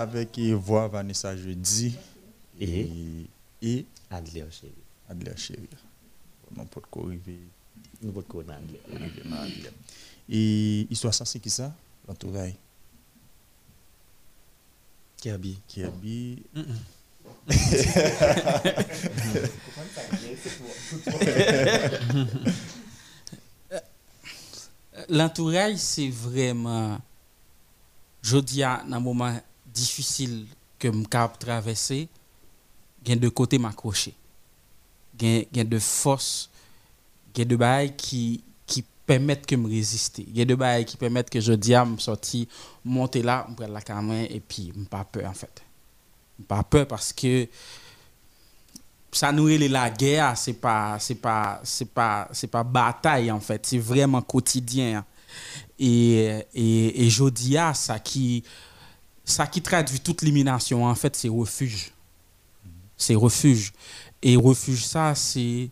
Avec 0.03 0.37
voix 0.39 0.87
Vanessa 0.87 1.35
Jeudi 1.35 1.95
Et? 2.59 2.87
et? 3.61 3.85
Adler 4.09 4.45
chéri. 4.51 4.71
Adler 5.09 5.35
chéri 5.37 5.67
non 6.55 6.65
pas 6.65 6.81
de 6.81 6.85
quoi 6.85 7.03
arriver 7.07 7.39
Nous 8.01 8.11
pas 8.11 8.21
de 8.21 8.25
quoi 8.27 8.43
dans 8.43 8.53
Adler. 8.53 8.79
et 10.29 10.87
histoire 10.91 11.13
ça 11.13 11.25
c'est 11.25 11.39
qui 11.39 11.49
ça? 11.49 11.73
L'entourage 12.07 12.53
Kirby. 15.17 15.57
Kirby 15.67 16.43
L'entourage, 25.09 25.77
c'est 25.77 26.09
vraiment. 26.09 26.99
Je 28.21 28.37
dis 28.37 28.63
à 28.63 28.81
un 28.83 28.99
moment 28.99 29.35
difficile 29.73 30.45
que 30.79 30.91
je 30.91 31.03
cap 31.05 31.37
traverser, 31.39 32.07
a 33.09 33.15
de 33.15 33.29
côté 33.29 33.57
m'accrocher. 33.57 34.13
Y 35.19 35.59
a 35.59 35.63
de 35.63 35.79
force, 35.79 36.49
a 37.37 37.45
de 37.45 37.55
bails 37.55 37.95
qui 37.95 38.43
qui 38.65 38.83
permettent 39.05 39.45
que 39.45 39.55
me 39.55 39.67
résister. 39.67 40.25
A 40.37 40.45
de 40.45 40.55
bails 40.55 40.85
qui 40.85 40.97
permettent 40.97 41.29
que 41.29 41.39
je 41.39 41.53
dis 41.53 41.75
à 41.75 41.85
me 41.85 41.97
sortir, 41.97 42.47
monter 42.83 43.21
là, 43.21 43.45
me 43.49 43.55
prendre 43.55 43.73
la 43.73 43.81
caméra 43.81 44.23
et 44.29 44.39
puis 44.39 44.71
me 44.75 44.85
pas 44.85 45.03
peur 45.03 45.29
en 45.29 45.33
fait. 45.33 45.61
Pas 46.47 46.63
peur 46.63 46.87
parce 46.87 47.13
que 47.13 47.47
ça 49.11 49.31
nourrit 49.31 49.67
la 49.67 49.89
guerre, 49.89 50.37
c'est 50.37 50.53
pas 50.53 50.97
c'est 50.99 51.15
pas 51.15 51.61
c'est 51.63 51.89
pas 51.93 52.27
c'est 52.31 52.47
pas 52.47 52.63
bataille 52.63 53.31
en 53.31 53.39
fait, 53.39 53.65
c'est 53.65 53.77
vraiment 53.77 54.21
quotidien. 54.21 55.05
Et 55.79 56.45
et 56.53 57.05
et 57.05 57.09
jodia 57.09 57.73
ça 57.73 57.99
qui 57.99 58.43
ça 59.25 59.47
qui 59.47 59.61
traduit 59.61 59.99
toute 59.99 60.21
l'élimination 60.21 60.85
en 60.85 60.95
fait, 60.95 61.15
c'est 61.15 61.29
refuge. 61.29 61.91
C'est 62.97 63.15
refuge 63.15 63.73
et 64.21 64.35
refuge 64.35 64.85
ça 64.85 65.13
c'est 65.15 65.69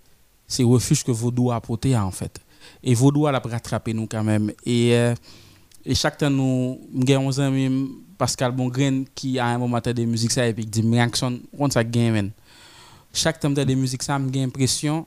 refuge 0.64 1.04
que 1.04 1.12
Vaudou 1.12 1.52
a 1.52 1.56
apporté 1.56 1.96
en 1.96 2.12
fait. 2.12 2.40
Et 2.84 2.94
Vaudou 2.94 3.28
a 3.28 3.32
rattrapé 3.32 3.94
nous 3.94 4.08
quand 4.08 4.24
même 4.24 4.52
et 4.66 4.96
euh, 4.96 5.16
chaque 5.94 6.18
temps 6.18 6.30
nous 6.30 6.80
avons 7.10 7.40
un 7.40 7.48
ami 7.48 7.92
Pascal 8.18 8.52
Bongren 8.52 9.06
qui 9.16 9.40
a 9.40 9.48
un 9.48 9.58
moment 9.58 9.80
de 9.80 10.06
musique 10.06 10.32
ça 10.32 10.46
et 10.48 10.54
puis 10.54 10.66
dit 10.66 10.82
réaction 10.82 11.40
on 11.58 11.70
ça 11.70 11.84
gagne 11.84 12.32
chaque 13.14 13.40
temps 13.40 13.50
de 13.50 13.74
musique 13.74 14.04
ça 14.04 14.20
j'ai 14.32 14.42
l'impression 14.42 15.06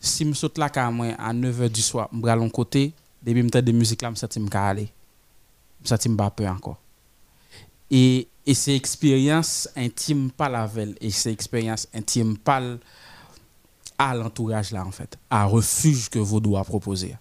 si 0.00 0.26
je 0.26 0.32
saute 0.32 0.56
là 0.56 0.66
à 0.66 1.34
9h 1.34 1.68
du 1.68 1.82
soir, 1.82 2.08
je 2.12 2.18
vais 2.18 2.34
l'autre 2.34 2.52
côté, 2.52 2.94
depuis 3.22 3.46
que 3.46 3.70
musique 3.70 4.00
là, 4.00 4.08
je 4.08 4.12
me 4.12 4.16
sens 4.16 4.30
que 4.30 4.56
aller. 4.56 4.90
Je 5.84 5.92
me 5.92 5.98
sens 5.98 6.16
pas 6.16 6.30
peur 6.30 6.52
encore. 6.52 6.78
Et, 7.90 8.28
et 8.46 8.54
c'est 8.54 8.74
expérience 8.74 9.68
intime 9.76 10.30
pas 10.30 10.48
la 10.48 10.66
veille, 10.66 10.94
et 11.00 11.10
c'est 11.10 11.32
expérience 11.32 11.88
intime 11.92 12.38
pas 12.38 12.62
à 13.98 14.14
l'entourage 14.14 14.70
là 14.70 14.84
en 14.86 14.90
fait, 14.90 15.18
à 15.28 15.44
refuge 15.44 16.08
que 16.08 16.18
vous 16.18 16.40
doit 16.40 16.64
proposer. 16.64 17.16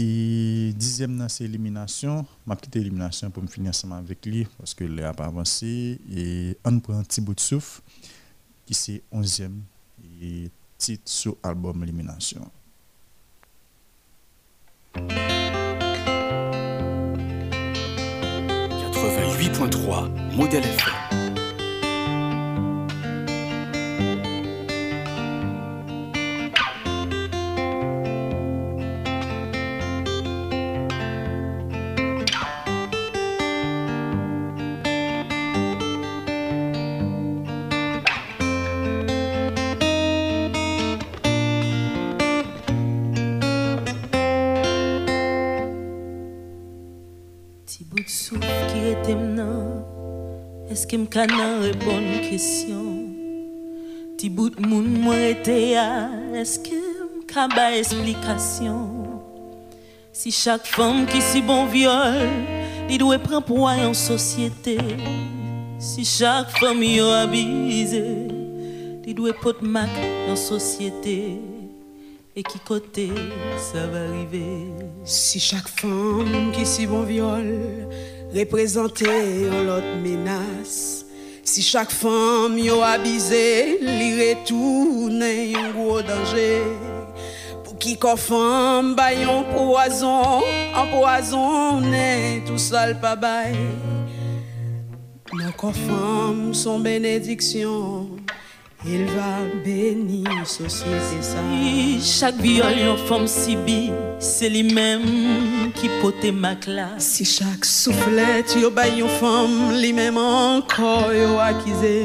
Et 0.00 0.72
dixième 0.76 1.26
c'est 1.28 1.44
élimination. 1.44 2.24
Ma 2.46 2.54
petite 2.54 2.76
élimination 2.76 3.30
pour 3.30 3.42
me 3.42 3.48
finir 3.48 3.72
avec 3.90 4.24
lui 4.24 4.46
parce 4.56 4.72
que 4.72 4.84
là 4.84 5.12
pas 5.12 5.24
avancé. 5.24 5.98
Et 6.08 6.56
on 6.64 6.78
prend 6.78 6.98
un 6.98 7.02
petit 7.02 7.20
bout 7.20 7.34
de 7.34 7.40
souffle 7.40 7.82
qui 8.64 8.74
c'est 8.74 9.02
onzième 9.10 9.62
et 10.22 10.50
titre 10.76 11.02
sur 11.06 11.36
album 11.42 11.82
élimination. 11.82 12.48
88.3 18.98 20.08
Modèle 20.36 20.64
FM. 20.64 21.17
Nan 50.88 51.60
repon 51.60 52.04
kesyon 52.24 53.12
Ti 54.16 54.30
bout 54.32 54.56
moun 54.56 54.86
mwen 55.04 55.20
rete 55.20 55.56
ya 55.74 56.08
Eske 56.32 56.78
m 56.80 57.26
ka 57.28 57.44
ba 57.52 57.66
esplikasyon? 57.76 59.20
Si 60.16 60.32
chak 60.32 60.64
fom 60.64 61.04
ki 61.04 61.20
si 61.20 61.42
bon 61.44 61.68
viol 61.68 62.24
Li 62.88 62.96
dwe 62.96 63.18
pren 63.20 63.44
poa 63.44 63.74
yon 63.76 63.92
sosyete. 63.92 64.78
Si 65.76 66.08
chak 66.08 66.56
fom 66.56 66.80
yo 66.80 67.12
abize 67.20 68.00
Li 69.04 69.12
dwe 69.12 69.36
pot 69.44 69.60
mak 69.60 69.92
yon 70.24 70.40
sosyete. 70.40 71.18
E 72.32 72.46
ki 72.48 72.64
kote 72.64 73.10
sa 73.60 73.84
va 73.92 74.08
rive? 74.08 74.46
Si 75.04 75.36
chak 75.36 75.68
fom 75.68 76.48
ki 76.56 76.64
si 76.64 76.88
bon 76.88 77.04
viol 78.32 78.40
représenter 78.40 79.48
l'autre 79.64 79.96
menace. 80.02 81.04
Si 81.42 81.62
chaque 81.62 81.90
femme 81.90 82.58
yo 82.58 82.82
abusé, 82.82 83.78
li 83.80 84.12
retourne 84.20 85.22
un 85.22 85.70
gros 85.72 86.02
danger. 86.02 86.62
Pour 87.64 87.78
qui 87.78 87.96
qu'on 87.96 88.16
femme 88.16 88.94
bayon 88.94 89.44
poison, 89.54 90.42
empoisonné, 90.74 92.42
tout 92.46 92.58
ça 92.58 92.86
le 92.86 92.94
pas 92.94 93.16
bail. 93.16 93.56
Nos 95.32 95.72
femme 95.72 96.52
son. 96.52 96.82
Il 98.86 99.06
va 99.06 99.44
bénir 99.64 100.46
société 100.46 101.20
ça. 101.20 101.38
Chaque 102.00 102.36
viol 102.36 102.78
yon 102.78 102.96
femme 102.96 103.26
sibi, 103.26 103.90
c'est 104.20 104.48
lui-même 104.48 105.72
qui 105.74 105.88
pote 106.00 106.24
ma 106.32 106.54
classe. 106.54 107.04
Si 107.04 107.24
chaque 107.24 107.64
soufflette 107.64 108.54
yo 108.54 108.70
bay 108.70 108.98
yon 108.98 109.08
femme, 109.08 109.72
lui-même 109.80 110.16
encore 110.16 111.12
yo 111.12 111.38
accusé. 111.40 112.04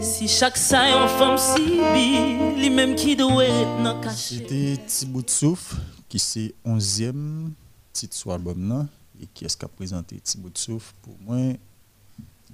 Si 0.00 0.26
chaque 0.26 0.56
ça 0.56 0.90
yon 0.90 1.06
femme 1.06 1.38
sibi, 1.38 2.60
lui-même 2.60 2.96
qui 2.96 3.14
doit 3.14 3.46
nan 3.80 4.00
caché. 4.02 4.38
C'était 4.38 4.78
Thibaut 4.84 5.22
Souf 5.28 5.76
qui 6.08 6.18
c'est 6.18 6.52
11e 6.66 7.50
titre 7.92 8.16
sur 8.16 8.32
album 8.32 8.88
et 9.22 9.26
qui 9.32 9.44
est-ce 9.44 9.56
qu'a 9.56 9.68
présenté 9.68 10.18
Thibaut 10.18 10.50
Souf 10.54 10.94
pour 11.00 11.14
moi? 11.20 11.54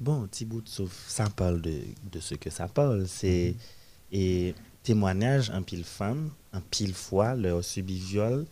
Bon, 0.01 0.29
Thibaut, 0.29 0.63
sauf 0.65 0.93
ça 1.09 1.29
parle 1.29 1.61
de, 1.61 1.81
de, 2.13 2.21
ce 2.21 2.35
que 2.37 2.51
ça 2.51 2.69
parle. 2.69 3.09
C'est 3.09 3.57
et 4.13 4.55
témoignage 4.83 5.51
en 5.51 5.63
pile 5.63 5.85
femme, 5.85 6.31
en 6.53 6.61
pile 6.61 6.95
fois, 6.95 7.35
leur 7.35 7.65
subi 7.65 7.99
viol, 7.99 8.47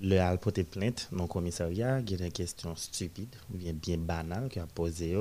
leur 0.00 0.38
porté 0.38 0.64
plainte 0.64 1.08
dans 1.12 1.24
le 1.24 1.28
commissariat, 1.28 2.00
il 2.00 2.10
y 2.10 2.14
a 2.14 2.18
des 2.18 2.30
questions 2.30 2.74
stupides 2.76 3.34
ou 3.52 3.58
bien 3.58 3.72
bien 3.72 3.98
banales 3.98 4.48
qui 4.48 4.58
a 4.58 4.66
posé 4.66 5.16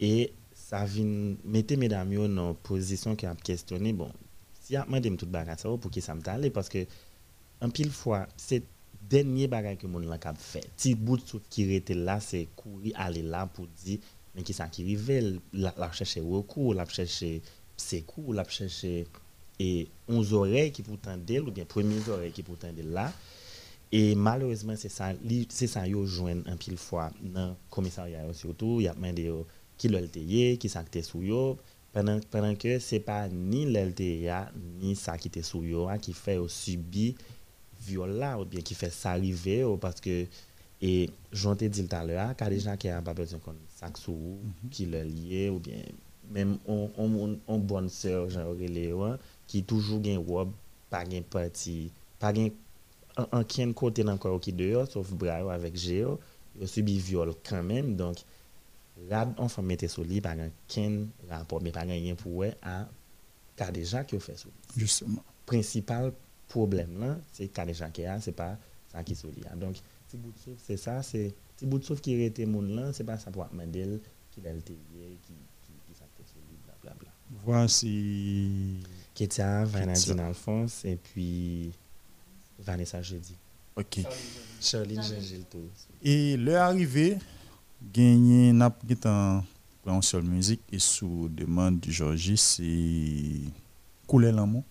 et 0.00 0.32
ça 0.52 0.84
vient 0.84 1.34
mettre 1.44 1.76
mesdames 1.76 2.14
dans 2.14 2.50
une 2.50 2.54
position 2.56 3.16
qui 3.16 3.26
a 3.26 3.34
questionné 3.34 3.92
bon 3.92 4.10
si 4.60 4.76
a 4.76 4.84
demandé 4.84 5.14
tout 5.16 5.26
bagage 5.26 5.58
ça 5.58 5.68
pour 5.80 5.90
qui 5.90 6.00
ça 6.00 6.14
me 6.14 6.48
parce 6.50 6.68
que 6.68 6.86
en 7.60 7.70
pile 7.70 7.90
fois 7.90 8.26
c'est 8.36 8.62
dernier 9.08 9.46
bagage 9.46 9.78
que 9.78 9.86
mon 9.86 9.98
l'a 9.98 10.18
fait 10.36 10.68
petit 10.76 10.94
bout 10.94 11.20
qui 11.50 11.74
était 11.74 11.94
là 11.94 12.20
c'est 12.20 12.48
courir 12.56 12.94
aller 12.96 13.22
là 13.22 13.46
pour 13.46 13.66
dire 13.84 13.98
mais 14.34 14.42
qui 14.42 14.54
qui 14.72 14.84
rive 14.84 15.38
la, 15.52 15.74
la 15.76 15.92
chercher 15.92 16.20
recours 16.20 16.74
la 16.74 16.86
chercher 16.86 17.42
secours 17.76 18.34
la 18.34 18.44
chercher 18.48 19.06
et 19.60 19.88
onze 20.08 20.32
oreilles 20.32 20.72
qui 20.72 20.82
pourtant 20.82 21.16
d'elle 21.16 21.42
ou 21.42 21.50
bien 21.50 21.64
premières 21.64 22.08
oreilles 22.08 22.32
qui 22.32 22.42
pourtant 22.42 22.72
d'elle 22.72 22.90
là. 22.90 23.12
Et 23.90 24.14
malheureusement 24.14 24.74
c'est 24.76 24.88
ça 24.88 25.12
ça 25.50 25.86
yo 25.86 26.04
joindre 26.06 26.42
un 26.46 26.56
pile 26.56 26.76
fois 26.76 27.10
dans 27.22 27.56
commissariat 27.70 28.32
surtout 28.32 28.80
il 28.80 28.84
y 28.84 28.88
a 28.88 28.94
demandé 28.94 29.32
qui 29.76 29.88
l'LTE 29.88 30.58
qui 30.58 30.68
s'acte 30.68 31.02
sous 31.02 31.22
yo. 31.22 31.58
Pendant 31.90 32.20
pendant 32.30 32.54
que 32.54 32.78
c'est 32.78 33.00
pas 33.00 33.28
ni 33.28 33.64
l'LTA 33.64 34.52
ni 34.80 34.94
ça 34.94 35.16
qui 35.16 35.28
était 35.28 35.42
sous 35.42 35.64
yo 35.64 35.88
qui 36.02 36.12
fait 36.12 36.38
subi 36.46 37.16
viol 37.80 38.10
là 38.10 38.38
ou 38.38 38.44
bien 38.44 38.60
qui 38.60 38.74
fait 38.74 38.90
ça 38.90 39.12
arriver 39.12 39.64
parce 39.80 40.00
que 40.00 40.26
et 40.80 41.10
j'en 41.32 41.56
ai 41.56 41.68
dit 41.68 41.86
tout 41.86 41.96
à 41.96 42.04
l'heure, 42.04 42.36
qu'il 42.36 42.46
y 42.46 42.48
a 42.48 42.50
des 42.50 42.60
gens 42.60 42.76
qui 42.76 42.88
n'ont 42.88 43.02
pas 43.02 43.14
besoin 43.14 43.38
de 43.38 43.54
sac 43.76 43.98
sous 43.98 44.12
mhm. 44.12 44.70
qui 44.70 44.86
le 44.86 45.02
lié, 45.02 45.50
ou 45.50 45.58
bien 45.58 45.82
même 46.30 46.58
on, 46.66 46.90
on, 46.96 47.38
on 47.46 47.58
bonne 47.58 47.88
sœur, 47.88 48.28
qui 49.46 49.62
toujours 49.64 50.00
gagne 50.00 50.18
robe, 50.18 50.52
pas 50.90 51.04
gagne 51.04 51.22
parti, 51.22 51.90
pas 52.18 52.32
gagne 52.32 52.52
en 53.16 53.42
quel 53.42 53.74
côté 53.74 54.08
encore 54.08 54.40
qui 54.40 54.52
dehors, 54.52 54.86
sauf 54.88 55.10
bras 55.12 55.52
avec 55.52 55.76
Géo, 55.76 56.20
il 56.60 56.68
subi 56.68 56.98
viol 56.98 57.34
quand 57.48 57.62
même, 57.62 57.96
donc 57.96 58.18
là, 59.08 59.28
on 59.38 59.48
fait 59.48 59.62
mettre 59.62 59.88
sur 59.88 60.04
lui, 60.04 60.20
pas 60.20 60.36
gagne 60.36 61.08
rapport, 61.28 61.60
mais 61.62 61.72
pas 61.72 61.84
pour 62.16 62.44
à 62.62 62.88
cas 63.56 63.72
des 63.72 63.84
gens 63.84 64.04
qui 64.04 64.14
ont 64.14 64.20
fait. 64.20 64.36
Justement. 64.76 65.22
Principal 65.44 66.12
problème 66.46 67.00
là, 67.00 67.16
c'est 67.32 67.48
cas 67.48 67.66
des 67.66 67.74
gens 67.74 67.90
qui 67.90 68.04
a, 68.04 68.20
c'est 68.20 68.32
pas 68.32 68.56
ça 68.92 69.02
qui 69.02 69.14
sont 69.14 69.28
liés. 69.28 69.44
Donc, 69.56 69.76
petit 70.08 70.16
bout 70.16 70.32
de 70.32 70.38
souffle, 70.38 70.62
c'est 70.64 70.76
ça, 70.76 71.02
c'est 71.02 71.34
petit 71.56 71.66
bout 71.66 71.78
de 71.78 71.84
souffle 71.84 72.00
qui 72.00 72.20
était 72.22 72.46
mon 72.46 72.62
là, 72.62 72.92
c'est 72.92 73.04
pas 73.04 73.18
ça 73.18 73.30
pour 73.30 73.46
Mandel 73.52 74.00
qui 74.30 74.40
l'a 74.40 74.52
été 74.52 74.72
qui 74.72 75.34
qui 75.62 75.72
qui 75.86 75.98
s'acte 75.98 76.16
sur 76.26 76.38
lui 76.48 76.56
bla 76.64 76.74
bla 76.82 76.94
bla. 76.98 77.10
Voici 77.44 78.80
Ketia, 79.14 79.64
Vanadine 79.64 80.20
Alphonse 80.20 80.84
et 80.84 80.96
puis 80.96 81.72
Vanessa 82.58 83.02
Jeudi. 83.02 83.34
OK. 83.76 84.00
Charline 84.60 85.02
Gengil 85.02 85.44
tout. 85.50 85.68
Et 86.02 86.36
leur 86.36 86.62
arrivée 86.62 87.18
gagné 87.92 88.52
n'a 88.52 88.70
pas 88.70 89.92
en 89.92 90.02
seule 90.02 90.24
musique 90.24 90.62
et 90.72 90.78
sous 90.78 91.28
demande 91.28 91.80
de 91.80 91.90
Georgie 91.90 92.36
c'est 92.36 93.40
couler 94.06 94.32
l'amour. 94.32 94.64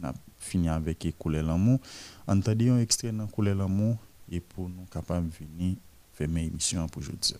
N'a 0.00 0.14
fini 0.38 0.68
avec 0.68 1.06
couler 1.18 1.42
l'amour. 1.42 1.80
Entendez 2.26 2.70
un 2.70 2.78
extrait 2.78 3.12
dans 3.12 3.26
couler 3.26 3.54
l'amour 3.54 3.98
et 4.32 4.40
pour 4.40 4.68
nous 4.68 4.86
capables 4.90 5.28
de 5.28 5.34
venir 5.44 5.76
faire 6.12 6.28
mes 6.28 6.46
émissions 6.46 6.88
pour 6.88 7.02
aujourd'hui. 7.02 7.36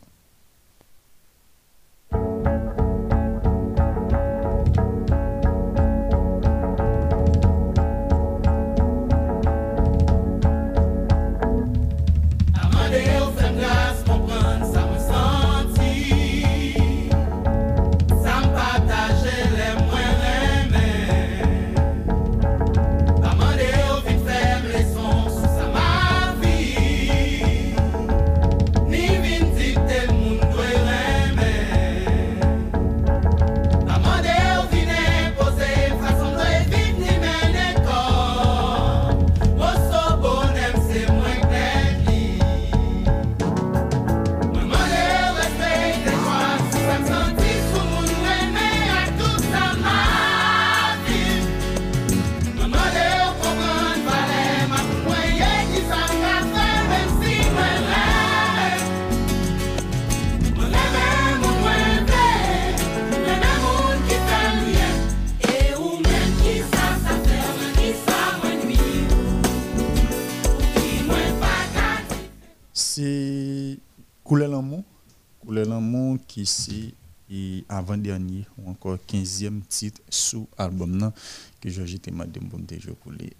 Et 77.32 77.64
avant-dernier 77.68 78.44
ou 78.58 78.68
encore 78.70 78.98
15e 79.08 79.62
titre 79.68 80.00
sous 80.10 80.46
album 80.58 80.98
là 80.98 81.12
que 81.60 81.70
Georges 81.70 82.00
te 82.00 82.10
m'a 82.10 82.26
demandé 82.26 82.76
de 82.76 82.80
jouer 82.82 82.94
pour 83.02 83.12
les 83.12 83.32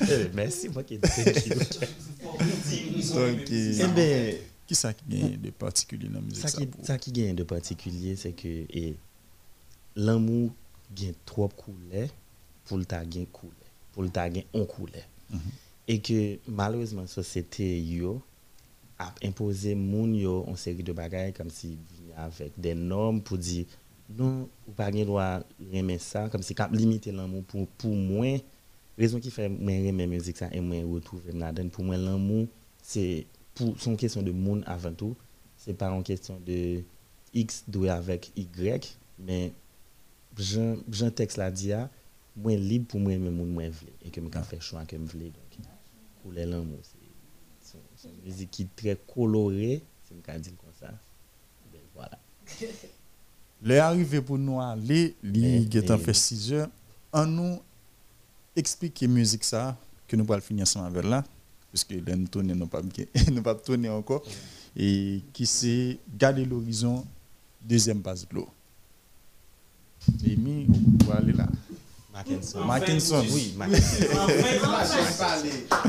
Eh, 0.00 0.28
Merci, 0.34 0.68
moi 0.68 0.82
qui 0.82 0.98
thank 0.98 1.46
you. 1.46 1.54
Donc, 3.14 3.50
Eh 3.50 3.86
ben, 3.94 4.36
qui 4.66 4.74
ça 4.74 4.92
qui 4.92 5.04
gagne 5.08 5.36
de 5.40 5.50
particulier 5.50 6.08
dans 6.08 6.14
la 6.16 6.20
musique 6.20 6.42
ça 6.42 6.48
ça 6.48 6.58
qui, 6.58 6.66
pour- 6.66 6.84
ça 6.84 6.98
qui 6.98 7.12
gagne 7.12 7.34
de 7.34 7.42
particulier, 7.44 8.16
c'est 8.16 8.32
que 8.32 8.48
et, 8.48 8.94
l'amour 9.96 10.50
gagne 10.94 11.14
trop 11.24 11.48
couleur 11.48 12.08
pour 12.66 12.78
le 12.78 12.84
gagne 12.84 13.26
couleur, 13.26 13.54
pour 13.92 14.02
le 14.02 14.08
gagne 14.10 14.44
on 14.52 14.64
couleur. 14.66 15.02
Et 15.88 16.00
que 16.00 16.38
malheureusement, 16.46 17.02
la 17.02 17.06
société 17.08 17.80
yo 17.80 18.22
a 18.98 19.12
imposé 19.24 19.74
moun 19.74 20.14
yo 20.14 20.44
une 20.46 20.56
série 20.56 20.82
de 20.82 20.92
bagages 20.92 21.32
comme 21.34 21.50
si 21.50 21.76
avec 22.16 22.58
des 22.58 22.74
normes 22.74 23.22
pour 23.22 23.38
dire 23.38 23.66
non, 24.10 24.48
ou 24.68 24.72
pas 24.72 24.90
gen 24.92 25.06
droit 25.06 25.40
aimer 25.72 25.98
ça, 25.98 26.28
comme 26.28 26.42
si 26.42 26.54
cap 26.54 26.72
limiter 26.72 27.12
l'amour 27.12 27.44
pour, 27.44 27.66
pour 27.66 27.94
moi. 27.94 28.38
Raison 28.98 29.20
qui 29.20 29.30
fait 29.30 29.48
moi 29.48 29.72
aimer 29.72 30.06
musique 30.06 30.36
ça 30.36 30.48
et 30.52 30.60
moi 30.60 30.76
retrouver 30.84 31.32
là-dedans. 31.32 31.68
Pour 31.70 31.84
moi, 31.84 31.96
l'amour, 31.96 32.46
c'est 32.82 33.26
pour 33.54 33.80
son 33.80 33.96
question 33.96 34.22
de 34.22 34.30
monde 34.30 34.62
avant 34.66 34.92
tout. 34.92 35.16
C'est 35.56 35.74
pas 35.74 35.88
une 35.88 36.02
question 36.02 36.38
de 36.44 36.82
X 37.32 37.64
doué 37.68 37.88
avec 37.88 38.32
Y, 38.36 38.98
mais 39.18 39.52
Jean, 40.36 40.76
Jean 40.90 41.10
texte 41.10 41.38
l'a 41.38 41.50
dit, 41.50 41.72
moi 42.36 42.54
libre 42.56 42.86
pour 42.86 43.00
moi 43.00 43.16
moun 43.16 43.48
moi 43.48 43.68
vle 43.68 43.88
et 44.04 44.10
que 44.10 44.20
me 44.20 44.30
faire 44.30 44.62
choix 44.62 44.84
que 44.84 44.96
me 44.96 45.06
vle 45.06 45.24
donc 45.24 45.66
couler 46.22 46.46
l'amour 46.46 46.78
c'est 46.82 47.78
son 47.96 48.08
musique 48.24 48.50
qui 48.50 48.62
est 48.62 48.76
très 48.76 48.96
colorée, 48.96 49.82
comme 50.08 50.72
ça. 50.78 50.88
Ben, 51.72 51.80
voilà. 51.94 52.18
Les 53.64 53.78
arrivé 53.78 54.20
pour 54.20 54.38
nous 54.38 54.60
aller, 54.60 55.14
li 55.22 55.40
Mais- 55.40 55.70
getan 55.70 55.96
mais- 55.96 56.04
fait 56.04 56.14
6 56.14 56.52
heures. 56.52 56.68
En 57.12 57.26
nous 57.26 57.60
expliquer 58.56 59.06
musique 59.06 59.44
ça 59.44 59.76
que 60.08 60.16
nous 60.16 60.30
allons 60.32 60.40
finir 60.42 60.62
ensemble 60.62 60.98
avec 60.98 61.08
là 61.10 61.22
parce 61.70 61.84
que 61.84 61.94
là 61.94 62.16
nous 62.16 62.26
tourner 62.26 62.54
nous 62.54 62.66
pas 62.66 62.80
tourner 63.54 63.88
encore 63.88 64.22
et 64.76 65.20
qui 65.32 65.46
c'est 65.46 65.98
garder 66.18 66.44
l'horizon 66.44 67.04
deuxième 67.62 68.00
base 68.00 68.26
de 68.28 68.34
l'eau. 68.34 68.48
Et 70.26 70.34
mi 70.36 70.66
on 71.00 71.04
va 71.04 71.16
aller 71.18 71.32
là. 71.32 71.46
Mackinson. 72.12 72.64
Mackinson. 72.64 73.24
Oui, 73.32 73.54
Mackinson. 73.56 74.04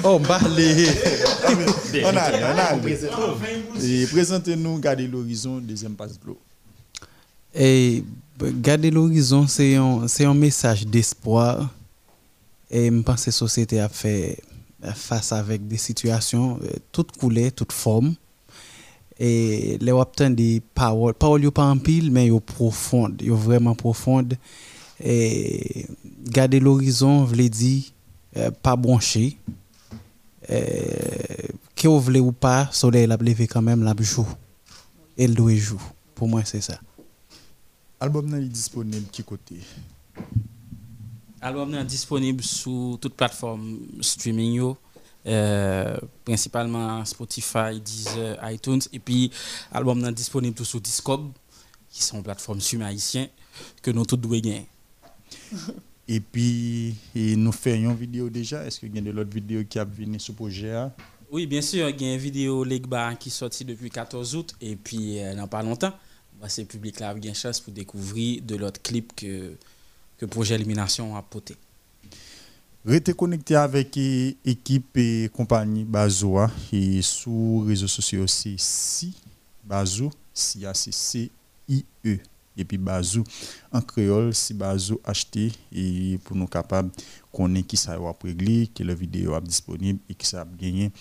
Oh. 0.03 0.19
Bien, 0.19 2.03
On 2.06 2.15
a, 2.15 2.31
on 2.31 2.57
a. 2.57 2.77
présentez-nous 4.07 4.80
garder 4.80 5.07
l'horizon 5.07 5.57
deuxième 5.57 5.94
base 5.94 6.18
de 6.19 6.27
l'eau. 6.27 6.40
Et 7.53 8.03
b- 8.39 8.61
garder 8.61 8.89
l'horizon, 8.91 9.47
c'est 9.47 9.75
un, 9.75 10.05
un 10.19 10.34
message 10.34 10.85
d'espoir. 10.88 11.69
Et 12.69 12.89
je 12.89 13.01
pense 13.01 13.21
que 13.25 13.30
la 13.30 13.31
société 13.34 13.80
a 13.80 13.89
fait 13.89 14.39
face 14.95 15.31
avec 15.31 15.67
des 15.67 15.77
situations, 15.77 16.59
euh, 16.63 16.69
toutes 16.91 17.11
couleurs, 17.13 17.51
toutes 17.51 17.71
formes. 17.71 18.15
Et 19.19 19.77
les 19.80 19.91
obtient 19.91 20.31
des 20.31 20.61
paroles. 20.73 21.13
Paroles, 21.13 21.51
pas 21.51 21.65
en 21.65 21.77
pile, 21.77 22.11
mais 22.11 22.27
yo 22.27 22.39
profondes. 22.39 23.21
Yo 23.21 23.35
vraiment 23.35 23.75
profondes. 23.75 24.34
Et 24.99 25.85
garder 26.25 26.59
l'horizon, 26.59 27.23
veut 27.23 27.49
dire 27.49 27.84
euh, 28.38 28.49
pas 28.49 28.75
brancher. 28.75 29.38
Euh, 30.49 30.61
que 31.75 31.88
vous 31.88 31.99
voulez 32.01 32.19
ou 32.19 32.31
pas, 32.31 32.67
soleil 32.71 33.07
l'a 33.07 33.17
levé 33.17 33.47
quand 33.47 33.61
même, 33.61 33.84
l'a 33.84 33.93
joue. 33.99 34.27
Et 35.17 35.27
le 35.27 35.34
doit 35.35 35.55
joue. 35.55 35.81
Pour 36.15 36.27
moi, 36.27 36.41
c'est 36.43 36.61
ça. 36.61 36.80
Album 38.03 38.27
nan 38.30 38.43
est 38.43 38.49
disponible 38.49 39.07
qui 39.09 39.23
côté? 39.23 39.55
Album 41.39 41.73
est 41.73 41.85
disponible 41.85 42.43
sur 42.43 42.97
toute 42.99 43.13
plateforme 43.13 43.80
streaming 44.01 44.55
yo, 44.55 44.77
euh, 45.25 45.97
principalement 46.25 47.05
Spotify, 47.05 47.80
Deezer, 47.80 48.38
iTunes 48.51 48.81
et 48.91 48.99
puis 48.99 49.31
album 49.71 50.03
est 50.03 50.11
disponible 50.11 50.53
tout 50.53 50.65
sur 50.65 50.81
Discogs 50.81 51.31
qui 51.89 52.03
sont 52.03 52.21
plateformes 52.21 52.59
streaming 52.59 52.88
haïtiennes 52.88 53.30
que 53.81 53.91
nous 53.91 54.05
tous 54.05 54.17
devons 54.17 54.34
gagner. 54.35 54.67
Et 56.05 56.19
puis, 56.19 56.95
et 57.15 57.38
nous 57.38 57.53
faisons 57.53 57.91
une 57.91 57.95
vidéo 57.95 58.30
déjà. 58.30 58.65
Est-ce 58.65 58.81
qu'il 58.81 58.93
y 58.93 58.97
a 58.97 59.01
de 59.01 59.11
l'autre 59.11 59.34
vidéo 59.34 59.63
qui 59.63 59.80
a 59.80 59.85
venu 59.85 60.19
sur 60.19 60.34
le 60.34 60.35
projet 60.35 60.73
là? 60.73 60.93
Oui, 61.31 61.47
bien 61.47 61.61
sûr, 61.61 61.88
il 61.88 62.01
y 62.01 62.05
a 62.05 62.13
une 62.15 62.19
vidéo 62.19 62.65
Legba 62.65 63.15
qui 63.15 63.30
est 63.30 63.31
sortie 63.31 63.63
depuis 63.63 63.89
14 63.89 64.35
août 64.35 64.53
et 64.59 64.75
puis 64.75 65.19
euh, 65.19 65.34
dans 65.35 65.47
pas 65.47 65.63
longtemps, 65.63 65.93
bah, 66.44 66.49
c'est 66.49 66.65
public 66.65 66.99
là 66.99 67.11
a 67.11 67.14
une 67.15 67.34
chance 67.34 67.61
pour 67.61 67.72
découvrir 67.72 68.41
de 68.41 68.57
l'autre 68.57 68.82
clip 68.82 69.15
que 69.15 69.56
que 70.18 70.26
projet 70.26 70.56
élimination 70.56 71.15
a 71.15 71.22
poté. 71.22 71.56
Restez 72.86 73.14
connecté 73.14 73.56
avec 73.56 73.95
l'équipe 73.95 74.98
et 74.98 75.30
compagnie 75.32 75.86
Bazoa 75.86 76.52
et 76.74 77.02
sur 77.02 77.32
les 77.32 77.70
réseaux 77.70 77.88
sociaux 77.88 78.24
aussi 78.24 78.56
si 78.57 79.15
Bazo 79.64 80.11
si 80.34 80.65
a 80.65 80.74
c 80.74 80.91
c 80.91 81.32
i 81.70 81.86
e 82.06 82.18
et 82.57 82.65
puis 82.65 82.78
Bazou 82.78 83.24
en 83.72 83.80
créole 83.80 84.36
si 84.36 84.53
Bazou 84.53 84.99
acheté 85.06 85.49
et 85.72 86.20
pour 86.26 86.36
nous 86.36 86.48
capables 86.48 86.91
connaître 87.32 87.68
qui 87.68 87.78
ça 87.78 87.98
va 87.98 88.14
régler 88.22 88.68
que 88.68 88.84
la 88.84 88.95
vidéo 88.95 89.34
est 89.38 89.41
disponible 89.41 89.99
et 90.10 90.14
qui 90.14 90.28
ça 90.28 90.41
a 90.41 90.45
gagné 90.45 90.91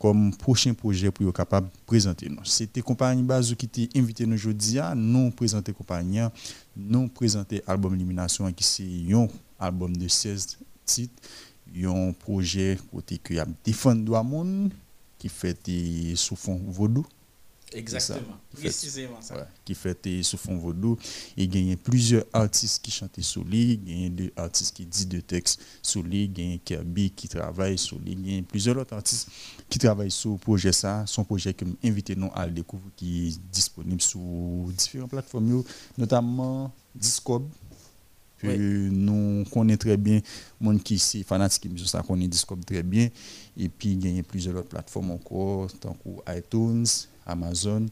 comme 0.00 0.34
prochain 0.34 0.72
projet 0.72 1.10
pour 1.10 1.28
être 1.28 1.36
capable 1.36 1.66
de 1.68 1.78
présenter 1.84 2.30
nous. 2.30 2.42
C'était 2.44 2.80
compagnie 2.80 3.22
Bazou 3.22 3.54
qui 3.54 3.68
t'a 3.68 3.98
invité 3.98 4.24
nous 4.24 4.34
aujourd'hui 4.34 4.78
à 4.78 4.94
nous 4.94 5.30
présenter 5.30 5.74
compagnie, 5.74 6.20
nous 6.74 7.08
présenter 7.08 7.62
album 7.66 7.94
Élimination 7.94 8.50
qui 8.50 8.64
c'est 8.64 9.12
un 9.14 9.28
album 9.58 9.94
de 9.94 10.08
16 10.08 10.58
titres, 10.86 11.12
un 11.84 12.12
projet 12.12 12.78
côté 12.90 13.18
qui 13.18 13.38
a 13.38 13.46
défendu 13.62 14.04
droit 14.04 14.22
monde 14.22 14.72
qui 15.18 15.28
fait 15.28 15.58
sous 16.14 16.34
fond 16.34 16.58
vaudou. 16.66 17.04
Exactement, 17.72 18.36
précisément 18.52 19.20
ça. 19.20 19.46
Qui 19.64 19.76
eh, 20.04 20.22
sous 20.22 20.36
fond 20.36 20.56
vaudou. 20.56 20.98
Il 21.36 21.56
y 21.56 21.72
a 21.72 21.76
plusieurs 21.76 22.24
artistes 22.32 22.82
qui 22.82 22.90
chantent 22.90 23.20
sur 23.20 23.44
lui, 23.44 23.80
il 23.86 24.02
y 24.02 24.06
a 24.06 24.08
deux 24.08 24.32
artistes 24.36 24.74
qui 24.74 24.84
disent 24.84 25.06
des 25.06 25.22
textes 25.22 25.60
sur 25.82 26.02
lui, 26.02 26.24
il 26.24 26.52
y 26.52 26.54
a 26.54 26.58
Kirby 26.58 27.10
qui 27.10 27.28
travaille 27.28 27.78
sur 27.78 27.98
lui, 27.98 28.12
il 28.12 28.34
y 28.34 28.38
a 28.38 28.42
plusieurs 28.42 28.76
autres 28.76 28.94
artistes 28.94 29.28
qui 29.68 29.78
travaillent 29.78 30.10
sur 30.10 30.32
le 30.32 30.38
projet 30.38 30.72
ça, 30.72 31.04
son 31.06 31.24
projet 31.24 31.54
que 31.54 31.64
invité 31.84 32.16
nous 32.16 32.30
à 32.34 32.46
le 32.46 32.52
découvrir 32.52 32.90
qui 32.96 33.28
est 33.28 33.40
disponible 33.52 34.02
sur 34.02 34.20
différentes 34.76 35.10
plateformes, 35.10 35.62
notamment 35.96 36.72
Discord. 36.94 37.44
Que 38.38 38.88
nous 38.88 39.44
connaissons 39.52 39.76
très 39.76 39.96
bien, 39.98 40.20
monde 40.58 40.82
qui 40.82 40.94
est 40.94 41.22
fanatique 41.24 41.74
de 41.74 41.84
ça 41.84 42.02
connaît 42.02 42.26
Discord 42.26 42.64
très 42.64 42.82
bien. 42.82 43.10
Et 43.54 43.68
puis, 43.68 43.92
il 43.92 44.16
y 44.16 44.18
a 44.18 44.22
plusieurs 44.22 44.56
autres 44.56 44.68
plateformes 44.68 45.10
encore, 45.10 45.70
tant 45.78 45.94
que 46.02 46.38
iTunes, 46.38 46.86
Amazon 47.26 47.86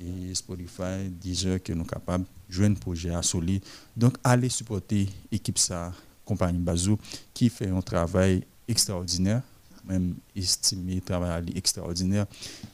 et 0.00 0.34
Spotify, 0.34 1.08
Deezer, 1.10 1.62
que 1.62 1.72
nous 1.72 1.80
sommes 1.80 1.88
capables 1.88 2.24
de 2.48 2.54
jouer 2.54 2.66
un 2.66 2.74
projet 2.74 3.10
à 3.14 3.22
solide. 3.22 3.62
Donc, 3.96 4.16
allez 4.22 4.48
supporter 4.48 5.08
l'équipe 5.30 5.58
ça, 5.58 5.92
compagnie 6.24 6.58
Bazou, 6.58 6.98
qui 7.32 7.48
fait 7.48 7.68
un 7.68 7.80
travail 7.80 8.44
extraordinaire, 8.68 9.42
même 9.84 10.14
estimé 10.34 11.00
travail 11.00 11.52
extraordinaire. 11.54 12.26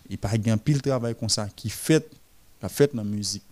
Et 0.09 0.17
par 0.17 0.35
exemple, 0.35 0.65
pile 0.65 0.83
travail 0.83 1.15
comme 1.15 1.29
ça, 1.29 1.49
qui 1.55 1.71
fait, 1.71 2.09
qui 2.59 2.67
a 2.67 2.69
fait 2.69 2.93
la 2.95 3.05
musique 3.05 3.45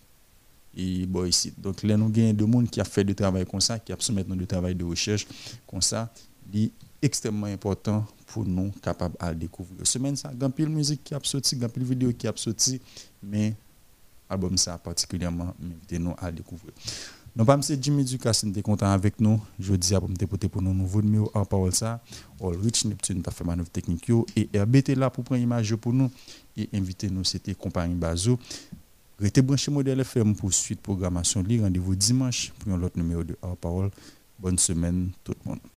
et 0.77 1.05
bon 1.07 1.25
ici 1.25 1.53
donc 1.59 1.83
là 1.83 1.97
nous 1.97 2.09
gagnons 2.09 2.33
de 2.33 2.45
monde 2.45 2.71
qui 2.71 2.81
a 2.81 2.85
fait 2.85 3.03
du 3.03 3.15
travail 3.15 3.45
comme 3.45 3.61
ça 3.61 3.79
qui 3.79 3.93
a 3.93 3.97
soumis 3.99 4.23
du 4.23 4.47
travail 4.47 4.75
de 4.75 4.85
recherche 4.85 5.27
comme 5.67 5.83
ça 5.83 6.09
extrêmement 7.03 7.47
important 7.47 8.05
pour 8.27 8.45
nous 8.45 8.71
capables 8.83 9.17
à 9.19 9.35
découvrir 9.35 9.87
semaine 9.87 10.17
ça 10.17 10.31
grand 10.35 10.51
pile 10.51 10.69
musique 10.69 11.03
qui 11.05 11.15
a 11.15 11.21
sorti 11.23 11.57
grand 11.57 11.69
pile 11.69 11.85
vidéo 11.85 12.13
qui 12.13 12.27
a 12.27 12.33
sorti 12.37 12.81
mais 13.23 13.55
album 14.29 14.57
ça 14.57 14.79
particulièrement 14.79 15.55
invité 15.63 15.99
nous 15.99 16.15
à 16.19 16.31
découvrir 16.31 16.73
donc 17.35 17.47
pas 17.47 17.57
monsieur 17.57 17.79
Jimmy 17.81 18.05
Ducasse 18.05 18.45
était 18.45 18.63
content 18.63 18.91
avec 18.91 19.21
nous 19.21 19.41
je 19.59 19.75
dis 19.75 19.95
à 19.95 20.01
pour 20.01 20.09
me 20.11 20.49
pour 20.49 20.63
nos 20.63 20.75
nouveaux 20.75 21.03
numéros 21.03 21.31
en 21.35 21.45
parole 21.45 21.75
ça 21.75 22.01
All 22.41 22.57
Rich 22.57 22.85
Neptune 22.85 23.23
t'a 23.23 23.31
fait 23.31 23.45
manœuvre 23.45 23.71
technique 23.71 24.09
yo, 24.09 24.27
et 24.37 24.49
RBT 24.59 24.91
là 24.97 25.11
pour 25.11 25.25
prendre 25.25 25.41
image 25.41 25.75
pour 25.77 25.93
nous 25.93 26.11
et 26.57 26.69
inviter 26.75 27.09
nous 27.09 27.25
c'était 27.25 27.55
compagnie 27.55 27.95
Bazo 27.95 28.39
Restez 29.21 29.43
branchés 29.43 29.71
Modèle 29.71 30.01
FM 30.01 30.35
pour 30.35 30.51
suite 30.51 30.81
programmation. 30.81 31.43
Rendez-vous 31.43 31.95
dimanche 31.95 32.53
pour 32.59 32.73
un 32.73 32.83
autre 32.83 32.97
numéro 32.97 33.23
de 33.23 33.37
Hors 33.43 33.55
Parole. 33.57 33.91
Bonne 34.39 34.57
semaine 34.59 35.11
tout 35.23 35.35
le 35.45 35.51
monde. 35.51 35.61